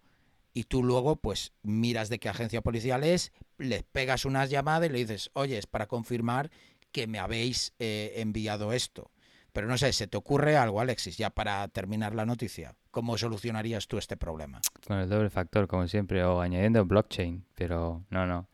y 0.53 0.65
tú 0.65 0.83
luego 0.83 1.15
pues 1.15 1.53
miras 1.63 2.09
de 2.09 2.19
qué 2.19 2.29
agencia 2.29 2.61
policial 2.61 3.03
es, 3.03 3.31
le 3.57 3.83
pegas 3.83 4.25
unas 4.25 4.49
llamadas 4.49 4.89
y 4.89 4.91
le 4.91 4.99
dices, 4.99 5.29
oye, 5.33 5.57
es 5.57 5.67
para 5.67 5.87
confirmar 5.87 6.51
que 6.91 7.07
me 7.07 7.19
habéis 7.19 7.73
eh, 7.79 8.13
enviado 8.17 8.73
esto. 8.73 9.11
Pero 9.53 9.67
no 9.67 9.77
sé, 9.77 9.91
¿se 9.91 10.07
te 10.07 10.17
ocurre 10.17 10.55
algo, 10.55 10.79
Alexis, 10.79 11.17
ya 11.17 11.29
para 11.29 11.67
terminar 11.67 12.15
la 12.15 12.25
noticia? 12.25 12.75
¿Cómo 12.89 13.17
solucionarías 13.17 13.87
tú 13.87 13.97
este 13.97 14.15
problema? 14.15 14.61
Con 14.87 14.97
el 14.97 15.09
doble 15.09 15.29
factor, 15.29 15.67
como 15.67 15.87
siempre, 15.87 16.23
o 16.23 16.39
añadiendo 16.39 16.85
blockchain, 16.85 17.45
pero 17.55 18.05
no, 18.09 18.25
no. 18.25 18.47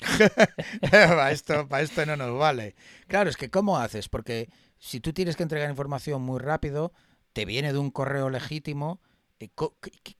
para, 0.90 1.30
esto, 1.30 1.66
para 1.68 1.82
esto 1.82 2.04
no 2.04 2.16
nos 2.16 2.38
vale. 2.38 2.74
Claro, 3.06 3.30
es 3.30 3.36
que 3.36 3.50
¿cómo 3.50 3.78
haces? 3.78 4.10
Porque 4.10 4.50
si 4.78 5.00
tú 5.00 5.14
tienes 5.14 5.36
que 5.36 5.42
entregar 5.42 5.70
información 5.70 6.20
muy 6.20 6.38
rápido, 6.38 6.92
te 7.32 7.46
viene 7.46 7.72
de 7.72 7.78
un 7.78 7.90
correo 7.90 8.28
legítimo, 8.28 9.00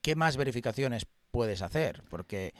¿qué 0.00 0.16
más 0.16 0.36
verificaciones 0.36 1.06
puedes 1.30 1.62
hacer? 1.62 2.02
Porque 2.10 2.54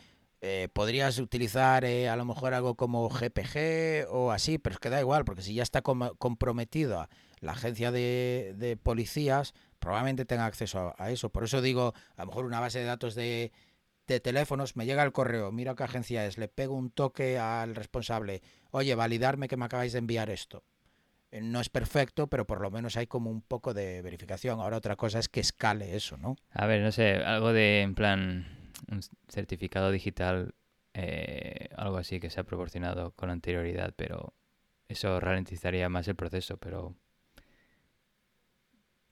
eh, 0.47 0.69
podrías 0.75 1.19
utilizar 1.21 1.87
eh, 1.87 2.11
a 2.11 2.17
lo 2.17 2.27
mejor 2.27 2.53
algo 2.53 2.75
como 2.75 3.09
GPG 3.09 4.07
o 4.11 4.31
así, 4.31 4.59
pero 4.59 4.75
es 4.75 4.79
que 4.79 4.91
da 4.91 5.01
igual, 5.01 5.25
porque 5.25 5.41
si 5.41 5.55
ya 5.55 5.63
está 5.63 5.81
comprometido 5.81 7.09
la 7.41 7.53
agencia 7.53 7.91
de, 7.91 8.79
policías, 8.83 9.55
probablemente 9.79 10.27
tenga 10.27 10.45
acceso 10.45 10.95
a, 10.99 11.11
eso. 11.11 11.31
Por 11.31 11.45
eso 11.45 11.63
digo, 11.63 11.95
a 12.17 12.23
lo 12.23 12.27
mejor 12.27 12.45
una 12.45 12.61
base 12.61 12.81
de 12.81 12.85
datos 12.85 13.15
de, 13.15 13.53
de 14.07 14.21
teléfonos, 14.21 14.77
me 14.77 14.85
llega 14.85 15.03
el 15.03 15.13
correo, 15.13 15.51
mira 15.51 15.75
qué 15.75 15.85
agencia 15.85 16.27
es, 16.27 16.37
le 16.37 16.49
pego 16.49 16.75
un 16.75 16.91
toque 16.91 17.39
al 17.39 17.75
responsable, 17.75 18.43
oye, 18.71 18.95
validarme 18.95 19.49
que 19.49 19.57
me 19.57 19.65
acabáis 19.65 19.93
de 19.93 20.01
enviar 20.01 20.29
esto. 20.29 20.63
Eh, 21.35 21.41
no 21.43 21.61
es 21.61 21.69
perfecto, 21.69 22.29
pero 22.29 22.47
por 22.47 22.61
lo 22.61 22.71
menos 22.71 22.97
hay 22.97 23.09
como 23.09 23.29
un 23.29 23.43
poco 23.43 23.75
de 23.75 24.03
verificación. 24.03 24.61
Ahora 24.61 24.77
otra 24.77 24.95
cosa 24.95 25.19
es 25.19 25.29
que 25.29 25.41
escale 25.41 25.97
eso, 25.97 26.17
¿no? 26.17 26.37
A 26.53 26.67
ver, 26.67 26.81
no 26.81 26.93
sé, 26.93 27.17
algo 27.17 27.53
de 27.53 27.83
en 27.83 27.97
plan 27.97 28.47
un 28.89 29.01
certificado 29.29 29.91
digital, 29.91 30.55
eh, 30.93 31.71
algo 31.77 31.97
así 31.97 32.21
que 32.21 32.31
se 32.31 32.39
ha 32.39 32.45
proporcionado 32.45 33.11
con 33.17 33.31
anterioridad, 33.31 33.93
pero 33.97 34.33
eso 34.87 35.19
ralentizaría 35.19 35.89
más 35.89 36.07
el 36.07 36.15
proceso, 36.15 36.57
pero... 36.57 36.95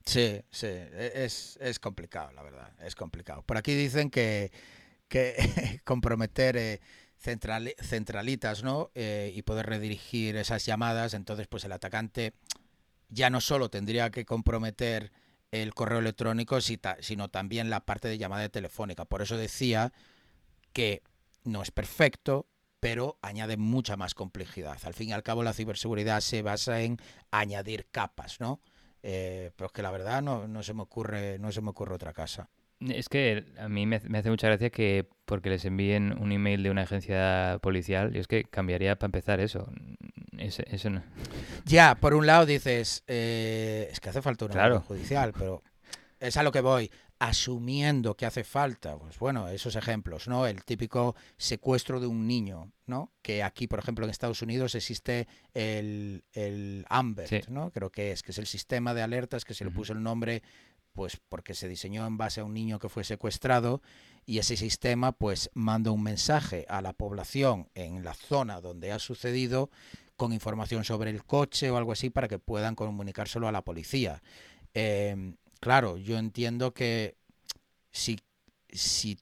Sí, 0.05 0.41
sí, 0.49 0.67
e-, 0.67 1.25
es, 1.25 1.57
es 1.59 1.77
complicado, 1.77 2.31
la 2.31 2.43
verdad, 2.43 2.71
es 2.85 2.95
complicado. 2.95 3.41
Por 3.41 3.57
aquí 3.57 3.75
dicen 3.75 4.09
que, 4.09 4.49
que 5.09 5.35
comprometer 5.83 6.55
eh, 6.55 6.79
centralitas, 7.23 8.63
¿no? 8.63 8.91
Eh, 8.95 9.31
y 9.33 9.41
poder 9.43 9.65
redirigir 9.65 10.35
esas 10.35 10.65
llamadas, 10.65 11.13
entonces 11.13 11.47
pues 11.47 11.63
el 11.63 11.71
atacante 11.71 12.33
ya 13.09 13.29
no 13.29 13.39
solo 13.41 13.69
tendría 13.69 14.09
que 14.09 14.25
comprometer 14.25 15.11
el 15.51 15.73
correo 15.73 15.99
electrónico, 15.99 16.59
sino 16.61 17.29
también 17.29 17.69
la 17.69 17.85
parte 17.85 18.07
de 18.07 18.17
llamada 18.17 18.49
telefónica. 18.49 19.05
Por 19.05 19.21
eso 19.21 19.37
decía 19.37 19.93
que 20.73 21.03
no 21.43 21.61
es 21.61 21.71
perfecto, 21.71 22.47
pero 22.79 23.17
añade 23.21 23.55
mucha 23.55 23.95
más 23.95 24.15
complejidad. 24.15 24.77
Al 24.83 24.93
fin 24.93 25.09
y 25.09 25.13
al 25.13 25.23
cabo, 25.23 25.43
la 25.43 25.53
ciberseguridad 25.53 26.21
se 26.21 26.41
basa 26.41 26.81
en 26.81 26.97
añadir 27.31 27.87
capas, 27.91 28.39
¿no? 28.41 28.59
Eh, 29.03 29.51
pero 29.55 29.67
es 29.67 29.71
que 29.73 29.83
la 29.83 29.91
verdad 29.91 30.21
no, 30.21 30.47
no, 30.47 30.63
se 30.63 30.73
me 30.73 30.81
ocurre, 30.81 31.37
no 31.37 31.51
se 31.51 31.61
me 31.61 31.69
ocurre 31.69 31.95
otra 31.95 32.13
cosa. 32.13 32.49
Es 32.89 33.09
que 33.09 33.45
a 33.57 33.69
mí 33.69 33.85
me, 33.85 33.97
hace 33.97 34.29
mucha 34.29 34.47
gracia 34.47 34.69
que 34.69 35.07
porque 35.25 35.49
les 35.49 35.65
envíen 35.65 36.15
un 36.19 36.31
email 36.31 36.63
de 36.63 36.69
una 36.69 36.83
agencia 36.83 37.59
policial, 37.61 38.15
y 38.15 38.19
es 38.19 38.27
que 38.27 38.43
cambiaría 38.43 38.97
para 38.97 39.07
empezar 39.07 39.39
eso. 39.39 39.71
eso 40.37 40.89
no. 40.89 41.03
Ya, 41.65 41.95
por 41.95 42.13
un 42.13 42.27
lado 42.27 42.45
dices, 42.45 43.03
eh, 43.07 43.89
es 43.91 43.99
que 43.99 44.09
hace 44.09 44.21
falta 44.21 44.45
una 44.45 44.53
claro. 44.53 44.81
judicial, 44.81 45.33
pero 45.37 45.63
es 46.19 46.37
a 46.37 46.43
lo 46.43 46.51
que 46.51 46.61
voy. 46.61 46.91
Asumiendo 47.19 48.17
que 48.17 48.25
hace 48.25 48.43
falta, 48.43 48.97
pues 48.97 49.17
bueno, 49.17 49.47
esos 49.47 49.77
ejemplos, 49.77 50.27
¿no? 50.27 50.45
El 50.45 50.65
típico 50.65 51.15
secuestro 51.37 52.01
de 52.01 52.07
un 52.07 52.27
niño, 52.27 52.73
¿no? 52.85 53.13
Que 53.21 53.43
aquí, 53.43 53.67
por 53.67 53.79
ejemplo, 53.79 54.03
en 54.03 54.11
Estados 54.11 54.41
Unidos 54.41 54.75
existe 54.75 55.27
el, 55.53 56.25
el 56.33 56.85
AMBER, 56.89 57.49
¿no? 57.49 57.71
Creo 57.71 57.91
que 57.91 58.11
es, 58.11 58.23
que 58.23 58.31
es 58.31 58.39
el 58.39 58.47
sistema 58.47 58.93
de 58.93 59.03
alertas 59.03 59.45
que 59.45 59.53
se 59.53 59.63
le 59.63 59.71
puso 59.71 59.93
el 59.93 60.03
nombre 60.03 60.43
pues 60.93 61.19
porque 61.29 61.53
se 61.53 61.67
diseñó 61.67 62.05
en 62.05 62.17
base 62.17 62.41
a 62.41 62.45
un 62.45 62.53
niño 62.53 62.79
que 62.79 62.89
fue 62.89 63.03
secuestrado 63.03 63.81
y 64.25 64.37
ese 64.37 64.55
sistema 64.55 65.11
pues 65.11 65.49
manda 65.53 65.91
un 65.91 66.03
mensaje 66.03 66.65
a 66.69 66.81
la 66.81 66.93
población 66.93 67.69
en 67.75 68.03
la 68.03 68.13
zona 68.13 68.61
donde 68.61 68.91
ha 68.91 68.99
sucedido 68.99 69.69
con 70.15 70.31
información 70.31 70.83
sobre 70.83 71.09
el 71.09 71.23
coche 71.23 71.71
o 71.71 71.77
algo 71.77 71.91
así 71.91 72.09
para 72.09 72.27
que 72.27 72.39
puedan 72.39 72.75
comunicárselo 72.75 73.47
a 73.47 73.51
la 73.51 73.63
policía. 73.63 74.21
Em, 74.73 75.35
claro, 75.59 75.97
yo 75.97 76.17
entiendo 76.17 76.73
que 76.73 77.17
si, 77.91 78.19
si 78.69 79.19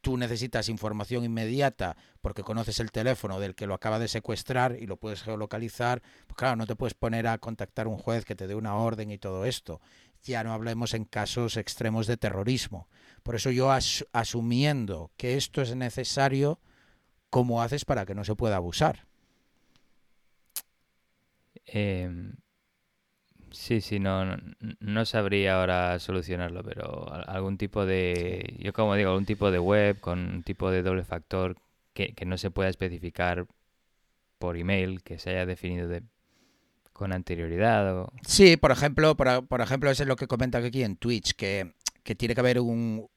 tú 0.00 0.16
necesitas 0.16 0.68
información 0.68 1.24
inmediata 1.24 1.96
porque 2.20 2.42
conoces 2.42 2.80
el 2.80 2.90
teléfono 2.90 3.40
del 3.40 3.54
que 3.54 3.66
lo 3.66 3.74
acaba 3.74 3.98
de 3.98 4.08
secuestrar 4.08 4.76
y 4.80 4.86
lo 4.86 4.96
puedes 4.96 5.22
geolocalizar, 5.22 6.02
pues 6.26 6.36
claro, 6.36 6.56
no 6.56 6.66
te 6.66 6.76
puedes 6.76 6.94
poner 6.94 7.26
a 7.26 7.38
contactar 7.38 7.86
a 7.86 7.90
un 7.90 7.98
juez 7.98 8.24
que 8.24 8.34
te 8.34 8.46
dé 8.46 8.54
una 8.54 8.76
orden 8.76 9.10
y 9.10 9.18
todo 9.18 9.44
esto 9.44 9.80
ya 10.22 10.44
no 10.44 10.52
hablemos 10.52 10.94
en 10.94 11.04
casos 11.04 11.56
extremos 11.56 12.06
de 12.06 12.16
terrorismo. 12.16 12.88
Por 13.22 13.34
eso 13.34 13.50
yo 13.50 13.70
asumiendo 13.70 15.10
que 15.16 15.36
esto 15.36 15.62
es 15.62 15.74
necesario, 15.74 16.60
¿cómo 17.28 17.62
haces 17.62 17.84
para 17.84 18.06
que 18.06 18.14
no 18.14 18.24
se 18.24 18.34
pueda 18.34 18.56
abusar? 18.56 19.06
Em, 21.66 22.34
sí, 23.50 23.80
sí, 23.80 24.00
no, 24.00 24.36
no, 24.80 25.04
sabría 25.04 25.60
ahora 25.60 25.98
solucionarlo, 25.98 26.62
pero 26.64 27.12
algún 27.12 27.58
tipo 27.58 27.86
de, 27.86 28.56
yo 28.58 28.72
como 28.72 28.94
digo, 28.96 29.10
algún 29.10 29.26
tipo 29.26 29.50
de 29.50 29.58
web 29.58 30.00
con 30.00 30.18
un 30.18 30.42
tipo 30.42 30.70
de 30.70 30.82
doble 30.82 31.04
factor 31.04 31.56
que, 31.92 32.14
que 32.14 32.26
no 32.26 32.38
se 32.38 32.50
pueda 32.50 32.70
especificar 32.70 33.46
por 34.38 34.56
email, 34.56 35.02
que 35.02 35.18
se 35.18 35.30
haya 35.30 35.46
definido 35.46 35.88
de, 35.88 36.02
con 37.00 37.12
anterioridad. 37.12 38.02
O... 38.02 38.12
Sí, 38.26 38.58
por 38.58 38.72
ejemplo, 38.72 39.16
por, 39.16 39.60
ejemplo, 39.62 39.90
eso 39.90 40.02
es 40.02 40.06
lo 40.06 40.16
que 40.16 40.26
comenta 40.26 40.58
aquí 40.58 40.82
en 40.82 40.96
Twitch, 40.96 41.32
que, 41.32 41.72
tiene 42.18 42.34
que 42.34 42.40
haber 42.40 42.60
un 42.60 43.08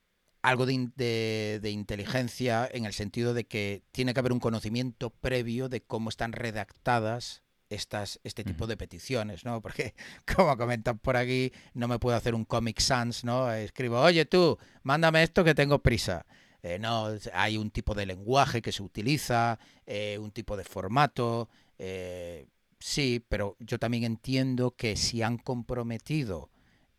algo 0.41 0.65
de, 0.65 1.59
de, 1.61 1.69
inteligencia 1.69 2.69
en 2.71 2.85
el 2.85 2.93
sentido 2.93 3.33
de 3.33 3.43
que 3.43 3.83
tiene 3.91 4.13
que 4.13 4.21
haber 4.21 4.31
un 4.31 4.39
conocimiento 4.39 5.09
previo 5.09 5.67
de 5.67 5.81
cómo 5.81 6.07
están 6.07 6.31
redactadas 6.31 7.43
estas, 7.69 8.21
este 8.23 8.45
tipo 8.45 8.67
de 8.67 8.77
peticiones, 8.77 9.43
¿no? 9.43 9.61
Porque, 9.61 9.95
como 10.33 10.55
comentan 10.55 10.97
por 10.97 11.17
aquí, 11.17 11.51
no 11.73 11.89
me 11.89 11.99
puedo 11.99 12.15
hacer 12.15 12.35
un 12.35 12.45
Comic 12.45 12.79
Sans, 12.79 13.25
¿no? 13.25 13.51
Escribo, 13.51 13.99
oye 13.99 14.23
tú, 14.23 14.57
mándame 14.83 15.23
esto 15.23 15.43
que 15.43 15.55
tengo 15.55 15.79
prisa. 15.79 16.25
Eh, 16.61 16.79
no, 16.79 17.09
hay 17.33 17.57
un 17.57 17.69
tipo 17.69 17.93
de 17.95 18.05
lenguaje 18.05 18.61
que 18.61 18.71
se 18.71 18.81
utiliza, 18.81 19.59
eh, 19.85 20.17
un 20.21 20.31
tipo 20.31 20.55
de 20.55 20.63
formato, 20.63 21.49
eh, 21.77 22.47
Sí, 22.85 23.25
pero 23.29 23.55
yo 23.61 23.79
también 23.79 24.03
entiendo 24.03 24.75
que 24.75 24.97
si 24.97 25.21
han 25.21 25.37
comprometido 25.37 26.49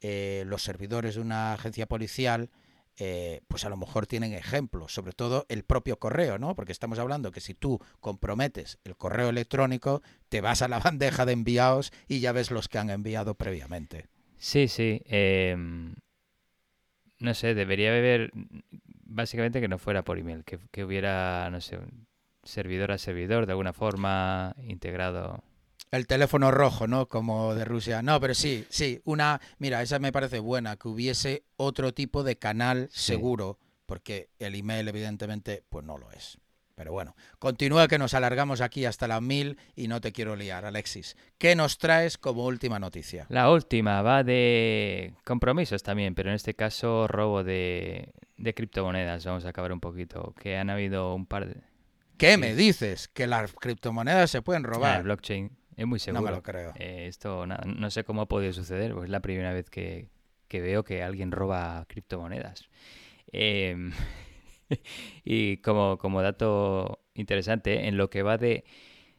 eh, 0.01 0.45
los 0.47 0.63
servidores 0.63 1.17
de 1.17 1.21
una 1.21 1.53
agencia 1.53 1.85
policial, 1.85 2.49
eh, 2.97 3.43
pues 3.49 3.67
a 3.67 3.69
lo 3.69 3.77
mejor 3.77 4.07
tienen 4.07 4.33
ejemplos, 4.33 4.95
sobre 4.95 5.13
todo 5.13 5.45
el 5.51 5.63
propio 5.63 5.99
correo, 5.99 6.39
¿no? 6.39 6.57
Porque 6.57 6.73
estamos 6.73 6.99
hablando 6.99 7.33
que 7.33 7.43
si 7.43 7.53
tú 7.53 7.81
comprometes 8.01 8.79
el 8.85 8.97
correo 8.97 9.29
electrónico, 9.29 10.01
te 10.31 10.41
vas 10.41 10.63
a 10.63 10.69
la 10.69 10.79
bandeja 10.81 11.27
de 11.27 11.35
enviados 11.35 11.93
y 12.09 12.21
ya 12.21 12.33
ves 12.33 12.51
los 12.51 12.69
que 12.69 12.79
han 12.79 12.89
enviado 12.89 13.35
previamente. 13.35 14.07
Sí, 14.39 14.69
sí. 14.69 15.03
Em, 15.05 15.97
no 17.19 17.35
sé, 17.35 17.55
debería 17.55 17.91
haber 17.91 18.33
básicamente 19.05 19.61
que 19.61 19.69
no 19.69 19.77
fuera 19.77 20.03
por 20.03 20.19
email, 20.19 20.45
que, 20.45 20.59
que 20.71 20.83
hubiera, 20.83 21.51
no 21.51 21.61
sé, 21.61 21.79
servidor 22.43 22.91
a 22.91 22.97
servidor 22.97 23.45
de 23.45 23.53
alguna 23.53 23.75
forma 23.75 24.57
integrado 24.63 25.45
el 25.97 26.07
teléfono 26.07 26.51
rojo, 26.51 26.87
¿no? 26.87 27.09
Como 27.09 27.55
de 27.55 27.65
Rusia. 27.65 28.03
No, 28.03 28.21
pero 28.21 28.35
sí, 28.35 28.65
sí, 28.69 29.01
una, 29.05 29.41
mira, 29.59 29.83
esa 29.83 29.99
me 29.99 30.13
parece 30.13 30.39
buena, 30.39 30.77
que 30.77 30.89
hubiese 30.89 31.45
otro 31.57 31.93
tipo 31.95 32.23
de 32.25 32.37
canal 32.37 32.89
seguro, 32.91 33.59
porque 33.87 34.31
el 34.39 34.55
email 34.55 34.89
evidentemente 34.89 35.63
pues 35.69 35.85
no 35.85 35.99
lo 35.99 36.11
es. 36.13 36.39
Pero 36.77 36.91
bueno, 36.91 37.15
continúa 37.39 37.87
que 37.87 37.99
nos 37.99 38.15
alargamos 38.15 38.61
aquí 38.61 38.85
hasta 38.85 39.07
las 39.07 39.23
mil 39.23 39.59
y 39.77 39.87
no 39.87 40.01
te 40.01 40.11
quiero 40.11 40.35
liar, 40.35 40.65
Alexis. 40.65 41.17
¿Qué 41.39 41.55
nos 41.55 41.79
traes 41.79 42.19
como 42.19 42.45
última 42.47 42.81
noticia? 42.81 43.27
La 43.29 43.49
última 43.53 44.03
va 44.03 44.25
de 44.25 45.15
compromisos 45.25 45.85
también, 45.85 46.17
pero 46.17 46.31
en 46.31 46.35
este 46.35 46.55
caso 46.55 47.07
robo 47.07 47.45
de, 47.45 48.13
de 48.39 48.55
criptomonedas. 48.55 49.25
Vamos 49.25 49.45
a 49.45 49.51
acabar 49.51 49.73
un 49.73 49.79
poquito, 49.79 50.35
que 50.41 50.57
han 50.57 50.69
habido 50.69 51.15
un 51.15 51.27
par 51.27 51.47
de... 51.47 51.61
¿Qué 52.17 52.39
me 52.39 52.57
dices? 52.57 53.07
¿Que 53.07 53.29
las 53.29 53.53
criptomonedas 53.53 54.31
se 54.33 54.43
pueden 54.43 54.65
Ah, 54.67 54.69
robar? 54.69 54.97
el 54.99 55.03
blockchain, 55.05 55.57
es 55.77 55.87
muy 55.87 55.99
seguro. 55.99 56.23
no 56.23 56.31
me 56.31 56.37
lo 56.37 56.43
creo. 56.43 56.73
Eh, 56.77 57.07
esto 57.09 57.47
no 57.47 57.91
sé 57.91 58.05
cómo 58.05 58.23
ha 58.23 58.29
podido 58.29 58.53
suceder, 58.53 58.93
pues 58.93 59.05
es 59.05 59.11
la 59.11 59.21
primera 59.21 59.53
vez 59.53 59.71
que, 59.71 60.09
que 60.49 60.61
veo 60.61 60.85
que 60.85 61.03
alguien 61.03 61.33
roba 61.33 61.85
criptomonedas. 61.89 62.69
Em, 63.33 63.93
y 65.25 65.57
como, 65.59 65.99
como 65.99 66.23
dato 66.23 67.01
interesante, 67.15 67.89
en 67.89 67.97
lo 67.97 68.11
que 68.11 68.23
va 68.23 68.39
de, 68.39 68.65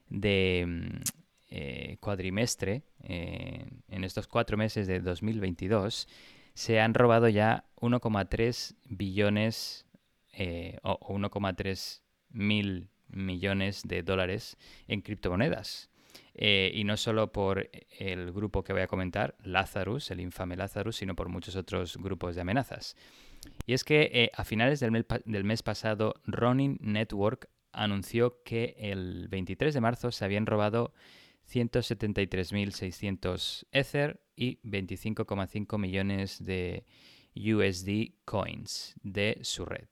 de 0.09 0.65
mm, 0.67 1.01
eh, 1.49 1.97
cuadrimestre, 1.99 2.83
eh, 3.03 3.65
en 3.89 4.03
estos 4.03 4.27
cuatro 4.27 4.57
meses 4.57 4.87
de 4.87 4.99
2022, 4.99 6.07
se 6.53 6.79
han 6.79 6.93
robado 6.93 7.27
ya 7.27 7.65
1,3 7.81 8.75
billones 8.85 9.85
eh, 10.33 10.77
o 10.83 10.97
1,3 10.99 12.01
mil 12.29 12.89
millones 13.07 13.83
de 13.83 14.03
dólares 14.03 14.57
en 14.87 15.01
criptomonedas. 15.01 15.89
Eh, 16.33 16.71
y 16.73 16.83
no 16.83 16.97
solo 16.97 17.31
por 17.31 17.69
el 17.97 18.33
grupo 18.33 18.63
que 18.63 18.73
voy 18.73 18.81
a 18.81 18.87
comentar, 18.87 19.35
Lazarus, 19.43 20.11
el 20.11 20.19
infame 20.19 20.55
Lazarus, 20.55 20.97
sino 20.97 21.15
por 21.15 21.29
muchos 21.29 21.55
otros 21.55 21.97
grupos 21.97 22.35
de 22.35 22.41
amenazas. 22.41 22.95
Y 23.65 23.73
es 23.73 23.83
que 23.83 24.11
eh, 24.13 24.31
a 24.35 24.43
finales 24.43 24.79
del 24.79 24.91
mes, 24.91 25.05
del 25.25 25.43
mes 25.43 25.63
pasado, 25.63 26.15
Ronin 26.25 26.77
Network 26.81 27.49
anunció 27.71 28.41
que 28.43 28.75
el 28.77 29.27
23 29.29 29.73
de 29.73 29.81
marzo 29.81 30.11
se 30.11 30.25
habían 30.25 30.45
robado 30.45 30.93
173.600 31.51 33.65
Ether 33.71 34.21
y 34.35 34.59
25,5 34.63 35.77
millones 35.77 36.43
de 36.43 36.85
USD 37.35 38.15
coins 38.25 38.95
de 39.03 39.39
su 39.41 39.65
red. 39.65 39.87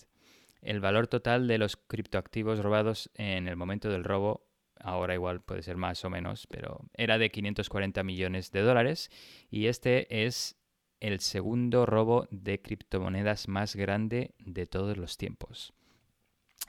El 0.61 0.79
valor 0.79 1.07
total 1.07 1.47
de 1.47 1.57
los 1.57 1.75
criptoactivos 1.75 2.59
robados 2.59 3.09
en 3.15 3.47
el 3.47 3.57
momento 3.57 3.89
del 3.89 4.03
robo, 4.03 4.47
ahora 4.83 5.13
igual 5.13 5.41
puede 5.41 5.63
ser 5.63 5.77
más 5.77 6.03
o 6.05 6.09
menos, 6.09 6.45
pero 6.47 6.81
era 6.93 7.17
de 7.17 7.31
540 7.31 8.03
millones 8.03 8.51
de 8.51 8.61
dólares 8.61 9.09
y 9.49 9.67
este 9.67 10.25
es 10.25 10.57
el 10.99 11.19
segundo 11.19 11.85
robo 11.85 12.27
de 12.31 12.61
criptomonedas 12.61 13.47
más 13.47 13.75
grande 13.75 14.35
de 14.39 14.67
todos 14.67 14.97
los 14.97 15.17
tiempos. 15.17 15.73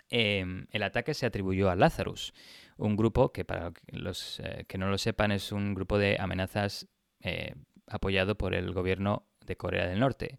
Em, 0.09 0.67
el 0.71 0.83
ataque 0.83 1.15
se 1.15 1.27
atribuyó 1.27 1.71
a 1.71 1.77
Lazarus, 1.77 2.35
un 2.77 2.97
grupo 2.97 3.33
que 3.33 3.45
para 3.45 3.73
los 3.89 4.41
eh, 4.41 4.65
que 4.69 4.79
no 4.79 4.89
lo 4.89 4.99
sepan 4.99 5.33
es 5.33 5.53
un 5.53 5.75
grupo 5.75 5.99
de 5.99 6.17
amenazas 6.19 6.89
eh, 7.21 7.55
apoyado 7.87 8.37
por 8.37 8.55
el 8.55 8.73
gobierno 8.73 9.29
de 9.45 9.57
Corea 9.57 9.87
del 9.87 10.01
Norte. 10.01 10.39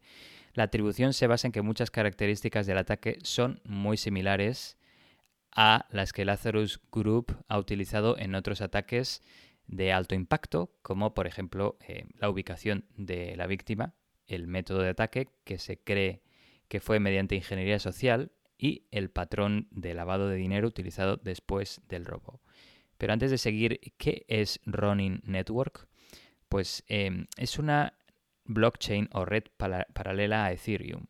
La 0.54 0.64
atribución 0.64 1.14
se 1.14 1.28
basa 1.28 1.48
en 1.48 1.52
que 1.52 1.62
muchas 1.62 1.92
características 1.92 2.66
del 2.68 2.78
ataque 2.78 3.18
son 3.24 3.62
muy 3.66 3.98
similares 3.98 4.78
a 5.56 5.88
las 5.90 6.14
que 6.14 6.26
Lazarus 6.26 6.82
Group 6.92 7.38
ha 7.48 7.58
utilizado 7.58 8.18
en 8.18 8.36
otros 8.36 8.62
ataques 8.62 9.22
de 9.68 9.94
alto 9.94 10.14
impacto, 10.14 10.76
como 10.82 11.14
por 11.14 11.28
ejemplo 11.28 11.78
eh, 11.88 12.06
la 12.20 12.30
ubicación 12.30 12.86
de 12.96 13.36
la 13.36 13.48
víctima, 13.48 13.96
el 14.28 14.48
método 14.48 14.80
de 14.80 14.90
ataque 14.90 15.30
que 15.44 15.58
se 15.58 15.78
cree 15.78 16.22
que 16.68 16.80
fue 16.80 17.00
mediante 17.00 17.36
ingeniería 17.36 17.80
social 17.80 18.32
y 18.58 18.88
el 18.92 19.10
patrón 19.10 19.68
de 19.72 19.94
lavado 19.94 20.28
de 20.30 20.36
dinero 20.36 20.68
utilizado 20.68 21.18
después 21.18 21.82
del 21.88 22.06
robo. 22.06 22.42
Pero 22.98 23.14
antes 23.14 23.32
de 23.32 23.38
seguir, 23.38 23.80
¿qué 23.98 24.26
es 24.28 24.60
Ronin 24.66 25.22
Network? 25.26 25.88
Pues 26.50 26.84
eh, 26.88 27.26
es 27.38 27.60
una 27.60 27.94
blockchain 28.46 29.10
o 29.12 29.26
red 29.26 29.44
paralela 29.58 30.46
a 30.46 30.52
Ethereum. 30.52 31.06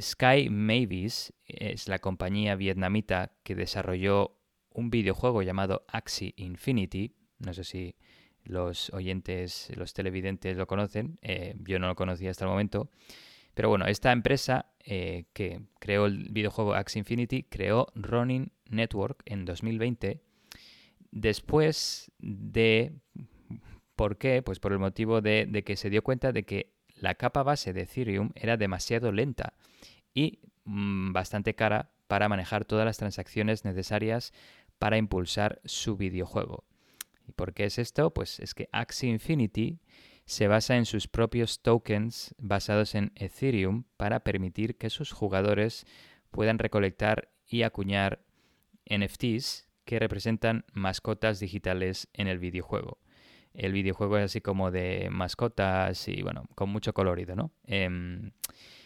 Sky 0.00 0.50
Mavis 0.50 1.32
es 1.46 1.88
la 1.88 1.98
compañía 1.98 2.54
vietnamita 2.54 3.32
que 3.42 3.54
desarrolló 3.54 4.38
un 4.70 4.90
videojuego 4.90 5.42
llamado 5.42 5.84
Axie 5.88 6.34
Infinity. 6.36 7.14
No 7.38 7.54
sé 7.54 7.64
si 7.64 7.96
los 8.44 8.92
oyentes, 8.92 9.72
los 9.74 9.94
televidentes 9.94 10.56
lo 10.56 10.66
conocen. 10.66 11.18
eh, 11.22 11.54
yo 11.60 11.78
no 11.78 11.88
lo 11.88 11.94
conocía 11.94 12.30
hasta 12.30 12.44
el 12.44 12.50
momento. 12.50 12.90
Pero 13.54 13.70
bueno, 13.70 13.86
esta 13.86 14.12
empresa 14.12 14.72
eh, 14.84 15.24
que 15.32 15.62
creó 15.78 16.06
el 16.06 16.28
videojuego 16.30 16.74
Axie 16.74 16.98
Infinity 16.98 17.44
creó 17.44 17.86
Ronin 17.94 18.52
Network 18.68 19.22
en 19.24 19.44
2020 19.44 20.20
después 21.10 22.12
de... 22.18 22.92
¿Por 23.94 24.18
qué? 24.18 24.42
Pues 24.42 24.60
por 24.60 24.72
el 24.72 24.78
motivo 24.78 25.22
de, 25.22 25.46
de 25.46 25.64
que 25.64 25.74
se 25.76 25.88
dio 25.88 26.02
cuenta 26.02 26.30
de 26.32 26.42
que 26.42 26.75
la 26.96 27.14
capa 27.14 27.42
base 27.42 27.72
de 27.72 27.82
Ethereum 27.82 28.30
era 28.34 28.56
demasiado 28.56 29.12
lenta 29.12 29.54
y 30.14 30.40
mm, 30.64 31.12
bastante 31.12 31.54
cara 31.54 31.90
para 32.06 32.28
manejar 32.28 32.64
todas 32.64 32.84
las 32.84 32.98
transacciones 32.98 33.64
necesarias 33.64 34.32
para 34.78 34.96
impulsar 34.96 35.60
su 35.64 35.96
videojuego. 35.96 36.64
¿Y 37.26 37.32
por 37.32 37.54
qué 37.54 37.64
es 37.64 37.78
esto? 37.78 38.12
Pues 38.12 38.40
es 38.40 38.54
que 38.54 38.68
Axie 38.72 39.10
Infinity 39.10 39.80
se 40.24 40.48
basa 40.48 40.76
en 40.76 40.86
sus 40.86 41.08
propios 41.08 41.60
tokens 41.60 42.34
basados 42.38 42.94
en 42.94 43.12
Ethereum 43.14 43.84
para 43.96 44.20
permitir 44.20 44.76
que 44.76 44.90
sus 44.90 45.12
jugadores 45.12 45.86
puedan 46.30 46.58
recolectar 46.58 47.30
y 47.46 47.62
acuñar 47.62 48.24
NFTs 48.88 49.68
que 49.84 49.98
representan 49.98 50.64
mascotas 50.72 51.38
digitales 51.40 52.08
en 52.12 52.26
el 52.26 52.38
videojuego. 52.38 52.98
El 53.56 53.72
videojuego 53.72 54.18
es 54.18 54.24
así 54.26 54.40
como 54.40 54.70
de 54.70 55.08
mascotas 55.10 56.08
y 56.08 56.22
bueno, 56.22 56.44
con 56.54 56.68
mucho 56.68 56.92
colorido, 56.92 57.34
¿no? 57.34 57.52
Em, 57.64 58.32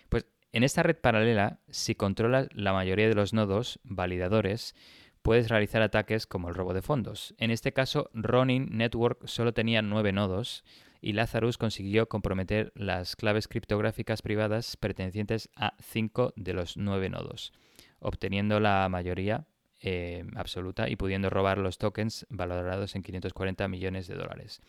pues 0.08 0.26
en 0.52 0.62
esta 0.62 0.82
red 0.82 0.96
paralela, 0.96 1.60
si 1.68 1.94
controlas 1.94 2.48
la 2.54 2.72
mayoría 2.72 3.08
de 3.08 3.14
los 3.14 3.32
nodos 3.32 3.80
validadores, 3.82 4.74
puedes 5.22 5.48
realizar 5.48 5.82
ataques 5.82 6.26
como 6.26 6.48
el 6.48 6.54
robo 6.54 6.72
de 6.72 6.82
fondos. 6.82 7.34
En 7.38 7.50
este 7.50 7.72
caso, 7.72 8.10
Ronin 8.14 8.68
Network 8.70 9.26
solo 9.26 9.52
tenía 9.52 9.82
nueve 9.82 10.12
nodos 10.12 10.64
y 11.00 11.12
Lazarus 11.14 11.58
consiguió 11.58 12.08
comprometer 12.08 12.72
las 12.74 13.16
claves 13.16 13.48
criptográficas 13.48 14.22
privadas 14.22 14.76
pertenecientes 14.76 15.50
a 15.56 15.74
cinco 15.80 16.32
de 16.36 16.52
los 16.52 16.76
nueve 16.76 17.08
nodos, 17.08 17.52
obteniendo 17.98 18.60
la 18.60 18.88
mayoría 18.88 19.46
eh, 19.80 20.24
absoluta 20.36 20.88
y 20.88 20.96
pudiendo 20.96 21.30
robar 21.30 21.58
los 21.58 21.78
tokens 21.78 22.26
valorados 22.28 22.94
en 22.94 23.02
540 23.02 23.66
millones 23.68 24.06
de 24.06 24.14
dólares. 24.14 24.60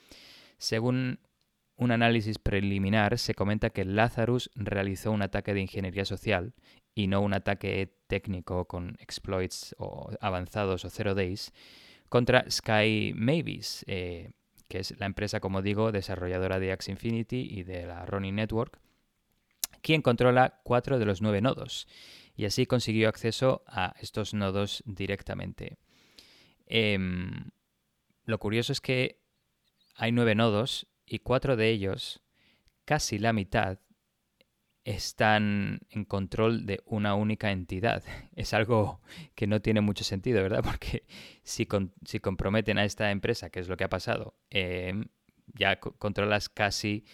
Según 0.57 1.19
un 1.75 1.91
análisis 1.91 2.38
preliminar, 2.38 3.17
se 3.17 3.33
comenta 3.33 3.71
que 3.71 3.85
Lazarus 3.85 4.51
realizó 4.55 5.11
un 5.11 5.21
ataque 5.21 5.53
de 5.53 5.61
ingeniería 5.61 6.05
social 6.05 6.53
y 6.93 7.07
no 7.07 7.21
un 7.21 7.33
ataque 7.33 7.93
técnico 8.07 8.65
con 8.65 8.97
exploits 8.99 9.75
o 9.79 10.11
avanzados 10.21 10.85
o 10.85 10.89
zero 10.89 11.15
days 11.15 11.51
contra 12.07 12.49
Sky 12.49 13.13
Mavis, 13.15 13.83
eh, 13.88 14.31
que 14.67 14.79
es 14.79 14.99
la 14.99 15.05
empresa, 15.05 15.39
como 15.39 15.61
digo, 15.61 15.91
desarrolladora 15.91 16.59
de 16.59 16.71
Axie 16.71 16.91
Infinity 16.91 17.47
y 17.49 17.63
de 17.63 17.85
la 17.85 18.05
Ronin 18.05 18.35
Network, 18.35 18.79
quien 19.81 20.01
controla 20.01 20.59
cuatro 20.63 20.99
de 20.99 21.05
los 21.05 21.21
nueve 21.21 21.41
nodos 21.41 21.88
y 22.35 22.45
así 22.45 22.65
consiguió 22.65 23.09
acceso 23.09 23.63
a 23.67 23.93
estos 23.99 24.33
nodos 24.33 24.83
directamente. 24.85 25.77
Em, 26.65 27.51
lo 28.25 28.39
curioso 28.39 28.71
es 28.71 28.81
que 28.81 29.19
hay 29.95 30.11
nueve 30.11 30.35
nodos 30.35 30.87
y 31.05 31.19
cuatro 31.19 31.55
de 31.55 31.69
ellos, 31.69 32.21
casi 32.85 33.19
la 33.19 33.33
mitad, 33.33 33.79
están 34.83 35.81
en 35.91 36.05
control 36.05 36.65
de 36.65 36.81
una 36.85 37.15
única 37.15 37.51
entidad. 37.51 38.03
Es 38.35 38.53
algo 38.53 39.01
que 39.35 39.45
no 39.47 39.61
tiene 39.61 39.81
mucho 39.81 40.03
sentido, 40.03 40.41
¿verdad? 40.41 40.63
Porque 40.65 41.05
si, 41.43 41.67
si 42.05 42.19
comprometen 42.19 42.77
a 42.77 42.85
esta 42.85 43.11
empresa, 43.11 43.49
que 43.49 43.59
es 43.59 43.67
lo 43.67 43.77
que 43.77 43.83
ha 43.83 43.89
pasado, 43.89 44.35
em, 44.49 45.05
ya 45.53 45.79
co- 45.79 45.93
controlas 45.97 46.49
casi, 46.49 47.05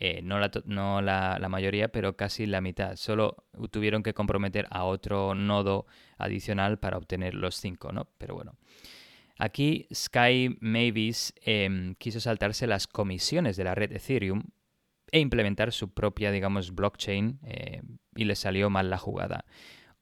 eh, 0.00 0.20
no, 0.22 0.38
la, 0.38 0.50
no 0.64 1.02
la, 1.02 1.38
la 1.40 1.48
mayoría, 1.48 1.88
pero 1.88 2.16
casi 2.16 2.46
la 2.46 2.60
mitad. 2.60 2.96
Solo 2.96 3.44
tuvieron 3.70 4.02
que 4.02 4.14
comprometer 4.14 4.66
a 4.70 4.84
otro 4.84 5.34
nodo 5.34 5.86
adicional 6.18 6.78
para 6.78 6.98
obtener 6.98 7.34
los 7.34 7.56
cinco, 7.56 7.92
¿no? 7.92 8.08
Pero 8.18 8.34
bueno. 8.34 8.54
Aquí 9.38 9.86
Sky 9.94 10.56
Mavis 10.60 11.32
em, 11.42 11.94
quiso 11.94 12.18
saltarse 12.18 12.66
las 12.66 12.88
comisiones 12.88 13.56
de 13.56 13.64
la 13.64 13.74
red 13.74 13.92
Ethereum 13.92 14.42
e 15.12 15.20
implementar 15.20 15.72
su 15.72 15.94
propia, 15.94 16.32
digamos, 16.32 16.74
blockchain 16.74 17.38
eh, 17.44 17.82
y 18.16 18.24
le 18.24 18.34
salió 18.34 18.68
mal 18.68 18.90
la 18.90 18.98
jugada. 18.98 19.44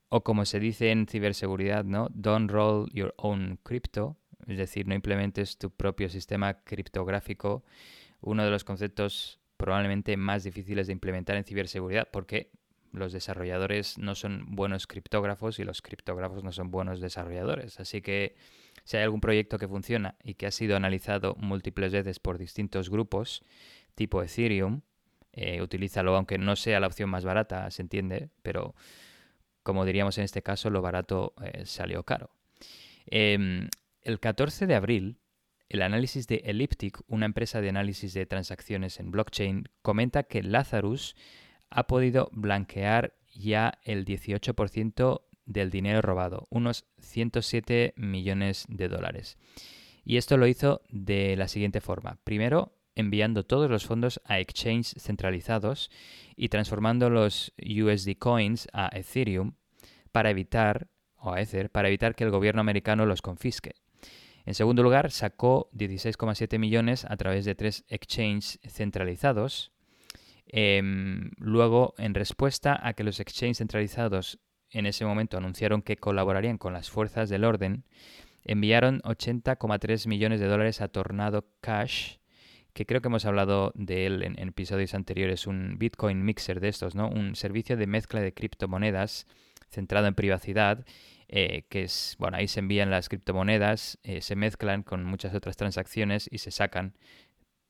O 0.09 0.25
como 0.25 0.47
se 0.47 0.59
dice 0.59 0.91
en 0.91 1.07
ciberseguridad, 1.07 1.85
¿no? 1.85 2.09
Don't 2.15 2.51
roll 2.51 2.89
your 2.93 3.15
own 3.19 3.59
crypto, 3.63 4.17
es 4.47 4.57
decir, 4.57 4.87
no 4.89 4.95
implementes 4.95 5.59
tu 5.59 5.71
propio 5.71 6.09
sistema 6.09 6.63
criptográfico, 6.65 7.63
uno 8.21 8.43
de 8.43 8.51
los 8.51 8.65
conceptos 8.65 9.41
probablemente 9.57 10.17
más 10.17 10.45
difíciles 10.45 10.87
de 10.87 10.93
implementar 10.93 11.37
en 11.37 11.45
ciberseguridad 11.45 12.09
porque 12.11 12.51
los 12.93 13.13
desarrolladores 13.13 13.99
no 13.99 14.15
son 14.15 14.45
buenos 14.49 14.87
criptógrafos 14.87 15.59
y 15.59 15.65
los 15.65 15.83
criptógrafos 15.83 16.43
no 16.43 16.53
son 16.53 16.71
buenos 16.71 17.01
desarrolladores. 17.01 17.79
Así 17.79 18.01
que 18.01 18.37
si 18.85 18.97
hay 18.97 19.03
algún 19.03 19.21
proyecto 19.21 19.59
que 19.59 19.69
funciona 19.69 20.17
y 20.23 20.35
que 20.35 20.47
ha 20.47 20.51
sido 20.51 20.77
analizado 20.77 21.35
múltiples 21.39 21.93
veces 21.93 22.19
por 22.19 22.39
distintos 22.39 22.89
grupos, 22.89 23.43
tipo 23.95 24.23
Ethereum, 24.23 24.83
eh, 25.33 25.61
utilízalo, 25.61 26.17
aunque 26.17 26.39
no 26.39 26.57
sea 26.57 26.81
la 26.81 26.87
opción 26.87 27.11
más 27.11 27.25
barata, 27.25 27.71
se 27.71 27.83
entiende, 27.83 28.31
pero 28.43 28.75
como 29.63 29.85
diríamos 29.85 30.17
en 30.19 30.25
este 30.25 30.43
caso, 30.43 30.71
lo 30.71 30.81
barato 30.81 31.35
eh, 31.43 31.67
salió 31.67 32.05
caro. 32.05 32.31
Em, 33.07 33.69
el 34.03 34.21
14 34.21 34.67
de 34.67 34.75
abril, 34.75 35.19
el 35.69 35.83
análisis 35.83 36.27
de 36.27 36.43
Elliptic, 36.45 37.01
una 37.09 37.27
empresa 37.27 37.61
de 37.61 37.69
análisis 37.69 38.15
de 38.15 38.27
transacciones 38.27 39.01
en 39.01 39.11
blockchain, 39.11 39.69
comenta 39.83 40.23
que 40.25 40.43
Lazarus 40.43 41.17
ha 41.71 41.87
podido 41.87 42.29
blanquear 42.33 43.15
ya 43.35 43.79
el 43.83 44.05
18% 44.05 45.23
del 45.45 45.71
dinero 45.71 46.03
robado, 46.03 46.47
unos 46.51 46.87
107 46.99 47.95
millones 47.97 48.67
de 48.69 48.89
dólares. 48.89 49.39
Y 50.05 50.17
esto 50.17 50.37
lo 50.37 50.47
hizo 50.47 50.83
de 50.89 51.37
la 51.37 51.49
siguiente 51.49 51.81
forma. 51.81 52.19
Primero, 52.25 52.73
enviando 52.95 53.45
todos 53.45 53.71
los 53.71 53.87
fondos 53.87 54.21
a 54.25 54.41
exchanges 54.41 54.95
centralizados 54.99 55.91
y 56.37 56.49
transformando 56.49 57.11
los 57.11 57.53
USD 57.59 58.17
coins 58.19 58.69
a 58.73 58.89
Ethereum 58.93 59.53
para 60.13 60.31
evitar, 60.31 60.89
o 61.17 61.33
a 61.33 61.41
Ether, 61.41 61.71
para 61.71 61.89
evitar 61.89 62.15
que 62.15 62.25
el 62.25 62.31
gobierno 62.31 62.61
americano 62.61 63.05
los 63.05 63.21
confisque. 63.21 63.75
En 64.47 64.55
segundo 64.55 64.85
lugar, 64.85 65.11
sacó 65.11 65.69
16,7 65.75 66.59
millones 66.61 67.05
a 67.05 67.17
través 67.17 67.45
de 67.45 67.57
tres 67.57 67.85
exchanges 67.89 68.61
centralizados. 68.65 69.73
Em, 70.47 71.33
luego, 71.37 71.95
en 71.99 72.15
respuesta 72.15 72.79
a 72.81 72.93
que 72.95 73.03
los 73.03 73.19
exchanges 73.19 73.59
centralizados 73.59 74.39
en 74.71 74.87
ese 74.87 75.05
momento 75.05 75.37
anunciaron 75.37 75.83
que 75.83 75.97
colaborarían 75.97 76.59
con 76.59 76.73
las 76.73 76.91
fuerzas 76.91 77.29
del 77.29 77.45
orden, 77.45 77.85
enviaron 78.45 79.01
80,3 79.03 80.07
millones 80.07 80.39
de 80.39 80.47
dólares 80.47 80.81
a 80.81 80.89
Tornado 80.89 81.49
Cash, 81.61 82.19
que 82.73 82.87
creo 82.87 83.01
que 83.01 83.09
hemos 83.09 83.25
hablado 83.25 83.73
de 83.75 84.07
él 84.07 84.23
en, 84.23 84.39
episodios 84.39 84.95
anteriores, 84.95 85.49
un 85.49 85.77
Bitcoin 85.77 86.25
mixer 86.25 86.61
de 86.61 86.69
estos, 86.69 86.95
¿no? 86.95 87.09
Un 87.09 87.35
servicio 87.35 87.77
de 87.77 87.89
mezcla 87.89 88.21
de 88.21 88.33
criptomonedas 88.33 89.27
centrado 89.71 90.07
en 90.07 90.15
privacidad, 90.15 90.85
eh, 91.29 91.67
que 91.69 91.83
es, 91.83 92.17
bueno, 92.19 92.37
ahí 92.37 92.49
se 92.49 92.61
envían 92.61 92.91
las 92.91 93.09
criptomonedas, 93.09 93.99
eh, 94.03 94.21
se 94.21 94.37
mezclan 94.37 94.83
con 94.83 95.05
muchas 95.05 95.35
otras 95.35 95.57
transacciones 95.57 96.29
y 96.31 96.39
se 96.39 96.51
sacan. 96.51 96.97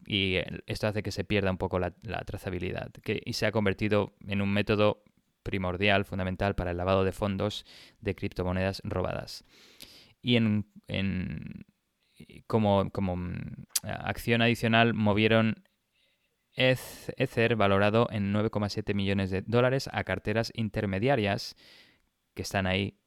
Y 0.06 0.36
esto 0.66 0.86
hace 0.86 1.02
que 1.02 1.10
se 1.10 1.24
pierda 1.24 1.50
un 1.50 1.58
poco 1.58 1.78
la, 1.78 1.92
trazabilidad. 2.26 2.90
Que, 3.02 3.22
y 3.24 3.32
se 3.32 3.46
ha 3.46 3.52
convertido 3.52 4.14
en 4.26 4.42
un 4.42 4.52
método 4.52 5.02
primordial, 5.42 6.04
fundamental 6.04 6.54
para 6.54 6.72
el 6.72 6.76
lavado 6.76 7.04
de 7.04 7.12
fondos 7.12 7.64
de 8.00 8.14
criptomonedas 8.14 8.82
robadas. 8.84 9.44
Y 10.20 10.36
en, 10.36 10.66
en 10.86 11.64
como, 12.46 12.90
como 12.90 13.16
mm, 13.16 13.66
acción 13.82 14.42
adicional 14.42 14.94
movieron 14.94 15.62
Ether 16.56 17.56
valorado 17.56 18.08
en 18.10 18.32
9,7 18.32 18.94
millones 18.94 19.30
de 19.30 19.42
dólares 19.42 19.90
a 19.92 20.04
carteras 20.04 20.52
intermediarias 20.54 21.54
que 22.34 22.42
están 22.42 22.66
ahí, 22.66 22.98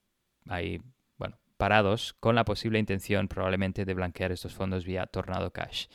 ahí 0.49 0.81
bueno, 1.17 1.37
parados 1.57 2.13
con 2.19 2.35
la 2.35 2.45
posible 2.45 2.79
intención 2.79 3.27
probablemente 3.27 3.85
de 3.85 3.93
blanquear 3.93 4.31
estos 4.31 4.53
fondos 4.53 4.85
vía 4.85 5.05
Tornado 5.05 5.51
Cash. 5.51 5.87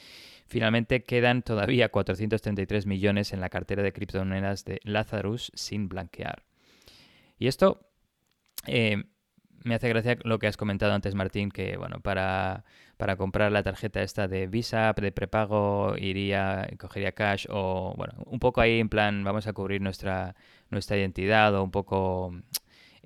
Finalmente 0.47 1.05
quedan 1.05 1.43
todavía 1.43 1.89
433 1.90 2.86
millones 2.86 3.32
en 3.32 3.40
la 3.40 3.48
cartera 3.48 3.82
de 3.82 3.93
criptomonedas 3.93 4.64
de 4.64 4.81
Lazarus 4.85 5.51
sin 5.55 5.89
blanquear. 5.89 6.44
Y 7.39 7.48
esto 7.48 7.81
eh, 8.66 9.05
me 9.64 9.74
hace 9.74 9.89
gracia 9.89 10.18
lo 10.22 10.39
que 10.39 10.47
has 10.47 10.56
comentado 10.56 10.93
antes, 10.93 11.14
Martín, 11.14 11.51
que 11.51 11.76
bueno, 11.76 12.01
para, 12.01 12.64
para 12.97 13.16
comprar 13.16 13.51
la 13.51 13.62
tarjeta 13.62 14.02
esta 14.02 14.28
de 14.28 14.47
Visa, 14.47 14.93
de 14.93 15.10
prepago, 15.10 15.97
iría, 15.97 16.68
cogería 16.78 17.12
cash, 17.12 17.47
o 17.48 17.94
bueno, 17.97 18.14
un 18.26 18.39
poco 18.39 18.60
ahí 18.60 18.78
en 18.78 18.90
plan, 18.90 19.24
vamos 19.24 19.47
a 19.47 19.55
cubrir 19.55 19.81
nuestra, 19.81 20.36
nuestra 20.70 20.98
identidad, 20.98 21.55
o 21.55 21.64
un 21.64 21.70
poco 21.70 22.35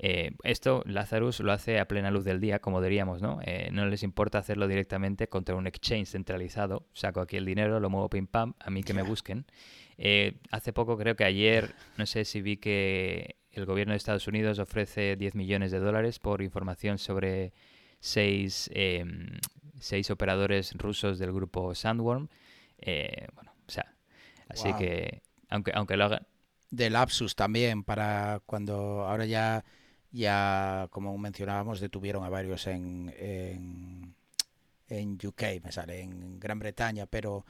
eh, 0.00 0.30
esto 0.44 0.84
Lazarus 0.86 1.40
lo 1.40 1.50
hace 1.50 1.80
a 1.80 1.88
plena 1.88 2.12
luz 2.12 2.24
del 2.24 2.40
día, 2.40 2.60
como 2.60 2.80
diríamos, 2.80 3.20
¿no? 3.20 3.40
Eh, 3.44 3.70
no 3.72 3.84
les 3.86 4.04
importa 4.04 4.38
hacerlo 4.38 4.68
directamente 4.68 5.28
contra 5.28 5.56
un 5.56 5.66
exchange 5.66 6.10
centralizado. 6.10 6.86
Saco 6.94 7.20
aquí 7.20 7.36
el 7.36 7.44
dinero, 7.44 7.80
lo 7.80 7.90
muevo 7.90 8.08
pim 8.08 8.28
pam, 8.28 8.54
a 8.60 8.70
mí 8.70 8.84
que 8.84 8.94
me 8.94 9.02
busquen. 9.02 9.44
Eh, 9.96 10.38
hace 10.52 10.72
poco, 10.72 10.96
creo 10.96 11.16
que 11.16 11.24
ayer, 11.24 11.74
no 11.96 12.06
sé 12.06 12.24
si 12.24 12.40
vi 12.40 12.58
que 12.58 13.38
el 13.50 13.66
gobierno 13.66 13.92
de 13.92 13.96
Estados 13.96 14.28
Unidos 14.28 14.60
ofrece 14.60 15.16
10 15.16 15.34
millones 15.34 15.72
de 15.72 15.80
dólares 15.80 16.20
por 16.20 16.42
información 16.42 16.98
sobre 16.98 17.52
seis, 17.98 18.70
em, 18.74 19.40
seis 19.80 20.12
operadores 20.12 20.74
rusos 20.74 21.18
del 21.18 21.32
grupo 21.32 21.74
Sandworm. 21.74 22.28
Bueno, 23.34 23.52
o 23.66 23.70
sea, 23.70 23.96
así 24.48 24.72
que, 24.74 25.22
aunque, 25.48 25.72
aunque 25.74 25.96
lo 25.96 26.04
hagan... 26.04 26.24
De 26.70 26.90
Lapsus 26.90 27.34
también, 27.34 27.82
para 27.82 28.42
cuando 28.44 29.06
ahora 29.06 29.24
ya, 29.24 29.64
ya 30.10 30.88
como 30.90 31.16
mencionábamos, 31.18 31.80
detuvieron 31.80 32.24
a 32.24 32.28
varios 32.28 32.66
en, 32.66 33.14
en, 33.18 34.14
en 34.88 35.18
UK, 35.22 35.62
me 35.62 35.72
sale, 35.72 36.00
en 36.00 36.38
Gran 36.38 36.58
Bretaña, 36.58 37.06
pero 37.06 37.44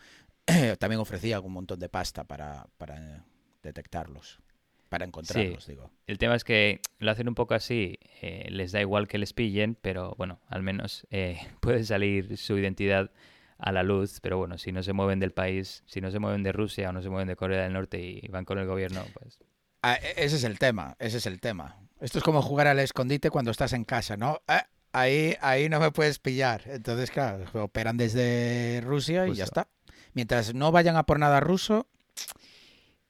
también 0.78 1.00
ofrecía 1.00 1.40
un 1.40 1.52
montón 1.52 1.78
de 1.78 1.88
pasta 1.88 2.24
para, 2.24 2.66
para 2.76 3.24
detectarlos 3.62 4.40
para 4.88 5.04
encontrarlos, 5.04 5.66
digo. 5.66 5.90
El 6.06 6.18
tema 6.18 6.34
es 6.34 6.44
que 6.44 6.80
lo 6.98 7.10
hacen 7.10 7.28
un 7.28 7.34
poco 7.34 7.54
así, 7.54 7.98
eh, 8.22 8.48
les 8.50 8.72
da 8.72 8.80
igual 8.80 9.06
que 9.06 9.18
les 9.18 9.32
pillen, 9.32 9.74
pero 9.74 10.14
bueno, 10.16 10.40
al 10.48 10.62
menos 10.62 11.06
eh, 11.10 11.38
puede 11.60 11.84
salir 11.84 12.36
su 12.36 12.58
identidad 12.58 13.10
a 13.58 13.72
la 13.72 13.82
luz, 13.82 14.20
pero 14.20 14.38
bueno, 14.38 14.56
si 14.56 14.72
no 14.72 14.82
se 14.82 14.92
mueven 14.92 15.20
del 15.20 15.32
país, 15.32 15.82
si 15.86 16.00
no 16.00 16.10
se 16.10 16.18
mueven 16.18 16.42
de 16.42 16.52
Rusia 16.52 16.90
o 16.90 16.92
no 16.92 17.02
se 17.02 17.10
mueven 17.10 17.28
de 17.28 17.36
Corea 17.36 17.62
del 17.62 17.72
Norte 17.72 18.00
y 18.00 18.26
van 18.28 18.44
con 18.44 18.58
el 18.58 18.66
gobierno, 18.66 19.04
pues... 19.14 19.40
Ah, 19.82 19.98
e, 20.00 20.24
ese 20.24 20.36
es 20.36 20.44
el 20.44 20.58
tema, 20.58 20.96
ese 20.98 21.18
es 21.18 21.26
el 21.26 21.40
tema. 21.40 21.76
Esto 22.00 22.18
es 22.18 22.24
como 22.24 22.42
jugar 22.42 22.66
al 22.66 22.78
escondite 22.78 23.30
cuando 23.30 23.50
estás 23.50 23.72
en 23.72 23.84
casa, 23.84 24.16
¿no? 24.16 24.40
Ah, 24.46 24.66
ahí, 24.92 25.36
ahí 25.40 25.68
no 25.68 25.80
me 25.80 25.90
puedes 25.90 26.18
pillar. 26.18 26.62
Entonces, 26.66 27.10
claro, 27.10 27.44
operan 27.62 27.96
desde 27.96 28.80
Rusia 28.84 29.26
y 29.26 29.34
ya 29.34 29.44
está. 29.44 29.68
Mientras 30.12 30.54
no 30.54 30.72
vayan 30.72 30.96
a 30.96 31.04
por 31.04 31.18
nada 31.18 31.40
ruso, 31.40 31.86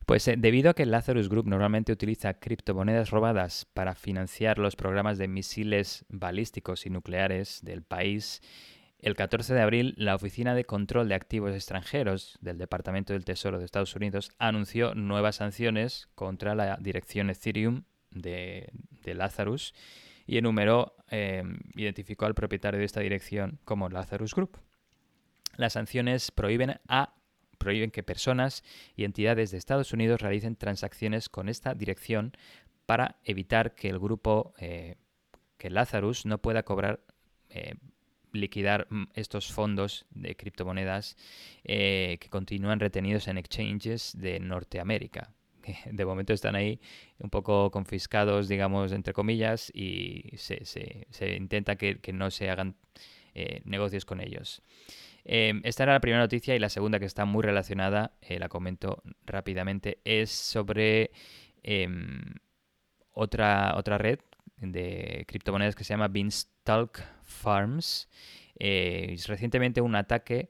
pues 0.06 0.26
eh, 0.26 0.36
debido 0.38 0.70
a 0.70 0.74
que 0.74 0.84
el 0.84 0.90
Lazarus 0.90 1.28
Group 1.28 1.46
normalmente 1.46 1.92
utiliza 1.92 2.34
criptomonedas 2.34 3.10
robadas 3.10 3.66
para 3.74 3.94
financiar 3.94 4.58
los 4.58 4.74
programas 4.74 5.18
de 5.18 5.28
misiles 5.28 6.06
balísticos 6.08 6.86
y 6.86 6.90
nucleares 6.90 7.60
del 7.62 7.82
país, 7.82 8.40
el 9.00 9.14
14 9.14 9.52
de 9.52 9.60
abril 9.60 9.94
la 9.98 10.14
Oficina 10.14 10.54
de 10.54 10.64
Control 10.64 11.08
de 11.08 11.14
Activos 11.14 11.54
Extranjeros 11.54 12.38
del 12.40 12.56
Departamento 12.56 13.12
del 13.12 13.26
Tesoro 13.26 13.58
de 13.58 13.66
Estados 13.66 13.94
Unidos 13.94 14.30
anunció 14.38 14.94
nuevas 14.94 15.36
sanciones 15.36 16.08
contra 16.14 16.54
la 16.54 16.78
dirección 16.80 17.28
Ethereum 17.28 17.84
de, 18.10 18.70
Lazarus 19.04 19.74
y 20.26 20.36
enumeró, 20.36 20.94
eh, 21.10 21.42
identificó 21.76 22.26
al 22.26 22.34
propietario 22.34 22.78
de 22.78 22.84
esta 22.84 23.00
dirección 23.00 23.58
como 23.64 23.88
Lazarus 23.88 24.34
Group. 24.34 24.58
Las 25.56 25.72
sanciones 25.72 26.30
prohíben 26.30 26.78
a 26.88 27.14
prohíben 27.58 27.90
que 27.90 28.02
personas 28.02 28.62
y 28.96 29.04
entidades 29.04 29.50
de 29.50 29.58
Estados 29.58 29.92
Unidos 29.92 30.20
realicen 30.20 30.56
transacciones 30.56 31.28
con 31.28 31.48
esta 31.48 31.74
dirección 31.74 32.32
para 32.86 33.16
evitar 33.24 33.74
que 33.74 33.90
el 33.90 33.98
grupo, 33.98 34.54
eh, 34.58 34.94
que 35.58 35.68
Lazarus, 35.68 36.24
no 36.24 36.38
pueda 36.38 36.62
cobrar, 36.62 37.00
eh, 37.50 37.74
liquidar 38.32 38.86
mm, 38.88 39.04
estos 39.14 39.52
fondos 39.52 40.06
de 40.10 40.36
criptomonedas 40.36 41.16
eh, 41.64 42.16
que 42.20 42.28
continúan 42.30 42.80
retenidos 42.80 43.28
en 43.28 43.38
exchanges 43.38 44.12
de 44.16 44.40
Norteamérica. 44.40 45.34
De 45.90 46.04
momento 46.04 46.32
están 46.32 46.54
ahí 46.56 46.80
un 47.18 47.30
poco 47.30 47.70
confiscados, 47.70 48.48
digamos, 48.48 48.92
entre 48.92 49.12
comillas, 49.12 49.70
y 49.74 50.36
se, 50.36 50.64
se, 50.64 51.36
intenta 51.36 51.76
que, 51.76 52.00
que, 52.00 52.12
no 52.12 52.30
se 52.30 52.50
hagan 52.50 52.76
negocios 53.64 54.04
con 54.04 54.20
ellos. 54.20 54.62
Em, 55.30 55.60
esta 55.62 55.82
era 55.82 55.92
la 55.92 56.00
primera 56.00 56.22
noticia 56.22 56.56
y 56.56 56.58
la 56.58 56.70
segunda 56.70 56.98
que 56.98 57.04
está 57.04 57.26
muy 57.26 57.42
relacionada, 57.42 58.12
eh, 58.22 58.38
la 58.38 58.48
comento 58.48 59.02
rápidamente, 59.26 60.00
es 60.04 60.30
sobre 60.30 61.10
em, 61.62 62.22
otra, 63.12 63.74
otra 63.76 63.98
red 63.98 64.20
de 64.56 65.24
criptomonedas 65.28 65.76
que 65.76 65.84
se 65.84 65.92
llama 65.92 66.08
Beanstalk 66.08 67.02
Farms. 67.24 68.08
Eh, 68.58 69.16
recientemente 69.26 69.82
un 69.82 69.96
ataque 69.96 70.48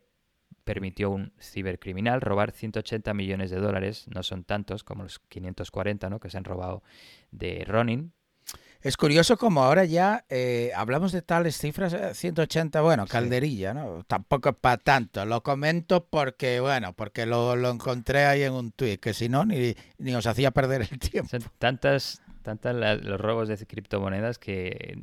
permitió 0.69 1.07
a 1.07 1.11
un 1.13 1.33
cibercriminal 1.41 2.21
robar 2.21 2.53
180 2.53 3.15
millones 3.15 3.51
de 3.51 3.57
dólares, 3.57 4.05
no 4.15 4.23
son 4.23 4.45
tantos 4.45 4.85
como 4.85 5.03
los 5.03 5.19
540 5.19 6.11
¿no? 6.11 6.21
que 6.21 6.29
se 6.29 6.37
han 6.37 6.45
robado 6.45 6.83
de 7.31 7.65
Ronin. 7.67 8.13
Es 8.83 8.99
curioso 8.99 9.39
como 9.39 9.65
ahora 9.65 9.87
ya 9.87 10.27
eh, 10.29 10.71
hablamos 10.77 11.13
de 11.13 11.23
tales 11.23 11.57
cifras, 11.57 11.97
180, 12.13 12.79
eh, 12.79 12.83
bueno, 12.83 13.07
calderilla, 13.07 13.73
¿no? 13.73 14.05
Tampoco 14.05 14.51
es 14.51 14.57
para 14.57 14.77
tanto. 14.77 15.25
Lo 15.25 15.43
comento 15.43 16.07
porque, 16.07 16.61
bueno, 16.61 16.93
porque 16.93 17.25
lo, 17.25 17.55
encontré 17.71 18.27
ahí 18.27 18.43
en 18.43 18.53
un 18.53 18.71
tuit, 18.71 19.01
que 19.01 19.15
si 19.15 19.31
no, 19.31 19.47
ni, 19.47 19.75
ni 19.97 20.15
os 20.15 20.27
hacía 20.27 20.51
perder 20.51 20.83
el 20.83 20.99
tiempo. 20.99 21.31
Son 21.31 21.43
tantas, 21.59 22.21
tantas 22.43 22.77
los 23.03 23.19
robos 23.19 23.49
de 23.49 23.57
criptomonedas 23.57 24.39
que 24.39 24.99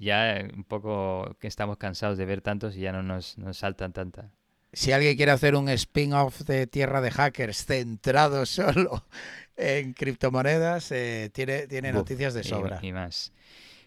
ya 0.00 0.44
un 0.52 0.64
poco 0.64 1.36
que 1.38 1.46
estamos 1.46 1.76
cansados 1.76 2.18
de 2.18 2.26
ver 2.26 2.40
tantos 2.40 2.76
y 2.76 2.80
ya 2.80 2.90
no 2.90 3.04
nos, 3.04 3.38
nos 3.38 3.56
saltan 3.58 3.92
tantas 3.92 4.35
si 4.76 4.92
alguien 4.92 5.16
quiere 5.16 5.32
hacer 5.32 5.54
un 5.54 5.70
spin-off 5.70 6.42
de 6.42 6.66
Tierra 6.66 7.00
de 7.00 7.10
Hackers 7.10 7.64
centrado 7.64 8.44
solo 8.46 9.06
en 9.56 9.94
criptomonedas, 9.94 10.92
eh, 10.92 11.30
tiene, 11.32 11.66
tiene 11.66 11.92
noticias 11.92 12.34
de 12.34 12.44
sobra. 12.44 12.78
Y, 12.82 12.92
más. 12.92 13.32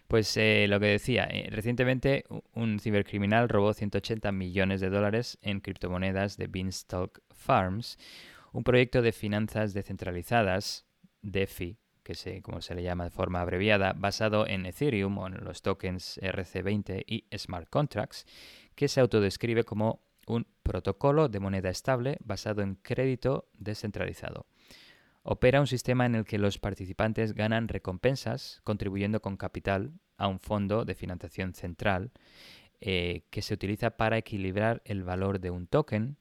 Pues 0.08 0.36
eh, 0.36 0.66
lo 0.68 0.80
que 0.80 0.86
decía, 0.86 1.28
eh, 1.30 1.46
recientemente 1.52 2.24
un 2.54 2.80
cibercriminal 2.80 3.48
robó 3.48 3.72
180 3.72 4.32
millones 4.32 4.80
de 4.80 4.90
dólares 4.90 5.38
en 5.42 5.60
criptomonedas 5.60 6.36
de 6.36 6.48
Beanstalk 6.48 7.22
Farms, 7.36 7.96
un 8.52 8.64
proyecto 8.64 9.00
de 9.00 9.12
finanzas 9.12 9.72
descentralizadas, 9.72 10.86
DeFi, 11.22 11.78
que 12.02 12.16
se, 12.16 12.42
como 12.42 12.60
se 12.60 12.74
le 12.74 12.82
llama 12.82 13.04
de 13.04 13.10
forma 13.10 13.42
abreviada, 13.42 13.92
basado 13.92 14.44
en 14.44 14.66
Ethereum 14.66 15.16
o 15.18 15.28
en 15.28 15.44
los 15.44 15.62
tokens 15.62 16.18
RC20 16.20 17.04
y 17.06 17.26
smart 17.38 17.70
contracts, 17.70 18.26
que 18.74 18.88
se 18.88 19.00
autodescribe 19.00 19.62
como 19.62 20.09
un 20.26 20.46
protocolo 20.62 21.28
de 21.28 21.40
moneda 21.40 21.70
estable 21.70 22.18
basado 22.24 22.62
en 22.62 22.76
crédito 22.76 23.48
descentralizado. 23.58 24.46
Opera 25.22 25.60
un 25.60 25.66
sistema 25.66 26.06
en 26.06 26.14
el 26.14 26.24
que 26.24 26.38
los 26.38 26.58
participantes 26.58 27.34
ganan 27.34 27.68
recompensas 27.68 28.60
contribuyendo 28.64 29.20
con 29.20 29.36
capital 29.36 29.92
a 30.16 30.28
un 30.28 30.40
fondo 30.40 30.84
de 30.84 30.94
financiación 30.94 31.54
central 31.54 32.12
eh, 32.80 33.24
que 33.30 33.42
se 33.42 33.52
utiliza 33.52 33.96
para 33.96 34.16
equilibrar 34.16 34.80
el 34.84 35.02
valor 35.02 35.40
de 35.40 35.50
un 35.50 35.66
token. 35.66 36.16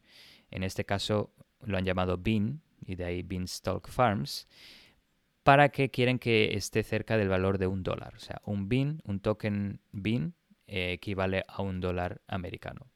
En 0.51 0.63
este 0.63 0.83
caso 0.83 1.33
lo 1.61 1.77
han 1.77 1.85
llamado 1.85 2.17
BEAN 2.17 2.61
y 2.85 2.95
de 2.95 3.05
ahí 3.05 3.23
Beanstalk 3.23 3.87
Farms 3.87 4.47
para 5.43 5.69
que 5.69 5.89
quieren 5.89 6.19
que 6.19 6.55
esté 6.55 6.83
cerca 6.83 7.17
del 7.17 7.29
valor 7.29 7.57
de 7.57 7.67
un 7.67 7.83
dólar. 7.83 8.13
O 8.15 8.19
sea, 8.19 8.41
un 8.45 8.67
BEAN, 8.67 9.01
un 9.05 9.19
token 9.21 9.79
BEAN, 9.91 10.33
eh, 10.67 10.91
equivale 10.91 11.43
a 11.47 11.61
un 11.61 11.79
dólar 11.79 12.21
americano. 12.27 12.87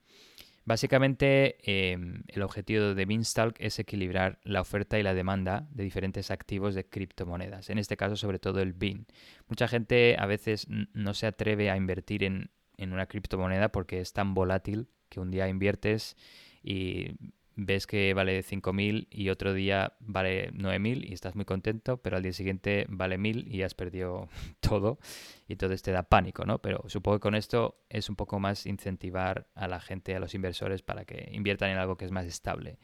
Básicamente, 0.65 1.57
em, 1.63 2.23
el 2.27 2.41
objetivo 2.41 2.93
de 2.93 3.05
Beanstalk 3.05 3.57
es 3.59 3.79
equilibrar 3.79 4.39
la 4.43 4.61
oferta 4.61 4.97
y 4.97 5.03
la 5.03 5.13
demanda 5.13 5.67
de 5.71 5.83
diferentes 5.83 6.31
activos 6.31 6.73
de 6.73 6.85
criptomonedas, 6.85 7.69
en 7.69 7.77
este 7.79 7.97
caso 7.97 8.15
sobre 8.15 8.39
todo 8.39 8.61
el 8.61 8.71
BIN. 8.71 9.05
Mucha 9.47 9.67
gente 9.67 10.15
a 10.17 10.25
veces 10.25 10.67
no 10.69 11.13
se 11.13 11.27
atreve 11.27 11.69
a 11.69 11.75
invertir 11.75 12.23
en, 12.23 12.49
en 12.77 12.93
una 12.93 13.07
criptomoneda 13.07 13.69
porque 13.73 13.99
es 13.99 14.13
tan 14.13 14.33
volátil 14.33 14.87
que 15.09 15.19
un 15.19 15.31
día 15.31 15.49
inviertes 15.49 16.15
y 16.63 17.17
ves 17.55 17.87
que 17.87 18.13
vale 18.13 18.43
5.000 18.43 19.07
y 19.09 19.29
otro 19.29 19.53
día 19.53 19.93
vale 19.99 20.51
9.000 20.53 21.09
y 21.09 21.13
estás 21.13 21.35
muy 21.35 21.45
contento, 21.45 21.97
pero 21.97 22.17
al 22.17 22.23
día 22.23 22.33
siguiente 22.33 22.85
vale 22.89 23.17
1.000 23.17 23.47
y 23.47 23.61
has 23.63 23.73
perdido 23.73 24.29
todo 24.59 24.99
y 25.47 25.55
todo 25.55 25.75
te 25.75 25.91
da 25.91 26.03
pánico, 26.03 26.45
¿no? 26.45 26.59
Pero 26.59 26.83
supongo 26.87 27.17
que 27.17 27.21
con 27.21 27.35
esto 27.35 27.83
es 27.89 28.09
un 28.09 28.15
poco 28.15 28.39
más 28.39 28.65
incentivar 28.65 29.47
a 29.55 29.67
la 29.67 29.79
gente, 29.79 30.15
a 30.15 30.19
los 30.19 30.33
inversores, 30.33 30.81
para 30.81 31.05
que 31.05 31.29
inviertan 31.31 31.69
en 31.71 31.77
algo 31.77 31.97
que 31.97 32.05
es 32.05 32.11
más 32.11 32.25
estable. 32.25 32.77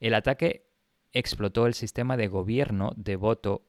El 0.00 0.14
ataque 0.14 0.66
explotó 1.12 1.66
el 1.66 1.74
sistema 1.74 2.16
de 2.16 2.28
gobierno 2.28 2.92
de 2.96 3.16
voto 3.16 3.66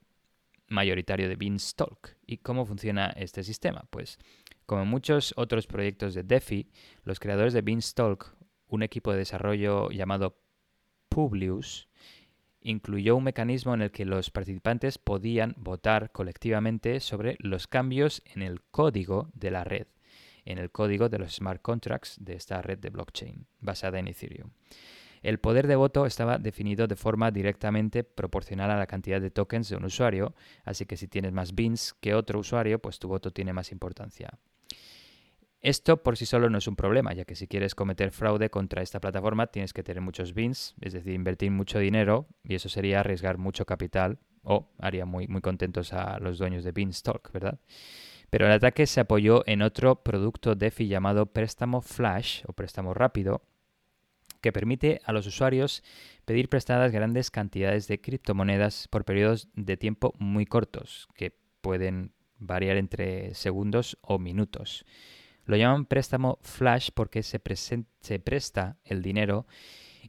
mayoritario 0.67 1.29
de 1.29 1.35
Beanstalk. 1.35 2.17
¿Y 2.25 2.37
cómo 2.37 2.65
funciona 2.65 3.07
este 3.15 3.43
sistema? 3.43 3.85
Pues 3.89 4.19
como 4.65 4.85
muchos 4.85 5.33
otros 5.37 5.65
proyectos 5.65 6.13
de 6.13 6.23
DeFi, 6.23 6.69
los 7.03 7.19
creadores 7.19 7.53
de 7.53 7.61
Beanstalk 7.61 8.36
un 8.67 8.83
equipo 8.83 9.11
de 9.11 9.19
desarrollo 9.19 9.89
llamado 9.89 10.37
Publius 11.09 11.87
incluyó 12.61 13.15
un 13.15 13.23
mecanismo 13.23 13.73
en 13.73 13.81
el 13.81 13.91
que 13.91 14.05
los 14.05 14.29
participantes 14.29 14.97
podían 14.97 15.55
votar 15.57 16.11
colectivamente 16.11 16.99
sobre 16.99 17.37
los 17.39 17.67
cambios 17.67 18.21
en 18.25 18.41
el 18.41 18.61
código 18.61 19.29
de 19.33 19.51
la 19.51 19.63
red, 19.63 19.87
en 20.43 20.57
el 20.57 20.69
código 20.69 21.07
de 21.09 21.19
los 21.19 21.35
smart 21.35 21.61
contracts 21.61 22.17
de 22.19 22.35
esta 22.35 22.61
red 22.61 22.79
de 22.79 22.89
blockchain 22.89 23.47
basada 23.61 23.99
en 23.99 24.07
Ethereum. 24.07 24.51
El 25.23 25.39
poder 25.39 25.67
de 25.67 25.75
voto 25.75 26.05
estaba 26.05 26.37
definido 26.37 26.87
de 26.87 26.95
forma 26.95 27.31
directamente 27.31 28.03
proporcional 28.03 28.69
a 28.71 28.77
la 28.77 28.87
cantidad 28.87 29.19
de 29.19 29.31
tokens 29.31 29.69
de 29.69 29.75
un 29.75 29.85
usuario, 29.85 30.35
así 30.63 30.85
que 30.85 30.97
si 30.97 31.07
tienes 31.07 31.33
más 31.33 31.55
bins 31.55 31.95
que 31.99 32.13
otro 32.13 32.39
usuario, 32.39 32.79
pues 32.79 32.99
tu 32.99 33.07
voto 33.07 33.31
tiene 33.31 33.53
más 33.53 33.71
importancia. 33.71 34.37
Esto 35.61 36.03
por 36.03 36.17
sí 36.17 36.25
solo 36.25 36.49
no 36.49 36.59
es 36.59 36.67
un 36.67 36.75
problema, 36.75 37.13
ya 37.13 37.25
que 37.25 37.35
si 37.35 37.47
quieres 37.47 37.73
cometer 37.73 38.11
fraude 38.11 38.49
contra 38.49 38.83
esta 38.83 38.99
plataforma 38.99 39.47
tienes 39.47 39.73
que 39.73 39.83
tener 39.83 40.01
muchos 40.01 40.33
bins, 40.33 40.75
es 40.81 40.93
decir, 40.93 41.13
invertir 41.13 41.51
mucho 41.51 41.79
dinero, 41.79 42.27
y 42.43 42.55
eso 42.55 42.69
sería 42.69 42.99
arriesgar 42.99 43.37
mucho 43.37 43.65
capital, 43.65 44.19
o 44.43 44.69
haría 44.77 45.05
muy, 45.05 45.27
muy 45.27 45.41
contentos 45.41 45.93
a 45.93 46.19
los 46.19 46.37
dueños 46.37 46.63
de 46.63 46.71
Beanstalk, 46.71 47.31
¿verdad? 47.31 47.59
Pero 48.29 48.45
el 48.45 48.51
ataque 48.51 48.85
se 48.85 48.99
apoyó 48.99 49.43
en 49.47 49.61
otro 49.61 50.03
producto 50.03 50.55
DeFi 50.55 50.87
llamado 50.87 51.27
préstamo 51.27 51.81
flash 51.81 52.43
o 52.45 52.53
préstamo 52.53 52.93
rápido, 52.93 53.41
que 54.41 54.51
permite 54.51 55.01
a 55.05 55.11
los 55.11 55.25
usuarios 55.25 55.83
pedir 56.25 56.49
prestadas 56.49 56.91
grandes 56.91 57.31
cantidades 57.31 57.87
de 57.87 57.99
criptomonedas 57.99 58.87
por 58.89 59.05
periodos 59.05 59.49
de 59.55 59.75
tiempo 59.75 60.13
muy 60.19 60.45
cortos, 60.45 61.07
que 61.15 61.35
pueden 61.61 62.13
variar 62.37 62.77
entre 62.77 63.33
segundos 63.33 63.97
o 64.01 64.19
minutos. 64.19 64.85
Lo 65.47 65.55
llaman 65.55 65.85
préstamo 65.85 66.39
flash 66.41 66.89
porque 66.93 67.23
se, 67.23 67.39
presta 67.39 68.77
el 68.83 69.01
dinero 69.01 69.47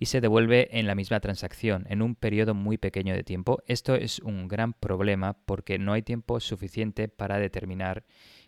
y 0.01 0.06
se 0.06 0.20
devuelve 0.20 0.69
en 0.77 0.89
la 0.89 0.97
misma 0.97 1.20
transacción 1.20 1.86
en 1.89 2.02
un 2.02 2.16
periodo 2.16 2.55
muy 2.55 2.77
pequeño 2.77 3.15
de 3.15 3.23
tiempo. 3.23 3.62
Esto 3.69 3.94
es 3.94 4.19
un 4.19 4.48
gran 4.48 4.73
problema 4.73 5.39
porque 5.47 5.78
no 5.78 5.93
hay 5.93 6.02
tiempo 6.02 6.40
suficiente 6.40 7.06
para 7.06 7.39
determinar 7.39 8.05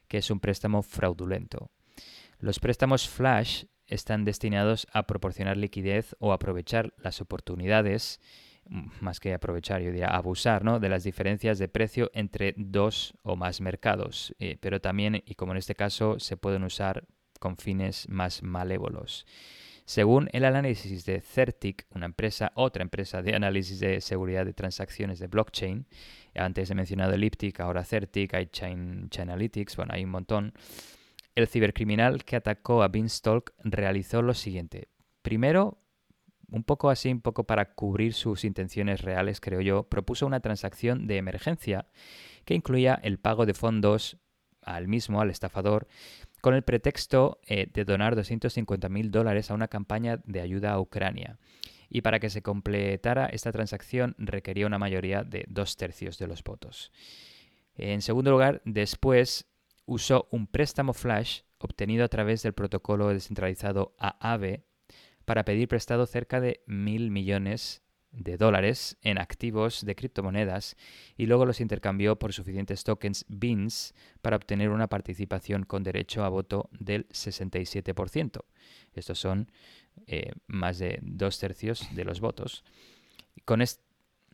que 0.09 0.19
es 0.19 0.33
un 0.33 0.41
préstamo 0.41 0.83
fraudulento. 0.83 1.71
Los 2.41 2.59
préstamos 2.59 3.09
flash 3.09 3.67
están 3.87 4.25
destinados 4.25 4.89
a 4.93 5.07
proporcionar 5.07 5.57
liquidez 5.57 6.17
o 6.19 6.33
aprovechar 6.33 6.93
las 6.99 7.21
oportunidades 7.21 8.21
más 9.01 9.19
que 9.19 9.35
aprovechar, 9.35 9.83
yo 9.83 9.91
diría 9.91 10.07
abusar, 10.07 10.65
¿no? 10.65 10.79
De 10.79 10.89
las 10.89 11.05
diferencias 11.05 11.59
de 11.59 11.69
precio 11.69 12.11
entre 12.15 12.55
dos 12.57 13.15
o 13.23 13.37
más 13.37 13.61
mercados. 13.61 14.35
Eh, 14.39 14.59
pero 14.61 14.81
también, 14.81 15.23
y 15.27 15.35
como 15.35 15.53
en 15.53 15.59
este 15.59 15.75
caso, 15.75 16.21
se 16.21 16.37
pueden 16.37 16.63
usar 16.63 17.05
con 17.41 17.57
fines 17.57 18.09
más 18.09 18.43
malévolos. 18.43 19.27
Según 19.87 20.29
el 20.33 20.45
análisis 20.45 21.05
de 21.05 21.21
Certic, 21.21 21.85
una 21.91 22.07
empresa, 22.07 22.53
otra 22.55 22.83
empresa 22.83 23.23
de 23.23 23.35
análisis 23.35 23.81
de 23.81 24.01
seguridad 24.01 24.47
de 24.47 24.53
transacciones 24.53 25.19
de 25.19 25.27
blockchain, 25.27 25.85
antes 26.37 26.71
he 26.71 26.75
mencionado 26.77 27.15
Elliptic, 27.15 27.59
ahora 27.59 27.85
Certic, 27.85 28.35
hay 28.35 28.47
Chain, 28.47 29.09
Chainalytics, 29.11 29.75
bueno, 29.75 29.93
hay 29.95 30.05
un 30.05 30.11
montón. 30.11 30.53
El 31.35 31.49
cibercriminal 31.49 32.25
que 32.25 32.37
atacó 32.37 32.85
a 32.85 32.89
Beanstalk 32.89 33.53
realizó 33.65 34.23
lo 34.23 34.35
siguiente. 34.35 34.87
Primero, 35.23 35.80
un 36.51 36.65
poco 36.65 36.91
así, 36.91 37.11
un 37.11 37.21
poco 37.21 37.45
para 37.45 37.75
cubrir 37.75 38.15
sus 38.15 38.45
intenciones 38.45 39.03
reales, 39.03 39.41
creo 39.41 39.61
yo, 39.61 39.85
propuso 39.85 40.27
una 40.27 40.41
transacción 40.41 41.07
de 41.07 41.17
emergencia 41.17 41.87
que 42.45 42.55
incluía 42.55 42.99
el 43.03 43.19
pago 43.19 43.47
de 43.47 43.55
fondos 43.55 44.19
al 44.63 44.89
mismo, 44.89 45.21
al 45.21 45.31
estafador, 45.31 45.87
con 46.41 46.55
el 46.55 46.63
pretexto 46.63 47.41
eh, 47.47 47.69
de 47.73 47.85
donar 47.85 48.17
250.000 48.17 49.11
dólares 49.11 49.51
a 49.51 49.55
una 49.55 49.69
campaña 49.69 50.21
de 50.25 50.41
ayuda 50.41 50.73
a 50.73 50.81
Ucrania. 50.81 51.39
Y 51.89 52.03
para 52.03 52.21
que 52.21 52.31
se 52.31 52.43
completara 52.43 53.27
esta 53.27 53.53
transacción 53.53 54.15
requería 54.19 54.67
una 54.67 54.79
mayoría 54.79 55.25
de 55.25 55.45
dos 55.49 55.77
tercios 55.77 56.19
de 56.19 56.29
los 56.29 56.43
votos. 56.45 56.93
En 57.75 58.01
segundo 58.01 58.31
lugar, 58.31 58.63
después 58.65 59.47
usó 59.87 60.29
un 60.31 60.47
préstamo 60.47 60.93
flash 60.93 61.41
obtenido 61.59 62.05
a 62.05 62.09
través 62.09 62.43
del 62.43 62.53
protocolo 62.53 63.09
descentralizado 63.09 63.95
AAVE 63.99 64.65
para 65.31 65.45
pedir 65.45 65.69
prestado 65.69 66.07
cerca 66.07 66.41
de 66.41 66.61
mil 66.67 67.13
millones 67.13 67.85
de 68.11 68.37
dólares 68.37 68.97
en 69.01 69.17
activos 69.17 69.87
de 69.87 69.95
criptomonedas 69.95 70.75
y 71.17 71.27
luego 71.27 71.47
los 71.47 71.61
intercambió 71.61 72.19
por 72.19 72.33
suficientes 72.33 72.83
tokens 72.83 73.25
BINs 73.29 73.95
para 74.23 74.35
obtener 74.35 74.71
una 74.71 74.89
participación 74.89 75.63
con 75.63 75.85
derecho 75.85 76.25
a 76.25 76.29
voto 76.31 76.69
del 76.73 77.07
67%. 77.11 78.43
Estos 78.93 79.21
son 79.21 79.53
eh, 80.09 80.33
más 80.49 80.81
de 80.81 80.99
dos 81.01 81.39
tercios 81.39 81.87
de 81.95 82.05
los 82.05 82.21
votos. 82.21 82.65
Con 83.45 83.63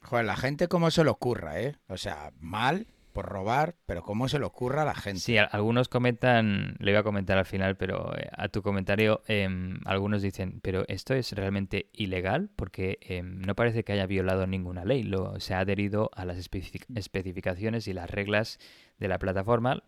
Joder, 0.00 0.24
la 0.24 0.36
gente 0.36 0.66
cómo 0.66 0.90
se 0.90 1.04
le 1.04 1.10
ocurra, 1.10 1.60
¿eh? 1.60 1.76
O 1.88 1.98
sea, 1.98 2.32
mal, 2.40 2.86
por 3.16 3.30
robar, 3.30 3.76
pero 3.86 4.02
cómo 4.02 4.28
se 4.28 4.38
le 4.38 4.44
ocurra 4.44 4.82
a 4.82 4.84
la 4.84 4.94
gente. 4.94 5.20
Sí, 5.20 5.38
algunos 5.38 5.88
comentan, 5.88 6.76
le 6.80 6.92
voy 6.92 6.98
a 6.98 7.02
comentar 7.02 7.38
al 7.38 7.46
final, 7.46 7.74
pero 7.78 8.14
eh, 8.14 8.28
a 8.30 8.48
tu 8.48 8.60
comentario, 8.60 9.22
em, 9.26 9.80
algunos 9.86 10.20
dicen, 10.20 10.60
pero 10.60 10.84
esto 10.86 11.14
es 11.14 11.32
realmente 11.32 11.88
ilegal 11.94 12.50
porque 12.54 12.98
em, 13.00 13.40
no 13.40 13.54
parece 13.54 13.84
que 13.84 13.94
haya 13.94 14.04
violado 14.04 14.46
ninguna 14.46 14.84
ley, 14.84 15.02
lo, 15.02 15.40
se 15.40 15.54
ha 15.54 15.60
adherido 15.60 16.10
a 16.14 16.26
las 16.26 16.36
especificaciones 16.36 17.88
y 17.88 17.94
las 17.94 18.10
reglas 18.10 18.58
de 18.98 19.08
la 19.08 19.18
plataforma. 19.18 19.82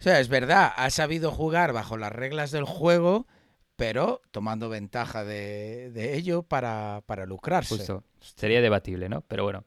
O 0.00 0.02
sea, 0.02 0.18
es 0.18 0.28
verdad, 0.28 0.72
ha 0.76 0.90
sabido 0.90 1.30
jugar 1.30 1.72
bajo 1.72 1.96
las 1.96 2.10
reglas 2.10 2.50
del 2.50 2.64
juego, 2.64 3.28
pero 3.76 4.22
tomando 4.32 4.68
ventaja 4.68 5.24
de, 5.24 6.16
ello 6.16 6.42
para, 6.42 7.04
para 7.06 7.26
lucrarse. 7.26 7.76
Justo. 7.76 8.02
Sería 8.18 8.60
debatible, 8.60 9.08
¿no? 9.08 9.20
Pero 9.20 9.44
bueno. 9.44 9.62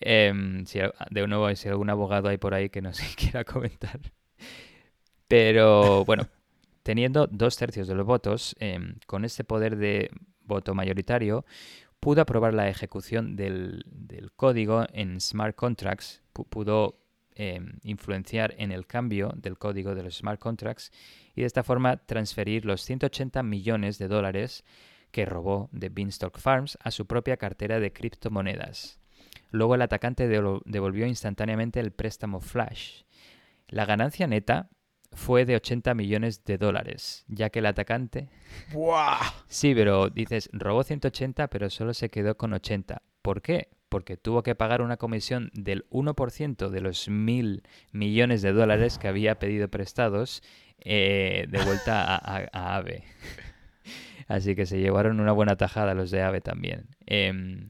Em, 0.00 0.64
si, 0.66 0.80
de 1.10 1.26
nuevo, 1.26 1.54
si 1.54 1.68
algún 1.68 1.90
abogado 1.90 2.28
hay 2.28 2.38
por 2.38 2.54
ahí 2.54 2.70
que 2.70 2.82
no 2.82 2.92
se 2.92 3.04
quiera 3.16 3.44
comentar. 3.44 4.00
Pero 5.28 6.04
bueno, 6.04 6.28
teniendo 6.82 7.26
dos 7.26 7.56
tercios 7.56 7.88
de 7.88 7.94
los 7.94 8.06
votos, 8.06 8.54
em, 8.58 8.96
con 9.06 9.24
este 9.24 9.44
poder 9.44 9.76
de 9.76 10.10
voto 10.44 10.74
mayoritario, 10.74 11.44
pudo 12.00 12.22
aprobar 12.22 12.52
la 12.52 12.68
ejecución 12.68 13.36
del, 13.36 13.84
código 14.36 14.86
en 14.92 15.20
smart 15.20 15.54
contracts, 15.54 16.22
pudo 16.32 16.98
em, 17.34 17.78
influenciar 17.84 18.54
en 18.58 18.72
el 18.72 18.86
cambio 18.86 19.32
del 19.36 19.56
código 19.56 19.94
de 19.94 20.02
los 20.02 20.16
smart 20.16 20.40
contracts 20.40 20.90
y 21.34 21.42
de 21.42 21.46
esta 21.46 21.62
forma 21.62 21.98
transferir 21.98 22.64
los 22.64 22.82
180 22.82 23.42
millones 23.42 23.98
de 23.98 24.08
dólares 24.08 24.64
que 25.12 25.26
robó 25.26 25.68
de 25.72 25.90
Beanstalk 25.90 26.38
Farms 26.38 26.76
a 26.82 26.90
su 26.90 27.06
propia 27.06 27.36
cartera 27.36 27.78
de 27.78 27.92
criptomonedas. 27.92 29.01
Luego 29.52 29.74
el 29.74 29.82
atacante 29.82 30.26
devolvió 30.26 31.06
instantáneamente 31.06 31.78
el 31.78 31.92
préstamo 31.92 32.40
Flash. 32.40 33.02
La 33.68 33.84
ganancia 33.84 34.26
neta 34.26 34.70
fue 35.12 35.44
de 35.44 35.56
80 35.56 35.94
millones 35.94 36.44
de 36.44 36.56
dólares, 36.56 37.24
ya 37.28 37.50
que 37.50 37.58
el 37.58 37.66
atacante... 37.66 38.28
¡Buah! 38.72 39.20
Sí, 39.46 39.74
pero 39.74 40.08
dices, 40.08 40.48
robó 40.52 40.82
180, 40.82 41.48
pero 41.48 41.68
solo 41.68 41.92
se 41.92 42.08
quedó 42.08 42.36
con 42.36 42.54
80. 42.54 43.02
¿Por 43.20 43.42
qué? 43.42 43.68
Porque 43.90 44.16
tuvo 44.16 44.42
que 44.42 44.54
pagar 44.54 44.80
una 44.80 44.96
comisión 44.96 45.50
del 45.52 45.84
1% 45.90 46.70
de 46.70 46.80
los 46.80 47.10
mil 47.10 47.62
millones 47.92 48.40
de 48.40 48.52
dólares 48.52 48.98
que 48.98 49.08
había 49.08 49.38
pedido 49.38 49.68
prestados 49.68 50.42
eh, 50.78 51.44
de 51.50 51.62
vuelta 51.62 52.16
a, 52.16 52.48
a, 52.52 52.76
AVE. 52.76 53.04
Así 54.28 54.56
que 54.56 54.64
se 54.64 54.80
llevaron 54.80 55.20
una 55.20 55.32
buena 55.32 55.56
tajada 55.56 55.92
los 55.92 56.10
de 56.10 56.22
AVE 56.22 56.40
también. 56.40 56.86
Em, 57.04 57.68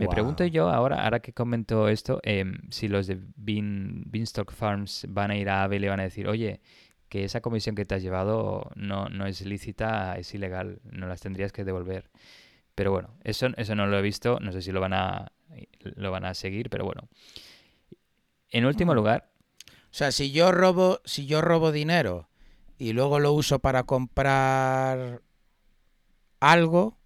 me 0.00 0.08
pregunto 0.08 0.44
yo 0.46 0.68
ahora, 0.68 1.04
ahora 1.04 1.20
que 1.20 1.32
comento 1.32 1.88
esto, 1.88 2.20
em, 2.22 2.58
si 2.70 2.88
los 2.88 3.06
de 3.06 3.18
Bean, 3.36 4.02
Beanstalk 4.06 4.52
Farms 4.52 5.06
van 5.08 5.30
a 5.30 5.36
ir 5.36 5.48
a 5.48 5.62
AVE 5.64 5.76
y 5.76 5.78
le 5.80 5.88
van 5.88 6.00
a 6.00 6.04
decir, 6.04 6.28
oye, 6.28 6.60
que 7.08 7.24
esa 7.24 7.40
comisión 7.40 7.74
que 7.74 7.84
te 7.84 7.94
has 7.94 8.02
llevado 8.02 8.70
no, 8.76 9.08
no 9.08 9.26
es 9.26 9.44
lícita, 9.44 10.16
es 10.16 10.32
ilegal, 10.34 10.80
no 10.84 11.06
las 11.06 11.20
tendrías 11.20 11.52
que 11.52 11.64
devolver. 11.64 12.10
Pero 12.74 12.92
bueno, 12.92 13.10
eso, 13.24 13.48
eso 13.56 13.74
no 13.74 13.86
lo 13.86 13.98
he 13.98 14.02
visto, 14.02 14.38
no 14.40 14.52
sé 14.52 14.62
si 14.62 14.72
lo 14.72 14.80
van 14.80 14.94
a, 14.94 15.32
lo 15.82 16.10
van 16.10 16.24
a 16.24 16.34
seguir, 16.34 16.70
pero 16.70 16.84
bueno. 16.84 17.08
En 18.48 18.64
último 18.64 18.94
lugar. 18.94 19.30
O 19.66 19.92
sea, 19.94 20.12
si 20.12 20.30
yo 20.30 20.52
robo, 20.52 21.00
si 21.04 21.26
yo 21.26 21.40
robo 21.40 21.72
dinero 21.72 22.28
y 22.78 22.92
luego 22.92 23.18
lo 23.18 23.32
uso 23.32 23.58
para 23.58 23.82
comprar 23.82 25.20
algo, 26.38 26.99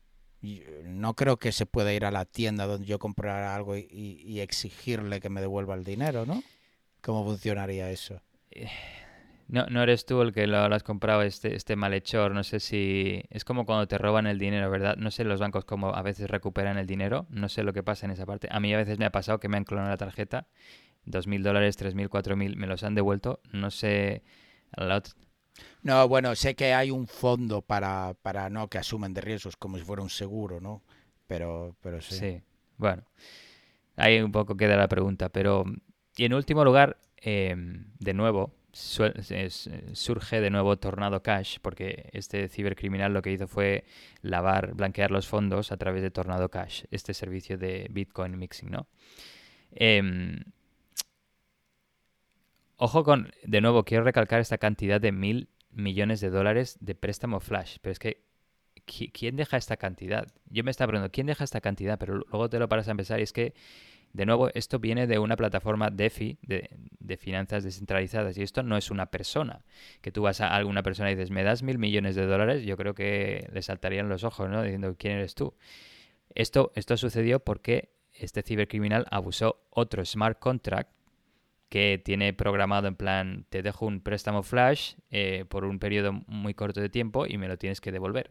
no 0.85 1.15
creo 1.15 1.39
que 1.39 1.53
se 1.53 1.67
pueda 1.67 1.93
ir 1.93 2.05
a 2.05 2.11
la 2.11 2.25
tienda 2.25 2.67
donde 2.67 2.87
yo 2.87 2.99
comprar 2.99 3.43
algo 3.45 3.77
y, 3.77 4.41
exigirle 4.41 5.21
que 5.21 5.31
me 5.31 5.41
devuelva 5.41 5.75
el 5.75 5.85
dinero, 5.85 6.27
¿no? 6.27 6.43
¿Cómo 7.01 7.25
funcionaría 7.25 7.91
eso? 7.91 8.21
Eh, 8.51 8.69
no, 9.49 9.67
no 9.67 9.83
eres 9.83 10.07
tú 10.07 10.23
el 10.23 10.33
que 10.33 10.47
lo, 10.47 10.59
has 10.59 10.83
comprado, 10.83 11.23
este, 11.23 11.55
este 11.55 11.77
malhechor. 11.77 12.33
No 12.33 12.45
sé 12.45 12.61
si. 12.61 13.23
Es 13.31 13.45
como 13.45 13.67
cuando 13.67 13.87
te 13.87 13.99
roban 13.99 14.27
el 14.27 14.39
dinero, 14.39 14.71
¿verdad? 14.71 14.97
No 14.97 15.11
sé 15.11 15.25
los 15.25 15.41
bancos 15.41 15.65
cómo 15.65 15.95
a 15.95 16.03
veces 16.03 16.31
recuperan 16.31 16.79
el 16.79 16.87
dinero. 16.87 17.27
No 17.29 17.49
sé 17.49 17.63
lo 17.63 17.73
que 17.73 17.83
pasa 17.83 18.07
en 18.07 18.13
esa 18.13 18.27
parte. 18.27 18.49
A 18.51 18.61
mí 18.61 18.73
a 18.73 18.79
veces 18.79 18.99
me 18.99 19.05
ha 19.05 19.11
pasado 19.13 19.41
que 19.41 19.49
me 19.49 19.57
han 19.57 19.65
clonado 19.65 19.91
la 19.91 19.97
tarjeta. 19.97 20.47
Dos 21.05 21.27
mil 21.27 21.43
dólares, 21.43 21.77
tres 21.77 21.95
mil, 21.95 22.09
cuatro 22.09 22.37
mil, 22.37 22.57
me 22.57 22.67
los 22.67 22.85
han 22.85 22.95
devuelto. 22.95 23.41
No 23.53 23.71
sé. 23.71 24.23
No, 25.83 26.09
bueno, 26.09 26.35
sé 26.35 26.55
que 26.55 26.75
hay 26.75 26.91
un 26.91 27.07
fondo 27.07 27.63
para, 27.63 28.15
para 28.23 28.51
no 28.51 28.69
que 28.69 28.79
asumen 28.79 29.15
de 29.15 29.21
riesgos 29.21 29.57
como 29.57 29.79
si 29.79 29.85
fuera 29.85 30.03
un 30.03 30.11
seguro, 30.11 30.61
¿no? 30.61 30.83
Pero, 31.27 31.77
pero 31.81 32.01
sí. 32.01 32.15
Sí, 32.17 32.43
bueno. 32.77 33.03
Ahí 33.97 34.21
un 34.21 34.33
poco 34.33 34.57
queda 34.57 34.77
la 34.77 34.89
pregunta, 34.89 35.29
pero... 35.29 35.65
Y 36.17 36.25
en 36.25 36.35
último 36.35 36.65
lugar, 36.65 36.97
em, 37.17 37.87
de 37.99 38.15
nuevo, 38.15 38.55
surge 38.73 40.41
de 40.41 40.51
nuevo 40.51 40.77
Tornado 40.79 41.23
Cash, 41.23 41.59
porque 41.63 42.11
este 42.13 42.49
cibercriminal 42.49 43.13
lo 43.13 43.23
que 43.23 43.33
hizo 43.33 43.47
fue 43.47 43.85
lavar, 44.23 44.75
blanquear 44.75 45.11
los 45.11 45.29
fondos 45.29 45.71
a 45.71 45.77
través 45.77 46.03
de 46.03 46.11
Tornado 46.11 46.49
Cash, 46.49 46.85
este 46.91 47.15
servicio 47.15 47.57
de 47.57 47.89
Bitcoin 47.91 48.37
mixing, 48.39 48.71
¿no? 48.71 48.89
Em, 49.73 50.41
Ojo 52.77 53.05
con, 53.05 53.31
de 53.45 53.61
nuevo, 53.61 53.85
quiero 53.85 54.03
recalcar 54.03 54.41
esta 54.41 54.59
cantidad 54.59 55.01
de 55.01 55.13
mil 55.13 55.49
millones 55.71 56.21
de 56.21 56.31
dólares 56.31 56.77
de 56.81 56.95
préstamo 56.95 57.39
flash, 57.39 57.77
pero 57.81 57.93
es 57.93 57.99
que, 57.99 58.25
¿quién 58.85 59.37
deja 59.37 59.57
esta 59.57 59.77
cantidad? 59.77 60.27
Yo 60.47 60.65
me 60.65 60.71
estaba 60.71 60.89
preguntando, 60.89 61.13
¿quién 61.13 61.27
deja 61.27 61.45
esta 61.45 61.61
cantidad? 61.61 61.99
Pero 61.99 62.17
luego 62.17 62.49
te 62.49 62.59
lo 62.59 62.69
paras 62.69 62.89
a 62.89 62.91
empezar 62.91 63.21
y 63.21 63.23
es 63.23 63.33
que, 63.33 63.55
de 64.13 64.27
nuevo, 64.27 64.51
esto 64.55 64.81
viene 64.81 65.07
de 65.07 65.19
una 65.19 65.37
plataforma 65.37 65.91
DeFi, 65.91 66.39
de, 66.43 67.17
finanzas 67.17 67.63
descentralizadas, 67.63 68.37
y 68.39 68.43
esto 68.43 68.63
no 68.63 68.77
es 68.77 68.91
una 68.91 69.07
persona. 69.07 69.65
Que 70.01 70.11
tú 70.11 70.23
vas 70.23 70.41
a 70.41 70.49
alguna 70.49 70.83
persona 70.83 71.11
y 71.11 71.15
dices, 71.15 71.31
¿me 71.31 71.45
das 71.45 71.63
mil 71.63 71.79
millones 71.79 72.17
de 72.17 72.27
dólares? 72.27 72.65
Yo 72.65 72.77
creo 72.77 72.95
que 72.95 73.49
le 73.53 73.63
saltarían 73.63 74.09
los 74.09 74.25
ojos, 74.25 74.51
¿no? 74.51 74.63
Diciendo, 74.63 74.95
¿quién 74.99 75.15
eres 75.15 75.35
tú? 75.35 75.55
Esto, 76.35 76.73
esto 76.75 76.97
sucedió 76.97 77.41
porque 77.41 77.93
este 78.13 78.43
cibercriminal 78.43 79.07
abusó 79.11 79.65
otro 79.71 80.05
smart 80.05 80.39
contract 80.39 80.91
que 81.75 82.01
tiene 82.05 82.33
programado 82.33 82.87
en 82.87 82.95
plan, 82.95 83.47
te 83.49 83.61
dejo 83.61 83.85
un 83.85 84.01
préstamo 84.01 84.45
flash 84.45 84.95
eh, 85.11 85.45
por 85.49 85.65
un 85.65 85.81
periodo 85.81 86.13
muy 86.29 86.55
corto 86.55 86.81
de 86.81 86.89
tiempo 86.89 87.27
y 87.27 87.37
me 87.37 87.49
lo 87.49 87.59
tienes 87.59 87.81
que 87.81 87.91
devolver. 87.91 88.31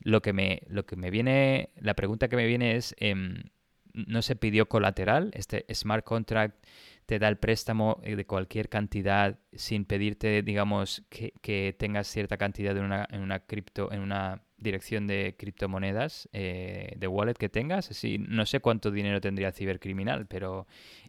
Lo 0.00 0.22
que 0.22 0.32
me, 0.32 0.62
lo 0.66 0.84
que 0.84 0.96
me 0.96 1.12
viene, 1.12 1.70
la 1.76 1.94
pregunta 1.94 2.26
que 2.26 2.34
me 2.34 2.46
viene 2.46 2.74
es, 2.74 2.96
em, 2.98 3.44
¿no 3.92 4.22
se 4.22 4.34
pidió 4.34 4.68
colateral? 4.68 5.30
Este 5.34 5.64
smart 5.72 6.04
contract 6.04 6.66
te 7.06 7.20
da 7.20 7.28
el 7.28 7.36
préstamo 7.36 8.00
eh, 8.02 8.16
de 8.16 8.26
cualquier 8.26 8.68
cantidad 8.68 9.38
sin 9.52 9.84
pedirte, 9.84 10.42
digamos, 10.42 11.04
que, 11.10 11.76
tengas 11.78 12.08
cierta 12.08 12.38
cantidad 12.38 12.76
en 12.76 12.86
una, 12.86 13.06
en 13.08 13.20
una 13.20 13.38
cripto, 13.38 13.92
en 13.92 14.00
una 14.00 14.42
dirección 14.56 15.06
de 15.06 15.36
criptomonedas 15.38 16.28
eh, 16.32 16.94
de 16.96 17.06
wallet 17.06 17.34
que 17.34 17.48
tengas. 17.48 17.90
Así, 17.92 18.18
no 18.18 18.46
sé 18.46 18.58
cuánto 18.58 18.90
dinero 18.90 19.20
tendría 19.20 19.52
cibercriminal, 19.52 20.26
pero 20.26 20.66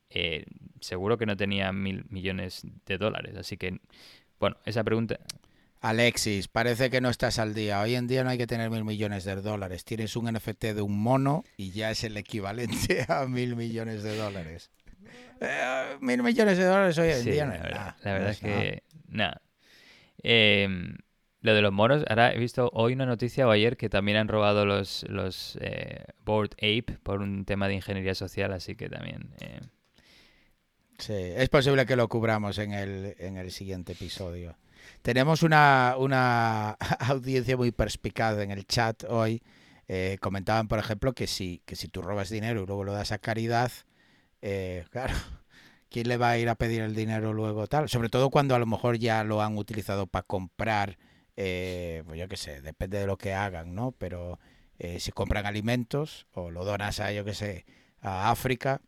eh, 0.10 0.46
seguro 0.80 1.18
que 1.18 1.26
no 1.26 1.36
tenía 1.36 1.72
mil 1.72 2.06
millones 2.10 2.66
de 2.86 2.98
dólares. 2.98 3.36
Así 3.38 3.58
que, 3.58 3.80
bueno, 4.40 4.58
esa 4.66 4.84
pregunta... 4.84 5.20
Alexis, 5.82 6.48
parece 6.48 6.90
que 6.90 7.00
no 7.00 7.10
estás 7.10 7.38
al 7.38 7.54
día. 7.54 7.80
Hoy 7.80 7.94
en 7.94 8.08
día 8.08 8.24
no 8.24 8.32
hay 8.32 8.40
que 8.40 8.48
tener 8.48 8.72
mil 8.72 8.84
millones 8.84 9.24
de 9.24 9.36
dólares. 9.36 9.86
Tienes 9.86 10.16
un 10.16 10.32
NFT 10.32 10.64
de 10.74 10.82
un 10.82 10.98
mono 10.98 11.44
y 11.58 11.72
ya 11.72 11.92
es 11.92 12.04
el 12.04 12.18
equivalente 12.18 13.06
a 13.08 13.28
mil 13.28 13.56
millones 13.56 14.02
de 14.02 14.18
dólares. 14.18 14.72
Eh, 15.42 15.98
mil 16.00 16.24
millones 16.24 16.58
de 16.58 16.66
dólares 16.66 16.98
hoy 16.98 17.10
en 17.12 17.26
día 17.26 17.46
no 17.46 17.54
la 17.54 17.62
verdad, 17.62 17.96
La 18.04 18.14
verdad 18.14 18.30
es 18.32 18.40
que, 18.40 18.84
nada. 19.10 19.42
Em, 20.24 20.98
lo 21.42 21.54
de 21.54 21.62
los 21.62 21.72
monos, 21.72 22.04
ahora 22.10 22.34
he 22.34 22.40
visto 22.40 22.72
hoy 22.74 22.94
una 22.94 23.06
noticia 23.06 23.48
o 23.48 23.52
ayer 23.52 23.78
que 23.78 23.90
también 23.90 24.18
han 24.18 24.28
robado 24.28 24.66
los, 24.66 25.06
los 25.08 25.56
eh, 25.62 26.04
Board 26.24 26.52
Ape 26.54 26.98
por 27.04 27.22
un 27.22 27.46
tema 27.46 27.68
de 27.68 27.76
ingeniería 27.76 28.16
social, 28.16 28.54
así 28.54 28.76
que 28.76 28.90
también... 28.90 29.30
Eh, 30.98 31.02
Sí, 31.04 31.14
es 31.14 31.50
posible 31.50 31.86
que 31.86 31.96
lo 31.96 32.08
cubramos 32.08 32.58
en 32.58 32.74
el, 32.74 33.16
en 33.20 33.38
el 33.38 33.52
siguiente 33.52 33.94
episodio. 33.94 34.58
Tenemos 35.02 35.44
una, 35.44 35.96
una 35.98 36.72
audiencia 37.00 37.58
muy 37.58 37.72
perspicaz 37.72 38.38
en 38.40 38.52
el 38.52 38.66
chat 38.66 39.04
hoy. 39.10 39.42
Eh, 39.88 40.18
comentaban, 40.22 40.68
por 40.68 40.80
ejemplo, 40.80 41.14
que 41.14 41.28
si, 41.28 41.62
que 41.66 41.76
si 41.76 41.88
tú 41.90 42.02
robas 42.02 42.30
dinero 42.30 42.64
y 42.64 42.66
luego 42.66 42.84
lo 42.84 42.94
das 42.94 43.12
a 43.12 43.18
caridad, 43.20 43.72
eh, 44.42 44.86
claro, 44.92 45.14
¿quién 45.90 46.08
le 46.08 46.18
va 46.18 46.32
a 46.32 46.38
ir 46.38 46.50
a 46.50 46.56
pedir 46.56 46.82
el 46.82 46.96
dinero 46.96 47.34
luego 47.34 47.68
tal? 47.68 47.90
Sobre 47.90 48.10
todo 48.10 48.30
cuando 48.30 48.56
a 48.56 48.60
lo 48.60 48.66
mejor 48.66 48.98
ya 48.98 49.24
lo 49.24 49.42
han 49.42 49.58
utilizado 49.58 50.08
para 50.08 50.24
comprar, 50.24 50.98
eh, 51.38 52.04
pues 52.06 52.20
yo 52.20 52.28
qué 52.28 52.38
sé, 52.38 52.62
depende 52.62 53.00
de 53.00 53.08
lo 53.08 53.18
que 53.18 53.34
hagan, 53.34 53.76
¿no? 53.76 53.92
Pero 53.94 54.40
si 55.00 55.12
compran 55.14 55.46
alimentos 55.46 56.28
o 56.34 56.52
lo 56.52 56.66
donas 56.66 57.00
a, 57.00 57.12
yo 57.14 57.24
qué 57.24 57.34
sé, 57.34 57.66
a 58.02 58.30
África, 58.30 58.82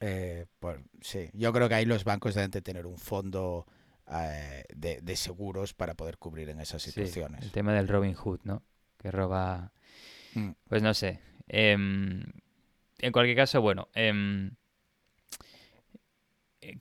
eh, 0.00 0.46
pues, 0.58 0.78
sí, 1.00 1.30
yo 1.32 1.52
creo 1.52 1.68
que 1.68 1.74
ahí 1.74 1.84
los 1.84 2.04
bancos 2.04 2.34
deben 2.34 2.50
de 2.50 2.62
tener 2.62 2.86
un 2.86 2.98
fondo 2.98 3.66
eh, 4.10 4.64
de, 4.74 5.16
seguros 5.16 5.74
para 5.74 5.94
poder 5.94 6.18
cubrir 6.18 6.48
en 6.50 6.60
esas 6.60 6.82
situaciones. 6.82 7.42
el 7.42 7.50
tema 7.50 7.72
del 7.72 7.88
Robin 7.88 8.14
Hood, 8.14 8.40
¿no? 8.44 8.62
Que 8.98 9.10
roba... 9.10 9.72
Mm. 10.34 10.50
Pues 10.68 10.82
no 10.82 10.94
sé. 10.94 11.20
Em, 11.48 12.22
en 12.98 13.12
cualquier 13.12 13.36
caso, 13.36 13.60
bueno. 13.60 13.88
Em, 13.94 14.52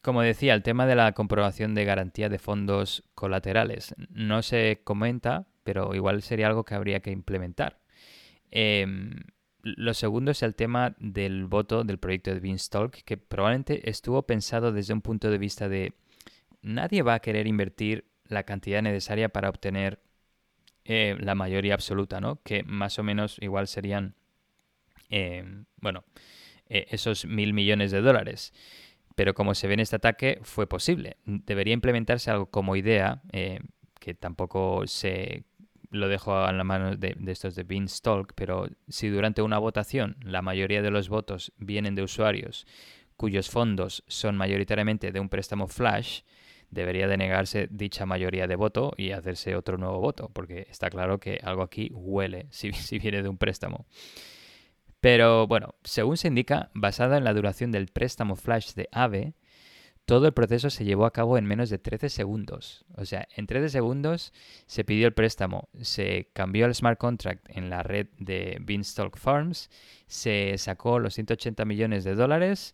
como 0.02 0.22
decía, 0.22 0.53
el 0.53 0.61
tema 0.61 0.86
de 0.86 0.95
la 0.95 1.14
comprobación 1.14 1.73
de 1.73 1.86
garantía 1.86 2.30
de 2.30 2.38
fondos 2.38 3.03
colaterales 3.15 3.95
no 4.10 4.44
se 4.44 4.81
comenta, 4.84 5.48
pero 5.64 5.95
igual 5.95 6.22
sería 6.22 6.48
algo 6.48 6.65
que 6.65 6.76
habría 6.76 6.99
que 6.99 7.11
implementar. 7.11 7.80
Lo 9.78 9.94
segundo 9.94 10.32
es 10.32 10.44
el 10.44 10.56
tema 10.56 10.96
del 11.00 11.46
voto 11.46 11.84
del 11.84 12.00
proyecto 12.00 12.34
de 12.34 12.40
Beanstalk, 12.40 13.04
que 13.04 13.18
probablemente 13.18 13.90
estuvo 13.90 14.24
pensado 14.24 14.72
desde 14.72 14.94
un 14.94 15.02
punto 15.02 15.30
de 15.30 15.38
vista 15.38 15.70
de 15.70 15.94
nadie 16.62 17.02
va 17.02 17.16
a 17.16 17.20
querer 17.20 17.48
invertir 17.48 18.06
la 18.26 18.44
cantidad 18.44 18.82
necesaria 18.82 19.30
para 19.30 19.50
obtener 19.50 20.00
eh, 20.86 21.18
la 21.20 21.36
mayoría 21.36 21.74
absoluta, 21.74 22.20
¿no? 22.22 22.41
Que 22.44 22.64
más 22.64 23.00
o 23.00 23.04
menos 23.04 23.38
igual 23.41 23.68
serían, 23.68 24.16
em, 25.10 25.66
bueno, 25.78 26.04
eh, 26.68 26.88
esos 26.90 27.26
mil 27.26 27.54
millones 27.54 27.91
de 27.91 28.02
dólares 28.02 28.54
pero 29.20 29.34
como 29.34 29.54
se 29.54 29.68
ve 29.68 29.74
en 29.74 29.82
este 29.82 29.98
ataque, 29.98 30.40
fue 30.44 30.66
posible. 30.66 31.18
Debería 31.26 31.74
implementarse 31.74 32.32
algo 32.32 32.46
como 32.46 32.78
idea, 32.78 33.22
eh, 33.34 33.60
que 34.00 34.14
tampoco 34.14 34.88
se 34.88 35.44
lo 35.90 36.07
dejo 36.07 36.48
en 36.48 36.57
la 36.57 36.64
mano 36.64 36.95
de, 36.95 37.16
estos 37.28 37.56
de 37.56 37.64
Beanstalk, 37.64 38.34
pero 38.36 38.68
si 38.88 39.10
durante 39.10 39.41
una 39.41 39.57
votación 39.57 40.18
la 40.22 40.41
mayoría 40.41 40.82
de 40.82 40.91
los 40.91 41.10
votos 41.10 41.52
vienen 41.57 41.95
de 41.95 42.03
usuarios 42.03 42.68
cuyos 43.18 43.49
fondos 43.49 44.03
son 44.07 44.38
mayoritariamente 44.38 45.11
de 45.11 45.20
un 45.20 45.28
préstamo 45.28 45.68
flash, 45.68 46.22
debería 46.72 47.07
denegarse 47.07 47.68
dicha 47.70 48.06
mayoría 48.06 48.48
de 48.48 48.56
voto 48.56 48.94
y 48.95 49.11
hacerse 49.11 49.56
otro 49.56 49.78
nuevo 49.78 49.99
voto, 49.99 50.30
porque 50.34 50.68
está 50.70 50.90
claro 50.90 51.20
que 51.20 51.40
algo 51.44 51.64
aquí 51.64 51.91
huele 51.94 52.48
si, 52.52 52.72
si 52.72 52.98
viene 52.98 53.22
de 53.22 53.30
un 53.30 53.38
préstamo. 53.38 53.86
Pero 55.02 55.48
bueno, 55.48 55.76
según 55.84 56.18
se 56.18 56.28
indica, 56.28 56.72
basada 56.74 57.18
en 57.18 57.24
la 57.24 57.34
duración 57.34 57.72
del 57.72 57.88
préstamo 57.88 58.36
flash 58.36 58.74
de 58.74 58.90
AVE, 58.91 59.34
todo 60.10 60.26
el 60.26 60.34
proceso 60.34 60.72
se 60.72 60.86
llevó 60.86 61.06
a 61.06 61.14
cabo 61.14 61.38
en 61.38 61.45
menos 61.45 61.69
de 61.69 61.77
13 61.77 62.10
segundos. 62.10 62.84
O 62.95 63.06
sea, 63.06 63.27
en 63.36 63.45
13 63.45 63.69
segundos 63.69 64.34
se 64.65 64.84
pidió 64.84 65.06
el 65.06 65.14
préstamo, 65.14 65.69
se 65.81 66.31
cambió 66.34 66.65
el 66.65 66.73
smart 66.73 66.98
contract 66.98 67.45
en 67.49 67.69
la 67.69 67.84
red 67.84 68.07
de 68.18 68.57
Beanstalk 68.60 69.18
Farms, 69.18 69.69
se 70.07 70.57
sacó 70.57 70.98
los 70.98 71.14
180 71.14 71.64
millones 71.64 72.03
de 72.06 72.15
dólares, 72.15 72.73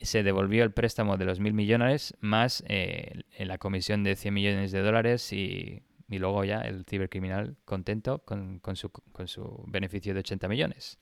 se 0.00 0.22
devolvió 0.22 0.62
el 0.62 0.70
préstamo 0.70 1.16
de 1.16 1.24
los 1.24 1.40
mil 1.40 1.52
millones 1.52 2.14
más 2.20 2.62
eh, 2.68 3.22
la 3.40 3.58
comisión 3.58 4.04
de 4.04 4.14
100 4.14 4.32
millones 4.32 4.70
de 4.70 4.82
dólares 4.82 5.32
y, 5.32 5.82
luego 6.08 6.44
ya 6.44 6.60
el 6.60 6.84
cibercriminal 6.84 7.56
contento 7.64 8.20
con, 8.20 8.60
su, 8.74 8.90
con 8.90 9.26
su 9.26 9.64
beneficio 9.66 10.14
de 10.14 10.20
80 10.20 10.46
millones. 10.46 11.00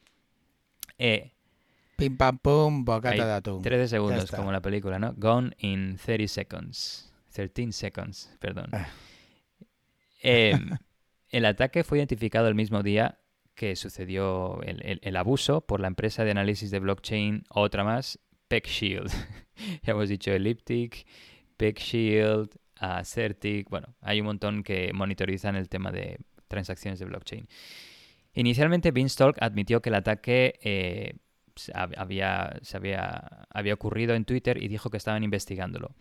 Eh, 0.96 1.34
Pim 2.00 2.16
pam 2.16 2.38
pum, 2.38 2.84
bocata 2.84 3.26
de 3.26 3.32
atún. 3.32 3.62
13 3.62 3.88
segundos, 3.88 4.30
como 4.30 4.50
la 4.50 4.60
película, 4.60 4.98
¿no? 4.98 5.14
Gone 5.16 5.50
in 5.58 5.96
30 5.96 6.28
seconds. 6.28 7.12
13 7.32 7.72
seconds, 7.72 8.30
perdón. 8.40 8.70
Ah. 8.72 8.88
Em, 10.22 10.70
el 11.30 11.44
ataque 11.44 11.84
fue 11.84 11.98
identificado 11.98 12.48
el 12.48 12.54
mismo 12.54 12.82
día 12.82 13.18
que 13.54 13.76
sucedió 13.76 14.60
el, 14.62 15.16
abuso 15.16 15.60
por 15.60 15.80
la 15.80 15.88
empresa 15.88 16.24
de 16.24 16.30
análisis 16.30 16.70
de 16.70 16.78
blockchain, 16.78 17.44
otra 17.50 17.84
más, 17.84 18.18
PeckShield. 18.48 19.10
ya 19.82 19.92
hemos 19.92 20.08
dicho 20.08 20.32
Elliptic, 20.32 21.06
PeckShield, 21.58 22.48
Certic. 23.04 23.68
Bueno, 23.68 23.94
hay 24.00 24.20
un 24.20 24.26
montón 24.26 24.62
que 24.62 24.92
monitorizan 24.94 25.56
el 25.56 25.68
tema 25.68 25.92
de 25.92 26.18
transacciones 26.48 26.98
de 27.00 27.04
blockchain. 27.04 27.46
Inicialmente, 28.32 28.92
Beanstalk 28.92 29.36
admitió 29.42 29.82
que 29.82 29.90
el 29.90 29.96
ataque 29.96 30.58
eh, 30.62 31.14
había, 31.74 32.58
se 32.62 32.76
había, 32.76 33.46
había 33.50 33.74
ocurrido 33.74 34.14
en 34.14 34.24
Twitter 34.24 34.62
y 34.62 34.68
dijo 34.68 34.90
que 34.90 34.96
estaban 34.96 35.24
investigándolo. 35.24 35.94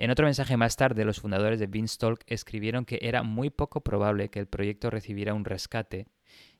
En 0.00 0.10
otro 0.10 0.24
mensaje 0.24 0.56
más 0.56 0.76
tarde, 0.76 1.04
los 1.04 1.20
fundadores 1.20 1.60
de 1.60 1.66
Beanstalk 1.66 2.24
escribieron 2.26 2.86
que 2.86 3.00
era 3.02 3.22
muy 3.22 3.50
poco 3.50 3.82
probable 3.82 4.30
que 4.30 4.38
el 4.38 4.46
proyecto 4.46 4.88
recibiera 4.88 5.34
un 5.34 5.44
rescate, 5.44 6.06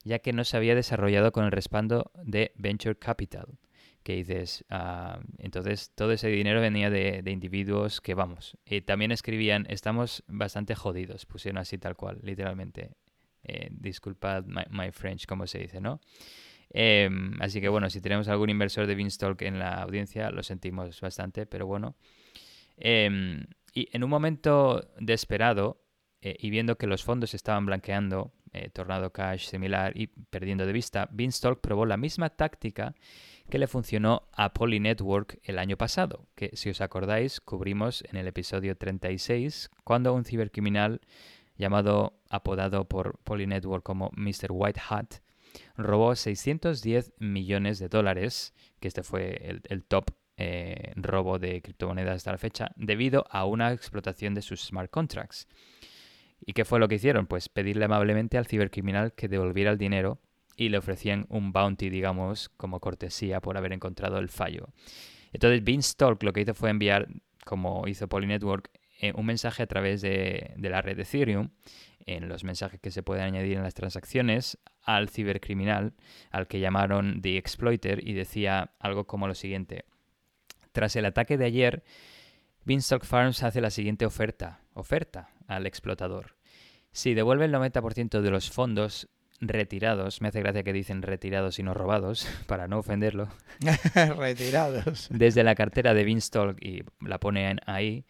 ya 0.05 0.19
que 0.19 0.35
no 0.35 0.45
se 0.45 0.59
había 0.59 0.75
desarrollado 0.75 1.33
con 1.33 1.47
el 1.47 1.51
respaldo 1.51 2.13
de 2.23 2.53
Venture 2.57 2.99
Capital. 2.99 3.59
Que 4.03 4.17
dices, 4.17 4.67
ah, 4.69 5.21
entonces 5.39 5.91
todo 5.95 6.13
ese 6.13 6.29
dinero 6.29 6.61
venía 6.61 6.91
de, 6.91 7.23
individuos 7.27 8.03
que, 8.03 8.13
vamos, 8.13 8.59
y 8.67 8.83
también 8.83 9.11
escribían, 9.11 9.65
estamos 9.71 10.23
bastante 10.27 10.75
jodidos, 10.75 11.25
pusieron 11.25 11.57
así 11.57 11.79
tal 11.79 11.97
cual, 11.97 12.19
literalmente. 12.23 12.91
Eh, 13.43 13.69
disculpad 13.71 14.45
my, 14.45 14.91
French, 14.93 15.25
como 15.25 15.47
se 15.47 15.61
dice, 15.61 15.81
¿no? 15.81 15.99
Em, 16.71 17.33
así 17.41 17.61
que 17.61 17.69
bueno, 17.69 17.91
si 17.91 18.01
tenemos 18.01 18.29
algún 18.29 18.51
inversor 18.51 18.87
de 18.87 18.95
Beanstalk 18.95 19.43
en 19.43 19.59
la 19.59 19.83
audiencia, 19.83 20.31
lo 20.31 20.43
sentimos 20.43 21.01
bastante, 21.01 21.47
pero 21.47 21.67
bueno. 21.67 21.97
Em, 22.77 23.45
y 23.73 23.89
en 23.93 24.05
un 24.05 24.11
momento 24.11 24.89
desesperado 24.99 25.83
eh, 26.23 26.37
y 26.39 26.51
viendo 26.51 26.77
que 26.77 26.87
los 26.87 27.05
fondos 27.05 27.35
estaban 27.35 27.67
blanqueando, 27.67 28.33
eh, 28.53 28.69
Tornado 28.71 29.13
Cash 29.13 29.47
similar 29.47 29.97
y 29.97 30.09
perdiendo 30.09 30.67
de 30.67 30.73
vista, 30.73 31.09
Beanstalk 31.13 31.61
probó 31.61 31.87
la 31.87 31.97
misma 31.97 32.31
táctica 32.31 32.95
que 33.49 33.59
le 33.59 33.67
funcionó 33.67 34.29
a 34.33 34.53
Poly 34.53 34.81
Network 34.81 35.41
el 35.45 35.59
año 35.59 35.77
pasado, 35.77 36.27
que 36.35 36.51
si 36.55 36.71
os 36.71 36.81
acordáis 36.81 37.41
cubrimos 37.41 38.05
en 38.11 38.17
el 38.17 38.27
episodio 38.27 38.77
36, 38.77 39.71
cuando 39.85 40.15
un 40.15 40.25
cibercriminal 40.25 41.01
llamado, 41.57 42.21
apodado 42.29 42.89
por 42.89 43.19
Polynetwork 43.19 43.85
como 43.85 44.11
Mr. 44.17 44.49
White 44.51 44.81
Hat, 44.89 45.15
robó 45.85 46.15
610 46.15 47.13
millones 47.19 47.79
de 47.79 47.89
dólares, 47.89 48.55
que 48.81 48.89
este 48.89 49.03
fue 49.03 49.61
el, 49.69 49.85
top 49.85 50.11
eh, 50.37 50.93
robo 50.97 51.39
de 51.39 51.63
criptomonedas 51.63 52.17
hasta 52.17 52.33
la 52.33 52.39
fecha, 52.39 52.73
debido 52.77 53.27
a 53.31 53.45
una 53.45 53.73
explotación 53.73 54.35
de 54.35 54.43
sus 54.43 54.63
smart 54.63 54.91
contracts. 54.91 55.47
¿Y 56.45 56.53
qué 56.53 56.65
fue 56.65 56.79
lo 56.79 56.89
que 56.89 56.95
hicieron? 56.97 57.27
Pues 57.27 57.49
pedirle 57.49 57.85
amablemente 57.85 58.39
al 58.39 58.47
cibercriminal 58.47 59.13
que 59.13 59.29
devolviera 59.29 59.71
el 59.71 59.79
dinero 59.79 60.21
y 60.57 60.69
le 60.69 60.79
ofrecían 60.79 61.27
un 61.29 61.53
bounty, 61.53 61.91
digamos, 61.91 62.49
como 62.51 62.81
cortesía 62.81 63.41
por 63.41 63.57
haber 63.57 63.73
encontrado 63.73 64.19
el 64.19 64.29
fallo. 64.29 64.69
Entonces 65.33 65.63
Beanstalk 65.63 66.23
lo 66.23 66.33
que 66.33 66.41
hizo 66.41 66.55
fue 66.55 66.71
enviar, 66.71 67.09
como 67.45 67.87
hizo 67.87 68.09
Polynetwork, 68.09 68.71
eh, 69.01 69.13
un 69.15 69.25
mensaje 69.27 69.63
a 69.63 69.67
través 69.67 70.03
de, 70.03 70.55
la 70.59 70.83
red 70.83 70.97
de 70.97 71.03
Ethereum, 71.03 71.51
en 72.05 72.29
los 72.29 72.45
mensajes 72.45 72.81
que 72.81 72.91
se 72.91 73.03
pueden 73.03 73.25
añadir 73.25 73.57
en 73.57 73.63
las 73.63 73.75
transacciones, 73.75 74.59
al 74.97 75.09
cibercriminal, 75.09 75.95
al 76.31 76.47
que 76.47 76.61
llamaron 76.61 77.21
The 77.23 77.37
Exploiter, 77.37 78.07
y 78.07 78.15
decía 78.15 78.73
algo 78.79 79.07
como 79.07 79.27
lo 79.27 79.35
siguiente. 79.35 79.85
Tras 80.73 80.97
el 80.97 81.05
ataque 81.05 81.37
de 81.37 81.47
ayer, 81.47 81.83
Beanstalk 82.65 83.05
Farms 83.05 83.43
hace 83.43 83.61
la 83.61 83.71
siguiente 83.71 84.07
oferta, 84.07 84.61
oferta 84.75 85.31
al 85.47 85.67
explotador. 85.67 86.37
Si 86.93 87.15
devuelve 87.15 87.47
el 87.47 87.53
90% 87.53 88.21
de 88.21 88.31
los 88.31 88.51
fondos 88.51 89.09
retirados, 89.41 90.21
me 90.21 90.29
hace 90.29 90.41
gracia 90.41 90.63
que 90.63 90.73
dicen 90.73 91.03
retirados 91.03 91.59
y 91.59 91.63
no 91.63 91.75
robados, 91.75 92.29
para 92.47 92.69
no 92.69 92.79
ofenderlo. 92.79 93.29
retirados. 94.17 95.09
Desde 95.11 95.43
la 95.43 95.55
cartera 95.55 95.95
de 95.95 96.05
Beanstalk 96.05 96.63
y 96.63 96.85
la 97.01 97.19
pone 97.19 97.57
ahí, 97.67 98.05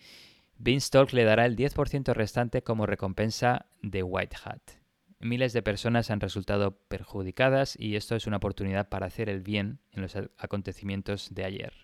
Beanstalk 0.58 1.12
le 1.12 1.24
dará 1.24 1.46
el 1.46 1.56
10% 1.56 2.12
restante 2.12 2.62
como 2.62 2.86
recompensa 2.86 3.66
de 3.82 4.02
White 4.02 4.36
Hat. 4.44 4.79
Miles 5.20 5.52
de 5.52 5.62
personas 5.62 6.10
han 6.10 6.20
resultado 6.20 6.78
perjudicadas 6.88 7.76
y 7.78 7.96
esto 7.96 8.16
es 8.16 8.26
una 8.26 8.38
oportunidad 8.38 8.88
para 8.88 9.06
hacer 9.06 9.28
el 9.28 9.42
bien 9.42 9.80
en 9.92 10.00
los 10.00 10.16
acontecimientos 10.38 11.28
de 11.34 11.44
ayer. 11.44 11.74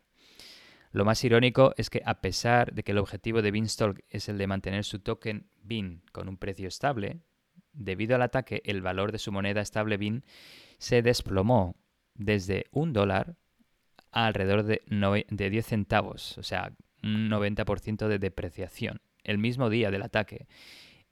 Lo 0.91 1.05
más 1.05 1.23
irónico 1.23 1.75
es 1.77 1.91
que 1.91 2.01
a 2.07 2.23
pesar 2.23 2.73
de 2.73 2.83
que 2.83 2.93
el 2.93 2.99
objetivo 2.99 3.43
de 3.43 3.51
Beanstalk 3.51 4.03
es 4.09 4.31
el 4.31 4.39
de 4.39 4.47
mantener 4.47 4.85
su 4.85 5.01
token 5.01 5.51
BEAN 5.63 6.01
con 6.13 6.31
un 6.31 6.39
precio 6.39 6.67
estable, 6.67 7.21
debido 7.75 8.15
al 8.15 8.23
ataque 8.23 8.63
el 8.65 8.81
valor 8.81 9.13
de 9.13 9.19
su 9.19 9.31
moneda 9.33 9.61
estable 9.61 9.99
BEAN 9.99 10.25
se 10.79 11.03
desplomó 11.03 11.77
desde 12.15 12.65
un 12.71 12.95
dólar 12.95 13.37
a 14.13 14.25
alrededor 14.25 14.63
de, 14.63 14.81
de 15.29 15.51
10 15.51 15.67
centavos, 15.67 16.39
o 16.39 16.43
sea, 16.43 16.73
un 17.03 17.29
90% 17.29 18.09
de 18.09 18.19
depreciación 18.19 19.03
el 19.25 19.37
mismo 19.37 19.69
día 19.69 19.91
del 19.91 20.03
ataque. 20.03 20.47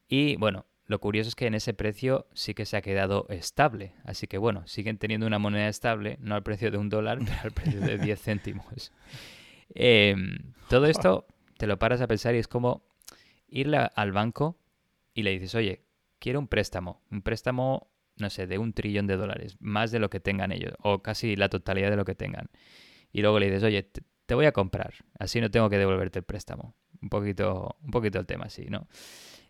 Y 0.09 0.37
bueno, 0.37 0.65
lo 0.87 1.01
curioso 1.01 1.29
es 1.29 1.35
que 1.35 1.47
en 1.47 1.55
ese 1.55 1.73
precio 1.73 2.27
sí 2.35 2.55
que 2.55 2.67
se 2.67 2.77
ha 2.77 2.83
quedado 2.83 3.27
estable. 3.31 3.95
Así 4.05 4.27
que 4.27 4.37
bueno, 4.37 4.67
siguen 4.67 4.99
teniendo 4.99 5.27
una 5.27 5.39
moneda 5.39 5.69
estable, 5.69 6.19
no 6.21 6.35
al 6.35 6.43
precio 6.43 6.71
de 6.71 6.79
un 6.79 6.91
dólar, 6.91 7.19
pero 7.25 7.41
al 7.43 7.53
precio 7.53 7.81
de 7.81 7.99
10 7.99 8.21
céntimos. 8.23 8.93
Em, 9.75 10.53
todo 10.69 10.87
esto 10.87 11.27
te 11.57 11.67
lo 11.67 11.79
paras 11.79 12.01
a 12.01 12.07
pensar 12.07 12.35
y 12.35 12.39
es 12.39 12.49
como 12.49 12.85
ir 13.49 13.75
al 13.75 14.13
banco 14.13 14.59
y 15.15 15.23
le 15.23 15.31
dices, 15.31 15.55
oye, 15.55 15.85
quiero 16.19 16.39
un 16.39 16.49
préstamo, 16.49 17.03
un 17.11 17.23
préstamo, 17.23 17.91
no 18.17 18.29
sé, 18.29 18.47
de 18.47 18.59
un 18.59 18.73
trillón 18.75 19.07
de 19.07 19.17
dólares, 19.17 19.57
más 19.61 19.91
de 19.91 20.01
lo 20.01 20.11
que 20.11 20.21
tengan 20.21 20.53
ellos, 20.53 20.75
o 20.81 21.03
casi 21.03 21.37
la 21.37 21.49
totalidad 21.49 21.91
de 21.91 21.97
lo 21.97 22.05
que 22.05 22.15
tengan. 22.15 22.51
Y 23.13 23.23
luego 23.23 23.39
le 23.39 23.47
dices, 23.47 23.63
oye, 23.63 23.91
te 24.27 24.35
voy 24.35 24.47
a 24.47 24.53
comprar, 24.53 24.95
así 25.19 25.41
no 25.41 25.51
tengo 25.51 25.71
que 25.71 25.79
devolverte 25.79 26.19
el 26.19 26.25
préstamo. 26.25 26.75
Un 27.01 27.09
poquito, 27.09 27.77
un 27.83 27.91
poquito 27.91 28.19
el 28.19 28.27
tema, 28.27 28.49
sí, 28.49 28.67
¿no? 28.69 28.89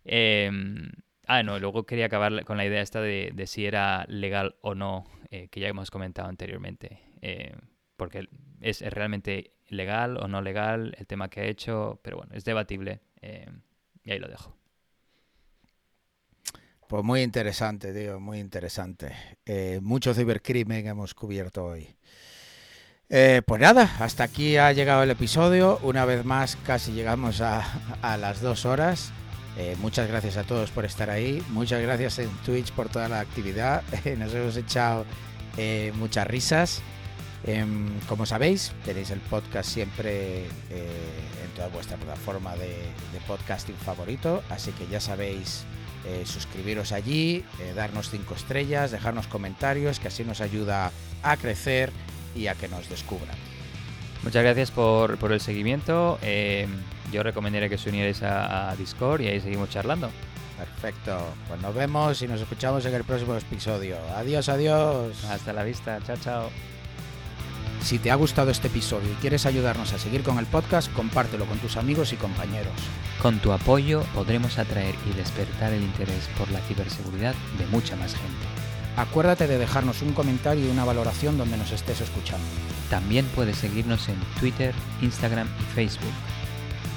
Em, 0.04 0.90
ah, 1.26 1.42
no, 1.42 1.58
luego 1.58 1.84
quería 1.84 2.06
acabar 2.06 2.44
con 2.44 2.56
la 2.56 2.64
idea 2.64 2.82
esta 2.82 3.00
de, 3.00 3.32
si 3.46 3.66
era 3.66 4.04
legal 4.08 4.56
o 4.60 4.74
no, 4.74 5.06
eh, 5.30 5.48
que 5.48 5.60
ya 5.60 5.68
hemos 5.68 5.90
comentado 5.90 6.28
anteriormente, 6.28 7.00
eh, 7.22 7.54
porque 7.96 8.28
es, 8.60 8.80
realmente 8.80 9.52
legal 9.68 10.16
o 10.18 10.28
no 10.28 10.42
legal 10.42 10.94
el 10.98 11.06
tema 11.06 11.28
que 11.28 11.40
ha 11.40 11.44
hecho, 11.44 12.00
pero 12.02 12.18
bueno, 12.18 12.34
es 12.34 12.44
debatible 12.44 13.00
eh, 13.22 13.48
y 14.04 14.12
ahí 14.12 14.18
lo 14.18 14.28
dejo. 14.28 14.56
Pues 16.88 17.02
muy 17.02 17.22
interesante, 17.22 17.92
tío, 17.94 18.20
muy 18.20 18.38
interesante. 18.38 19.12
Mucho 19.80 20.12
cibercrimen 20.12 20.86
hemos 20.86 21.14
cubierto 21.14 21.64
hoy. 21.64 21.96
Pues 23.08 23.60
nada, 23.60 23.96
hasta 23.98 24.24
aquí 24.24 24.58
ha 24.58 24.70
llegado 24.72 25.02
el 25.02 25.10
episodio. 25.10 25.78
Una 25.82 26.04
vez 26.04 26.26
más, 26.26 26.56
casi 26.56 26.92
llegamos 26.92 27.40
a, 27.40 27.64
a 28.02 28.18
las 28.18 28.42
dos 28.42 28.66
horas. 28.66 29.12
Eh, 29.56 29.76
muchas 29.80 30.08
gracias 30.08 30.36
a 30.36 30.44
todos 30.44 30.70
por 30.70 30.84
estar 30.84 31.10
ahí. 31.10 31.42
Muchas 31.50 31.80
gracias 31.80 32.18
en 32.18 32.28
Twitch 32.44 32.72
por 32.72 32.88
toda 32.88 33.08
la 33.08 33.20
actividad. 33.20 33.82
Nos 34.18 34.34
hemos 34.34 34.56
echado 34.56 35.04
eh, 35.56 35.92
muchas 35.96 36.26
risas. 36.26 36.82
Em, 37.46 38.00
como 38.08 38.26
sabéis, 38.26 38.72
tenéis 38.84 39.10
el 39.10 39.20
podcast 39.20 39.68
siempre 39.68 40.46
en 40.46 41.50
toda 41.54 41.68
vuestra 41.68 41.96
plataforma 41.98 42.56
de, 42.56 42.86
podcasting 43.26 43.76
favorito. 43.76 44.42
Así 44.50 44.72
que 44.72 44.86
ya 44.86 45.00
sabéis 45.00 45.64
suscribiros 46.24 46.92
allí, 46.92 47.44
darnos 47.74 48.10
cinco 48.10 48.34
estrellas, 48.34 48.90
dejarnos 48.90 49.26
comentarios, 49.26 50.00
que 50.00 50.08
así 50.08 50.22
nos 50.22 50.42
ayuda 50.42 50.90
a 51.22 51.36
crecer 51.38 51.92
y 52.34 52.46
a 52.46 52.54
que 52.54 52.68
nos 52.68 52.88
descubran. 52.90 53.36
Muchas 54.22 54.42
gracias 54.42 54.70
por, 54.70 55.18
por 55.18 55.32
el 55.32 55.40
seguimiento. 55.40 56.18
Yo 57.14 57.22
recomendaría 57.22 57.68
que 57.68 57.76
os 57.76 57.86
unierais 57.86 58.24
a, 58.24 58.70
a, 58.70 58.74
Discord 58.74 59.20
y 59.20 59.28
ahí 59.28 59.40
seguimos 59.40 59.70
charlando. 59.70 60.10
Perfecto. 60.58 61.16
Pues 61.46 61.60
nos 61.60 61.72
vemos 61.72 62.20
y 62.22 62.26
nos 62.26 62.40
escuchamos 62.40 62.84
en 62.86 62.94
el 62.94 63.04
próximo 63.04 63.36
episodio. 63.36 63.96
Adiós, 64.16 64.48
adiós. 64.48 65.24
Hasta 65.26 65.52
la 65.52 65.62
vista. 65.62 66.00
Chao, 66.04 66.16
chao. 66.16 66.50
Si 67.82 68.00
te 68.00 68.10
ha 68.10 68.16
gustado 68.16 68.50
este 68.50 68.66
episodio 68.66 69.12
y 69.12 69.14
quieres 69.20 69.46
ayudarnos 69.46 69.92
a 69.92 69.98
seguir 70.00 70.24
con 70.24 70.38
el 70.40 70.46
podcast, 70.46 70.92
compártelo 70.92 71.44
con 71.46 71.58
tus 71.58 71.76
amigos 71.76 72.12
y 72.12 72.16
compañeros. 72.16 72.74
Con 73.22 73.38
tu 73.38 73.52
apoyo 73.52 74.02
podremos 74.12 74.58
atraer 74.58 74.96
y 75.08 75.14
despertar 75.16 75.72
el 75.72 75.82
interés 75.82 76.28
por 76.36 76.50
la 76.50 76.60
ciberseguridad 76.62 77.34
de 77.58 77.66
mucha 77.66 77.94
más 77.94 78.16
gente. 78.16 78.46
Acuérdate 78.96 79.46
de 79.46 79.58
dejarnos 79.58 80.02
un 80.02 80.14
comentario 80.14 80.66
y 80.66 80.70
una 80.70 80.84
valoración 80.84 81.38
donde 81.38 81.58
nos 81.58 81.70
estés 81.70 82.00
escuchando. 82.00 82.46
También 82.90 83.24
puedes 83.36 83.58
seguirnos 83.58 84.08
en 84.08 84.16
Twitter, 84.40 84.74
Instagram 85.00 85.46
y 85.60 85.74
Facebook. 85.74 86.12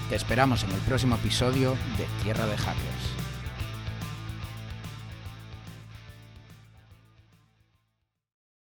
Te 0.10 0.16
esperamos 0.16 0.64
en 0.64 0.72
el 0.72 0.80
próximo 0.80 1.16
episodio 1.16 1.72
de 1.98 2.08
Tierra 2.24 2.46
de 2.46 2.56
Hackers. 2.56 3.17